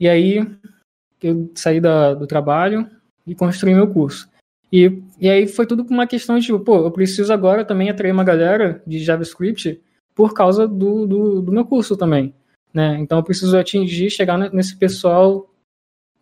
E 0.00 0.08
aí 0.08 0.46
eu 1.22 1.50
saí 1.54 1.80
da, 1.80 2.14
do 2.14 2.26
trabalho 2.26 2.88
e 3.26 3.34
construí 3.34 3.74
meu 3.74 3.86
curso. 3.92 4.28
E, 4.74 5.00
e 5.20 5.30
aí 5.30 5.46
foi 5.46 5.68
tudo 5.68 5.86
uma 5.88 6.04
questão 6.04 6.36
de, 6.36 6.46
tipo, 6.46 6.58
pô, 6.58 6.78
eu 6.78 6.90
preciso 6.90 7.32
agora 7.32 7.64
também 7.64 7.88
atrair 7.88 8.10
uma 8.10 8.24
galera 8.24 8.82
de 8.84 8.98
JavaScript 8.98 9.80
por 10.16 10.34
causa 10.34 10.66
do, 10.66 11.06
do, 11.06 11.42
do 11.42 11.52
meu 11.52 11.64
curso 11.64 11.96
também. 11.96 12.34
Né? 12.72 12.98
Então 12.98 13.18
eu 13.18 13.22
preciso 13.22 13.56
atingir, 13.56 14.10
chegar 14.10 14.36
ne- 14.36 14.50
nesse 14.50 14.76
pessoal 14.76 15.48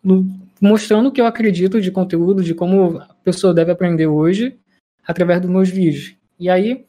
no- 0.03 0.23
mostrando 0.61 1.09
o 1.09 1.11
que 1.11 1.19
eu 1.19 1.25
acredito 1.25 1.81
de 1.81 1.89
conteúdo, 1.89 2.43
de 2.43 2.53
como 2.53 2.99
a 2.99 3.15
pessoa 3.23 3.55
deve 3.55 3.71
aprender 3.71 4.05
hoje 4.05 4.55
através 5.03 5.41
dos 5.41 5.49
meus 5.49 5.69
vídeos. 5.69 6.15
E 6.39 6.47
aí, 6.47 6.85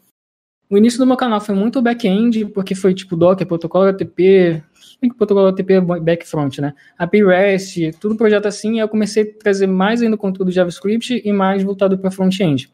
o 0.68 0.76
início 0.76 0.98
do 0.98 1.06
meu 1.06 1.16
canal 1.16 1.40
foi 1.40 1.54
muito 1.54 1.80
back-end, 1.80 2.44
porque 2.46 2.74
foi 2.74 2.92
tipo 2.92 3.16
Docker, 3.16 3.46
protocolo 3.46 3.86
HTTP, 3.86 4.62
bem 5.04 5.10
que 5.10 5.16
protocolo 5.16 5.48
HTTP 5.48 5.74
é 5.74 5.80
back-front, 5.80 6.58
né? 6.58 6.74
API 6.98 7.22
REST, 7.22 7.92
tudo 8.00 8.16
projeto 8.16 8.46
assim, 8.46 8.76
e 8.76 8.78
eu 8.78 8.88
comecei 8.88 9.22
a 9.22 9.38
trazer 9.38 9.66
mais 9.66 10.00
ainda 10.00 10.16
conteúdo 10.16 10.48
de 10.48 10.54
JavaScript 10.54 11.20
e 11.24 11.32
mais 11.32 11.62
voltado 11.62 11.98
para 11.98 12.10
front-end. 12.10 12.72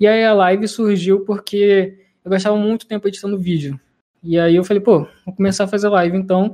E 0.00 0.06
aí 0.06 0.24
a 0.24 0.32
live 0.32 0.66
surgiu 0.66 1.20
porque 1.20 1.98
eu 2.24 2.30
gastava 2.30 2.56
muito 2.56 2.86
tempo 2.86 3.06
editando 3.06 3.38
vídeo. 3.38 3.78
E 4.22 4.38
aí 4.38 4.56
eu 4.56 4.64
falei, 4.64 4.82
pô, 4.82 5.06
vou 5.24 5.34
começar 5.34 5.64
a 5.64 5.68
fazer 5.68 5.88
live, 5.88 6.16
então 6.16 6.52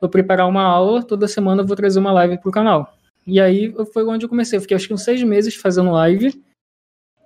vou 0.00 0.10
preparar 0.10 0.48
uma 0.48 0.62
aula, 0.62 1.02
toda 1.02 1.28
semana 1.28 1.62
eu 1.62 1.66
vou 1.66 1.76
trazer 1.76 2.00
uma 2.00 2.12
live 2.12 2.38
pro 2.38 2.50
canal. 2.50 2.96
E 3.26 3.40
aí 3.40 3.72
foi 3.92 4.04
onde 4.04 4.24
eu 4.24 4.28
comecei, 4.28 4.56
eu 4.56 4.60
fiquei 4.60 4.76
acho 4.76 4.88
que 4.88 4.94
uns 4.94 5.02
seis 5.02 5.22
meses 5.22 5.54
fazendo 5.54 5.92
live, 5.92 6.42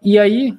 e 0.03 0.19
aí 0.19 0.57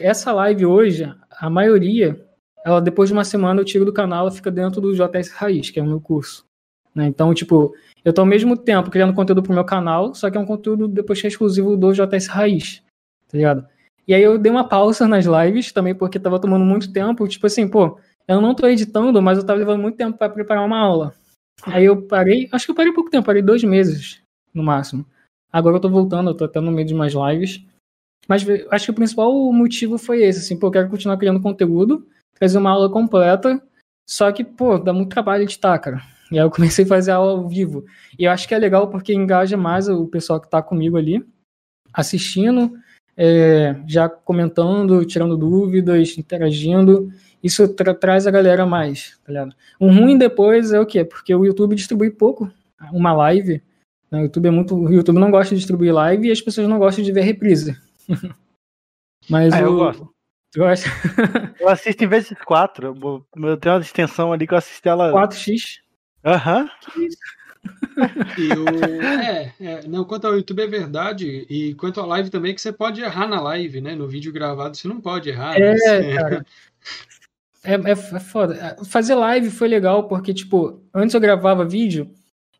essa 0.00 0.32
live 0.32 0.66
hoje, 0.66 1.14
a 1.30 1.48
maioria, 1.48 2.25
ela 2.66 2.80
depois 2.80 3.08
de 3.08 3.12
uma 3.12 3.22
semana 3.22 3.60
eu 3.60 3.64
tiro 3.64 3.84
do 3.84 3.92
canal, 3.92 4.22
ela 4.22 4.30
fica 4.32 4.50
dentro 4.50 4.80
do 4.80 4.92
JS 4.92 5.30
Raiz, 5.30 5.70
que 5.70 5.78
é 5.78 5.82
o 5.82 5.86
meu 5.86 6.00
curso. 6.00 6.44
né? 6.92 7.06
Então, 7.06 7.32
tipo, 7.32 7.72
eu 8.04 8.12
tô 8.12 8.22
ao 8.22 8.26
mesmo 8.26 8.56
tempo 8.56 8.90
criando 8.90 9.14
conteúdo 9.14 9.40
pro 9.40 9.54
meu 9.54 9.64
canal, 9.64 10.12
só 10.16 10.28
que 10.28 10.36
é 10.36 10.40
um 10.40 10.44
conteúdo 10.44 10.88
depois 10.88 11.20
que 11.20 11.28
é 11.28 11.30
exclusivo 11.30 11.76
do 11.76 11.92
JS 11.92 12.26
Raiz, 12.26 12.82
tá 13.28 13.36
ligado? 13.38 13.64
E 14.08 14.12
aí 14.12 14.20
eu 14.20 14.36
dei 14.36 14.50
uma 14.50 14.68
pausa 14.68 15.06
nas 15.06 15.26
lives 15.26 15.70
também, 15.70 15.94
porque 15.94 16.18
tava 16.18 16.40
tomando 16.40 16.64
muito 16.64 16.92
tempo, 16.92 17.28
tipo 17.28 17.46
assim, 17.46 17.68
pô, 17.68 18.00
eu 18.26 18.40
não 18.40 18.52
tô 18.52 18.66
editando, 18.66 19.22
mas 19.22 19.38
eu 19.38 19.46
tava 19.46 19.60
levando 19.60 19.80
muito 19.80 19.96
tempo 19.96 20.18
para 20.18 20.28
preparar 20.28 20.66
uma 20.66 20.78
aula. 20.78 21.14
Aí 21.66 21.84
eu 21.84 22.02
parei, 22.02 22.48
acho 22.50 22.66
que 22.66 22.72
eu 22.72 22.74
parei 22.74 22.92
pouco 22.92 23.10
tempo, 23.10 23.26
parei 23.26 23.42
dois 23.42 23.62
meses, 23.62 24.20
no 24.52 24.64
máximo. 24.64 25.06
Agora 25.52 25.76
eu 25.76 25.80
tô 25.80 25.88
voltando, 25.88 26.30
eu 26.30 26.34
tô 26.34 26.44
até 26.44 26.60
no 26.60 26.72
meio 26.72 26.86
de 26.86 26.94
umas 26.94 27.12
lives. 27.14 27.64
Mas 28.26 28.44
acho 28.72 28.86
que 28.86 28.90
o 28.90 28.94
principal 28.94 29.32
motivo 29.52 29.96
foi 29.98 30.24
esse, 30.24 30.40
assim, 30.40 30.58
pô, 30.58 30.66
eu 30.66 30.72
quero 30.72 30.90
continuar 30.90 31.16
criando 31.16 31.40
conteúdo, 31.40 32.04
fazer 32.38 32.58
uma 32.58 32.70
aula 32.70 32.90
completa, 32.90 33.60
só 34.08 34.30
que, 34.32 34.44
pô, 34.44 34.78
dá 34.78 34.92
muito 34.92 35.10
trabalho 35.10 35.42
editar, 35.42 35.78
cara. 35.78 36.02
E 36.30 36.38
aí 36.38 36.44
eu 36.44 36.50
comecei 36.50 36.84
a 36.84 36.88
fazer 36.88 37.12
aula 37.12 37.32
ao 37.32 37.48
vivo. 37.48 37.84
E 38.18 38.24
eu 38.24 38.30
acho 38.30 38.46
que 38.48 38.54
é 38.54 38.58
legal 38.58 38.88
porque 38.88 39.14
engaja 39.14 39.56
mais 39.56 39.88
o 39.88 40.06
pessoal 40.06 40.40
que 40.40 40.50
tá 40.50 40.60
comigo 40.62 40.96
ali, 40.96 41.24
assistindo, 41.92 42.72
é, 43.16 43.76
já 43.86 44.08
comentando, 44.08 45.04
tirando 45.04 45.36
dúvidas, 45.36 46.18
interagindo. 46.18 47.10
Isso 47.42 47.68
tra- 47.68 47.94
traz 47.94 48.26
a 48.26 48.30
galera 48.30 48.66
mais, 48.66 49.18
tá 49.24 49.32
ligado? 49.32 49.54
O 49.78 49.86
ruim 49.88 50.18
depois 50.18 50.72
é 50.72 50.80
o 50.80 50.86
quê? 50.86 51.04
Porque 51.04 51.34
o 51.34 51.44
YouTube 51.44 51.76
distribui 51.76 52.10
pouco 52.10 52.50
uma 52.92 53.12
live 53.12 53.62
O 54.10 54.16
YouTube 54.16 54.46
é 54.48 54.50
muito. 54.50 54.74
O 54.76 54.90
YouTube 54.92 55.18
não 55.18 55.30
gosta 55.30 55.54
de 55.54 55.60
distribuir 55.60 55.94
live 55.94 56.28
e 56.28 56.32
as 56.32 56.40
pessoas 56.40 56.68
não 56.68 56.78
gostam 56.78 57.04
de 57.04 57.12
ver 57.12 57.22
reprise. 57.22 57.76
Mas 59.30 59.52
Ah, 59.54 59.60
o... 59.60 59.64
eu 59.64 59.76
gosto. 59.76 60.15
Tu 60.56 60.60
gosta? 60.60 60.88
Eu 61.60 61.68
assisto 61.68 62.02
em 62.02 62.06
vez 62.06 62.28
de 62.28 62.34
quatro. 62.34 62.96
Eu 62.98 63.26
eu 63.44 63.56
tenho 63.58 63.74
uma 63.74 63.80
extensão 63.82 64.32
ali 64.32 64.46
que 64.46 64.54
eu 64.54 64.58
assisto 64.58 64.88
ela. 64.88 65.12
4x. 65.12 65.80
Aham. 66.24 66.70
E 68.38 68.52
o... 68.54 68.66
é, 69.20 69.54
é, 69.60 69.86
não, 69.86 70.04
quanto 70.04 70.26
ao 70.26 70.34
YouTube 70.34 70.62
é 70.62 70.66
verdade, 70.66 71.46
e 71.50 71.74
quanto 71.74 72.00
à 72.00 72.06
live 72.06 72.30
também, 72.30 72.54
que 72.54 72.60
você 72.60 72.72
pode 72.72 73.02
errar 73.02 73.26
na 73.26 73.40
live, 73.40 73.80
né? 73.82 73.94
No 73.94 74.08
vídeo 74.08 74.32
gravado 74.32 74.76
você 74.76 74.88
não 74.88 75.00
pode 75.00 75.28
errar. 75.28 75.60
É, 75.60 75.74
né? 75.74 76.14
cara. 76.14 76.46
É, 77.62 77.74
é, 77.74 77.90
é 77.90 78.20
foda. 78.20 78.76
Fazer 78.86 79.14
live 79.14 79.50
foi 79.50 79.68
legal, 79.68 80.08
porque, 80.08 80.32
tipo, 80.32 80.80
antes 80.94 81.14
eu 81.14 81.20
gravava 81.20 81.66
vídeo, 81.66 82.10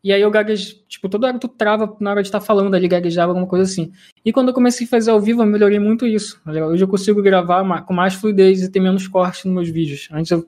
e 0.03 0.13
aí 0.13 0.21
eu 0.21 0.31
gaguejava, 0.31 0.79
tipo, 0.87 1.09
toda 1.09 1.27
hora 1.27 1.39
tu 1.39 1.47
trava 1.47 1.95
na 1.99 2.11
hora 2.11 2.21
de 2.21 2.27
estar 2.27 2.39
falando 2.39 2.75
ali, 2.75 2.87
gaguejava, 2.87 3.31
alguma 3.31 3.47
coisa 3.47 3.63
assim. 3.63 3.91
E 4.23 4.31
quando 4.31 4.49
eu 4.49 4.53
comecei 4.53 4.85
a 4.85 4.89
fazer 4.89 5.11
ao 5.11 5.19
vivo, 5.19 5.41
eu 5.41 5.45
melhorei 5.45 5.79
muito 5.79 6.05
isso. 6.05 6.39
tá? 6.43 6.51
Hoje 6.51 6.83
eu 6.83 6.87
consigo 6.87 7.21
gravar 7.21 7.63
com 7.83 7.93
mais 7.93 8.13
fluidez 8.13 8.61
e 8.61 8.71
ter 8.71 8.79
menos 8.79 9.07
cortes 9.07 9.45
nos 9.45 9.53
meus 9.53 9.69
vídeos. 9.69 10.07
Antes 10.11 10.31
eu 10.31 10.47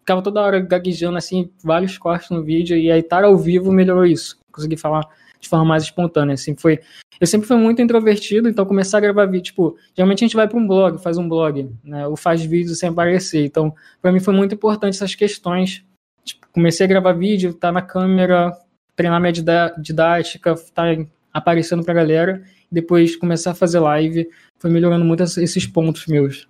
ficava 0.00 0.22
toda 0.22 0.40
hora 0.40 0.60
gaguejando, 0.60 1.18
assim, 1.18 1.50
vários 1.62 1.98
cortes 1.98 2.30
no 2.30 2.42
vídeo, 2.42 2.76
e 2.76 2.90
aí 2.90 3.00
estar 3.00 3.24
ao 3.24 3.36
vivo 3.36 3.70
melhorou 3.70 4.06
isso. 4.06 4.38
Consegui 4.50 4.76
falar 4.76 5.06
de 5.38 5.48
forma 5.48 5.64
mais 5.64 5.84
espontânea, 5.84 6.34
assim, 6.34 6.56
foi... 6.56 6.80
Eu 7.20 7.26
sempre 7.26 7.48
fui 7.48 7.56
muito 7.56 7.82
introvertido, 7.82 8.48
então 8.48 8.64
começar 8.64 8.98
a 8.98 9.00
gravar 9.00 9.26
vídeo, 9.26 9.46
tipo, 9.46 9.76
geralmente 9.94 10.24
a 10.24 10.26
gente 10.26 10.36
vai 10.36 10.48
para 10.48 10.58
um 10.58 10.66
blog, 10.66 11.02
faz 11.02 11.18
um 11.18 11.28
blog, 11.28 11.68
né, 11.84 12.06
ou 12.06 12.16
faz 12.16 12.42
vídeo 12.44 12.74
sem 12.74 12.88
aparecer, 12.88 13.44
então 13.44 13.74
para 14.00 14.12
mim 14.12 14.20
foi 14.20 14.32
muito 14.34 14.54
importante 14.54 14.94
essas 14.94 15.14
questões, 15.14 15.84
tipo, 16.24 16.46
comecei 16.52 16.86
a 16.86 16.88
gravar 16.88 17.12
vídeo, 17.12 17.52
tá 17.52 17.72
na 17.72 17.82
câmera, 17.82 18.56
treinar 18.98 19.20
minha 19.20 19.32
didática, 19.80 20.54
tá 20.74 20.82
aparecendo 21.32 21.84
pra 21.84 21.94
galera, 21.94 22.42
e 22.70 22.74
depois 22.74 23.14
começar 23.16 23.52
a 23.52 23.54
fazer 23.54 23.78
live, 23.78 24.28
foi 24.58 24.70
melhorando 24.70 25.04
muito 25.04 25.22
ess- 25.22 25.38
esses 25.38 25.64
pontos 25.66 26.06
meus. 26.08 26.48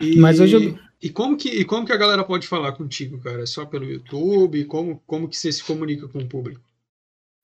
E, 0.00 0.16
Mas 0.18 0.40
hoje 0.40 0.54
eu- 0.56 0.78
e, 1.02 1.10
como 1.10 1.36
que, 1.36 1.48
e 1.50 1.64
como 1.64 1.86
que 1.86 1.92
a 1.92 1.96
galera 1.98 2.24
pode 2.24 2.48
falar 2.48 2.72
contigo, 2.72 3.18
cara? 3.20 3.42
É 3.42 3.46
Só 3.46 3.66
pelo 3.66 3.84
YouTube? 3.84 4.64
Como, 4.64 5.02
como 5.06 5.28
que 5.28 5.36
você 5.36 5.52
se 5.52 5.62
comunica 5.62 6.08
com 6.08 6.20
o 6.20 6.26
público? 6.26 6.60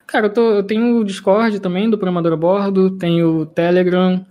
Cara, 0.07 0.25
eu, 0.27 0.33
tô, 0.33 0.51
eu 0.55 0.63
tenho 0.63 0.97
o 0.97 1.03
Discord 1.03 1.59
também, 1.59 1.87
do 1.89 1.97
Programador 1.97 2.33
a 2.33 2.37
Bordo, 2.37 2.97
tenho 2.97 3.41
o 3.41 3.45
Telegram, 3.45 4.25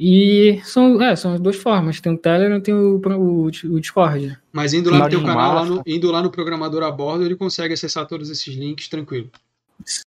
e 0.00 0.60
são, 0.64 1.02
é, 1.02 1.16
são 1.16 1.34
as 1.34 1.40
duas 1.40 1.56
formas, 1.56 2.00
tem 2.00 2.12
o 2.12 2.18
Telegram 2.18 2.56
e 2.58 2.60
tem 2.60 2.74
o, 2.74 3.00
o, 3.04 3.44
o 3.46 3.80
Discord. 3.80 4.38
Mas 4.52 4.72
indo 4.72 4.90
lá 4.90 5.00
no 5.00 5.08
teu 5.08 5.22
canal, 5.22 5.54
lá 5.54 5.64
no- 5.64 5.82
indo 5.86 6.10
lá 6.10 6.22
no 6.22 6.30
programador 6.30 6.82
a 6.82 6.90
bordo, 6.90 7.24
ele 7.24 7.34
consegue 7.34 7.74
acessar 7.74 8.06
todos 8.06 8.30
esses 8.30 8.54
links 8.54 8.88
tranquilo. 8.88 9.28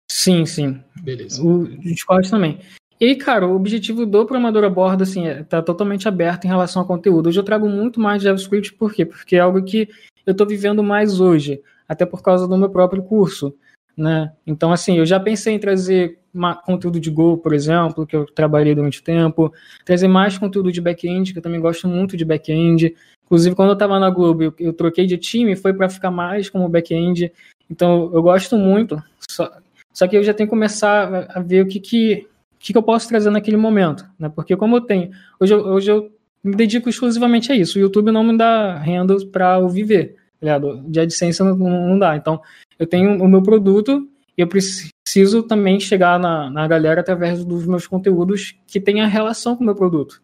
Sim, 0.09 0.45
sim, 0.45 0.79
Beleza. 1.01 1.43
O 1.43 1.67
Discord 1.67 2.29
também. 2.29 2.59
E 2.99 3.15
cara, 3.15 3.47
o 3.47 3.55
objetivo 3.55 4.05
do 4.05 4.25
programador 4.25 4.63
a 4.63 4.69
bordo, 4.69 5.03
assim, 5.03 5.25
é, 5.25 5.43
tá 5.43 5.61
totalmente 5.61 6.07
aberto 6.07 6.45
em 6.45 6.49
relação 6.49 6.81
ao 6.81 6.87
conteúdo. 6.87 7.29
Hoje 7.29 7.39
eu 7.39 7.43
trago 7.43 7.67
muito 7.69 7.99
mais 7.99 8.21
JavaScript, 8.21 8.73
por 8.73 8.93
quê? 8.93 9.05
Porque 9.05 9.37
é 9.37 9.39
algo 9.39 9.63
que 9.63 9.87
eu 10.25 10.33
tô 10.33 10.45
vivendo 10.45 10.83
mais 10.83 11.19
hoje, 11.19 11.61
até 11.87 12.05
por 12.05 12.21
causa 12.21 12.47
do 12.47 12.57
meu 12.57 12.69
próprio 12.69 13.01
curso, 13.01 13.55
né? 13.95 14.31
Então, 14.45 14.71
assim, 14.71 14.97
eu 14.97 15.05
já 15.05 15.19
pensei 15.19 15.53
em 15.55 15.59
trazer 15.59 16.18
ma- 16.34 16.55
conteúdo 16.55 16.99
de 16.99 17.09
Go, 17.09 17.38
por 17.38 17.53
exemplo, 17.53 18.05
que 18.05 18.15
eu 18.15 18.25
trabalhei 18.25 18.75
durante 18.75 19.01
tempo, 19.03 19.53
trazer 19.86 20.07
mais 20.07 20.38
conteúdo 20.38 20.71
de 20.71 20.82
back-end, 20.82 21.34
que 21.34 21.39
eu 21.39 21.43
também 21.43 21.59
gosto 21.59 21.88
muito 21.88 22.15
de 22.17 22.25
back-end. 22.25 22.95
Inclusive, 23.25 23.55
quando 23.55 23.69
eu 23.69 23.77
tava 23.77 23.99
na 23.99 24.09
Globo, 24.09 24.43
eu, 24.43 24.53
eu 24.59 24.73
troquei 24.73 25.05
de 25.05 25.17
time, 25.17 25.55
foi 25.55 25.73
para 25.73 25.89
ficar 25.89 26.11
mais 26.11 26.49
como 26.49 26.67
back-end. 26.69 27.32
Então, 27.69 28.09
eu 28.13 28.21
gosto 28.21 28.57
muito, 28.57 29.01
só, 29.30 29.51
só 29.93 30.07
que 30.07 30.17
eu 30.17 30.23
já 30.23 30.34
tenho 30.34 30.47
que 30.47 30.55
começar 30.55 31.13
a- 31.13 31.39
a 31.39 31.41
ver 31.41 31.63
o 31.63 31.67
que 31.67 31.80
que, 31.80 32.27
que 32.59 32.73
que 32.73 32.77
eu 32.77 32.84
posso 32.84 33.07
trazer 33.07 33.30
naquele 33.30 33.57
momento, 33.57 34.05
né? 34.17 34.30
Porque 34.30 34.55
como 34.55 34.77
eu 34.77 34.82
tenho, 34.82 35.11
hoje 35.39 35.53
eu, 35.53 35.59
hoje 35.65 35.91
eu 35.91 36.11
me 36.43 36.55
dedico 36.55 36.89
exclusivamente 36.89 37.51
a 37.51 37.55
isso. 37.55 37.77
O 37.77 37.82
YouTube 37.82 38.11
não 38.11 38.23
me 38.23 38.36
dá 38.38 38.77
renda 38.77 39.15
para 39.32 39.59
eu 39.59 39.69
viver, 39.69 40.15
tá 40.39 40.45
ligado? 40.45 40.82
De 40.88 40.99
AdSense 40.99 41.43
não, 41.43 41.55
não 41.55 41.99
dá. 41.99 42.15
Então, 42.15 42.41
eu 42.80 42.88
tenho 42.88 43.21
o 43.21 43.27
meu 43.27 43.43
produto 43.43 44.07
eu 44.41 44.47
preciso 44.47 45.43
também 45.43 45.79
chegar 45.79 46.19
na, 46.19 46.49
na 46.49 46.67
galera 46.67 47.01
através 47.01 47.43
dos 47.43 47.65
meus 47.65 47.87
conteúdos 47.87 48.55
que 48.67 48.79
tenha 48.79 49.07
relação 49.07 49.55
com 49.55 49.63
o 49.63 49.65
meu 49.65 49.75
produto, 49.75 50.21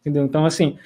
entendeu? 0.00 0.24
Então, 0.24 0.46
assim, 0.46 0.78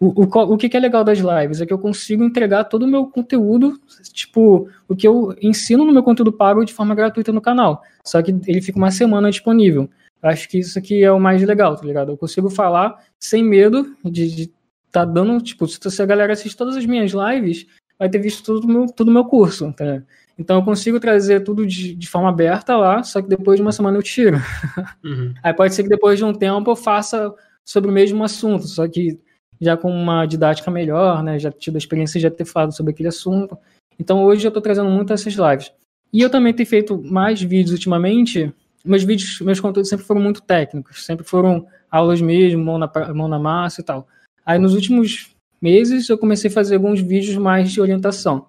o, 0.00 0.24
o, 0.24 0.54
o 0.54 0.56
que 0.56 0.68
que 0.68 0.76
é 0.76 0.80
legal 0.80 1.04
das 1.04 1.18
lives 1.18 1.60
é 1.60 1.66
que 1.66 1.72
eu 1.72 1.78
consigo 1.78 2.24
entregar 2.24 2.64
todo 2.64 2.84
o 2.84 2.88
meu 2.88 3.06
conteúdo, 3.06 3.78
tipo, 4.14 4.66
o 4.88 4.96
que 4.96 5.06
eu 5.06 5.36
ensino 5.42 5.84
no 5.84 5.92
meu 5.92 6.02
conteúdo 6.02 6.32
pago 6.32 6.64
de 6.64 6.72
forma 6.72 6.94
gratuita 6.94 7.32
no 7.32 7.40
canal. 7.40 7.82
Só 8.04 8.22
que 8.22 8.34
ele 8.46 8.62
fica 8.62 8.78
uma 8.78 8.90
semana 8.90 9.30
disponível. 9.30 9.90
Acho 10.22 10.48
que 10.48 10.58
isso 10.58 10.78
aqui 10.78 11.04
é 11.04 11.12
o 11.12 11.20
mais 11.20 11.42
legal, 11.42 11.76
tá 11.76 11.84
ligado? 11.86 12.12
Eu 12.12 12.16
consigo 12.16 12.48
falar 12.48 12.98
sem 13.18 13.44
medo 13.44 13.94
de 14.02 14.24
estar 14.24 14.50
tá 14.90 15.04
dando, 15.04 15.38
tipo, 15.42 15.68
se 15.68 16.02
a 16.02 16.06
galera 16.06 16.32
assiste 16.32 16.56
todas 16.56 16.76
as 16.76 16.86
minhas 16.86 17.12
lives, 17.12 17.66
vai 17.98 18.08
ter 18.08 18.18
visto 18.18 18.42
tudo 18.42 18.64
o 18.64 18.68
meu, 18.68 18.86
tudo 18.86 19.08
o 19.10 19.14
meu 19.14 19.26
curso, 19.26 19.70
tá 19.74 19.84
ligado? 19.84 20.06
Então 20.40 20.56
eu 20.56 20.64
consigo 20.64 20.98
trazer 20.98 21.44
tudo 21.44 21.66
de, 21.66 21.94
de 21.94 22.08
forma 22.08 22.30
aberta 22.30 22.74
lá, 22.74 23.02
só 23.02 23.20
que 23.20 23.28
depois 23.28 23.56
de 23.56 23.62
uma 23.62 23.72
semana 23.72 23.98
eu 23.98 24.02
tiro. 24.02 24.38
Uhum. 25.04 25.32
Aí 25.42 25.52
pode 25.52 25.74
ser 25.74 25.82
que 25.82 25.88
depois 25.88 26.18
de 26.18 26.24
um 26.24 26.32
tempo 26.32 26.70
eu 26.70 26.76
faça 26.76 27.34
sobre 27.64 27.90
o 27.90 27.92
mesmo 27.92 28.22
assunto, 28.22 28.66
só 28.66 28.86
que 28.86 29.18
já 29.60 29.76
com 29.76 29.90
uma 29.90 30.26
didática 30.26 30.70
melhor, 30.70 31.22
né? 31.22 31.38
Já 31.38 31.50
tido 31.50 31.76
a 31.76 31.78
experiência 31.78 32.18
de 32.18 32.22
já 32.22 32.30
ter 32.30 32.44
falado 32.44 32.72
sobre 32.72 32.92
aquele 32.92 33.08
assunto. 33.08 33.56
Então 33.98 34.22
hoje 34.22 34.46
eu 34.46 34.48
estou 34.48 34.62
trazendo 34.62 34.88
muito 34.88 35.12
essas 35.12 35.34
lives. 35.34 35.72
E 36.12 36.20
eu 36.20 36.30
também 36.30 36.52
tenho 36.52 36.68
feito 36.68 37.02
mais 37.02 37.40
vídeos 37.40 37.72
ultimamente. 37.72 38.52
Meus 38.84 39.02
vídeos, 39.02 39.40
meus 39.40 39.58
conteúdos 39.58 39.88
sempre 39.88 40.06
foram 40.06 40.20
muito 40.20 40.42
técnicos, 40.42 41.04
sempre 41.04 41.26
foram 41.26 41.66
aulas 41.90 42.20
mesmo, 42.20 42.64
mão 42.64 42.78
na, 42.78 42.90
mão 43.14 43.28
na 43.28 43.38
massa 43.38 43.80
e 43.80 43.84
tal. 43.84 44.06
Aí 44.44 44.58
nos 44.58 44.74
últimos 44.74 45.34
meses 45.60 46.08
eu 46.08 46.18
comecei 46.18 46.50
a 46.50 46.52
fazer 46.52 46.76
alguns 46.76 47.00
vídeos 47.00 47.36
mais 47.36 47.70
de 47.70 47.80
orientação 47.80 48.46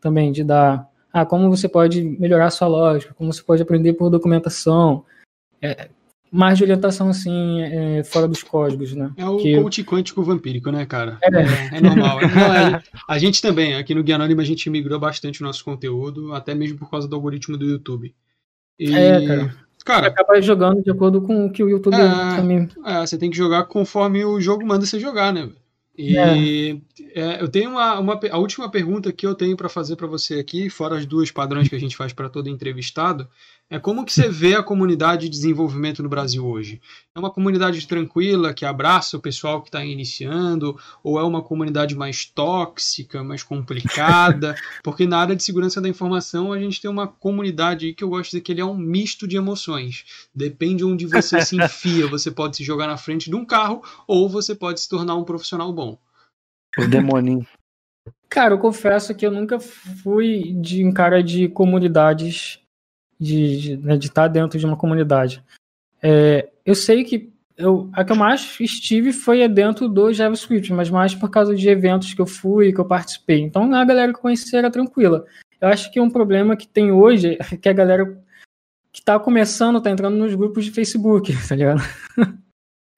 também, 0.00 0.32
de 0.32 0.44
dar 0.44 0.91
ah, 1.12 1.26
como 1.26 1.50
você 1.50 1.68
pode 1.68 2.02
melhorar 2.02 2.46
a 2.46 2.50
sua 2.50 2.68
lógica, 2.68 3.14
como 3.14 3.32
você 3.32 3.42
pode 3.42 3.62
aprender 3.62 3.92
por 3.94 4.08
documentação, 4.10 5.04
é, 5.60 5.88
mais 6.30 6.56
de 6.56 6.64
orientação 6.64 7.10
assim, 7.10 7.60
é, 7.60 8.02
fora 8.04 8.26
dos 8.26 8.42
códigos, 8.42 8.94
né? 8.94 9.12
É 9.18 9.26
o 9.26 9.36
Que- 9.36 9.60
coach 9.60 9.84
quântico 9.84 10.22
vampírico, 10.22 10.70
né, 10.70 10.86
cara? 10.86 11.18
É. 11.22 11.74
É, 11.74 11.76
é 11.76 11.80
normal. 11.80 12.18
Não, 12.22 12.54
é- 12.54 12.82
a 13.06 13.18
gente 13.18 13.42
também, 13.42 13.74
aqui 13.74 13.94
no 13.94 14.02
Guia 14.02 14.14
Anônimo, 14.14 14.40
a 14.40 14.44
gente 14.44 14.70
migrou 14.70 14.98
bastante 14.98 15.42
o 15.42 15.44
nosso 15.44 15.62
conteúdo, 15.64 16.32
até 16.32 16.54
mesmo 16.54 16.78
por 16.78 16.90
causa 16.90 17.06
do 17.06 17.14
algoritmo 17.14 17.58
do 17.58 17.66
YouTube. 17.66 18.14
E, 18.80 18.94
É, 18.94 19.26
cara. 19.26 19.54
cara, 19.84 20.06
acaba 20.08 20.40
jogando 20.40 20.82
de 20.82 20.90
acordo 20.90 21.20
com 21.20 21.44
o 21.46 21.52
que 21.52 21.62
o 21.62 21.68
YouTube 21.68 21.94
É. 21.96 22.36
também. 22.36 22.66
É, 22.86 23.00
você 23.06 23.18
tem 23.18 23.30
que 23.30 23.36
jogar 23.36 23.64
conforme 23.64 24.24
o 24.24 24.40
jogo 24.40 24.64
manda 24.66 24.86
você 24.86 24.98
jogar, 24.98 25.32
né? 25.34 25.50
E 25.96 26.16
é, 27.14 27.42
eu 27.42 27.48
tenho 27.48 27.70
uma, 27.70 27.98
uma 28.00 28.20
a 28.30 28.38
última 28.38 28.70
pergunta 28.70 29.12
que 29.12 29.26
eu 29.26 29.34
tenho 29.34 29.56
para 29.56 29.68
fazer 29.68 29.96
para 29.96 30.06
você 30.06 30.38
aqui, 30.38 30.70
fora 30.70 30.96
as 30.96 31.04
duas 31.04 31.30
padrões 31.30 31.68
que 31.68 31.74
a 31.74 31.78
gente 31.78 31.96
faz 31.96 32.12
para 32.12 32.30
todo 32.30 32.48
entrevistado, 32.48 33.28
é 33.72 33.78
como 33.78 34.04
que 34.04 34.12
você 34.12 34.28
vê 34.28 34.54
a 34.54 34.62
comunidade 34.62 35.22
de 35.22 35.30
desenvolvimento 35.30 36.02
no 36.02 36.08
Brasil 36.10 36.46
hoje? 36.46 36.78
É 37.14 37.18
uma 37.18 37.30
comunidade 37.30 37.86
tranquila 37.88 38.52
que 38.52 38.66
abraça 38.66 39.16
o 39.16 39.20
pessoal 39.20 39.62
que 39.62 39.68
está 39.68 39.82
iniciando, 39.82 40.78
ou 41.02 41.18
é 41.18 41.24
uma 41.24 41.40
comunidade 41.40 41.96
mais 41.96 42.26
tóxica, 42.26 43.24
mais 43.24 43.42
complicada? 43.42 44.54
Porque 44.84 45.06
na 45.06 45.16
área 45.16 45.34
de 45.34 45.42
segurança 45.42 45.80
da 45.80 45.88
informação 45.88 46.52
a 46.52 46.58
gente 46.58 46.82
tem 46.82 46.90
uma 46.90 47.06
comunidade 47.06 47.94
que 47.94 48.04
eu 48.04 48.10
gosto 48.10 48.24
de 48.24 48.28
dizer 48.32 48.40
que 48.42 48.52
ele 48.52 48.60
é 48.60 48.64
um 48.64 48.76
misto 48.76 49.26
de 49.26 49.38
emoções. 49.38 50.04
Depende 50.34 50.84
onde 50.84 51.06
você 51.06 51.40
se 51.40 51.56
enfia, 51.62 52.06
você 52.06 52.30
pode 52.30 52.58
se 52.58 52.62
jogar 52.62 52.86
na 52.86 52.98
frente 52.98 53.30
de 53.30 53.36
um 53.36 53.44
carro 53.46 53.82
ou 54.06 54.28
você 54.28 54.54
pode 54.54 54.82
se 54.82 54.88
tornar 54.88 55.16
um 55.16 55.24
profissional 55.24 55.72
bom. 55.72 55.98
Os 56.78 56.86
demoninhos. 56.88 57.46
Cara, 58.28 58.52
eu 58.52 58.58
confesso 58.58 59.14
que 59.14 59.26
eu 59.26 59.30
nunca 59.30 59.58
fui 59.58 60.54
de 60.60 60.84
um 60.84 60.92
cara 60.92 61.22
de 61.22 61.48
comunidades, 61.48 62.61
de 63.22 63.60
de, 63.60 63.76
né, 63.76 63.96
de 63.96 64.06
estar 64.08 64.28
dentro 64.28 64.58
de 64.58 64.66
uma 64.66 64.76
comunidade. 64.76 65.42
É, 66.02 66.48
eu 66.64 66.74
sei 66.74 67.04
que 67.04 67.32
eu, 67.56 67.88
a 67.92 68.04
que 68.04 68.12
eu 68.12 68.16
mais 68.16 68.58
estive 68.60 69.12
foi 69.12 69.46
dentro 69.46 69.88
do 69.88 70.12
JavaScript, 70.12 70.72
mas 70.72 70.90
mais 70.90 71.14
por 71.14 71.30
causa 71.30 71.54
de 71.54 71.68
eventos 71.68 72.14
que 72.14 72.20
eu 72.20 72.26
fui, 72.26 72.72
que 72.72 72.80
eu 72.80 72.84
participei. 72.84 73.40
Então 73.40 73.72
a 73.74 73.84
galera 73.84 74.12
que 74.12 74.18
eu 74.18 74.22
conheci 74.22 74.56
era 74.56 74.70
tranquila. 74.70 75.24
Eu 75.60 75.68
acho 75.68 75.92
que 75.92 76.00
um 76.00 76.10
problema 76.10 76.56
que 76.56 76.66
tem 76.66 76.90
hoje 76.90 77.38
é 77.38 77.56
que 77.56 77.68
a 77.68 77.72
galera 77.72 78.20
que 78.92 79.02
tá 79.02 79.18
começando 79.18 79.80
tá 79.80 79.90
entrando 79.90 80.16
nos 80.16 80.34
grupos 80.34 80.64
de 80.64 80.70
Facebook, 80.70 81.32
tá 81.48 81.54
ligado? 81.54 81.80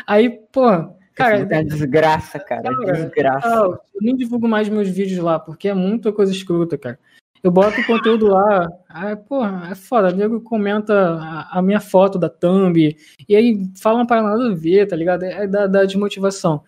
Aí, 0.07 0.31
pô, 0.31 0.67
cara, 1.15 1.47
é 1.51 1.63
desgraça, 1.63 2.39
cara. 2.39 2.63
Cara, 2.63 2.93
desgraça. 2.93 3.49
Eu 3.49 4.01
nem 4.01 4.17
divulgo 4.17 4.49
mais 4.49 4.69
meus 4.69 4.89
vídeos 4.89 5.23
lá, 5.23 5.39
porque 5.39 5.69
é 5.69 5.75
muita 5.75 6.13
coisa 6.13 6.33
escrota, 6.33 6.77
cara. 6.77 6.99
Eu 7.45 7.51
boto 7.51 7.79
o 7.79 7.87
conteúdo 7.87 8.29
lá, 8.29 8.67
aí, 8.89 9.15
porra, 9.15 9.69
é 9.71 9.75
foda, 9.75 10.09
o 10.09 10.17
nego 10.17 10.41
comenta 10.41 10.95
a, 10.95 11.59
a 11.59 11.63
minha 11.63 11.79
foto 11.79 12.19
da 12.19 12.31
thumb, 12.31 12.97
e 13.29 13.37
aí 13.37 13.71
fala 13.79 13.99
uma 13.99 14.07
parada 14.07 14.29
nada 14.29 14.51
a 14.51 14.55
ver, 14.55 14.89
tá 14.89 14.97
ligado? 14.97 15.25
É 15.25 15.47
da, 15.47 15.67
da 15.67 15.85
desmotivação. 15.85 16.65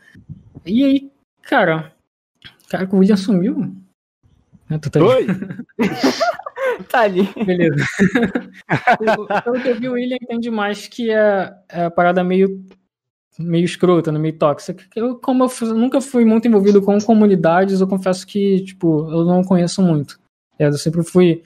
E 0.66 0.84
aí, 0.84 1.10
cara, 1.40 1.94
cara, 2.68 2.86
o 2.92 2.98
William 2.98 3.16
sumiu? 3.16 3.74
É, 4.68 4.76
tu 4.76 4.90
tá 4.90 5.00
Oi? 5.02 5.26
tá 6.90 7.00
ali. 7.00 7.26
Beleza. 7.42 7.82
Pelo 9.44 9.62
que 9.62 9.68
eu 9.68 9.76
vi, 9.76 9.88
o 9.88 9.92
William 9.92 10.18
entende 10.20 10.50
mais 10.50 10.86
que 10.86 11.10
é, 11.10 11.54
é 11.70 11.84
a 11.84 11.90
parada 11.90 12.22
meio 12.22 12.62
meio 13.38 13.64
escrota, 13.64 14.12
né, 14.12 14.18
meio 14.18 14.36
tóxica. 14.36 14.84
Eu, 14.94 15.16
como 15.16 15.44
eu 15.44 15.48
fui, 15.48 15.68
nunca 15.68 16.02
fui 16.02 16.26
muito 16.26 16.46
envolvido 16.46 16.82
com 16.82 17.00
comunidades, 17.00 17.80
eu 17.80 17.88
confesso 17.88 18.26
que, 18.26 18.62
tipo, 18.62 19.10
eu 19.10 19.24
não 19.24 19.42
conheço 19.42 19.80
muito. 19.80 20.18
É, 20.58 20.66
eu 20.66 20.72
sempre 20.74 21.02
fui 21.02 21.42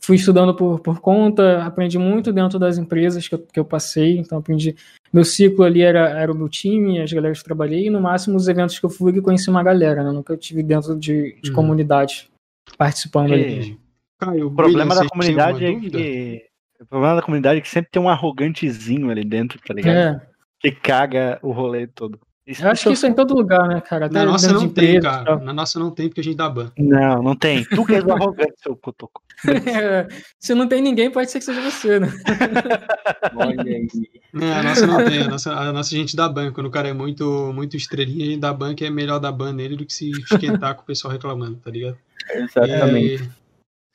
fui 0.00 0.16
estudando 0.16 0.54
por, 0.54 0.80
por 0.80 1.00
conta, 1.00 1.64
aprendi 1.64 1.98
muito 1.98 2.30
dentro 2.30 2.58
das 2.58 2.76
empresas 2.76 3.26
que 3.26 3.34
eu, 3.34 3.38
que 3.38 3.58
eu 3.58 3.64
passei, 3.64 4.18
então 4.18 4.38
aprendi. 4.38 4.76
Meu 5.10 5.24
ciclo 5.24 5.64
ali 5.64 5.80
era, 5.80 6.10
era 6.10 6.30
o 6.30 6.34
meu 6.34 6.48
time, 6.48 7.00
as 7.00 7.10
galera 7.10 7.32
que 7.32 7.40
eu 7.40 7.44
trabalhei, 7.44 7.86
e 7.86 7.90
no 7.90 8.02
máximo 8.02 8.36
os 8.36 8.46
eventos 8.46 8.78
que 8.78 8.84
eu 8.84 8.90
fui 8.90 9.14
que 9.14 9.22
conheci 9.22 9.48
uma 9.48 9.62
galera, 9.62 10.04
né? 10.04 10.12
Nunca 10.12 10.36
tive 10.36 10.62
dentro 10.62 10.94
de, 10.98 11.40
de 11.40 11.48
uhum. 11.48 11.56
comunidade 11.56 12.28
participando 12.76 13.30
e... 13.30 13.32
ali. 13.32 13.80
Caio, 14.20 14.48
o 14.48 14.54
problema 14.54 14.94
da 14.94 15.08
comunidade 15.08 15.64
é 15.64 15.74
que. 15.74 16.46
O 16.80 16.86
problema 16.86 17.16
da 17.16 17.22
comunidade 17.22 17.58
é 17.58 17.62
que 17.62 17.68
sempre 17.68 17.90
tem 17.90 18.02
um 18.02 18.08
arrogantezinho 18.08 19.08
ali 19.08 19.24
dentro, 19.24 19.58
tá 19.66 19.72
ligado? 19.72 20.20
É 20.20 20.34
que 20.60 20.72
caga 20.72 21.38
o 21.42 21.52
rolê 21.52 21.86
todo. 21.86 22.18
Eu 22.46 22.70
acho 22.70 22.84
que 22.84 22.92
isso 22.92 23.06
é 23.06 23.08
em 23.08 23.14
todo 23.14 23.34
lugar, 23.34 23.66
né, 23.66 23.80
cara? 23.80 24.06
Na 24.08 24.26
nossa 24.26 24.52
não 24.52 24.68
tem, 24.68 25.00
cara. 25.00 25.36
Na 25.38 25.52
nossa 25.52 25.78
não 25.78 25.90
tem, 25.90 26.08
porque 26.08 26.20
a 26.20 26.24
gente 26.24 26.36
dá 26.36 26.48
ban. 26.48 26.70
Não, 26.78 27.22
não 27.22 27.34
tem. 27.34 27.64
Tu 27.64 27.84
que 27.86 27.94
és 27.94 28.06
arrogante, 28.06 28.52
seu 28.62 28.76
cotoco. 28.76 29.22
É, 29.48 30.06
se 30.38 30.54
não 30.54 30.68
tem 30.68 30.82
ninguém, 30.82 31.10
pode 31.10 31.30
ser 31.30 31.38
que 31.38 31.44
seja 31.46 31.62
você, 31.62 31.98
né? 31.98 32.08
Olha 33.34 33.62
aí. 33.62 33.88
Não, 34.30 34.52
a 34.52 34.62
nossa 34.62 34.86
não 34.86 35.04
tem. 35.04 35.22
A 35.22 35.28
nossa, 35.28 35.52
a 35.54 35.72
nossa 35.72 35.94
a 35.94 35.98
gente 35.98 36.14
dá 36.14 36.28
ban. 36.28 36.52
Quando 36.52 36.66
o 36.66 36.70
cara 36.70 36.88
é 36.88 36.92
muito, 36.92 37.50
muito 37.54 37.78
estrelinha, 37.78 38.26
a 38.26 38.30
gente 38.32 38.40
dá 38.40 38.52
ban, 38.52 38.74
que 38.74 38.84
é 38.84 38.90
melhor 38.90 39.18
dar 39.18 39.32
ban 39.32 39.54
nele 39.54 39.74
do 39.74 39.86
que 39.86 39.94
se 39.94 40.10
esquentar 40.10 40.74
com 40.74 40.82
o 40.82 40.86
pessoal 40.86 41.12
reclamando, 41.12 41.56
tá 41.56 41.70
ligado? 41.70 41.96
Exatamente. 42.30 43.22
E... 43.24 43.28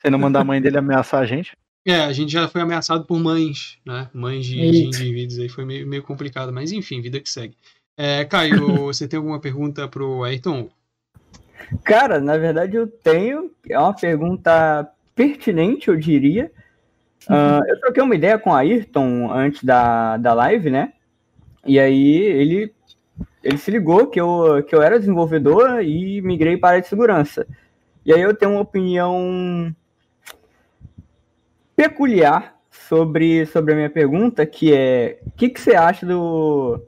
Você 0.00 0.10
não 0.10 0.18
mandar 0.18 0.40
a 0.40 0.44
mãe 0.44 0.60
dele 0.60 0.78
ameaçar 0.78 1.20
a 1.20 1.26
gente? 1.26 1.52
É, 1.86 2.00
a 2.00 2.12
gente 2.12 2.32
já 2.32 2.48
foi 2.48 2.60
ameaçado 2.60 3.04
por 3.04 3.18
mães, 3.18 3.78
né? 3.86 4.08
Mães 4.12 4.44
de, 4.44 4.56
de 4.56 4.84
indivíduos 4.86 5.38
aí, 5.38 5.48
foi 5.48 5.64
meio, 5.64 5.86
meio 5.86 6.02
complicado, 6.02 6.52
mas 6.52 6.72
enfim, 6.72 7.00
vida 7.00 7.20
que 7.20 7.30
segue. 7.30 7.56
É, 8.02 8.24
Caio, 8.24 8.86
você 8.88 9.06
tem 9.06 9.18
alguma 9.18 9.38
pergunta 9.38 9.86
pro 9.86 10.24
Ayrton? 10.24 10.70
Cara, 11.84 12.18
na 12.18 12.38
verdade 12.38 12.74
eu 12.74 12.86
tenho. 12.86 13.50
É 13.68 13.78
uma 13.78 13.92
pergunta 13.92 14.90
pertinente, 15.14 15.88
eu 15.88 15.96
diria. 15.96 16.50
Uh, 17.28 17.62
eu 17.68 17.78
troquei 17.78 18.02
uma 18.02 18.14
ideia 18.14 18.38
com 18.38 18.48
o 18.48 18.54
Ayrton 18.54 19.30
antes 19.30 19.62
da, 19.62 20.16
da 20.16 20.32
live, 20.32 20.70
né? 20.70 20.94
E 21.66 21.78
aí 21.78 22.16
ele, 22.16 22.72
ele 23.44 23.58
se 23.58 23.70
ligou 23.70 24.06
que 24.06 24.18
eu, 24.18 24.64
que 24.66 24.74
eu 24.74 24.80
era 24.80 24.98
desenvolvedor 24.98 25.82
e 25.82 26.22
migrei 26.22 26.56
para 26.56 26.68
a 26.68 26.72
área 26.72 26.82
de 26.82 26.88
segurança. 26.88 27.46
E 28.06 28.14
aí 28.14 28.22
eu 28.22 28.34
tenho 28.34 28.52
uma 28.52 28.62
opinião 28.62 29.76
peculiar 31.76 32.56
sobre, 32.70 33.44
sobre 33.44 33.74
a 33.74 33.76
minha 33.76 33.90
pergunta, 33.90 34.46
que 34.46 34.72
é 34.72 35.18
o 35.26 35.30
que, 35.32 35.50
que 35.50 35.60
você 35.60 35.76
acha 35.76 36.06
do, 36.06 36.82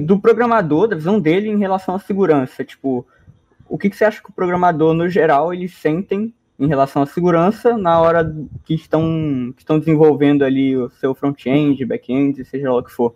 do 0.00 0.18
programador, 0.18 0.88
da 0.88 0.96
visão 0.96 1.20
dele 1.20 1.48
em 1.48 1.58
relação 1.58 1.94
à 1.94 1.98
segurança? 1.98 2.64
Tipo, 2.64 3.06
o 3.68 3.78
que, 3.78 3.90
que 3.90 3.96
você 3.96 4.04
acha 4.04 4.22
que 4.22 4.30
o 4.30 4.32
programador, 4.32 4.94
no 4.94 5.08
geral, 5.08 5.52
eles 5.52 5.74
sentem 5.74 6.34
em 6.58 6.66
relação 6.66 7.02
à 7.02 7.06
segurança 7.06 7.78
na 7.78 8.00
hora 8.00 8.34
que 8.64 8.74
estão, 8.74 9.52
que 9.54 9.62
estão 9.62 9.78
desenvolvendo 9.78 10.42
ali 10.42 10.76
o 10.76 10.90
seu 10.90 11.14
front-end, 11.14 11.84
back-end, 11.84 12.44
seja 12.44 12.70
lá 12.70 12.78
o 12.78 12.82
que 12.82 12.90
for? 12.90 13.14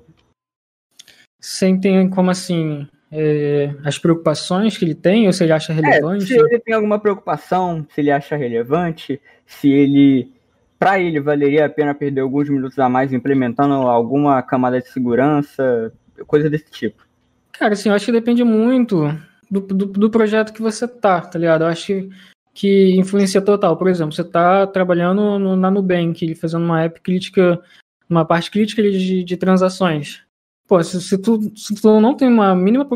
Sentem 1.41 2.09
como 2.09 2.31
assim? 2.31 2.87
É, 3.11 3.75
as 3.85 3.99
preocupações 3.99 4.79
que 4.79 4.85
ele 4.85 4.95
tem, 4.95 5.27
ou 5.27 5.33
se 5.33 5.43
ele 5.43 5.53
acha 5.53 5.73
relevante? 5.73 6.25
É, 6.25 6.27
se 6.29 6.39
ele 6.39 6.61
tem 6.61 6.75
alguma 6.75 6.99
preocupação, 6.99 7.85
se 7.91 8.01
ele 8.01 8.11
acha 8.11 8.37
relevante, 8.37 9.21
se 9.45 9.71
ele, 9.71 10.33
para 10.79 11.01
ele, 11.01 11.21
valeria 11.21 11.67
a 11.67 11.69
pena 11.69 11.95
perder 11.95 12.21
alguns 12.21 12.49
minutos 12.49 12.79
a 12.79 12.89
mais 12.89 13.13
implementando 13.13 13.75
alguma 13.75 14.41
camada 14.41 14.81
de 14.81 14.89
segurança, 14.89 15.93
coisa 16.25 16.49
desse 16.49 16.71
tipo. 16.71 17.07
Cara, 17.53 17.75
assim, 17.75 17.89
eu 17.89 17.95
acho 17.95 18.07
que 18.07 18.13
depende 18.13 18.43
muito 18.43 19.07
do, 19.51 19.61
do, 19.61 19.87
do 19.87 20.11
projeto 20.11 20.53
que 20.53 20.63
você 20.63 20.89
tá, 20.89 21.21
tá 21.21 21.39
ligado? 21.39 21.63
Eu 21.63 21.69
acho 21.69 21.87
que, 21.87 22.09
que 22.55 22.97
influencia 22.97 23.43
total. 23.43 23.77
Por 23.77 23.89
exemplo, 23.89 24.15
você 24.15 24.25
tá 24.25 24.67
trabalhando 24.67 25.39
no, 25.39 25.55
na 25.55 25.71
Nubank, 25.71 26.35
fazendo 26.35 26.65
uma 26.65 26.83
app 26.83 27.01
crítica, 27.01 27.61
uma 28.09 28.25
parte 28.25 28.51
crítica 28.51 28.83
de, 28.83 29.23
de 29.23 29.37
transações. 29.37 30.23
Pô, 30.67 30.83
se, 30.83 31.01
se, 31.03 31.19
tu, 31.19 31.53
se 31.55 31.75
tu 31.75 32.01
não 32.01 32.17
tem 32.17 32.29
uma 32.29 32.55
mínima 32.55 32.87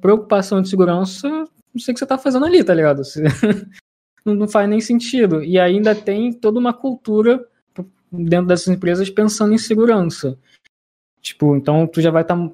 preocupação 0.00 0.62
de 0.62 0.68
segurança, 0.68 1.28
não 1.28 1.80
sei 1.80 1.92
o 1.92 1.94
que 1.94 1.98
você 1.98 2.06
tá 2.06 2.16
fazendo 2.16 2.46
ali, 2.46 2.64
tá 2.64 2.72
ligado? 2.72 3.02
não 4.24 4.48
faz 4.48 4.68
nem 4.68 4.80
sentido. 4.80 5.42
E 5.42 5.58
ainda 5.58 5.94
tem 5.94 6.32
toda 6.32 6.58
uma 6.58 6.72
cultura 6.72 7.44
dentro 8.10 8.46
dessas 8.46 8.68
empresas 8.68 9.10
pensando 9.10 9.52
em 9.52 9.58
segurança. 9.58 10.38
Tipo, 11.26 11.56
então 11.56 11.88
tu 11.88 12.00
já 12.00 12.12
vai 12.12 12.22
estar 12.22 12.36
tá 12.36 12.50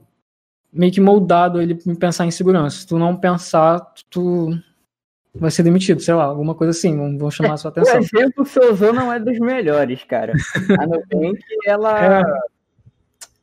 meio 0.73 0.91
que 0.91 1.01
moldado 1.01 1.61
ele 1.61 1.75
pensar 1.97 2.25
em 2.25 2.31
segurança. 2.31 2.79
Se 2.79 2.87
tu 2.87 2.99
não 2.99 3.15
pensar, 3.15 3.81
tu 4.09 4.59
vai 5.35 5.51
ser 5.51 5.63
demitido, 5.63 6.01
sei 6.01 6.15
lá, 6.15 6.25
alguma 6.25 6.55
coisa 6.55 6.71
assim, 6.71 6.97
vamos, 6.97 7.35
chamar 7.35 7.53
a 7.53 7.57
sua 7.59 7.69
atenção. 7.71 7.97
O 7.97 8.03
exemplo 8.03 8.45
que 8.45 8.51
você 8.51 8.61
usou 8.61 8.95
não 8.95 9.13
é 9.13 9.21
dos 9.21 9.39
melhores, 9.39 10.03
cara. 10.05 10.33
A 10.81 10.87
Nubank, 10.87 11.39
ela 11.67 12.23
é. 12.25 12.25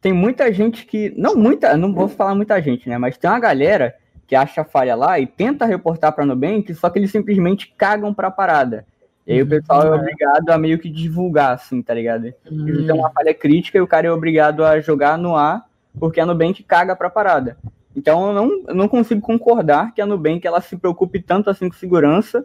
tem 0.02 0.12
muita 0.12 0.52
gente 0.52 0.84
que, 0.88 1.14
não 1.16 1.36
muita, 1.36 1.78
não 1.78 1.94
vou 1.94 2.08
falar 2.08 2.34
muita 2.34 2.60
gente, 2.60 2.90
né, 2.90 2.98
mas 2.98 3.16
tem 3.16 3.30
uma 3.30 3.40
galera 3.40 3.96
que 4.26 4.36
acha 4.36 4.64
falha 4.64 4.96
lá 4.96 5.20
e 5.20 5.28
tenta 5.28 5.66
reportar 5.66 6.12
para 6.12 6.26
Nubank, 6.26 6.74
só 6.74 6.90
que 6.90 6.98
eles 6.98 7.12
simplesmente 7.12 7.72
cagam 7.78 8.16
para 8.16 8.30
a 8.30 8.32
parada. 8.32 8.84
E 9.30 9.34
aí 9.34 9.44
o 9.44 9.48
pessoal 9.48 9.84
é 9.84 9.90
uhum. 9.92 9.98
obrigado 9.98 10.50
a 10.50 10.58
meio 10.58 10.80
que 10.80 10.90
divulgar, 10.90 11.54
assim, 11.54 11.84
tá 11.84 11.94
ligado? 11.94 12.34
Uhum. 12.50 12.82
Então 12.82 12.98
uma 12.98 13.12
falha 13.12 13.32
crítica 13.32 13.78
e 13.78 13.82
o 13.82 13.86
cara 13.86 14.08
é 14.08 14.12
obrigado 14.12 14.66
a 14.66 14.80
jogar 14.82 15.20
no 15.20 15.36
ar 15.36 15.70
porque 16.00 16.20
a 16.20 16.26
Nubank 16.26 16.64
caga 16.64 16.96
para 16.96 17.10
a 17.10 17.12
parada. 17.12 17.56
Então 17.96 18.30
eu 18.30 18.34
não, 18.34 18.64
eu 18.70 18.74
não 18.74 18.88
consigo 18.88 19.22
concordar 19.22 19.94
que 19.94 20.02
a 20.02 20.06
Nubank 20.08 20.48
ela 20.48 20.60
se 20.62 20.76
preocupe 20.76 21.22
tanto 21.22 21.48
assim 21.48 21.70
com 21.70 21.76
segurança, 21.76 22.44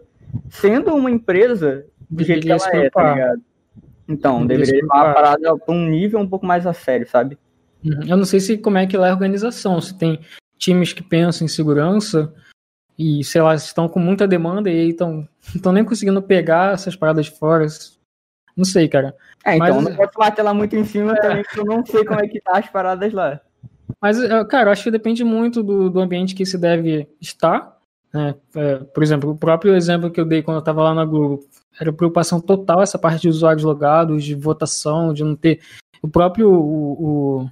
sendo 0.51 0.95
uma 0.95 1.11
empresa 1.11 1.87
do 2.11 2.23
jeito 2.23 2.43
que 2.43 2.53
ela 2.53 2.69
é, 2.75 2.91
tá 2.91 3.15
ligado? 3.15 3.43
Então, 4.07 4.47
deveria 4.47 4.83
levar 4.83 5.11
a 5.11 5.15
parada 5.15 5.57
para 5.57 5.75
um 5.75 5.89
nível 5.89 6.21
um 6.21 6.29
pouco 6.29 6.45
mais 6.45 6.67
a 6.67 6.75
sério, 6.75 7.09
sabe? 7.09 7.39
Uhum. 7.83 8.01
Eu 8.07 8.17
não 8.19 8.27
sei 8.27 8.41
se 8.41 8.59
como 8.59 8.77
é 8.77 8.87
que 8.87 8.99
lá 8.99 9.07
é 9.07 9.11
a 9.11 9.15
organização, 9.15 9.81
se 9.81 9.97
tem 9.97 10.21
times 10.59 10.93
que 10.93 11.03
pensam 11.03 11.47
em 11.47 11.49
segurança 11.49 12.31
e, 12.99 13.25
sei 13.25 13.43
lá, 13.43 13.55
estão 13.55 13.89
com 13.89 13.99
muita 13.99 14.27
demanda 14.27 14.71
e 14.71 14.91
estão 14.91 15.29
estão 15.55 15.73
nem 15.73 15.85
conseguindo 15.85 16.23
pegar 16.23 16.75
essas 16.75 16.97
paradas 16.97 17.27
de 17.27 17.33
fora. 17.33 17.67
Não 18.57 18.65
sei, 18.65 18.89
cara. 18.89 19.15
É, 19.45 19.57
então 19.57 19.77
Mas, 19.77 19.85
não 19.85 19.97
posso 19.97 20.13
bater 20.17 20.43
lá 20.43 20.55
muito 20.55 20.77
em 20.77 20.85
cima 20.85 21.13
é. 21.13 21.21
também, 21.21 21.43
porque 21.43 21.61
eu 21.61 21.65
não 21.65 21.85
sei 21.85 22.05
como 22.05 22.21
é 22.21 22.29
que 22.29 22.41
tá 22.41 22.59
as 22.59 22.69
paradas 22.69 23.13
lá. 23.13 23.41
Mas, 24.01 24.23
é, 24.23 24.45
cara, 24.45 24.69
eu 24.69 24.73
acho 24.73 24.85
que 24.85 24.91
depende 24.91 25.25
muito 25.25 25.63
do, 25.63 25.91
do 25.91 26.01
ambiente 26.01 26.35
que 26.35 26.47
se 26.47 26.57
deve 26.57 27.09
estar. 27.21 27.77
Né? 28.13 28.35
É, 28.55 28.77
por 28.77 29.03
exemplo, 29.03 29.31
o 29.31 29.37
próprio 29.37 29.75
exemplo 29.75 30.11
que 30.11 30.21
eu 30.21 30.25
dei 30.25 30.41
quando 30.43 30.59
eu 30.59 30.61
estava 30.61 30.83
lá 30.83 30.95
na 30.95 31.05
Google, 31.05 31.41
era 31.81 31.93
preocupação 31.93 32.41
total 32.41 32.81
essa 32.81 32.99
parte 32.99 33.23
de 33.23 33.29
usuários 33.29 33.65
logados, 33.65 34.25
de 34.25 34.35
votação, 34.35 35.13
de 35.13 35.25
não 35.25 35.35
ter. 35.35 35.61
O 36.01 36.09
próprio 36.09 36.49
o 36.49 37.41
o 37.43 37.51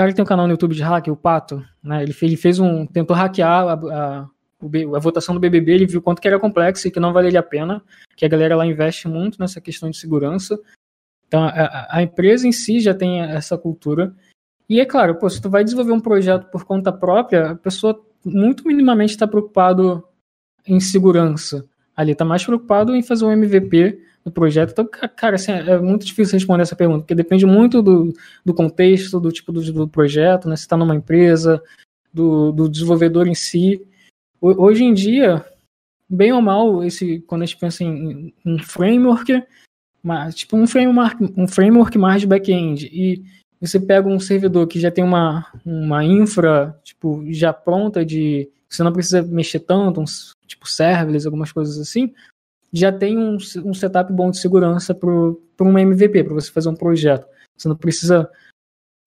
cara 0.00 0.12
que 0.12 0.16
tem 0.16 0.22
um 0.22 0.26
canal 0.26 0.46
no 0.46 0.54
YouTube 0.54 0.74
de 0.74 0.82
hack, 0.82 1.08
o 1.08 1.16
Pato, 1.16 1.62
né? 1.82 2.02
Ele 2.02 2.14
fez, 2.14 2.32
ele 2.32 2.40
fez 2.40 2.58
um. 2.58 2.86
tentou 2.86 3.14
hackear 3.14 3.68
a, 3.68 3.72
a, 3.74 4.20
a, 4.22 4.98
votação 4.98 5.34
do 5.34 5.40
BBB, 5.40 5.72
ele 5.72 5.86
viu 5.86 6.00
quanto 6.00 6.22
que 6.22 6.26
era 6.26 6.40
complexo 6.40 6.88
e 6.88 6.90
que 6.90 6.98
não 6.98 7.12
valeria 7.12 7.40
a 7.40 7.42
pena, 7.42 7.82
que 8.16 8.24
a 8.24 8.28
galera 8.28 8.56
lá 8.56 8.64
investe 8.64 9.06
muito 9.06 9.38
nessa 9.38 9.60
questão 9.60 9.90
de 9.90 9.98
segurança. 9.98 10.58
Então, 11.28 11.44
a, 11.44 11.88
a 11.90 12.02
empresa 12.02 12.48
em 12.48 12.52
si 12.52 12.80
já 12.80 12.94
tem 12.94 13.20
essa 13.20 13.58
cultura. 13.58 14.14
E 14.66 14.80
é 14.80 14.86
claro, 14.86 15.16
pô, 15.16 15.28
se 15.28 15.38
tu 15.38 15.50
vai 15.50 15.62
desenvolver 15.62 15.92
um 15.92 16.00
projeto 16.00 16.50
por 16.50 16.64
conta 16.64 16.90
própria, 16.90 17.50
a 17.50 17.54
pessoa 17.54 18.00
muito 18.24 18.66
minimamente 18.66 19.10
está 19.10 19.28
preocupado 19.28 20.02
em 20.66 20.80
segurança. 20.80 21.68
Ali 21.94 22.12
está 22.12 22.24
mais 22.24 22.42
preocupado 22.42 22.96
em 22.96 23.02
fazer 23.02 23.26
um 23.26 23.32
MVP 23.32 24.00
do 24.24 24.30
projeto. 24.30 24.70
Então, 24.72 24.88
cara, 25.16 25.36
assim, 25.36 25.52
é 25.52 25.78
muito 25.78 26.04
difícil 26.04 26.34
responder 26.34 26.62
essa 26.62 26.76
pergunta, 26.76 27.00
porque 27.00 27.14
depende 27.14 27.46
muito 27.46 27.82
do, 27.82 28.12
do 28.44 28.54
contexto, 28.54 29.18
do 29.18 29.32
tipo 29.32 29.52
do, 29.52 29.72
do 29.72 29.88
projeto, 29.88 30.48
né? 30.48 30.56
Se 30.56 30.62
está 30.62 30.76
numa 30.76 30.94
empresa, 30.94 31.62
do, 32.12 32.52
do 32.52 32.68
desenvolvedor 32.68 33.26
em 33.26 33.34
si. 33.34 33.86
Hoje 34.40 34.84
em 34.84 34.94
dia, 34.94 35.44
bem 36.08 36.32
ou 36.32 36.42
mal, 36.42 36.82
esse, 36.84 37.20
quando 37.26 37.42
a 37.42 37.46
gente 37.46 37.58
pensa 37.58 37.84
em 37.84 38.32
um 38.44 38.58
framework, 38.58 39.42
mas, 40.02 40.34
tipo 40.34 40.56
um 40.56 40.66
framework, 40.66 41.32
um 41.36 41.46
framework 41.46 41.98
mais 41.98 42.22
de 42.22 42.26
back-end, 42.26 42.86
e 42.92 43.22
você 43.60 43.78
pega 43.78 44.08
um 44.08 44.18
servidor 44.18 44.66
que 44.66 44.80
já 44.80 44.90
tem 44.90 45.04
uma, 45.04 45.46
uma 45.64 46.02
infra 46.02 46.78
tipo, 46.82 47.22
já 47.30 47.52
pronta 47.52 48.04
de. 48.04 48.48
Você 48.68 48.82
não 48.82 48.92
precisa 48.92 49.22
mexer 49.22 49.60
tanto, 49.60 50.00
uns, 50.00 50.34
tipo 50.46 50.66
serverless, 50.66 51.26
algumas 51.26 51.52
coisas 51.52 51.78
assim 51.78 52.14
já 52.72 52.92
tem 52.92 53.18
um, 53.18 53.36
um 53.64 53.74
setup 53.74 54.12
bom 54.12 54.30
de 54.30 54.38
segurança 54.38 54.94
para 54.94 55.08
um 55.08 55.78
MVP, 55.78 56.24
para 56.24 56.34
você 56.34 56.50
fazer 56.50 56.68
um 56.68 56.74
projeto. 56.74 57.26
Você 57.56 57.68
não 57.68 57.76
precisa, 57.76 58.30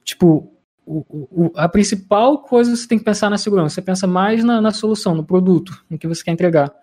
tipo, 0.04 0.54
o, 0.86 1.06
o, 1.10 1.52
a 1.56 1.68
principal 1.70 2.40
coisa 2.40 2.72
que 2.72 2.78
você 2.78 2.88
tem 2.88 3.00
que 3.00 3.06
pensar 3.06 3.30
na 3.30 3.38
segurança. 3.38 3.76
Você 3.76 3.82
pensa 3.82 4.06
mais 4.06 4.44
na, 4.44 4.62
na, 4.62 4.72
solução, 4.72 5.16
no 5.16 5.24
produto, 5.24 5.84
no 5.90 5.98
que 5.98 6.08
você 6.08 6.24
quer 6.24 6.32
entregar. 6.32 6.74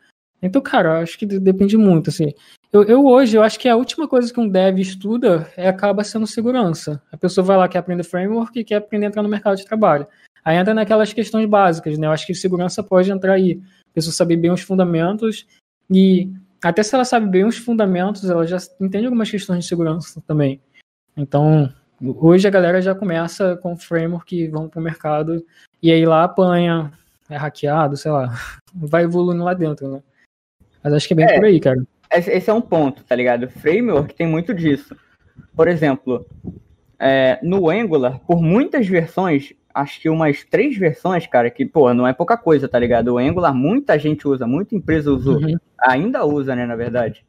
Então, 0.42 0.62
cara, 0.62 1.00
acho 1.00 1.18
que 1.18 1.26
depende 1.26 1.76
muito, 1.76 2.08
assim. 2.08 2.32
Eu, 2.72 2.82
eu, 2.84 3.04
hoje, 3.04 3.36
eu 3.36 3.42
acho 3.42 3.58
que 3.58 3.68
a 3.68 3.76
última 3.76 4.08
coisa 4.08 4.32
que 4.32 4.40
um 4.40 4.48
dev 4.48 4.78
estuda 4.78 5.52
é 5.56 5.68
acaba 5.68 6.02
sendo 6.02 6.26
segurança. 6.26 7.02
A 7.12 7.16
pessoa 7.16 7.44
vai 7.44 7.56
lá, 7.58 7.68
quer 7.68 7.78
aprender 7.78 8.04
framework 8.04 8.58
e 8.58 8.64
quer 8.64 8.76
aprender 8.76 9.06
a 9.06 9.08
entrar 9.08 9.22
no 9.22 9.28
mercado 9.28 9.56
de 9.56 9.66
trabalho. 9.66 10.06
Aí 10.42 10.56
entra 10.56 10.72
naquelas 10.72 11.12
questões 11.12 11.46
básicas, 11.46 11.98
né? 11.98 12.06
Eu 12.06 12.12
acho 12.12 12.26
que 12.26 12.34
segurança 12.34 12.82
pode 12.82 13.10
entrar 13.12 13.34
aí. 13.34 13.60
A 13.90 13.94
pessoa 13.94 14.14
saber 14.14 14.36
bem 14.36 14.50
os 14.50 14.62
fundamentos 14.62 15.46
e 15.90 16.30
até 16.62 16.82
se 16.82 16.94
ela 16.94 17.04
sabe 17.04 17.26
bem 17.26 17.44
os 17.44 17.56
fundamentos, 17.56 18.28
ela 18.28 18.46
já 18.46 18.58
entende 18.80 19.06
algumas 19.06 19.30
questões 19.30 19.64
de 19.64 19.68
segurança 19.68 20.22
também. 20.26 20.60
Então, 21.16 21.72
hoje 22.02 22.46
a 22.46 22.50
galera 22.50 22.80
já 22.82 22.94
começa 22.94 23.56
com 23.56 23.76
framework 23.76 24.36
e 24.36 24.48
vão 24.48 24.68
para 24.68 24.80
o 24.80 24.82
mercado 24.82 25.44
e 25.82 25.90
aí 25.90 26.04
lá 26.04 26.24
apanha, 26.24 26.92
é 27.28 27.36
hackeado, 27.36 27.96
sei 27.96 28.10
lá, 28.10 28.34
vai 28.74 29.04
evoluindo 29.04 29.44
lá 29.44 29.54
dentro, 29.54 29.88
né? 29.88 30.02
Mas 30.82 30.92
acho 30.94 31.08
que 31.08 31.14
é 31.14 31.16
bem 31.16 31.26
é, 31.26 31.36
por 31.36 31.44
aí, 31.44 31.60
cara. 31.60 31.82
Esse 32.10 32.50
é 32.50 32.52
um 32.52 32.60
ponto, 32.60 33.04
tá 33.04 33.14
ligado? 33.14 33.48
Framework 33.48 34.14
tem 34.14 34.26
muito 34.26 34.52
disso. 34.52 34.96
Por 35.54 35.68
exemplo, 35.68 36.26
é, 36.98 37.38
no 37.42 37.70
Angular, 37.70 38.18
por 38.20 38.42
muitas 38.42 38.86
versões, 38.86 39.52
acho 39.74 40.00
que 40.00 40.08
umas 40.08 40.44
três 40.44 40.76
versões, 40.76 41.26
cara, 41.26 41.50
que, 41.50 41.64
pô, 41.64 41.92
não 41.94 42.06
é 42.06 42.12
pouca 42.12 42.36
coisa, 42.36 42.68
tá 42.68 42.78
ligado? 42.78 43.08
O 43.08 43.18
Angular 43.18 43.54
muita 43.54 43.98
gente 43.98 44.26
usa, 44.26 44.46
muita 44.46 44.74
empresa 44.74 45.10
usou, 45.10 45.36
uhum. 45.36 45.56
ainda 45.78 46.24
usa, 46.24 46.54
né, 46.54 46.66
na 46.66 46.76
verdade. 46.76 47.24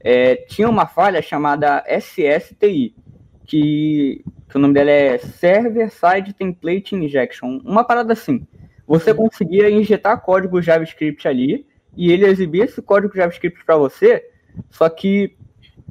É, 0.00 0.36
tinha 0.36 0.68
uma 0.68 0.86
falha 0.86 1.20
chamada 1.20 1.84
SSTI, 1.88 2.94
que, 3.44 4.24
que 4.48 4.56
o 4.56 4.58
nome 4.58 4.74
dela 4.74 4.90
é 4.90 5.18
Server 5.18 5.90
Side 5.90 6.32
Template 6.34 6.94
Injection, 6.94 7.60
uma 7.64 7.84
parada 7.84 8.12
assim. 8.12 8.46
Você 8.86 9.10
uhum. 9.10 9.16
conseguia 9.16 9.70
injetar 9.70 10.20
código 10.20 10.62
JavaScript 10.62 11.26
ali 11.26 11.66
e 11.96 12.12
ele 12.12 12.26
exibia 12.26 12.64
esse 12.64 12.82
código 12.82 13.16
JavaScript 13.16 13.64
para 13.64 13.76
você, 13.76 14.24
só 14.70 14.88
que 14.88 15.36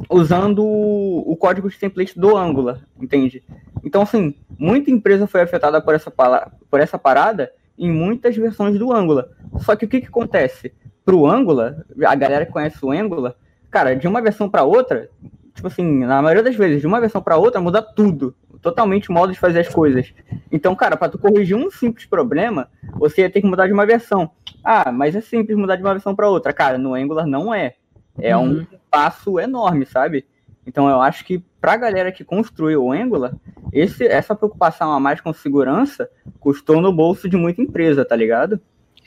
usando 0.10 0.64
o 0.64 1.36
código 1.38 1.70
de 1.70 1.78
template 1.78 2.20
do 2.20 2.36
Angular, 2.36 2.80
entende? 3.00 3.44
Então, 3.84 4.02
assim, 4.02 4.36
muita 4.58 4.90
empresa 4.90 5.28
foi 5.28 5.42
afetada 5.42 5.82
por 5.82 5.94
essa, 5.94 6.12
por 6.12 6.80
essa 6.80 6.98
parada 6.98 7.52
em 7.78 7.92
muitas 7.92 8.36
versões 8.36 8.78
do 8.78 8.92
Angular. 8.92 9.26
Só 9.60 9.76
que 9.76 9.86
o 9.86 9.88
que, 9.88 10.02
que 10.02 10.08
acontece? 10.08 10.74
Pro 11.06 11.26
Angular, 11.28 11.86
a 12.06 12.16
galera 12.16 12.46
que 12.46 12.52
conhece 12.52 12.84
o 12.84 12.92
Angular, 12.92 13.36
cara, 13.70 13.96
de 13.96 14.08
uma 14.08 14.22
versão 14.22 14.50
para 14.50 14.64
outra, 14.64 15.10
tipo 15.54 15.68
assim, 15.68 16.06
na 16.06 16.22
maioria 16.22 16.44
das 16.44 16.56
vezes, 16.56 16.82
de 16.82 16.88
uma 16.88 17.02
versão 17.02 17.22
para 17.22 17.38
outra 17.38 17.60
muda 17.60 17.82
tudo. 17.82 18.36
Totalmente 18.62 19.10
o 19.10 19.14
modo 19.14 19.34
de 19.34 19.40
fazer 19.40 19.60
as 19.60 19.68
coisas. 19.68 20.14
Então, 20.50 20.74
cara, 20.74 20.96
para 20.96 21.10
tu 21.10 21.20
corrigir 21.20 21.58
um 21.58 21.70
simples 21.70 22.06
problema, 22.06 22.70
você 22.94 23.22
ia 23.22 23.30
ter 23.30 23.42
que 23.42 23.48
mudar 23.48 23.68
de 23.68 23.74
uma 23.74 23.86
versão. 23.86 24.32
Ah, 24.64 24.90
mas 24.90 25.14
é 25.16 25.20
simples 25.20 25.58
mudar 25.58 25.76
de 25.76 25.82
uma 25.82 25.92
versão 25.92 26.16
para 26.16 26.30
outra. 26.30 26.54
Cara, 26.54 26.78
no 26.78 26.96
Angular 26.96 27.28
não 27.28 27.54
é. 27.54 27.76
É 28.20 28.36
uhum. 28.36 28.62
um 28.62 28.66
passo 28.90 29.40
enorme, 29.40 29.86
sabe? 29.86 30.26
Então 30.66 30.90
eu 30.90 31.02
acho 31.02 31.26
que 31.26 31.44
para 31.60 31.74
a 31.74 31.78
galera 31.78 32.12
que 32.12 32.24
construiu 32.24 32.86
o 32.86 32.92
Angular, 32.92 33.34
esse, 33.72 34.06
essa 34.06 34.36
preocupação 34.36 34.92
a 34.92 35.00
mais 35.00 35.20
com 35.20 35.34
segurança 35.34 36.10
custou 36.40 36.82
no 36.82 36.94
bolso 36.94 37.28
de 37.28 37.36
muita 37.36 37.62
empresa, 37.62 38.06
tá 38.06 38.16
ligado? 38.16 38.60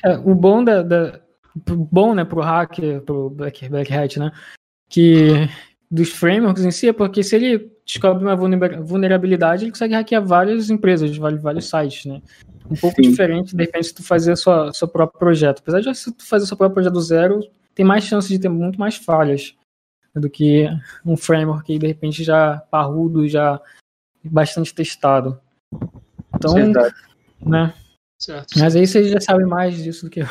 É, 0.05 0.16
o 0.19 0.35
bom 0.35 0.62
da, 0.62 0.83
da 0.83 1.20
bom, 1.55 2.15
né, 2.15 2.24
pro 2.24 2.41
hacker, 2.41 3.01
pro 3.01 3.31
Black, 3.31 3.69
Black 3.69 3.93
Hat, 3.93 4.19
né, 4.19 4.31
que 4.89 5.49
dos 5.91 6.11
frameworks 6.11 6.65
em 6.65 6.70
si 6.70 6.89
é 6.89 6.93
porque 6.93 7.23
se 7.23 7.37
ele 7.37 7.70
descobre 7.87 8.24
uma 8.24 8.37
vulnerabilidade, 8.37 9.65
ele 9.65 9.70
consegue 9.70 9.95
hackear 9.95 10.24
várias 10.24 10.69
empresas, 10.69 11.16
vários 11.16 11.69
sites, 11.69 12.05
né? 12.05 12.20
Um 12.69 12.74
pouco 12.74 12.97
Sim. 12.97 13.11
diferente, 13.11 13.55
de 13.55 13.62
repente, 13.62 13.87
se 13.87 13.95
tu 13.95 14.03
fazer 14.03 14.33
o 14.33 14.73
seu 14.73 14.89
próprio 14.89 15.20
projeto. 15.20 15.61
Apesar 15.61 15.81
de 15.81 15.95
se 15.95 16.12
tu 16.12 16.27
fazer 16.27 16.45
o 16.45 16.47
seu 16.49 16.57
próprio 16.57 16.74
projeto 16.74 16.95
do 16.95 17.01
zero, 17.01 17.41
tem 17.77 17.85
mais 17.85 18.05
chance 18.05 18.27
de 18.27 18.39
ter 18.39 18.48
muito 18.48 18.81
mais 18.81 18.97
falhas 18.97 19.55
do 20.15 20.31
que 20.31 20.66
um 21.05 21.15
framework 21.15 21.66
que 21.66 21.78
de 21.78 21.86
repente 21.86 22.24
já 22.24 22.59
parrudo, 22.70 23.28
já 23.28 23.61
bastante 24.24 24.74
testado. 24.74 25.39
Então, 26.35 26.55
Verdade. 26.55 26.94
né? 27.39 27.74
Certo. 28.19 28.59
Mas 28.59 28.74
aí 28.74 28.86
vocês 28.86 29.11
já 29.11 29.20
sabem 29.20 29.47
mais 29.47 29.77
disso 29.77 30.07
do 30.07 30.11
que 30.11 30.20
eu. 30.20 30.27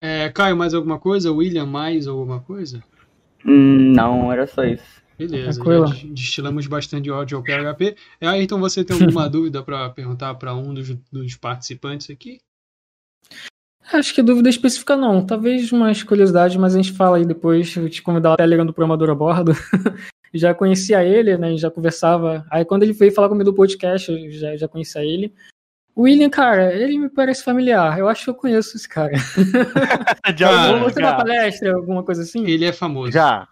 É, 0.00 0.28
Caio, 0.28 0.56
mais 0.56 0.72
alguma 0.72 1.00
coisa? 1.00 1.32
William, 1.32 1.66
mais 1.66 2.06
alguma 2.06 2.40
coisa? 2.40 2.84
Hum, 3.44 3.92
não, 3.92 4.30
era 4.30 4.46
só 4.46 4.62
isso. 4.62 5.02
Beleza, 5.18 5.60
destilamos 6.10 6.66
bastante 6.66 7.10
ódio 7.10 7.38
ao 7.38 7.42
PHP. 7.42 7.96
É, 8.20 8.40
então 8.40 8.60
você 8.60 8.84
tem 8.84 9.00
alguma 9.00 9.26
dúvida 9.28 9.62
para 9.62 9.88
perguntar 9.90 10.34
para 10.34 10.54
um 10.54 10.74
dos, 10.74 10.94
dos 11.10 11.34
participantes 11.34 12.10
aqui? 12.10 12.38
Acho 13.92 14.14
que 14.14 14.22
dúvida 14.22 14.48
específica 14.48 14.96
não. 14.96 15.24
Talvez 15.24 15.70
umas 15.70 16.02
curiosidades, 16.02 16.56
mas 16.56 16.74
a 16.74 16.76
gente 16.78 16.92
fala 16.92 17.18
aí 17.18 17.24
depois. 17.24 17.74
Eu 17.76 17.88
te 17.88 18.02
convidar 18.02 18.32
o 18.32 18.36
Telegram 18.36 18.66
do 18.66 18.72
programador 18.72 19.10
a 19.10 19.14
bordo. 19.14 19.52
já 20.34 20.54
conhecia 20.54 21.04
ele, 21.04 21.36
né? 21.36 21.56
Já 21.56 21.70
conversava. 21.70 22.44
Aí 22.50 22.64
quando 22.64 22.82
ele 22.82 22.92
veio 22.92 23.12
falar 23.12 23.28
comigo 23.28 23.50
do 23.50 23.54
podcast, 23.54 24.10
eu 24.10 24.30
já, 24.30 24.56
já 24.56 24.68
conhecia 24.68 25.04
ele. 25.04 25.32
O 25.94 26.02
William, 26.02 26.28
cara, 26.28 26.74
ele 26.74 26.98
me 26.98 27.08
parece 27.08 27.42
familiar. 27.42 27.98
Eu 27.98 28.08
acho 28.08 28.24
que 28.24 28.30
eu 28.30 28.34
conheço 28.34 28.76
esse 28.76 28.88
cara. 28.88 29.12
já, 30.36 30.78
Você 30.80 31.00
na 31.00 31.14
palestra, 31.14 31.74
alguma 31.74 32.02
coisa 32.02 32.22
assim? 32.22 32.44
Ele 32.46 32.66
é 32.66 32.72
famoso. 32.72 33.12
Já. 33.12 33.48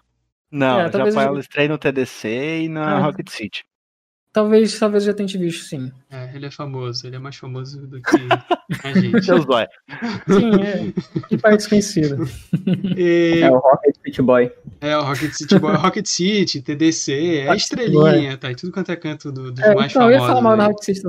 Não, 0.51 0.81
é, 0.81 0.93
já 0.93 1.13
palestrei 1.13 1.69
no 1.69 1.79
TDC 1.79 2.65
e 2.65 2.69
na 2.69 2.97
ah, 2.97 2.99
Rocket 3.01 3.29
City. 3.29 3.65
Talvez, 4.35 4.77
talvez 4.81 5.05
já 5.05 5.15
tenha 5.15 5.29
te 5.29 5.39
visto, 5.39 5.63
sim. 5.65 5.93
É, 6.11 6.35
ele 6.35 6.47
é 6.47 6.51
famoso, 6.51 7.07
ele 7.07 7.15
é 7.15 7.21
mais 7.21 7.37
famoso 7.37 7.87
do 7.87 8.03
que 8.03 8.17
a 8.83 8.93
gente. 8.93 9.23
Seus 9.23 9.45
boy. 9.45 9.65
Sim, 10.27 10.51
é. 10.61 11.29
Que 11.29 11.39
pai 11.39 11.57
desconhecido. 11.57 12.29
E... 12.97 13.43
É 13.43 13.51
o 13.51 13.59
Rocket 13.59 13.95
City 14.05 14.23
Boy. 14.23 14.53
É, 14.81 14.97
o 14.99 15.03
Rocket 15.03 15.33
City 15.33 15.57
Boy, 15.57 15.77
Rocket 15.77 16.07
City, 16.07 16.61
TDC, 16.61 17.45
é 17.45 17.49
a 17.49 17.55
estrelinha, 17.55 18.31
Boy. 18.31 18.37
tá 18.37 18.51
em 18.51 18.57
tudo 18.57 18.73
quanto 18.73 18.91
é 18.91 18.97
canto 18.97 19.31
do, 19.31 19.53
dos 19.53 19.63
é, 19.63 19.73
mais 19.73 19.93
então, 19.93 20.03
famosos. 20.03 20.17
Eu 20.17 20.21
ia 20.21 20.27
falar 20.27 20.41
mal 20.41 20.57
da 20.57 20.65
Rocket 20.67 20.85
City. 20.85 21.03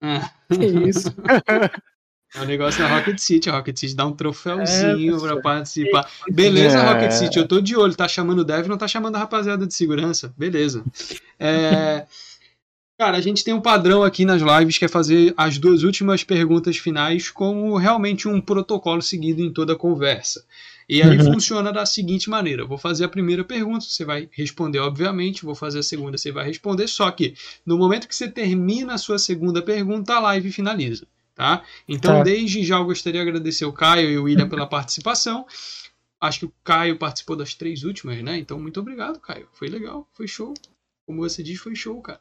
Ah. 0.00 0.30
Que 0.52 0.66
isso. 0.66 1.14
É 2.34 2.40
o 2.40 2.42
um 2.42 2.46
negócio 2.46 2.82
na 2.82 2.88
Rocket 2.88 3.18
City. 3.18 3.50
A 3.50 3.56
Rocket 3.56 3.76
City 3.76 3.94
dá 3.94 4.06
um 4.06 4.12
troféuzinho 4.12 5.16
é, 5.16 5.20
pra 5.20 5.40
participar. 5.40 6.10
Beleza, 6.30 6.78
é. 6.78 6.92
Rocket 6.92 7.12
City, 7.12 7.38
eu 7.38 7.46
tô 7.46 7.60
de 7.60 7.76
olho. 7.76 7.94
Tá 7.94 8.08
chamando 8.08 8.38
o 8.38 8.44
dev, 8.44 8.66
não 8.66 8.78
tá 8.78 8.88
chamando 8.88 9.16
a 9.16 9.18
rapaziada 9.18 9.66
de 9.66 9.74
segurança. 9.74 10.32
Beleza. 10.36 10.82
É... 11.38 12.06
Cara, 12.98 13.18
a 13.18 13.20
gente 13.20 13.42
tem 13.42 13.52
um 13.52 13.60
padrão 13.60 14.04
aqui 14.04 14.24
nas 14.24 14.40
lives 14.40 14.78
que 14.78 14.84
é 14.84 14.88
fazer 14.88 15.34
as 15.36 15.58
duas 15.58 15.82
últimas 15.82 16.22
perguntas 16.22 16.76
finais 16.76 17.28
como 17.28 17.76
realmente 17.76 18.28
um 18.28 18.40
protocolo 18.40 19.02
seguido 19.02 19.42
em 19.42 19.52
toda 19.52 19.72
a 19.72 19.76
conversa. 19.76 20.44
E 20.88 21.02
aí 21.02 21.18
uhum. 21.18 21.34
funciona 21.34 21.72
da 21.72 21.84
seguinte 21.84 22.30
maneira: 22.30 22.62
eu 22.62 22.68
vou 22.68 22.78
fazer 22.78 23.04
a 23.04 23.08
primeira 23.08 23.42
pergunta, 23.42 23.84
você 23.84 24.04
vai 24.04 24.28
responder, 24.30 24.78
obviamente, 24.78 25.44
vou 25.44 25.54
fazer 25.54 25.80
a 25.80 25.82
segunda, 25.82 26.16
você 26.16 26.30
vai 26.30 26.46
responder. 26.46 26.86
Só 26.86 27.10
que 27.10 27.34
no 27.66 27.76
momento 27.76 28.06
que 28.06 28.14
você 28.14 28.28
termina 28.28 28.94
a 28.94 28.98
sua 28.98 29.18
segunda 29.18 29.60
pergunta, 29.60 30.14
a 30.14 30.20
live 30.20 30.52
finaliza. 30.52 31.06
Tá? 31.42 31.64
Então, 31.88 32.18
tá. 32.18 32.22
desde 32.22 32.62
já 32.62 32.76
eu 32.76 32.84
gostaria 32.84 33.20
de 33.20 33.28
agradecer 33.28 33.64
o 33.64 33.72
Caio 33.72 34.08
e 34.08 34.16
o 34.16 34.22
William 34.22 34.48
pela 34.48 34.64
participação. 34.64 35.44
Acho 36.20 36.38
que 36.38 36.44
o 36.44 36.52
Caio 36.62 36.96
participou 36.96 37.34
das 37.34 37.52
três 37.52 37.82
últimas, 37.82 38.22
né? 38.22 38.38
Então, 38.38 38.60
muito 38.60 38.78
obrigado, 38.78 39.18
Caio. 39.18 39.48
Foi 39.52 39.66
legal, 39.66 40.06
foi 40.12 40.28
show. 40.28 40.54
Como 41.04 41.18
você 41.20 41.42
diz, 41.42 41.58
foi 41.58 41.74
show, 41.74 42.00
cara. 42.00 42.20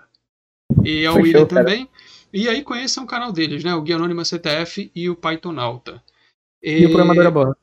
E 0.83 1.05
ao 1.05 1.17
William 1.17 1.41
show, 1.41 1.47
também. 1.47 1.87
E 2.33 2.49
aí 2.49 2.63
conheçam 2.63 3.03
o 3.03 3.07
canal 3.07 3.31
deles, 3.31 3.63
né? 3.63 3.75
O 3.75 3.83
Guia 3.83 3.97
Anônima 3.97 4.25
CTF 4.25 4.91
e 4.95 5.07
o 5.07 5.15
Pythonauta. 5.15 6.01
E, 6.63 6.79
e 6.79 6.85
o 6.87 6.89
Programador 6.89 7.27
a 7.27 7.29
Bordo. 7.31 7.57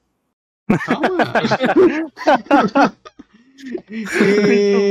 Calma. 0.84 1.08
E, 3.90 4.90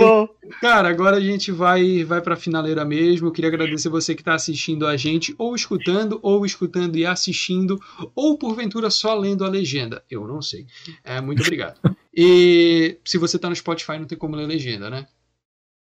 cara, 0.60 0.90
agora 0.90 1.18
a 1.18 1.22
gente 1.22 1.52
vai 1.52 2.04
vai 2.04 2.22
para 2.22 2.34
a 2.34 2.38
finaleira 2.38 2.84
mesmo. 2.84 3.28
Eu 3.28 3.32
queria 3.32 3.50
agradecer 3.50 3.90
você 3.90 4.14
que 4.14 4.22
está 4.22 4.34
assistindo 4.34 4.86
a 4.86 4.98
gente, 4.98 5.34
ou 5.38 5.56
escutando, 5.56 6.20
ou 6.22 6.46
escutando 6.46 6.98
e 6.98 7.06
assistindo, 7.06 7.80
ou 8.14 8.38
porventura 8.38 8.90
só 8.90 9.16
lendo 9.16 9.46
a 9.46 9.50
legenda. 9.50 10.04
Eu 10.10 10.28
não 10.28 10.42
sei. 10.42 10.68
É, 11.04 11.22
muito 11.22 11.42
obrigado. 11.42 11.80
E 12.14 12.98
se 13.06 13.18
você 13.18 13.38
está 13.38 13.50
no 13.50 13.56
Spotify, 13.56 13.98
não 13.98 14.06
tem 14.06 14.18
como 14.18 14.36
ler 14.36 14.48
legenda, 14.48 14.90
né? 14.90 15.08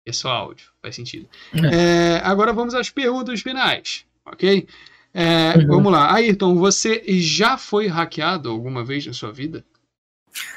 É 0.05 0.11
só 0.11 0.29
áudio, 0.29 0.69
faz 0.81 0.95
sentido. 0.95 1.29
É, 1.71 2.19
agora 2.23 2.51
vamos 2.51 2.73
às 2.73 2.89
perguntas 2.89 3.41
finais, 3.41 4.05
ok? 4.25 4.67
É, 5.13 5.57
uhum. 5.57 5.67
Vamos 5.67 5.91
lá. 5.91 6.13
Ayrton, 6.13 6.55
você 6.55 7.03
já 7.19 7.57
foi 7.57 7.87
hackeado 7.87 8.49
alguma 8.49 8.83
vez 8.83 9.05
na 9.05 9.13
sua 9.13 9.31
vida? 9.31 9.63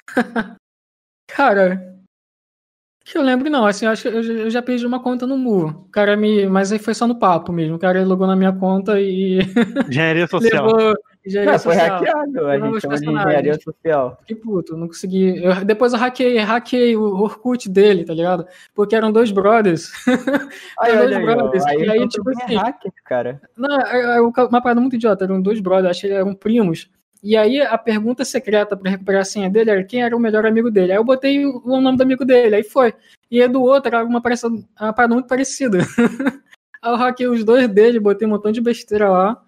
Cara, 1.28 1.95
que 3.12 3.16
eu 3.16 3.22
lembro, 3.22 3.48
não, 3.48 3.64
assim, 3.64 3.86
eu 3.86 3.92
acho 3.92 4.02
que 4.02 4.08
eu, 4.08 4.50
já 4.50 4.60
perdi 4.60 4.84
uma 4.84 5.00
conta 5.00 5.26
no 5.26 5.38
Mu. 5.38 5.68
O 5.68 5.90
cara 5.92 6.16
me. 6.16 6.46
Mas 6.48 6.72
aí 6.72 6.78
foi 6.78 6.92
só 6.92 7.06
no 7.06 7.18
papo 7.18 7.52
mesmo. 7.52 7.76
O 7.76 7.78
cara 7.78 8.04
logou 8.04 8.26
na 8.26 8.34
minha 8.34 8.52
conta 8.52 9.00
e. 9.00 9.38
Engenharia 9.88 10.26
social. 10.26 10.66
Levou... 10.66 10.94
Engenharia 11.24 11.52
não, 11.52 11.58
social. 11.58 12.00
foi 12.00 12.08
hackeado, 12.08 12.46
a 12.46 12.58
gente 12.58 12.80
chama 12.80 12.96
de 12.96 13.08
engenharia 13.08 13.54
social. 13.60 14.18
Que 14.26 14.34
puto, 14.34 14.76
não 14.76 14.88
consegui. 14.88 15.42
Eu, 15.42 15.64
depois 15.64 15.92
eu 15.92 15.98
hackei, 15.98 16.38
hackei 16.38 16.96
o 16.96 17.02
Orkut 17.22 17.68
dele, 17.68 18.04
tá 18.04 18.12
ligado? 18.12 18.46
Porque 18.74 18.96
eram 18.96 19.12
dois 19.12 19.30
brothers. 19.30 19.92
Ai, 20.80 20.90
eram 20.90 21.08
dois 21.08 21.24
brothers. 21.24 21.66
Aí, 21.66 21.84
e 21.84 21.90
aí, 21.90 22.08
tipo 22.08 22.28
assim. 22.30 22.56
Hacker, 22.56 22.92
cara. 23.04 23.40
Não, 23.56 23.80
é, 23.80 24.16
é, 24.16 24.16
é 24.18 24.20
uma 24.20 24.60
parada 24.60 24.80
muito 24.80 24.96
idiota. 24.96 25.24
Eram 25.24 25.40
dois 25.40 25.60
brothers, 25.60 25.90
acho 25.90 26.00
que 26.02 26.12
eram 26.12 26.34
primos. 26.34 26.90
E 27.22 27.36
aí 27.36 27.60
a 27.60 27.76
pergunta 27.78 28.24
secreta 28.24 28.76
para 28.76 28.90
recuperar 28.90 29.22
a 29.22 29.24
senha 29.24 29.50
dele 29.50 29.70
era 29.70 29.84
quem 29.84 30.02
era 30.02 30.16
o 30.16 30.20
melhor 30.20 30.46
amigo 30.46 30.70
dele. 30.70 30.92
Aí 30.92 30.98
eu 30.98 31.04
botei 31.04 31.44
o, 31.44 31.62
o 31.64 31.80
nome 31.80 31.96
do 31.96 32.02
amigo 32.02 32.24
dele, 32.24 32.56
aí 32.56 32.62
foi. 32.62 32.94
E 33.30 33.42
a 33.42 33.46
do 33.46 33.62
outro 33.62 33.88
era 33.88 34.04
uma, 34.04 34.20
uma 34.20 34.92
parada 34.92 35.14
muito 35.14 35.26
parecida. 35.26 35.78
aí 36.82 36.92
eu 36.92 36.96
hackei 36.96 37.26
os 37.26 37.44
dois 37.44 37.68
dele, 37.68 37.98
botei 37.98 38.26
um 38.26 38.30
montão 38.30 38.52
de 38.52 38.60
besteira 38.60 39.08
lá. 39.08 39.42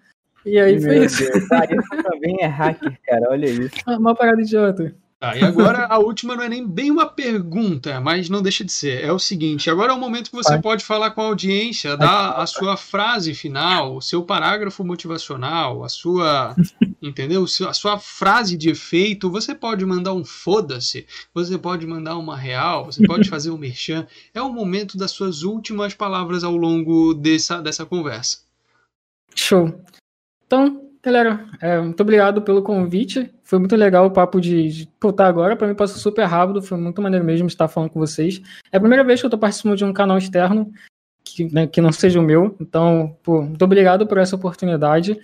E 0.45 0.59
aí 0.59 0.73
Meu 0.73 0.81
foi 0.81 0.99
Deus. 0.99 1.19
isso. 1.19 1.47
Ah, 1.53 1.65
isso 1.65 2.03
também 2.03 2.37
é 2.41 2.47
hacker, 2.47 2.99
cara, 3.05 3.27
olha 3.29 3.45
isso. 3.45 3.75
Uma 3.87 4.15
parada 4.15 4.41
idiota. 4.41 4.95
Tá, 5.19 5.35
e 5.35 5.43
agora 5.43 5.85
a 5.85 5.97
última 5.97 6.33
não 6.33 6.43
é 6.43 6.47
nem 6.47 6.65
bem 6.65 6.89
uma 6.89 7.05
pergunta, 7.05 7.99
mas 7.99 8.29
não 8.29 8.41
deixa 8.41 8.63
de 8.63 8.71
ser. 8.71 9.03
É 9.03 9.11
o 9.11 9.19
seguinte: 9.19 9.69
agora 9.69 9.91
é 9.91 9.95
o 9.95 9.99
momento 9.99 10.29
que 10.29 10.35
você 10.35 10.53
Vai. 10.53 10.61
pode 10.61 10.85
falar 10.85 11.11
com 11.11 11.19
a 11.19 11.25
audiência, 11.25 11.97
dar 11.97 12.37
a 12.37 12.45
sua 12.45 12.77
frase 12.77 13.33
final, 13.33 13.97
o 13.97 14.01
seu 14.01 14.23
parágrafo 14.23 14.81
motivacional, 14.81 15.83
a 15.83 15.89
sua. 15.89 16.55
entendeu? 17.01 17.45
A 17.67 17.73
sua 17.73 17.99
frase 17.99 18.57
de 18.57 18.69
efeito. 18.69 19.29
Você 19.29 19.55
pode 19.55 19.85
mandar 19.85 20.13
um 20.13 20.23
foda-se, 20.23 21.05
você 21.33 21.57
pode 21.57 21.85
mandar 21.85 22.17
uma 22.17 22.37
real, 22.37 22.85
você 22.85 23.05
pode 23.05 23.27
fazer 23.29 23.51
um 23.51 23.57
merchan. 23.57 24.07
É 24.33 24.41
o 24.41 24.51
momento 24.51 24.97
das 24.97 25.11
suas 25.11 25.43
últimas 25.43 25.93
palavras 25.93 26.43
ao 26.43 26.55
longo 26.55 27.13
dessa, 27.13 27.61
dessa 27.61 27.85
conversa. 27.85 28.39
Show. 29.35 29.79
Então, 30.45 30.89
Galera, 31.01 31.47
é, 31.61 31.79
muito 31.79 32.01
obrigado 32.01 32.41
pelo 32.41 32.61
convite. 32.61 33.33
Foi 33.43 33.57
muito 33.57 33.75
legal 33.75 34.05
o 34.05 34.11
papo 34.11 34.41
de, 34.41 34.67
de 34.67 34.89
voltar 35.01 35.27
agora. 35.27 35.55
Para 35.55 35.67
mim 35.67 35.73
passou 35.73 35.97
super 35.97 36.25
rápido, 36.25 36.61
foi 36.61 36.77
muito 36.77 37.01
maneiro 37.01 37.23
mesmo 37.23 37.47
estar 37.47 37.69
falando 37.69 37.89
com 37.89 37.99
vocês. 37.99 38.41
É 38.69 38.75
a 38.75 38.79
primeira 38.81 39.03
vez 39.03 39.21
que 39.21 39.25
eu 39.25 39.29
estou 39.29 39.39
participando 39.39 39.77
de 39.77 39.85
um 39.85 39.93
canal 39.93 40.17
externo 40.17 40.69
que, 41.23 41.53
né, 41.53 41.67
que 41.67 41.79
não 41.79 41.93
seja 41.93 42.19
o 42.19 42.23
meu. 42.23 42.55
Então, 42.59 43.15
pô, 43.23 43.41
muito 43.41 43.63
obrigado 43.63 44.05
por 44.05 44.17
essa 44.17 44.35
oportunidade. 44.35 45.17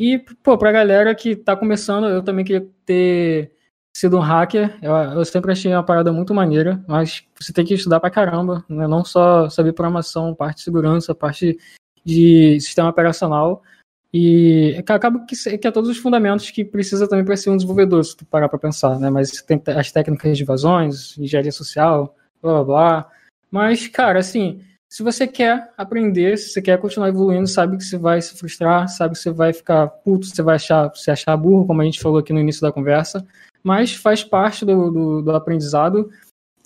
E, 0.00 0.18
pô, 0.18 0.56
pra 0.56 0.72
galera 0.72 1.14
que 1.14 1.32
está 1.32 1.54
começando, 1.54 2.08
eu 2.08 2.22
também 2.22 2.42
queria 2.42 2.66
ter 2.86 3.52
sido 3.94 4.16
um 4.16 4.20
hacker. 4.20 4.78
Eu, 4.80 4.94
eu, 4.94 5.24
sempre 5.26 5.52
achei 5.52 5.70
uma 5.70 5.82
parada 5.82 6.10
muito 6.10 6.32
maneira, 6.32 6.82
mas 6.88 7.22
você 7.38 7.52
tem 7.52 7.66
que 7.66 7.74
estudar 7.74 8.00
pra 8.00 8.08
caramba, 8.08 8.64
né? 8.66 8.88
não 8.88 9.04
só 9.04 9.50
saber 9.50 9.74
programação, 9.74 10.34
parte 10.34 10.56
de 10.56 10.62
segurança, 10.62 11.14
parte 11.14 11.58
de 12.02 12.58
sistema 12.62 12.88
operacional. 12.88 13.62
E 14.10 14.74
acaba 14.78 15.26
que, 15.26 15.36
que 15.58 15.68
é 15.68 15.70
todos 15.70 15.90
os 15.90 15.98
fundamentos 15.98 16.50
que 16.50 16.64
precisa 16.64 17.06
também 17.06 17.22
para 17.22 17.36
ser 17.36 17.50
um 17.50 17.56
desenvolvedor, 17.56 18.02
se 18.02 18.16
tu 18.16 18.24
parar 18.24 18.48
para 18.48 18.58
pensar, 18.58 18.98
né? 18.98 19.10
Mas 19.10 19.42
tem 19.42 19.62
as 19.66 19.92
técnicas 19.92 20.34
de 20.34 20.44
evasões, 20.44 21.18
engenharia 21.18 21.52
social, 21.52 22.16
blá 22.40 22.54
blá 22.54 22.64
blá. 22.64 23.10
Mas, 23.50 23.86
cara, 23.86 24.20
assim, 24.20 24.62
se 24.90 25.02
você 25.02 25.26
quer 25.26 25.72
aprender, 25.78 26.36
se 26.36 26.50
você 26.50 26.60
quer 26.60 26.78
continuar 26.78 27.08
evoluindo, 27.08 27.46
sabe 27.46 27.76
que 27.76 27.84
você 27.84 27.96
vai 27.96 28.20
se 28.20 28.36
frustrar, 28.36 28.88
sabe 28.88 29.14
que 29.14 29.20
você 29.20 29.30
vai 29.30 29.52
ficar 29.52 29.86
puto, 29.86 30.26
você 30.26 30.42
vai 30.42 30.56
achar, 30.56 30.92
se 30.96 31.10
achar 31.10 31.36
burro, 31.36 31.66
como 31.66 31.80
a 31.80 31.84
gente 31.84 32.00
falou 32.00 32.18
aqui 32.18 32.32
no 32.32 32.40
início 32.40 32.60
da 32.60 32.72
conversa, 32.72 33.24
mas 33.62 33.94
faz 33.94 34.24
parte 34.24 34.64
do, 34.64 34.90
do, 34.90 35.22
do 35.22 35.30
aprendizado. 35.30 36.10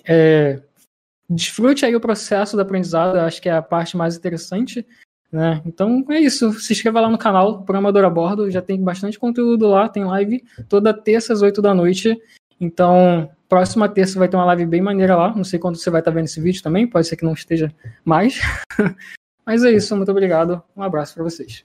É, 0.06 0.62
desfrute 1.28 1.84
aí 1.84 1.94
o 1.94 2.00
processo 2.00 2.56
do 2.56 2.62
aprendizado, 2.62 3.16
acho 3.18 3.42
que 3.42 3.48
é 3.48 3.52
a 3.52 3.62
parte 3.62 3.96
mais 3.96 4.16
interessante 4.16 4.86
né? 5.34 5.60
Então 5.66 6.04
é 6.10 6.20
isso. 6.20 6.52
Se 6.60 6.72
inscreva 6.72 7.00
lá 7.00 7.10
no 7.10 7.18
canal, 7.18 7.64
Programador 7.64 8.04
a 8.04 8.08
Bordo. 8.08 8.48
Já 8.52 8.62
tem 8.62 8.80
bastante 8.80 9.18
conteúdo 9.18 9.66
lá. 9.66 9.88
Tem 9.88 10.04
live 10.04 10.44
toda 10.68 10.94
terça 10.94 11.32
às 11.32 11.42
8 11.42 11.60
da 11.60 11.74
noite. 11.74 12.16
Então, 12.60 13.30
próxima 13.48 13.88
terça 13.88 14.18
vai 14.18 14.28
ter 14.28 14.36
uma 14.36 14.44
live 14.46 14.66
bem 14.66 14.80
maneira 14.80 15.16
lá. 15.16 15.34
Não 15.34 15.44
sei 15.44 15.58
quando 15.58 15.76
você 15.76 15.90
vai 15.90 16.00
estar 16.00 16.10
vendo 16.10 16.24
esse 16.24 16.40
vídeo 16.40 16.62
também. 16.62 16.86
Pode 16.86 17.06
ser 17.06 17.16
que 17.16 17.24
não 17.24 17.32
esteja 17.32 17.72
mais. 18.04 18.40
Mas 19.44 19.64
é 19.64 19.70
isso. 19.70 19.96
Muito 19.96 20.10
obrigado. 20.10 20.62
Um 20.76 20.82
abraço 20.82 21.14
para 21.14 21.24
vocês. 21.24 21.64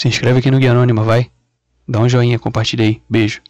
Se 0.00 0.08
inscreve 0.08 0.38
aqui 0.38 0.50
no 0.50 0.58
Guia 0.58 0.70
Anônima, 0.70 1.02
vai. 1.04 1.30
Dá 1.86 2.00
um 2.00 2.08
joinha, 2.08 2.38
compartilha 2.38 2.86
aí. 2.86 3.02
Beijo. 3.06 3.42